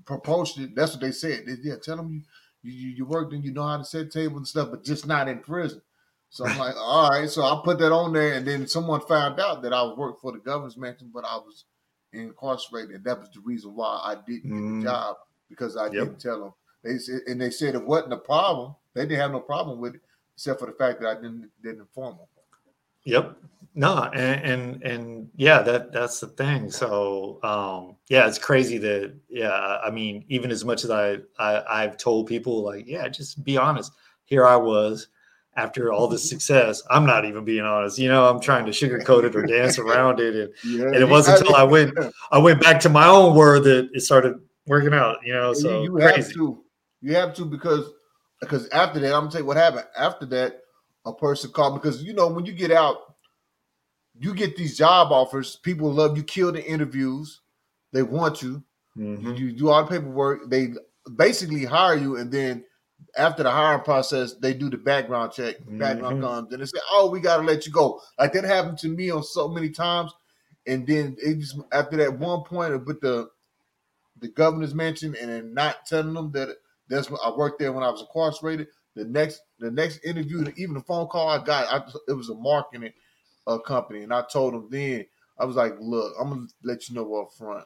proposed 0.05 0.59
it, 0.59 0.75
that's 0.75 0.93
what 0.93 1.01
they 1.01 1.11
said. 1.11 1.45
They, 1.45 1.55
yeah, 1.61 1.75
tell 1.81 1.97
them 1.97 2.25
you, 2.63 2.71
you 2.71 2.89
you 2.89 3.05
worked 3.05 3.33
and 3.33 3.43
you 3.43 3.51
know 3.53 3.67
how 3.67 3.77
to 3.77 3.85
set 3.85 4.11
tables 4.11 4.37
and 4.37 4.47
stuff, 4.47 4.69
but 4.71 4.83
just 4.83 5.07
not 5.07 5.27
in 5.27 5.39
prison. 5.39 5.81
So 6.29 6.45
I'm 6.45 6.57
like, 6.57 6.75
all 6.77 7.09
right. 7.09 7.29
So 7.29 7.43
I 7.43 7.61
put 7.63 7.79
that 7.79 7.91
on 7.91 8.13
there, 8.13 8.33
and 8.33 8.45
then 8.45 8.67
someone 8.67 9.01
found 9.01 9.39
out 9.39 9.61
that 9.63 9.73
I 9.73 9.83
worked 9.93 10.21
for 10.21 10.31
the 10.31 10.39
governor's 10.39 10.77
mansion, 10.77 11.09
but 11.13 11.25
I 11.25 11.37
was 11.37 11.65
incarcerated. 12.13 12.95
And 12.95 13.03
that 13.05 13.19
was 13.19 13.29
the 13.33 13.41
reason 13.41 13.75
why 13.75 13.99
I 14.03 14.15
didn't 14.15 14.49
get 14.49 14.53
Mm. 14.53 14.81
the 14.81 14.87
job 14.87 15.17
because 15.49 15.77
I 15.77 15.85
Yep. 15.85 15.93
didn't 15.93 16.19
tell 16.19 16.39
them. 16.39 16.53
They 16.83 16.97
said, 16.97 17.21
and 17.27 17.41
they 17.41 17.49
said 17.49 17.75
it 17.75 17.85
wasn't 17.85 18.13
a 18.13 18.17
problem. 18.17 18.75
They 18.93 19.01
didn't 19.03 19.19
have 19.19 19.31
no 19.31 19.39
problem 19.39 19.79
with 19.79 19.95
it, 19.95 20.01
except 20.35 20.59
for 20.59 20.65
the 20.67 20.73
fact 20.73 21.01
that 21.01 21.09
I 21.09 21.15
didn't 21.15 21.49
didn't 21.61 21.81
inform 21.81 22.17
them. 22.17 22.27
Yep. 23.03 23.37
No, 23.73 24.03
and, 24.13 24.41
and 24.43 24.83
and 24.83 25.29
yeah, 25.35 25.61
that 25.61 25.91
that's 25.93 26.19
the 26.19 26.27
thing. 26.27 26.69
So 26.71 27.39
um 27.43 27.95
yeah, 28.09 28.27
it's 28.27 28.39
crazy 28.39 28.77
that 28.79 29.13
yeah, 29.29 29.77
I 29.83 29.89
mean, 29.91 30.25
even 30.27 30.51
as 30.51 30.65
much 30.65 30.83
as 30.83 30.89
I, 30.89 31.19
I 31.39 31.83
I've 31.83 31.97
told 31.97 32.27
people 32.27 32.63
like, 32.63 32.85
yeah, 32.87 33.07
just 33.07 33.43
be 33.43 33.55
honest. 33.57 33.93
Here 34.25 34.45
I 34.45 34.55
was 34.57 35.07
after 35.57 35.91
all 35.91 36.07
this 36.07 36.29
success. 36.29 36.83
I'm 36.89 37.05
not 37.05 37.25
even 37.25 37.43
being 37.43 37.65
honest. 37.65 37.97
You 37.97 38.09
know, 38.09 38.29
I'm 38.29 38.39
trying 38.39 38.65
to 38.67 38.71
sugarcoat 38.71 39.23
it 39.25 39.35
or 39.35 39.41
dance 39.41 39.77
around 39.79 40.19
it. 40.19 40.35
And 40.35 40.53
Yeah, 40.63 40.85
and 40.85 40.95
it 40.95 41.09
wasn't 41.09 41.39
until 41.39 41.55
I 41.55 41.63
went 41.63 41.97
I 42.31 42.37
went 42.37 42.61
back 42.61 42.79
to 42.81 42.89
my 42.89 43.07
own 43.07 43.35
word 43.35 43.63
that 43.63 43.89
it 43.93 44.01
started 44.01 44.39
working 44.67 44.93
out, 44.93 45.17
you 45.25 45.33
know. 45.33 45.53
So 45.53 45.83
you, 45.83 45.97
you 45.99 46.05
have 46.05 46.31
to. 46.33 46.63
You 47.01 47.15
have 47.15 47.35
to 47.35 47.45
because 47.45 47.91
because 48.39 48.69
after 48.69 48.99
that, 48.99 49.13
I'm 49.13 49.21
gonna 49.21 49.31
tell 49.31 49.41
you 49.41 49.47
what 49.47 49.57
happened. 49.57 49.85
After 49.97 50.25
that, 50.27 50.61
a 51.05 51.13
person 51.13 51.51
called 51.51 51.81
because 51.81 52.03
you 52.03 52.13
know 52.13 52.27
when 52.27 52.45
you 52.45 52.53
get 52.53 52.71
out, 52.71 53.15
you 54.19 54.33
get 54.33 54.55
these 54.55 54.77
job 54.77 55.11
offers. 55.11 55.57
People 55.57 55.91
love 55.91 56.17
you. 56.17 56.23
Kill 56.23 56.51
the 56.51 56.63
interviews. 56.65 57.41
They 57.93 58.03
want 58.03 58.41
you. 58.41 58.63
You, 58.95 59.03
Mhm. 59.03 59.37
you 59.37 59.51
do 59.51 59.69
all 59.69 59.83
the 59.83 59.89
paperwork. 59.89 60.49
They 60.49 60.73
basically 61.15 61.65
hire 61.65 61.95
you, 61.95 62.17
and 62.17 62.31
then 62.31 62.63
after 63.17 63.43
the 63.43 63.51
hiring 63.51 63.83
process, 63.83 64.33
they 64.35 64.53
do 64.53 64.69
the 64.69 64.77
background 64.77 65.31
check. 65.33 65.55
Background 65.79 66.17
Mhm. 66.17 66.21
comes, 66.21 66.53
and 66.53 66.61
they 66.61 66.65
say, 66.65 66.79
"Oh, 66.91 67.09
we 67.09 67.19
got 67.19 67.37
to 67.37 67.43
let 67.43 67.65
you 67.65 67.71
go." 67.71 68.01
Like 68.19 68.33
that 68.33 68.43
happened 68.43 68.77
to 68.79 68.89
me 68.89 69.09
on 69.09 69.23
so 69.23 69.47
many 69.47 69.69
times, 69.69 70.13
and 70.65 70.85
then 70.87 71.15
it 71.19 71.39
just 71.39 71.57
after 71.71 71.97
that 71.97 72.19
one 72.19 72.43
point 72.43 72.85
with 72.85 73.01
the 73.01 73.29
the 74.19 74.29
governor's 74.29 74.73
mansion, 74.73 75.15
and 75.19 75.29
then 75.29 75.53
not 75.53 75.85
telling 75.85 76.13
them 76.13 76.31
that 76.31 76.57
that's 76.89 77.09
what 77.09 77.21
I 77.23 77.35
worked 77.35 77.59
there 77.59 77.71
when 77.73 77.83
I 77.83 77.89
was 77.89 78.01
incarcerated. 78.01 78.67
The 78.95 79.05
next 79.05 79.41
the 79.59 79.71
next 79.71 79.99
interview, 80.03 80.51
even 80.57 80.75
the 80.75 80.81
phone 80.81 81.07
call 81.07 81.29
I 81.29 81.43
got, 81.43 81.67
I, 81.71 81.87
it 82.07 82.13
was 82.13 82.29
a 82.29 82.35
marketing 82.35 82.93
uh, 83.45 83.59
company, 83.59 84.03
and 84.03 84.13
I 84.13 84.23
told 84.23 84.53
them 84.53 84.67
then 84.71 85.05
I 85.39 85.45
was 85.45 85.55
like, 85.55 85.75
"Look, 85.79 86.13
I'm 86.19 86.29
gonna 86.29 86.47
let 86.63 86.89
you 86.89 86.95
know 86.95 87.15
up 87.21 87.33
front. 87.37 87.65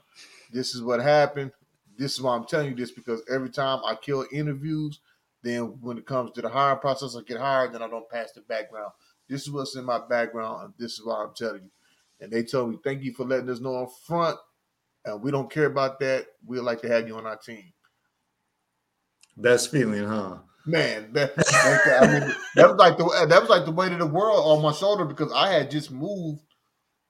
This 0.52 0.76
is 0.76 0.82
what 0.82 1.02
happened. 1.02 1.52
This 1.97 2.14
is 2.14 2.22
why 2.22 2.36
I'm 2.36 2.45
telling 2.45 2.70
you 2.70 2.76
this 2.76 2.91
because 2.91 3.22
every 3.30 3.49
time 3.49 3.82
I 3.86 3.95
kill 3.95 4.26
interviews, 4.32 4.99
then 5.44 5.64
when 5.82 5.98
it 5.98 6.06
comes 6.06 6.32
to 6.32 6.42
the 6.42 6.50
hiring 6.50 6.80
process, 6.80 7.16
I 7.16 7.22
get 7.24 7.39
hired, 7.39 7.74
then 7.74 7.82
I 7.82 7.88
don't 7.88 8.10
pass 8.10 8.32
the 8.32 8.42
background. 8.42 8.92
This 9.28 9.44
is 9.44 9.52
what's 9.52 9.76
in 9.76 9.86
my 9.86 10.00
background, 10.10 10.66
and 10.66 10.74
this 10.78 10.94
is 10.94 11.06
what 11.06 11.16
I'm 11.16 11.34
telling 11.36 11.64
you. 11.64 11.72
And 12.20 12.32
they 12.32 12.44
told 12.44 12.70
me, 12.72 12.78
thank 12.84 13.02
you 13.02 13.14
for 13.14 13.26
letting 13.26 13.50
us 13.50 13.60
know 13.60 13.84
up 13.84 13.89
front. 14.06 14.38
And 15.06 15.22
we 15.22 15.32
don't 15.32 15.50
care 15.52 15.66
about 15.66 16.00
that. 16.02 16.28
We'd 16.46 16.60
like 16.60 16.82
to 16.82 16.88
have 16.88 17.08
you 17.08 17.16
on 17.18 17.26
our 17.26 17.38
team. 17.38 17.74
Best 19.38 19.72
feeling, 19.72 20.04
huh? 20.04 20.38
Man, 20.66 21.12
that, 21.14 21.36
that- 21.36 22.00
I 22.04 22.20
mean, 22.20 22.36
that 22.56 22.70
was 22.70 22.78
like 22.78 22.98
the 22.98 23.26
that 23.28 23.42
was 23.42 23.50
like 23.50 23.66
the 23.66 23.72
weight 23.72 23.92
of 23.94 24.00
the 24.00 24.06
world 24.06 24.39
on 24.46 24.62
my 24.62 24.72
shoulder 24.72 25.06
because 25.06 25.32
I 25.34 25.50
had 25.54 25.72
just 25.72 25.89
moved 25.92 26.42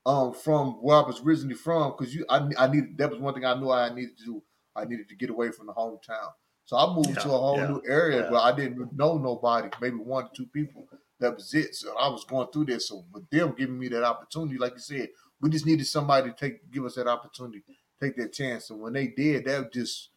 um 0.06 0.34
from 0.34 0.74
where 0.82 0.98
I 0.98 1.02
was 1.02 1.22
originally 1.22 1.56
from 1.56 1.92
because 1.92 2.16
you 2.16 2.26
I, 2.30 2.48
I 2.58 2.68
needed 2.68 2.98
that 2.98 3.10
was 3.12 3.20
one 3.20 3.34
thing 3.34 3.44
I 3.46 3.60
knew 3.60 3.70
I 3.70 3.94
needed 3.94 4.18
to 4.20 4.24
do. 4.24 4.44
I 4.76 4.86
needed 4.86 5.10
to 5.10 5.16
get 5.16 5.30
away 5.30 5.52
from 5.52 5.68
the 5.68 5.74
hometown. 5.74 6.30
So 6.72 6.78
I 6.78 6.96
moved 6.96 7.20
to 7.20 7.28
a 7.28 7.38
whole 7.38 7.58
yeah, 7.58 7.68
new 7.68 7.82
area 7.86 8.22
yeah. 8.22 8.32
where 8.32 8.40
I 8.40 8.56
didn't 8.56 8.98
know 8.98 9.18
nobody, 9.18 9.68
maybe 9.82 9.98
one 9.98 10.24
or 10.24 10.30
two 10.34 10.46
people. 10.46 10.88
That 11.20 11.36
was 11.36 11.54
it. 11.54 11.76
So 11.76 11.94
I 11.98 12.08
was 12.08 12.24
going 12.24 12.48
through 12.48 12.68
this. 12.68 12.88
So 12.88 13.04
with 13.12 13.30
them 13.30 13.54
giving 13.58 13.78
me 13.78 13.90
that 13.90 14.06
opportunity, 14.06 14.58
like 14.58 14.76
you 14.76 14.80
said, 14.80 15.10
we 15.42 15.50
just 15.50 15.66
needed 15.66 15.86
somebody 15.86 16.30
to 16.30 16.34
take 16.38 16.72
give 16.72 16.86
us 16.86 16.96
that 16.96 17.08
opportunity, 17.08 17.62
take 18.02 18.16
that 18.16 18.32
chance. 18.32 18.70
And 18.70 18.80
when 18.80 18.94
they 18.94 19.08
did, 19.08 19.44
that 19.44 19.74
just 19.74 20.12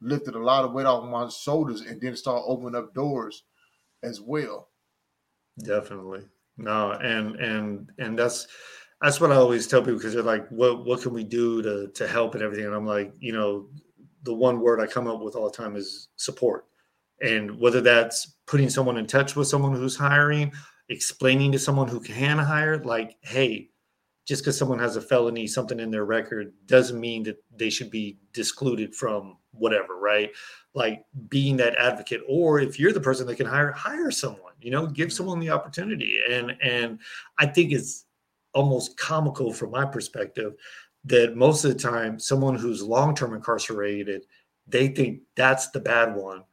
lifted 0.00 0.34
a 0.34 0.40
lot 0.40 0.64
of 0.64 0.72
weight 0.72 0.84
off 0.84 1.08
my 1.08 1.28
shoulders 1.28 1.82
and 1.82 2.00
then 2.00 2.16
start 2.16 2.42
opening 2.44 2.74
up 2.74 2.92
doors 2.92 3.44
as 4.02 4.20
well. 4.20 4.70
Definitely. 5.62 6.24
No, 6.56 6.90
and 6.90 7.36
and 7.36 7.88
and 7.98 8.18
that's 8.18 8.48
that's 9.00 9.20
what 9.20 9.30
I 9.30 9.36
always 9.36 9.68
tell 9.68 9.80
people 9.80 9.98
because 9.98 10.14
they're 10.14 10.24
like, 10.24 10.48
what 10.48 10.84
what 10.84 11.02
can 11.02 11.12
we 11.12 11.22
do 11.22 11.62
to 11.62 11.86
to 11.94 12.08
help 12.08 12.34
and 12.34 12.42
everything? 12.42 12.66
And 12.66 12.74
I'm 12.74 12.84
like, 12.84 13.12
you 13.20 13.32
know, 13.32 13.68
the 14.22 14.34
one 14.34 14.60
word 14.60 14.80
I 14.80 14.86
come 14.86 15.06
up 15.06 15.20
with 15.20 15.36
all 15.36 15.50
the 15.50 15.56
time 15.56 15.76
is 15.76 16.08
support. 16.16 16.66
And 17.22 17.58
whether 17.58 17.80
that's 17.80 18.36
putting 18.46 18.70
someone 18.70 18.96
in 18.96 19.06
touch 19.06 19.36
with 19.36 19.48
someone 19.48 19.74
who's 19.74 19.96
hiring, 19.96 20.52
explaining 20.88 21.52
to 21.52 21.58
someone 21.58 21.88
who 21.88 22.00
can 22.00 22.38
hire, 22.38 22.82
like, 22.82 23.16
hey, 23.20 23.70
just 24.26 24.42
because 24.42 24.56
someone 24.56 24.78
has 24.78 24.96
a 24.96 25.00
felony, 25.00 25.46
something 25.46 25.80
in 25.80 25.90
their 25.90 26.04
record, 26.04 26.52
doesn't 26.66 27.00
mean 27.00 27.22
that 27.24 27.42
they 27.54 27.70
should 27.70 27.90
be 27.90 28.18
discluded 28.32 28.94
from 28.94 29.36
whatever, 29.52 29.98
right? 29.98 30.30
Like 30.74 31.04
being 31.28 31.56
that 31.56 31.76
advocate, 31.76 32.20
or 32.28 32.60
if 32.60 32.78
you're 32.78 32.92
the 32.92 33.00
person 33.00 33.26
that 33.26 33.36
can 33.36 33.46
hire, 33.46 33.72
hire 33.72 34.10
someone. 34.10 34.52
You 34.60 34.70
know, 34.70 34.86
give 34.86 35.08
mm-hmm. 35.08 35.16
someone 35.16 35.40
the 35.40 35.50
opportunity. 35.50 36.20
And 36.30 36.54
and 36.62 37.00
I 37.38 37.46
think 37.46 37.72
it's 37.72 38.04
almost 38.54 38.96
comical 38.96 39.52
from 39.52 39.70
my 39.70 39.84
perspective 39.84 40.54
that 41.04 41.36
most 41.36 41.64
of 41.64 41.72
the 41.72 41.78
time, 41.78 42.18
someone 42.18 42.56
who's 42.56 42.82
long 42.82 43.14
term 43.14 43.34
incarcerated, 43.34 44.26
they 44.66 44.88
think 44.88 45.20
that's 45.36 45.70
the 45.70 45.80
bad 45.80 46.14
one. 46.14 46.44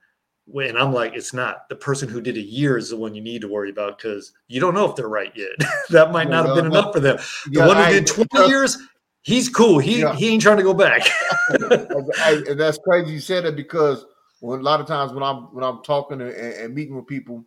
and 0.56 0.78
I'm 0.78 0.94
like, 0.94 1.14
it's 1.14 1.34
not. 1.34 1.68
The 1.70 1.76
person 1.76 2.08
who 2.10 2.22
did 2.22 2.38
a 2.38 2.42
year 2.42 2.78
is 2.78 2.90
the 2.90 2.98
one 2.98 3.14
you 3.14 3.22
need 3.22 3.42
to 3.42 3.48
worry 3.48 3.70
about 3.70 3.98
because 3.98 4.32
you 4.48 4.60
don't 4.62 4.74
know 4.74 4.90
if 4.90 4.96
they're 4.96 5.10
right 5.10 5.34
yet. 5.36 5.50
that 5.90 6.12
might 6.12 6.30
not 6.30 6.46
have 6.46 6.56
been 6.56 6.66
enough 6.68 6.94
for 6.94 7.00
them. 7.00 7.18
The 7.48 7.60
Yeah, 7.60 7.68
one 7.68 7.78
who 7.78 7.90
did 7.92 8.08
20 8.08 8.48
years, 8.48 8.78
he's 9.24 9.50
cool. 9.50 9.80
He 9.80 10.00
Yeah. 10.00 10.16
he 10.16 10.30
ain't 10.30 10.42
trying 10.42 10.58
to 10.58 10.64
go 10.64 10.74
back. 10.74 11.02
I- 11.52 12.44
and 12.48 12.60
that's 12.60 12.78
crazy 12.80 13.12
you 13.14 13.20
said 13.20 13.44
that 13.46 13.56
because 13.56 14.06
when 14.40 14.60
a 14.60 14.64
lot 14.64 14.80
of 14.80 14.88
times 14.88 15.12
when 15.14 15.24
I'm 15.24 15.54
when 15.54 15.64
I'm 15.64 15.82
talking 15.84 16.22
and, 16.22 16.32
and 16.32 16.74
meeting 16.74 16.96
with 16.96 17.08
people, 17.08 17.46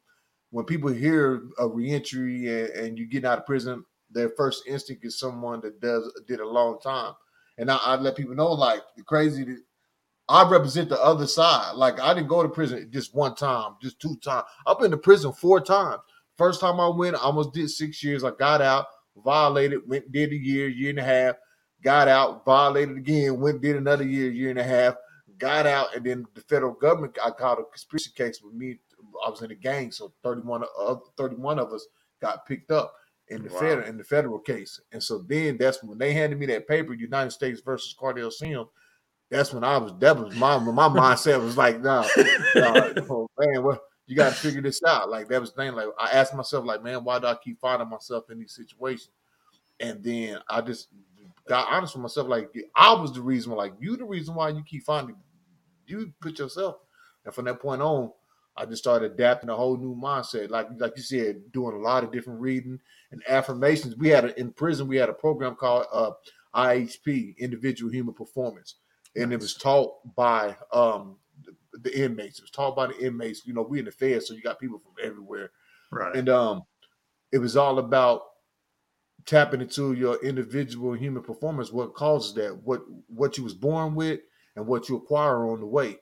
when 0.50 0.64
people 0.66 0.90
hear 0.90 1.42
a 1.58 1.66
reentry 1.68 2.48
and, 2.48 2.68
and 2.70 2.98
you 2.98 3.06
getting 3.06 3.28
out 3.30 3.38
of 3.38 3.46
prison, 3.46 3.84
their 4.10 4.30
first 4.30 4.64
instinct 4.66 5.04
is 5.04 5.18
someone 5.18 5.60
that 5.60 5.80
does 5.80 6.10
did 6.26 6.40
a 6.40 6.48
long 6.48 6.78
time. 6.80 7.14
And 7.58 7.70
I, 7.70 7.76
I 7.76 7.96
let 7.96 8.16
people 8.16 8.34
know 8.34 8.52
like 8.52 8.82
the 8.96 9.02
crazy 9.02 9.44
I 10.30 10.48
represent 10.48 10.88
the 10.88 11.02
other 11.02 11.26
side. 11.26 11.74
Like 11.74 11.98
I 12.00 12.14
didn't 12.14 12.28
go 12.28 12.42
to 12.42 12.48
prison 12.48 12.88
just 12.92 13.14
one 13.14 13.34
time, 13.34 13.74
just 13.82 14.00
two 14.00 14.16
times. 14.22 14.44
I've 14.64 14.78
been 14.78 14.92
to 14.92 14.96
prison 14.96 15.32
four 15.32 15.60
times. 15.60 16.00
First 16.38 16.60
time 16.60 16.78
I 16.78 16.88
went, 16.88 17.16
I 17.16 17.18
almost 17.18 17.52
did 17.52 17.68
six 17.68 18.02
years. 18.02 18.22
I 18.22 18.30
got 18.30 18.62
out, 18.62 18.86
violated, 19.16 19.80
went 19.88 20.12
did 20.12 20.30
a 20.30 20.36
year, 20.36 20.68
year 20.68 20.90
and 20.90 21.00
a 21.00 21.02
half, 21.02 21.34
got 21.82 22.06
out, 22.06 22.44
violated 22.44 22.96
again, 22.96 23.40
went 23.40 23.60
did 23.60 23.74
another 23.74 24.04
year, 24.04 24.30
year 24.30 24.50
and 24.50 24.58
a 24.58 24.64
half, 24.64 24.94
got 25.36 25.66
out, 25.66 25.96
and 25.96 26.06
then 26.06 26.24
the 26.34 26.42
federal 26.42 26.74
government 26.74 27.18
I 27.22 27.30
caught 27.30 27.58
a 27.58 27.64
conspiracy 27.64 28.12
case 28.14 28.40
with 28.40 28.54
me. 28.54 28.78
I 29.26 29.30
was 29.30 29.42
in 29.42 29.50
a 29.50 29.56
gang, 29.56 29.90
so 29.90 30.12
31 30.22 30.62
of 30.78 31.02
31 31.16 31.58
of 31.58 31.72
us 31.72 31.84
got 32.22 32.46
picked 32.46 32.70
up 32.70 32.94
in 33.30 33.42
the 33.42 33.50
Wow. 33.50 33.60
federal 33.60 33.88
in 33.88 33.96
the 33.96 34.04
federal 34.04 34.38
case. 34.38 34.80
And 34.92 35.02
so 35.02 35.18
then 35.18 35.56
that's 35.56 35.82
when 35.82 35.98
they 35.98 36.12
handed 36.12 36.38
me 36.38 36.46
that 36.46 36.68
paper, 36.68 36.92
United 36.94 37.30
States 37.30 37.60
versus 37.60 37.94
Cardell 37.98 38.30
Sims. 38.30 38.68
That's 39.30 39.52
when 39.54 39.62
I 39.62 39.78
was 39.78 39.92
that 40.00 40.18
was 40.18 40.34
my 40.36 40.58
my 40.58 40.88
mindset 40.88 41.40
was 41.40 41.56
like, 41.56 41.80
no, 41.80 42.04
no, 42.56 42.92
oh, 43.08 43.28
man, 43.38 43.62
well, 43.62 43.80
you 44.06 44.16
got 44.16 44.30
to 44.30 44.34
figure 44.34 44.60
this 44.60 44.82
out. 44.84 45.08
Like 45.08 45.28
that 45.28 45.40
was 45.40 45.52
the 45.52 45.62
thing. 45.62 45.72
Like 45.72 45.86
I 45.98 46.10
asked 46.10 46.34
myself, 46.34 46.64
like, 46.64 46.82
man, 46.82 47.04
why 47.04 47.20
do 47.20 47.26
I 47.28 47.36
keep 47.36 47.60
finding 47.60 47.88
myself 47.88 48.28
in 48.30 48.40
these 48.40 48.52
situations? 48.54 49.10
And 49.78 50.02
then 50.02 50.38
I 50.48 50.60
just 50.60 50.88
got 51.46 51.68
honest 51.70 51.94
with 51.94 52.02
myself. 52.02 52.26
Like 52.28 52.52
I 52.74 52.92
was 52.92 53.12
the 53.12 53.22
reason. 53.22 53.52
Like 53.52 53.74
you, 53.78 53.96
the 53.96 54.04
reason 54.04 54.34
why 54.34 54.48
you 54.48 54.64
keep 54.64 54.82
finding. 54.82 55.16
You 55.86 56.12
put 56.20 56.38
yourself. 56.38 56.76
And 57.24 57.34
from 57.34 57.44
that 57.44 57.60
point 57.60 57.82
on, 57.82 58.10
I 58.56 58.66
just 58.66 58.82
started 58.82 59.12
adapting 59.12 59.50
a 59.50 59.56
whole 59.56 59.76
new 59.76 59.94
mindset. 59.94 60.50
Like 60.50 60.68
like 60.78 60.96
you 60.96 61.02
said, 61.02 61.52
doing 61.52 61.74
a 61.74 61.78
lot 61.78 62.04
of 62.04 62.12
different 62.12 62.40
reading 62.40 62.78
and 63.10 63.22
affirmations. 63.28 63.96
We 63.96 64.08
had 64.08 64.24
a, 64.24 64.38
in 64.38 64.52
prison. 64.52 64.88
We 64.88 64.96
had 64.96 65.08
a 65.08 65.14
program 65.14 65.54
called 65.54 65.86
uh, 65.92 66.10
IHP, 66.54 67.38
Individual 67.38 67.92
Human 67.92 68.14
Performance, 68.14 68.76
and 69.16 69.32
it 69.32 69.40
was 69.40 69.54
taught 69.54 69.92
by 70.16 70.56
um, 70.72 71.16
the, 71.44 71.52
the 71.78 72.04
inmates. 72.04 72.38
It 72.38 72.42
was 72.42 72.50
taught 72.50 72.76
by 72.76 72.88
the 72.88 72.98
inmates. 72.98 73.46
You 73.46 73.54
know, 73.54 73.62
we 73.62 73.78
in 73.78 73.86
the 73.86 73.92
Fed, 73.92 74.22
so 74.22 74.34
you 74.34 74.42
got 74.42 74.58
people 74.58 74.78
from 74.78 74.92
everywhere 75.02 75.50
right. 75.90 76.14
and 76.14 76.28
um 76.28 76.62
it 77.32 77.38
was 77.38 77.56
all 77.56 77.78
about 77.78 78.22
tapping 79.26 79.60
into 79.60 79.92
your 79.92 80.22
individual 80.24 80.92
human 80.92 81.22
performance 81.22 81.72
what 81.72 81.94
causes 81.94 82.34
that 82.34 82.56
what 82.64 82.82
what 83.08 83.36
you 83.36 83.44
was 83.44 83.54
born 83.54 83.94
with 83.94 84.20
and 84.56 84.66
what 84.66 84.88
you 84.88 84.96
acquire 84.96 85.50
on 85.50 85.60
the 85.60 85.66
way 85.66 85.96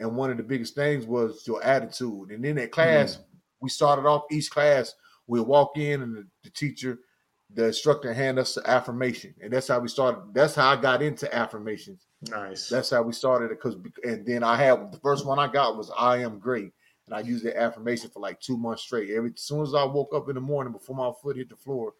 and 0.00 0.16
one 0.16 0.30
of 0.30 0.36
the 0.36 0.42
biggest 0.42 0.74
things 0.74 1.06
was 1.06 1.46
your 1.46 1.62
attitude 1.62 2.30
and 2.30 2.44
in 2.44 2.56
that 2.56 2.72
mm-hmm. 2.72 2.72
class 2.72 3.18
we 3.60 3.68
started 3.68 4.06
off 4.06 4.24
each 4.30 4.50
class 4.50 4.94
we'll 5.26 5.44
walk 5.44 5.76
in 5.76 6.02
and 6.02 6.16
the, 6.16 6.26
the 6.42 6.50
teacher 6.50 6.98
the 7.54 7.66
instructor 7.66 8.12
hand 8.12 8.38
us 8.38 8.54
the 8.54 8.70
affirmation 8.70 9.34
and 9.40 9.52
that's 9.52 9.68
how 9.68 9.78
we 9.78 9.88
started 9.88 10.20
that's 10.32 10.54
how 10.54 10.70
i 10.70 10.76
got 10.76 11.02
into 11.02 11.32
affirmations 11.34 12.06
nice. 12.28 12.68
that's 12.68 12.90
how 12.90 13.02
we 13.02 13.12
started 13.12 13.46
it 13.46 13.60
because 13.62 13.76
and 14.04 14.26
then 14.26 14.42
I 14.42 14.56
had 14.56 14.92
the 14.92 14.98
first 14.98 15.26
one 15.26 15.38
I 15.38 15.48
got 15.48 15.76
was 15.76 15.90
I 15.96 16.18
am 16.18 16.38
great. 16.38 16.72
And 17.06 17.14
I 17.14 17.20
used 17.20 17.44
that 17.44 17.60
affirmation 17.60 18.10
for 18.10 18.20
like 18.20 18.40
two 18.40 18.56
months 18.56 18.82
straight. 18.82 19.10
Every 19.10 19.30
as 19.30 19.42
soon 19.42 19.62
as 19.62 19.74
I 19.74 19.84
woke 19.84 20.14
up 20.14 20.28
in 20.28 20.36
the 20.36 20.40
morning 20.40 20.72
before 20.72 20.94
my 20.94 21.10
foot 21.20 21.36
hit 21.36 21.48
the 21.48 21.56
floor, 21.56 21.94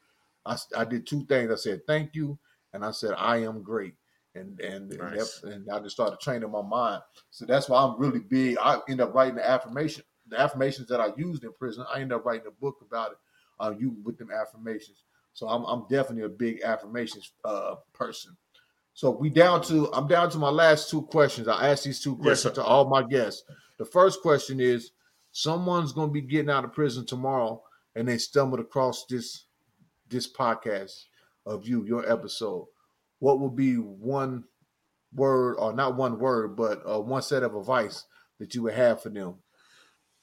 I 0.46 0.56
I 0.76 0.84
did 0.84 1.06
two 1.06 1.24
things. 1.26 1.50
I 1.50 1.56
said 1.56 1.86
thank 1.86 2.14
you 2.14 2.38
and 2.72 2.84
I 2.84 2.90
said 2.90 3.14
I 3.16 3.38
am 3.38 3.62
great. 3.62 3.94
And 4.34 4.60
and 4.60 4.92
and, 4.92 4.98
Nice. 5.16 5.40
that- 5.40 5.52
and 5.52 5.70
I 5.70 5.80
just 5.80 5.96
started 5.96 6.20
training 6.20 6.50
my 6.50 6.62
mind. 6.62 7.02
So 7.30 7.44
that's 7.46 7.68
why 7.68 7.82
I'm 7.82 7.98
really 8.00 8.20
big. 8.20 8.56
I 8.60 8.80
end 8.88 9.00
up 9.00 9.12
writing 9.14 9.36
the 9.36 9.48
affirmation, 9.48 10.04
the 10.28 10.40
affirmations 10.40 10.86
that 10.88 11.00
I 11.00 11.12
used 11.16 11.42
in 11.44 11.52
prison. 11.52 11.84
I 11.92 12.00
end 12.00 12.12
up 12.12 12.24
writing 12.24 12.46
a 12.46 12.50
book 12.52 12.76
about 12.82 13.12
it. 13.12 13.18
Uh, 13.58 13.74
you 13.78 13.96
with 14.04 14.16
them 14.18 14.30
affirmations. 14.30 15.02
So 15.32 15.48
I'm 15.48 15.64
I'm 15.64 15.82
definitely 15.88 16.24
a 16.24 16.28
big 16.28 16.62
affirmations 16.62 17.32
uh 17.44 17.76
person. 17.92 18.36
So 18.94 19.10
we 19.10 19.30
down 19.30 19.62
to 19.64 19.90
I'm 19.92 20.06
down 20.06 20.30
to 20.30 20.38
my 20.38 20.50
last 20.50 20.90
two 20.90 21.02
questions. 21.02 21.48
I 21.48 21.68
ask 21.68 21.84
these 21.84 22.00
two 22.00 22.16
questions 22.16 22.54
sir. 22.54 22.62
to 22.62 22.64
all 22.64 22.88
my 22.88 23.02
guests. 23.02 23.42
The 23.78 23.84
first 23.84 24.22
question 24.22 24.60
is 24.60 24.92
someone's 25.32 25.92
gonna 25.92 26.10
be 26.12 26.20
getting 26.20 26.50
out 26.50 26.64
of 26.64 26.72
prison 26.72 27.04
tomorrow 27.06 27.62
and 27.96 28.06
they 28.08 28.18
stumbled 28.18 28.60
across 28.60 29.06
this 29.06 29.44
this 30.08 30.30
podcast 30.32 31.04
of 31.46 31.66
you, 31.66 31.84
your 31.84 32.10
episode. 32.10 32.66
What 33.20 33.40
would 33.40 33.54
be 33.54 33.76
one 33.76 34.44
word 35.14 35.54
or 35.54 35.72
not 35.72 35.96
one 35.96 36.18
word, 36.18 36.56
but 36.56 36.82
uh, 36.86 37.00
one 37.00 37.22
set 37.22 37.42
of 37.42 37.54
advice 37.54 38.04
that 38.38 38.54
you 38.54 38.62
would 38.62 38.74
have 38.74 39.02
for 39.02 39.10
them? 39.10 39.36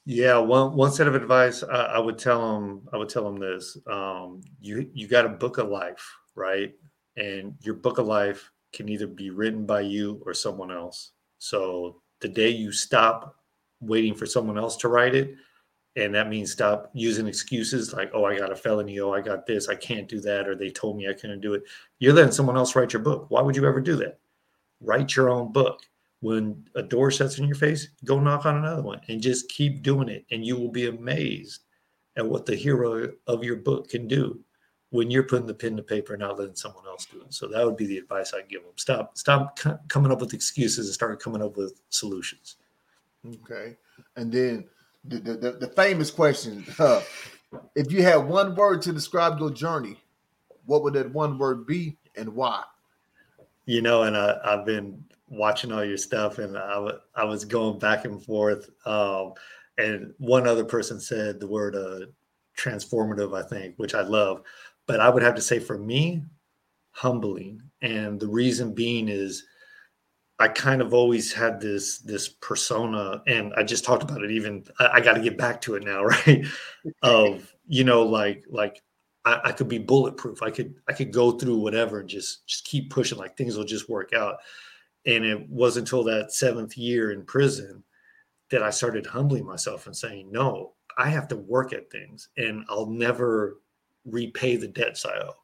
Yeah, 0.06 0.38
one 0.38 0.74
one 0.74 0.92
set 0.92 1.08
of 1.08 1.16
advice 1.16 1.64
I, 1.64 1.84
I 1.96 2.00
would 2.00 2.18
tell 2.18 2.54
them. 2.54 2.88
I 2.94 2.98
would 2.98 3.10
tell 3.10 3.24
them 3.24 3.40
this: 3.40 3.78
um, 3.88 4.42
you 4.60 4.90
you 4.94 5.08
got 5.08 5.26
a 5.26 5.30
book 5.30 5.58
of 5.58 5.70
life, 5.70 6.06
right? 6.36 6.74
And 7.18 7.56
your 7.62 7.76
book 7.76 7.98
of 7.98 8.08
life 8.08 8.52
can 8.74 8.90
either 8.90 9.08
be 9.08 9.32
written 9.32 9.66
by 9.66 9.82
you 9.82 10.22
or 10.26 10.34
someone 10.34 10.72
else. 10.72 11.12
So 11.40 12.02
the 12.22 12.28
day 12.28 12.50
you 12.50 12.72
stop 12.72 13.36
waiting 13.80 14.16
for 14.16 14.26
someone 14.26 14.58
else 14.58 14.78
to 14.78 14.88
write 14.88 15.14
it, 15.14 15.36
and 15.98 16.14
that 16.16 16.30
means 16.30 16.52
stop 16.52 16.90
using 16.94 17.28
excuses 17.28 17.94
like, 17.94 18.12
"Oh, 18.14 18.26
I 18.26 18.38
got 18.38 18.52
a 18.52 18.56
felony. 18.56 19.00
Oh, 19.00 19.12
I 19.12 19.22
got 19.22 19.46
this. 19.46 19.68
I 19.68 19.76
can't 19.76 20.08
do 20.08 20.20
that," 20.22 20.48
or 20.48 20.56
they 20.56 20.70
told 20.70 20.96
me 20.98 21.10
I 21.10 21.14
couldn't 21.14 21.42
do 21.42 21.54
it. 21.54 21.64
You're 22.00 22.14
letting 22.14 22.32
someone 22.32 22.58
else 22.58 22.76
write 22.76 22.94
your 22.94 23.02
book. 23.02 23.26
Why 23.30 23.42
would 23.42 23.56
you 23.56 23.68
ever 23.68 23.82
do 23.82 23.96
that? 23.98 24.20
Write 24.80 25.16
your 25.16 25.30
own 25.30 25.52
book 25.52 25.82
when 26.20 26.68
a 26.76 26.82
door 26.82 27.12
shuts 27.12 27.38
in 27.38 27.46
your 27.46 27.56
face, 27.56 27.90
go 28.06 28.20
knock 28.20 28.46
on 28.46 28.58
another 28.58 28.82
one 28.82 29.02
and 29.08 29.22
just 29.22 29.50
keep 29.50 29.84
doing 29.84 30.10
it. 30.10 30.26
And 30.32 30.46
you 30.46 30.56
will 30.56 30.72
be 30.72 30.88
amazed 30.88 31.64
at 32.16 32.26
what 32.26 32.46
the 32.46 32.56
hero 32.56 33.12
of 33.28 33.44
your 33.44 33.58
book 33.58 33.90
can 33.90 34.08
do 34.08 34.40
when 34.90 35.12
you're 35.12 35.24
putting 35.24 35.46
the 35.46 35.54
pen 35.54 35.76
to 35.78 35.84
paper 35.84 36.14
and 36.14 36.22
not 36.22 36.40
letting 36.40 36.56
someone 36.56 36.88
else 36.88 37.06
do 37.06 37.22
it. 37.22 37.34
So 37.34 37.48
that 37.48 37.64
would 37.64 37.78
be 37.78 37.86
the 37.86 37.98
advice 37.98 38.34
i'd 38.34 38.50
give 38.50 38.64
them. 38.64 38.72
Stop, 38.78 39.18
stop 39.18 39.60
c- 39.60 39.72
coming 39.90 40.12
up 40.12 40.22
with 40.22 40.34
excuses 40.34 40.88
and 40.88 40.94
start 40.94 41.22
coming 41.22 41.42
up 41.42 41.58
with 41.58 41.82
solutions. 41.90 42.56
Okay. 43.26 43.78
And 44.16 44.32
then 44.32 44.66
the 45.08 45.20
the, 45.20 45.34
the, 45.38 45.52
the 45.54 45.68
famous 45.70 46.12
question, 46.12 46.66
uh, 46.80 47.02
If 47.76 47.92
you 47.92 48.04
had 48.04 48.18
one 48.18 48.56
word 48.56 48.82
to 48.84 48.94
describe 48.94 49.40
your 49.40 49.52
journey, 49.52 49.98
what 50.66 50.84
would 50.84 50.94
that 50.96 51.14
one 51.14 51.38
word 51.40 51.66
be 51.68 51.98
and 52.18 52.36
why? 52.36 52.64
You 53.66 53.82
know, 53.82 54.04
and 54.04 54.18
I, 54.18 54.38
I've 54.46 54.66
been 54.66 55.04
watching 55.30 55.72
all 55.72 55.86
your 55.86 55.98
stuff, 55.98 56.40
and 56.40 56.58
I, 56.58 56.76
w- 56.76 57.00
I 57.16 57.26
was 57.26 57.46
going 57.46 57.80
back 57.80 58.06
and 58.06 58.24
forth. 58.24 58.70
Um, 58.86 59.34
and 59.78 60.14
one 60.20 60.48
other 60.48 60.66
person 60.66 61.00
said 61.00 61.40
the 61.40 61.48
word 61.48 61.76
uh, 61.76 62.08
transformative, 62.58 63.38
I 63.38 63.48
think, 63.48 63.76
which 63.78 63.96
I 63.96 64.02
love. 64.02 64.44
But 64.88 65.00
I 65.00 65.10
would 65.10 65.24
have 65.24 65.36
to 65.36 65.42
say 65.42 65.60
for 65.60 65.78
me, 65.78 66.24
humbling. 66.92 67.62
And 67.82 68.20
the 68.20 68.28
reason 68.28 68.74
being 68.74 69.10
is 69.10 69.46
I 70.40 70.48
kind 70.48 70.82
of 70.82 70.94
always 70.94 71.34
had 71.34 71.60
this 71.60 72.00
this 72.00 72.30
persona, 72.30 73.24
and 73.26 73.54
I 73.56 73.64
just 73.64 73.84
talked 73.84 74.04
about 74.04 74.24
it. 74.24 74.32
Even 74.32 74.64
I, 74.80 74.88
I 74.94 75.02
got 75.02 75.14
to 75.14 75.22
get 75.22 75.38
back 75.38 75.62
to 75.62 75.76
it 75.76 75.84
now, 75.84 76.04
right? 76.06 76.46
of 77.02 77.54
you 77.68 77.84
know, 77.84 78.04
like 78.04 78.46
like 78.50 78.82
I, 79.26 79.42
I 79.46 79.52
could 79.52 79.68
be 79.68 79.80
bulletproof. 79.80 80.42
I 80.42 80.52
could 80.52 80.76
I 80.88 80.94
could 80.94 81.12
go 81.12 81.32
through 81.32 81.58
whatever 81.58 82.00
and 82.00 82.10
just 82.10 82.48
just 82.48 82.66
keep 82.66 82.90
pushing. 82.90 83.18
Like 83.18 83.36
things 83.36 83.58
will 83.58 83.66
just 83.66 83.90
work 83.90 84.14
out. 84.14 84.38
And 85.06 85.24
it 85.26 85.48
wasn't 85.50 85.88
until 85.88 86.04
that 86.06 86.34
seventh 86.34 86.78
year 86.78 87.12
in 87.12 87.24
prison 87.24 87.84
that 88.52 88.62
I 88.62 88.70
started 88.70 89.06
humbling 89.06 89.46
myself 89.46 89.88
and 89.88 89.96
saying, 89.96 90.32
no, 90.32 90.74
I 90.98 91.10
have 91.10 91.28
to 91.30 91.36
work 91.36 91.74
at 91.74 91.92
things, 91.92 92.30
and 92.38 92.64
I'll 92.70 92.88
never 92.88 93.60
repay 94.06 94.56
the 94.56 94.68
debts 94.68 95.06
I 95.06 95.18
owe. 95.18 95.36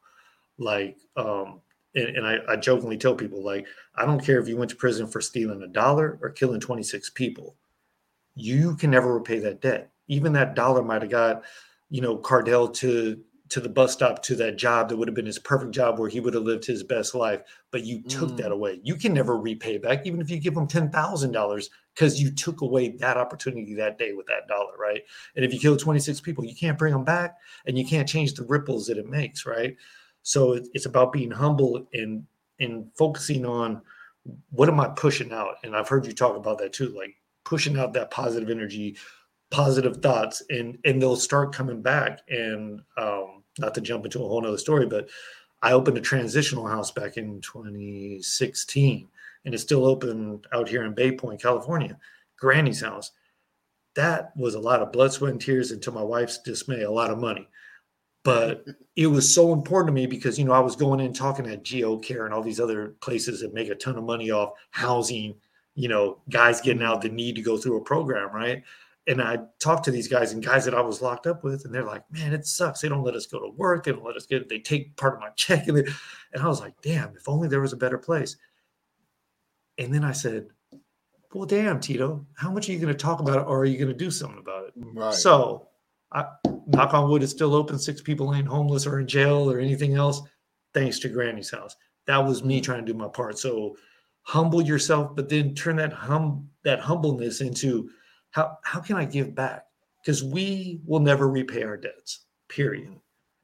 Like, 0.58 0.98
um, 1.16 1.60
and, 1.94 2.16
and 2.16 2.26
I, 2.26 2.38
I 2.48 2.56
jokingly 2.56 2.96
tell 2.96 3.14
people, 3.14 3.42
like, 3.44 3.66
I 3.94 4.04
don't 4.04 4.24
care 4.24 4.38
if 4.40 4.48
you 4.48 4.56
went 4.56 4.70
to 4.70 4.76
prison 4.76 5.06
for 5.06 5.20
stealing 5.20 5.62
a 5.62 5.68
dollar 5.68 6.18
or 6.22 6.30
killing 6.30 6.60
26 6.60 7.10
people, 7.10 7.56
you 8.34 8.76
can 8.76 8.90
never 8.90 9.14
repay 9.14 9.38
that 9.40 9.60
debt. 9.60 9.90
Even 10.08 10.32
that 10.34 10.54
dollar 10.54 10.82
might 10.82 11.02
have 11.02 11.10
got, 11.10 11.42
you 11.90 12.00
know, 12.00 12.16
Cardell 12.16 12.68
to 12.68 13.20
to 13.50 13.60
the 13.60 13.68
bus 13.68 13.92
stop 13.92 14.22
to 14.22 14.34
that 14.34 14.56
job 14.56 14.88
that 14.88 14.96
would 14.96 15.06
have 15.06 15.14
been 15.14 15.26
his 15.26 15.38
perfect 15.38 15.70
job 15.72 15.98
where 15.98 16.08
he 16.08 16.18
would 16.18 16.32
have 16.34 16.42
lived 16.42 16.64
his 16.64 16.82
best 16.82 17.14
life, 17.14 17.42
but 17.70 17.84
you 17.84 18.02
took 18.08 18.30
Mm. 18.30 18.36
that 18.38 18.50
away. 18.52 18.80
You 18.82 18.96
can 18.96 19.12
never 19.12 19.36
repay 19.36 19.76
back, 19.78 20.06
even 20.06 20.20
if 20.20 20.30
you 20.30 20.38
give 20.40 20.56
him 20.56 20.66
ten 20.66 20.90
thousand 20.90 21.32
dollars, 21.32 21.68
because 21.94 22.20
you 22.20 22.30
took 22.32 22.62
away 22.62 22.88
that 22.96 23.16
opportunity 23.18 23.74
that 23.74 23.98
day 23.98 24.12
with 24.14 24.26
that 24.26 24.48
dollar, 24.48 24.76
right? 24.78 25.02
And 25.36 25.44
if 25.44 25.52
you 25.52 25.60
kill 25.60 25.76
26 25.76 26.20
people, 26.22 26.44
you 26.44 26.54
can't 26.56 26.78
bring 26.78 26.92
them 26.94 27.04
back 27.04 27.36
and 27.66 27.78
you 27.78 27.86
can't 27.86 28.08
change 28.08 28.34
the 28.34 28.44
ripples 28.44 28.86
that 28.86 28.98
it 28.98 29.06
makes, 29.08 29.46
right? 29.46 29.76
So 30.24 30.58
it's 30.72 30.86
about 30.86 31.12
being 31.12 31.30
humble 31.30 31.86
and 31.92 32.26
and 32.58 32.90
focusing 32.96 33.44
on 33.44 33.82
what 34.50 34.70
am 34.70 34.80
I 34.80 34.88
pushing 34.88 35.32
out? 35.32 35.56
And 35.62 35.76
I've 35.76 35.88
heard 35.88 36.06
you 36.06 36.12
talk 36.12 36.36
about 36.36 36.58
that 36.58 36.72
too, 36.72 36.88
like 36.88 37.14
pushing 37.44 37.78
out 37.78 37.92
that 37.92 38.10
positive 38.10 38.48
energy, 38.48 38.96
positive 39.50 39.98
thoughts, 39.98 40.42
and 40.48 40.78
and 40.84 41.00
they'll 41.00 41.14
start 41.14 41.54
coming 41.54 41.82
back. 41.82 42.20
And 42.28 42.80
um, 42.96 43.44
not 43.58 43.74
to 43.74 43.82
jump 43.82 44.06
into 44.06 44.24
a 44.24 44.26
whole 44.26 44.40
nother 44.40 44.58
story, 44.58 44.86
but 44.86 45.08
I 45.62 45.72
opened 45.72 45.98
a 45.98 46.02
transitional 46.02 46.66
house 46.66 46.90
back 46.90 47.18
in 47.18 47.40
2016, 47.42 49.08
and 49.44 49.54
it's 49.54 49.62
still 49.62 49.84
open 49.84 50.40
out 50.52 50.68
here 50.68 50.84
in 50.84 50.94
Bay 50.94 51.12
Point, 51.12 51.42
California, 51.42 51.98
Granny's 52.38 52.80
house. 52.80 53.12
That 53.94 54.34
was 54.36 54.54
a 54.54 54.60
lot 54.60 54.80
of 54.80 54.90
blood, 54.90 55.12
sweat, 55.12 55.32
and 55.32 55.40
tears, 55.40 55.70
and 55.70 55.82
to 55.82 55.92
my 55.92 56.02
wife's 56.02 56.38
dismay, 56.38 56.82
a 56.82 56.90
lot 56.90 57.10
of 57.10 57.18
money. 57.18 57.46
But 58.24 58.64
it 58.96 59.06
was 59.06 59.32
so 59.32 59.52
important 59.52 59.88
to 59.88 59.92
me 59.92 60.06
because 60.06 60.38
you 60.38 60.46
know 60.46 60.52
I 60.52 60.60
was 60.60 60.76
going 60.76 60.98
in 61.00 61.12
talking 61.12 61.46
at 61.46 61.62
Geo 61.62 61.98
Care 61.98 62.24
and 62.24 62.34
all 62.34 62.42
these 62.42 62.58
other 62.58 62.96
places 63.00 63.40
that 63.40 63.52
make 63.52 63.68
a 63.68 63.74
ton 63.74 63.96
of 63.96 64.04
money 64.04 64.30
off 64.30 64.52
housing, 64.70 65.34
you 65.74 65.88
know, 65.88 66.22
guys 66.30 66.62
getting 66.62 66.82
out 66.82 67.00
mm-hmm. 67.00 67.08
that 67.08 67.14
need 67.14 67.36
to 67.36 67.42
go 67.42 67.58
through 67.58 67.76
a 67.76 67.84
program, 67.84 68.34
right? 68.34 68.62
And 69.06 69.20
I 69.20 69.38
talked 69.60 69.84
to 69.84 69.90
these 69.90 70.08
guys 70.08 70.32
and 70.32 70.42
guys 70.42 70.64
that 70.64 70.74
I 70.74 70.80
was 70.80 71.02
locked 71.02 71.26
up 71.26 71.44
with, 71.44 71.66
and 71.66 71.74
they're 71.74 71.84
like, 71.84 72.10
"Man, 72.10 72.32
it 72.32 72.46
sucks. 72.46 72.80
They 72.80 72.88
don't 72.88 73.04
let 73.04 73.14
us 73.14 73.26
go 73.26 73.38
to 73.38 73.50
work. 73.50 73.84
They 73.84 73.92
don't 73.92 74.04
let 74.04 74.16
us 74.16 74.24
get. 74.24 74.48
They 74.48 74.58
take 74.58 74.96
part 74.96 75.14
of 75.14 75.20
my 75.20 75.28
check." 75.36 75.68
And, 75.68 75.76
and 75.76 76.42
I 76.42 76.46
was 76.46 76.60
like, 76.60 76.80
"Damn! 76.80 77.14
If 77.14 77.28
only 77.28 77.48
there 77.48 77.60
was 77.60 77.74
a 77.74 77.76
better 77.76 77.98
place." 77.98 78.36
And 79.76 79.92
then 79.92 80.04
I 80.04 80.12
said, 80.12 80.46
"Well, 81.34 81.44
damn, 81.44 81.80
Tito, 81.80 82.24
how 82.34 82.50
much 82.50 82.68
are 82.68 82.72
you 82.72 82.78
going 82.78 82.96
to 82.96 82.98
talk 82.98 83.20
about 83.20 83.40
it, 83.40 83.46
or 83.46 83.60
are 83.60 83.64
you 83.66 83.76
going 83.76 83.88
to 83.88 83.94
do 83.94 84.10
something 84.10 84.38
about 84.38 84.68
it?" 84.68 84.72
Right. 84.76 85.12
So, 85.12 85.68
I, 86.14 86.26
knock 86.66 86.94
on 86.94 87.10
wood, 87.10 87.22
it's 87.22 87.32
still 87.32 87.54
open. 87.54 87.78
Six 87.78 88.00
people 88.00 88.34
ain't 88.34 88.48
homeless 88.48 88.86
or 88.86 89.00
in 89.00 89.06
jail 89.06 89.50
or 89.50 89.58
anything 89.58 89.94
else, 89.94 90.22
thanks 90.72 90.98
to 91.00 91.08
Granny's 91.08 91.50
house. 91.50 91.76
That 92.06 92.18
was 92.18 92.44
me 92.44 92.60
trying 92.60 92.84
to 92.84 92.92
do 92.92 92.98
my 92.98 93.08
part. 93.08 93.38
So, 93.38 93.76
humble 94.22 94.62
yourself, 94.62 95.14
but 95.14 95.28
then 95.28 95.54
turn 95.54 95.76
that 95.76 95.92
hum 95.92 96.48
that 96.64 96.80
humbleness 96.80 97.40
into 97.40 97.90
how 98.30 98.58
how 98.64 98.80
can 98.80 98.96
I 98.96 99.04
give 99.04 99.34
back? 99.34 99.66
Because 100.02 100.24
we 100.24 100.80
will 100.86 101.00
never 101.00 101.28
repay 101.28 101.62
our 101.62 101.76
debts. 101.76 102.24
Period. 102.48 102.94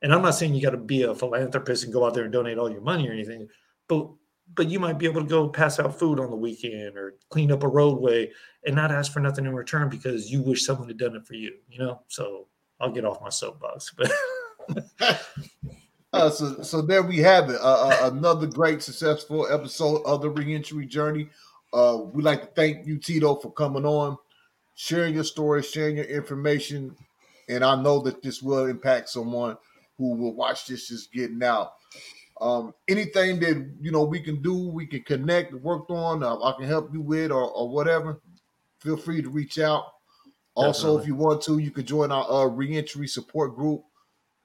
And 0.02 0.14
I'm 0.14 0.22
not 0.22 0.34
saying 0.34 0.54
you 0.54 0.62
got 0.62 0.70
to 0.70 0.78
be 0.78 1.02
a 1.02 1.14
philanthropist 1.14 1.84
and 1.84 1.92
go 1.92 2.06
out 2.06 2.14
there 2.14 2.24
and 2.24 2.32
donate 2.32 2.58
all 2.58 2.70
your 2.70 2.80
money 2.80 3.08
or 3.08 3.12
anything, 3.12 3.48
but 3.88 4.10
but 4.54 4.68
you 4.68 4.80
might 4.80 4.98
be 4.98 5.06
able 5.06 5.20
to 5.20 5.28
go 5.28 5.48
pass 5.48 5.78
out 5.78 5.98
food 5.98 6.18
on 6.18 6.30
the 6.30 6.36
weekend 6.36 6.96
or 6.96 7.14
clean 7.28 7.52
up 7.52 7.62
a 7.62 7.68
roadway 7.68 8.30
and 8.66 8.74
not 8.74 8.90
ask 8.90 9.12
for 9.12 9.20
nothing 9.20 9.46
in 9.46 9.54
return 9.54 9.88
because 9.88 10.30
you 10.30 10.42
wish 10.42 10.64
someone 10.64 10.88
had 10.88 10.98
done 10.98 11.14
it 11.14 11.26
for 11.26 11.34
you, 11.34 11.54
you 11.68 11.78
know? 11.78 12.02
So 12.08 12.48
I'll 12.80 12.90
get 12.90 13.04
off 13.04 13.22
my 13.22 13.28
soapbox. 13.28 13.92
But 13.96 14.10
Uh, 16.12 16.28
so, 16.28 16.62
so 16.62 16.82
there 16.82 17.02
we 17.02 17.18
have 17.18 17.50
it. 17.50 17.60
Uh, 17.60 17.88
uh, 18.02 18.10
another 18.12 18.46
great, 18.46 18.82
successful 18.82 19.46
episode 19.52 20.02
of 20.04 20.22
the 20.22 20.30
reentry 20.30 20.84
journey. 20.84 21.28
Uh, 21.72 21.98
we'd 22.12 22.24
like 22.24 22.40
to 22.40 22.48
thank 22.48 22.84
you, 22.84 22.98
Tito, 22.98 23.36
for 23.36 23.52
coming 23.52 23.86
on, 23.86 24.18
sharing 24.74 25.14
your 25.14 25.24
story, 25.24 25.62
sharing 25.62 25.96
your 25.96 26.06
information, 26.06 26.96
and 27.48 27.64
I 27.64 27.80
know 27.80 28.00
that 28.00 28.22
this 28.22 28.42
will 28.42 28.66
impact 28.66 29.08
someone 29.08 29.56
who 29.98 30.16
will 30.16 30.34
watch 30.34 30.66
this 30.66 30.88
just 30.88 31.12
getting 31.12 31.42
out. 31.44 31.74
Um, 32.40 32.74
anything 32.88 33.38
that 33.40 33.70
you 33.80 33.92
know 33.92 34.02
we 34.02 34.18
can 34.18 34.42
do, 34.42 34.68
we 34.68 34.86
can 34.86 35.02
connect, 35.02 35.54
work 35.54 35.88
on, 35.90 36.24
uh, 36.24 36.42
I 36.42 36.54
can 36.58 36.66
help 36.66 36.92
you 36.92 37.02
with, 37.02 37.30
or, 37.30 37.50
or 37.52 37.68
whatever. 37.68 38.20
Feel 38.80 38.96
free 38.96 39.22
to 39.22 39.28
reach 39.28 39.60
out. 39.60 39.84
Also, 40.54 40.98
if 40.98 41.06
you 41.06 41.14
want 41.14 41.42
to, 41.42 41.58
you 41.58 41.70
can 41.70 41.86
join 41.86 42.12
our 42.12 42.30
uh, 42.30 42.46
reentry 42.46 43.06
support 43.06 43.54
group 43.56 43.82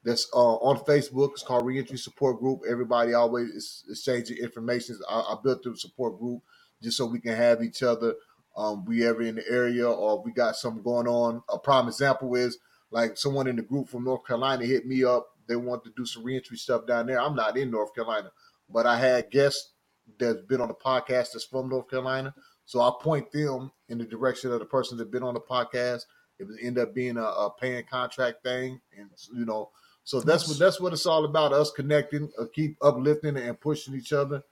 that's 0.06 0.30
uh, 0.34 0.56
on 0.58 0.78
Facebook. 0.86 1.32
It's 1.32 1.44
called 1.44 1.66
Reentry 1.66 1.98
Support 1.98 2.40
Group. 2.40 2.62
Everybody 2.70 3.14
always 3.14 3.50
is 3.50 3.84
exchanging 3.90 4.38
information. 4.38 5.00
I, 5.10 5.20
I 5.20 5.36
built 5.44 5.64
the 5.64 5.76
support 5.76 6.20
group 6.20 6.44
just 6.82 6.98
so 6.98 7.06
we 7.08 7.20
can 7.20 7.36
have 7.36 7.64
each 7.64 7.82
other. 7.82 8.14
Um, 8.56 8.86
we 8.86 9.06
ever 9.06 9.24
in 9.24 9.36
the 9.36 9.50
area 9.50 9.90
or 9.90 10.22
we 10.24 10.32
got 10.32 10.56
something 10.56 10.84
going 10.84 11.08
on. 11.08 11.42
A 11.50 11.58
prime 11.58 11.88
example 11.88 12.36
is 12.36 12.58
like 12.92 13.18
someone 13.18 13.48
in 13.48 13.58
the 13.58 13.64
group 13.64 13.90
from 13.90 14.06
North 14.06 14.26
Carolina 14.26 14.66
hit 14.66 14.86
me 14.86 15.04
up. 15.04 15.28
They 15.48 15.56
want 15.56 15.84
to 15.84 15.92
do 15.98 16.06
some 16.06 16.24
reentry 16.24 16.58
stuff 16.58 16.88
down 16.88 17.08
there. 17.08 17.20
I'm 17.20 17.36
not 17.36 17.58
in 17.58 17.72
North 17.72 17.94
Carolina, 17.94 18.32
but 18.70 18.86
I 18.86 18.98
had 18.98 19.32
guests 19.32 19.74
that's 20.20 20.42
been 20.44 20.62
on 20.62 20.70
the 20.70 20.76
podcast 20.76 21.34
that's 21.34 21.46
from 21.46 21.68
North 21.68 21.90
Carolina. 21.90 22.34
So 22.66 22.82
I 22.82 22.92
point 23.02 23.32
them 23.32 23.72
in 23.90 23.98
the 23.98 24.06
direction 24.06 24.52
of 24.52 24.60
the 24.60 24.66
person 24.66 24.98
that's 24.98 25.10
been 25.10 25.24
on 25.24 25.36
the 25.36 25.40
podcast. 25.40 26.06
It 26.40 26.46
would 26.46 26.60
end 26.62 26.78
up 26.78 26.94
being 26.94 27.18
a, 27.18 27.24
a 27.24 27.52
paying 27.60 27.86
contract 27.90 28.44
thing, 28.44 28.82
and 28.98 29.10
you 29.34 29.46
know, 29.46 29.70
so 30.04 30.20
that's 30.20 30.48
what 30.48 30.60
that's 30.60 30.82
what 30.82 30.92
it's 30.92 31.06
all 31.06 31.26
about. 31.26 31.54
Us 31.54 31.72
connecting, 31.72 32.30
uh, 32.40 32.46
keep 32.54 32.78
uplifting 32.82 33.38
and 33.38 33.60
pushing 33.60 33.96
each 33.96 34.12
other, 34.12 34.44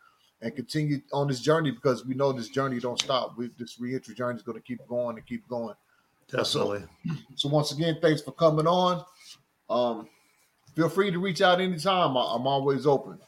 and 0.41 0.55
continue 0.55 1.01
on 1.11 1.27
this 1.27 1.41
journey 1.41 1.71
because 1.71 2.05
we 2.05 2.13
know 2.13 2.31
this 2.31 2.49
journey 2.49 2.79
don't 2.79 3.01
stop. 3.01 3.37
We, 3.37 3.49
this 3.57 3.79
reentry 3.79 4.15
journey 4.15 4.37
is 4.37 4.43
going 4.43 4.57
to 4.57 4.63
keep 4.63 4.87
going 4.87 5.17
and 5.17 5.25
keep 5.25 5.47
going. 5.49 5.75
definitely. 6.29 6.83
So 7.35 7.49
once 7.49 7.71
again, 7.71 7.97
thanks 8.01 8.21
for 8.21 8.31
coming 8.31 8.67
on. 8.67 9.03
Um, 9.69 10.07
feel 10.75 10.89
free 10.89 11.11
to 11.11 11.19
reach 11.19 11.41
out 11.41 11.59
anytime. 11.59 12.15
I, 12.15 12.33
I'm 12.35 12.47
always 12.47 12.85
open. 12.87 13.19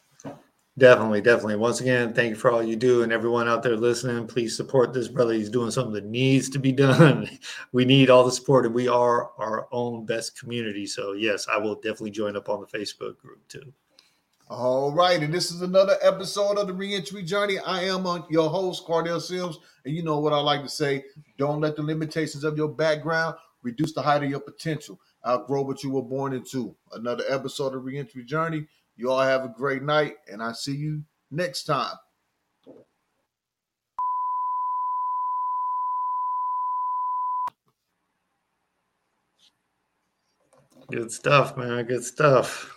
Definitely, 0.78 1.22
definitely. 1.22 1.56
Once 1.56 1.80
again, 1.80 2.12
thank 2.12 2.30
you 2.30 2.36
for 2.36 2.50
all 2.50 2.62
you 2.62 2.76
do. 2.76 3.02
And 3.02 3.10
everyone 3.10 3.48
out 3.48 3.62
there 3.62 3.76
listening, 3.76 4.26
please 4.26 4.54
support 4.54 4.92
this 4.92 5.08
brother. 5.08 5.32
He's 5.32 5.48
doing 5.48 5.70
something 5.70 5.94
that 5.94 6.04
needs 6.04 6.50
to 6.50 6.58
be 6.58 6.72
done. 6.72 7.28
We 7.72 7.84
need 7.84 8.10
all 8.10 8.24
the 8.24 8.32
support, 8.32 8.64
and 8.64 8.74
we 8.74 8.88
are 8.88 9.30
our 9.38 9.68
own 9.72 10.06
best 10.06 10.38
community. 10.38 10.86
So, 10.86 11.12
yes, 11.12 11.46
I 11.50 11.58
will 11.58 11.74
definitely 11.74 12.10
join 12.10 12.36
up 12.36 12.48
on 12.48 12.60
the 12.60 12.66
Facebook 12.66 13.18
group 13.18 13.46
too. 13.48 13.72
All 14.48 14.92
right, 14.92 15.20
and 15.22 15.34
this 15.34 15.50
is 15.50 15.62
another 15.62 15.96
episode 16.02 16.56
of 16.56 16.68
the 16.68 16.72
Reentry 16.72 17.22
Journey. 17.22 17.58
I 17.58 17.82
am 17.82 18.06
uh, 18.06 18.22
your 18.30 18.48
host, 18.48 18.86
Cardell 18.86 19.20
Sims, 19.20 19.58
and 19.84 19.94
you 19.94 20.02
know 20.02 20.20
what 20.20 20.32
I 20.32 20.38
like 20.38 20.62
to 20.62 20.68
say: 20.68 21.04
don't 21.36 21.60
let 21.60 21.76
the 21.76 21.82
limitations 21.82 22.44
of 22.44 22.56
your 22.56 22.68
background 22.68 23.34
reduce 23.62 23.92
the 23.92 24.02
height 24.02 24.22
of 24.22 24.30
your 24.30 24.40
potential. 24.40 25.00
Outgrow 25.26 25.62
what 25.62 25.82
you 25.82 25.90
were 25.90 26.02
born 26.02 26.32
into. 26.32 26.76
Another 26.92 27.24
episode 27.28 27.74
of 27.74 27.84
Reentry 27.84 28.24
Journey. 28.24 28.66
You 28.96 29.10
all 29.10 29.20
have 29.20 29.44
a 29.44 29.48
great 29.48 29.82
night, 29.82 30.14
and 30.30 30.42
I 30.42 30.52
see 30.52 30.74
you 30.74 31.02
next 31.30 31.64
time. 31.64 31.94
Good 40.90 41.10
stuff, 41.12 41.56
man. 41.56 41.84
Good 41.86 42.04
stuff. 42.04 42.75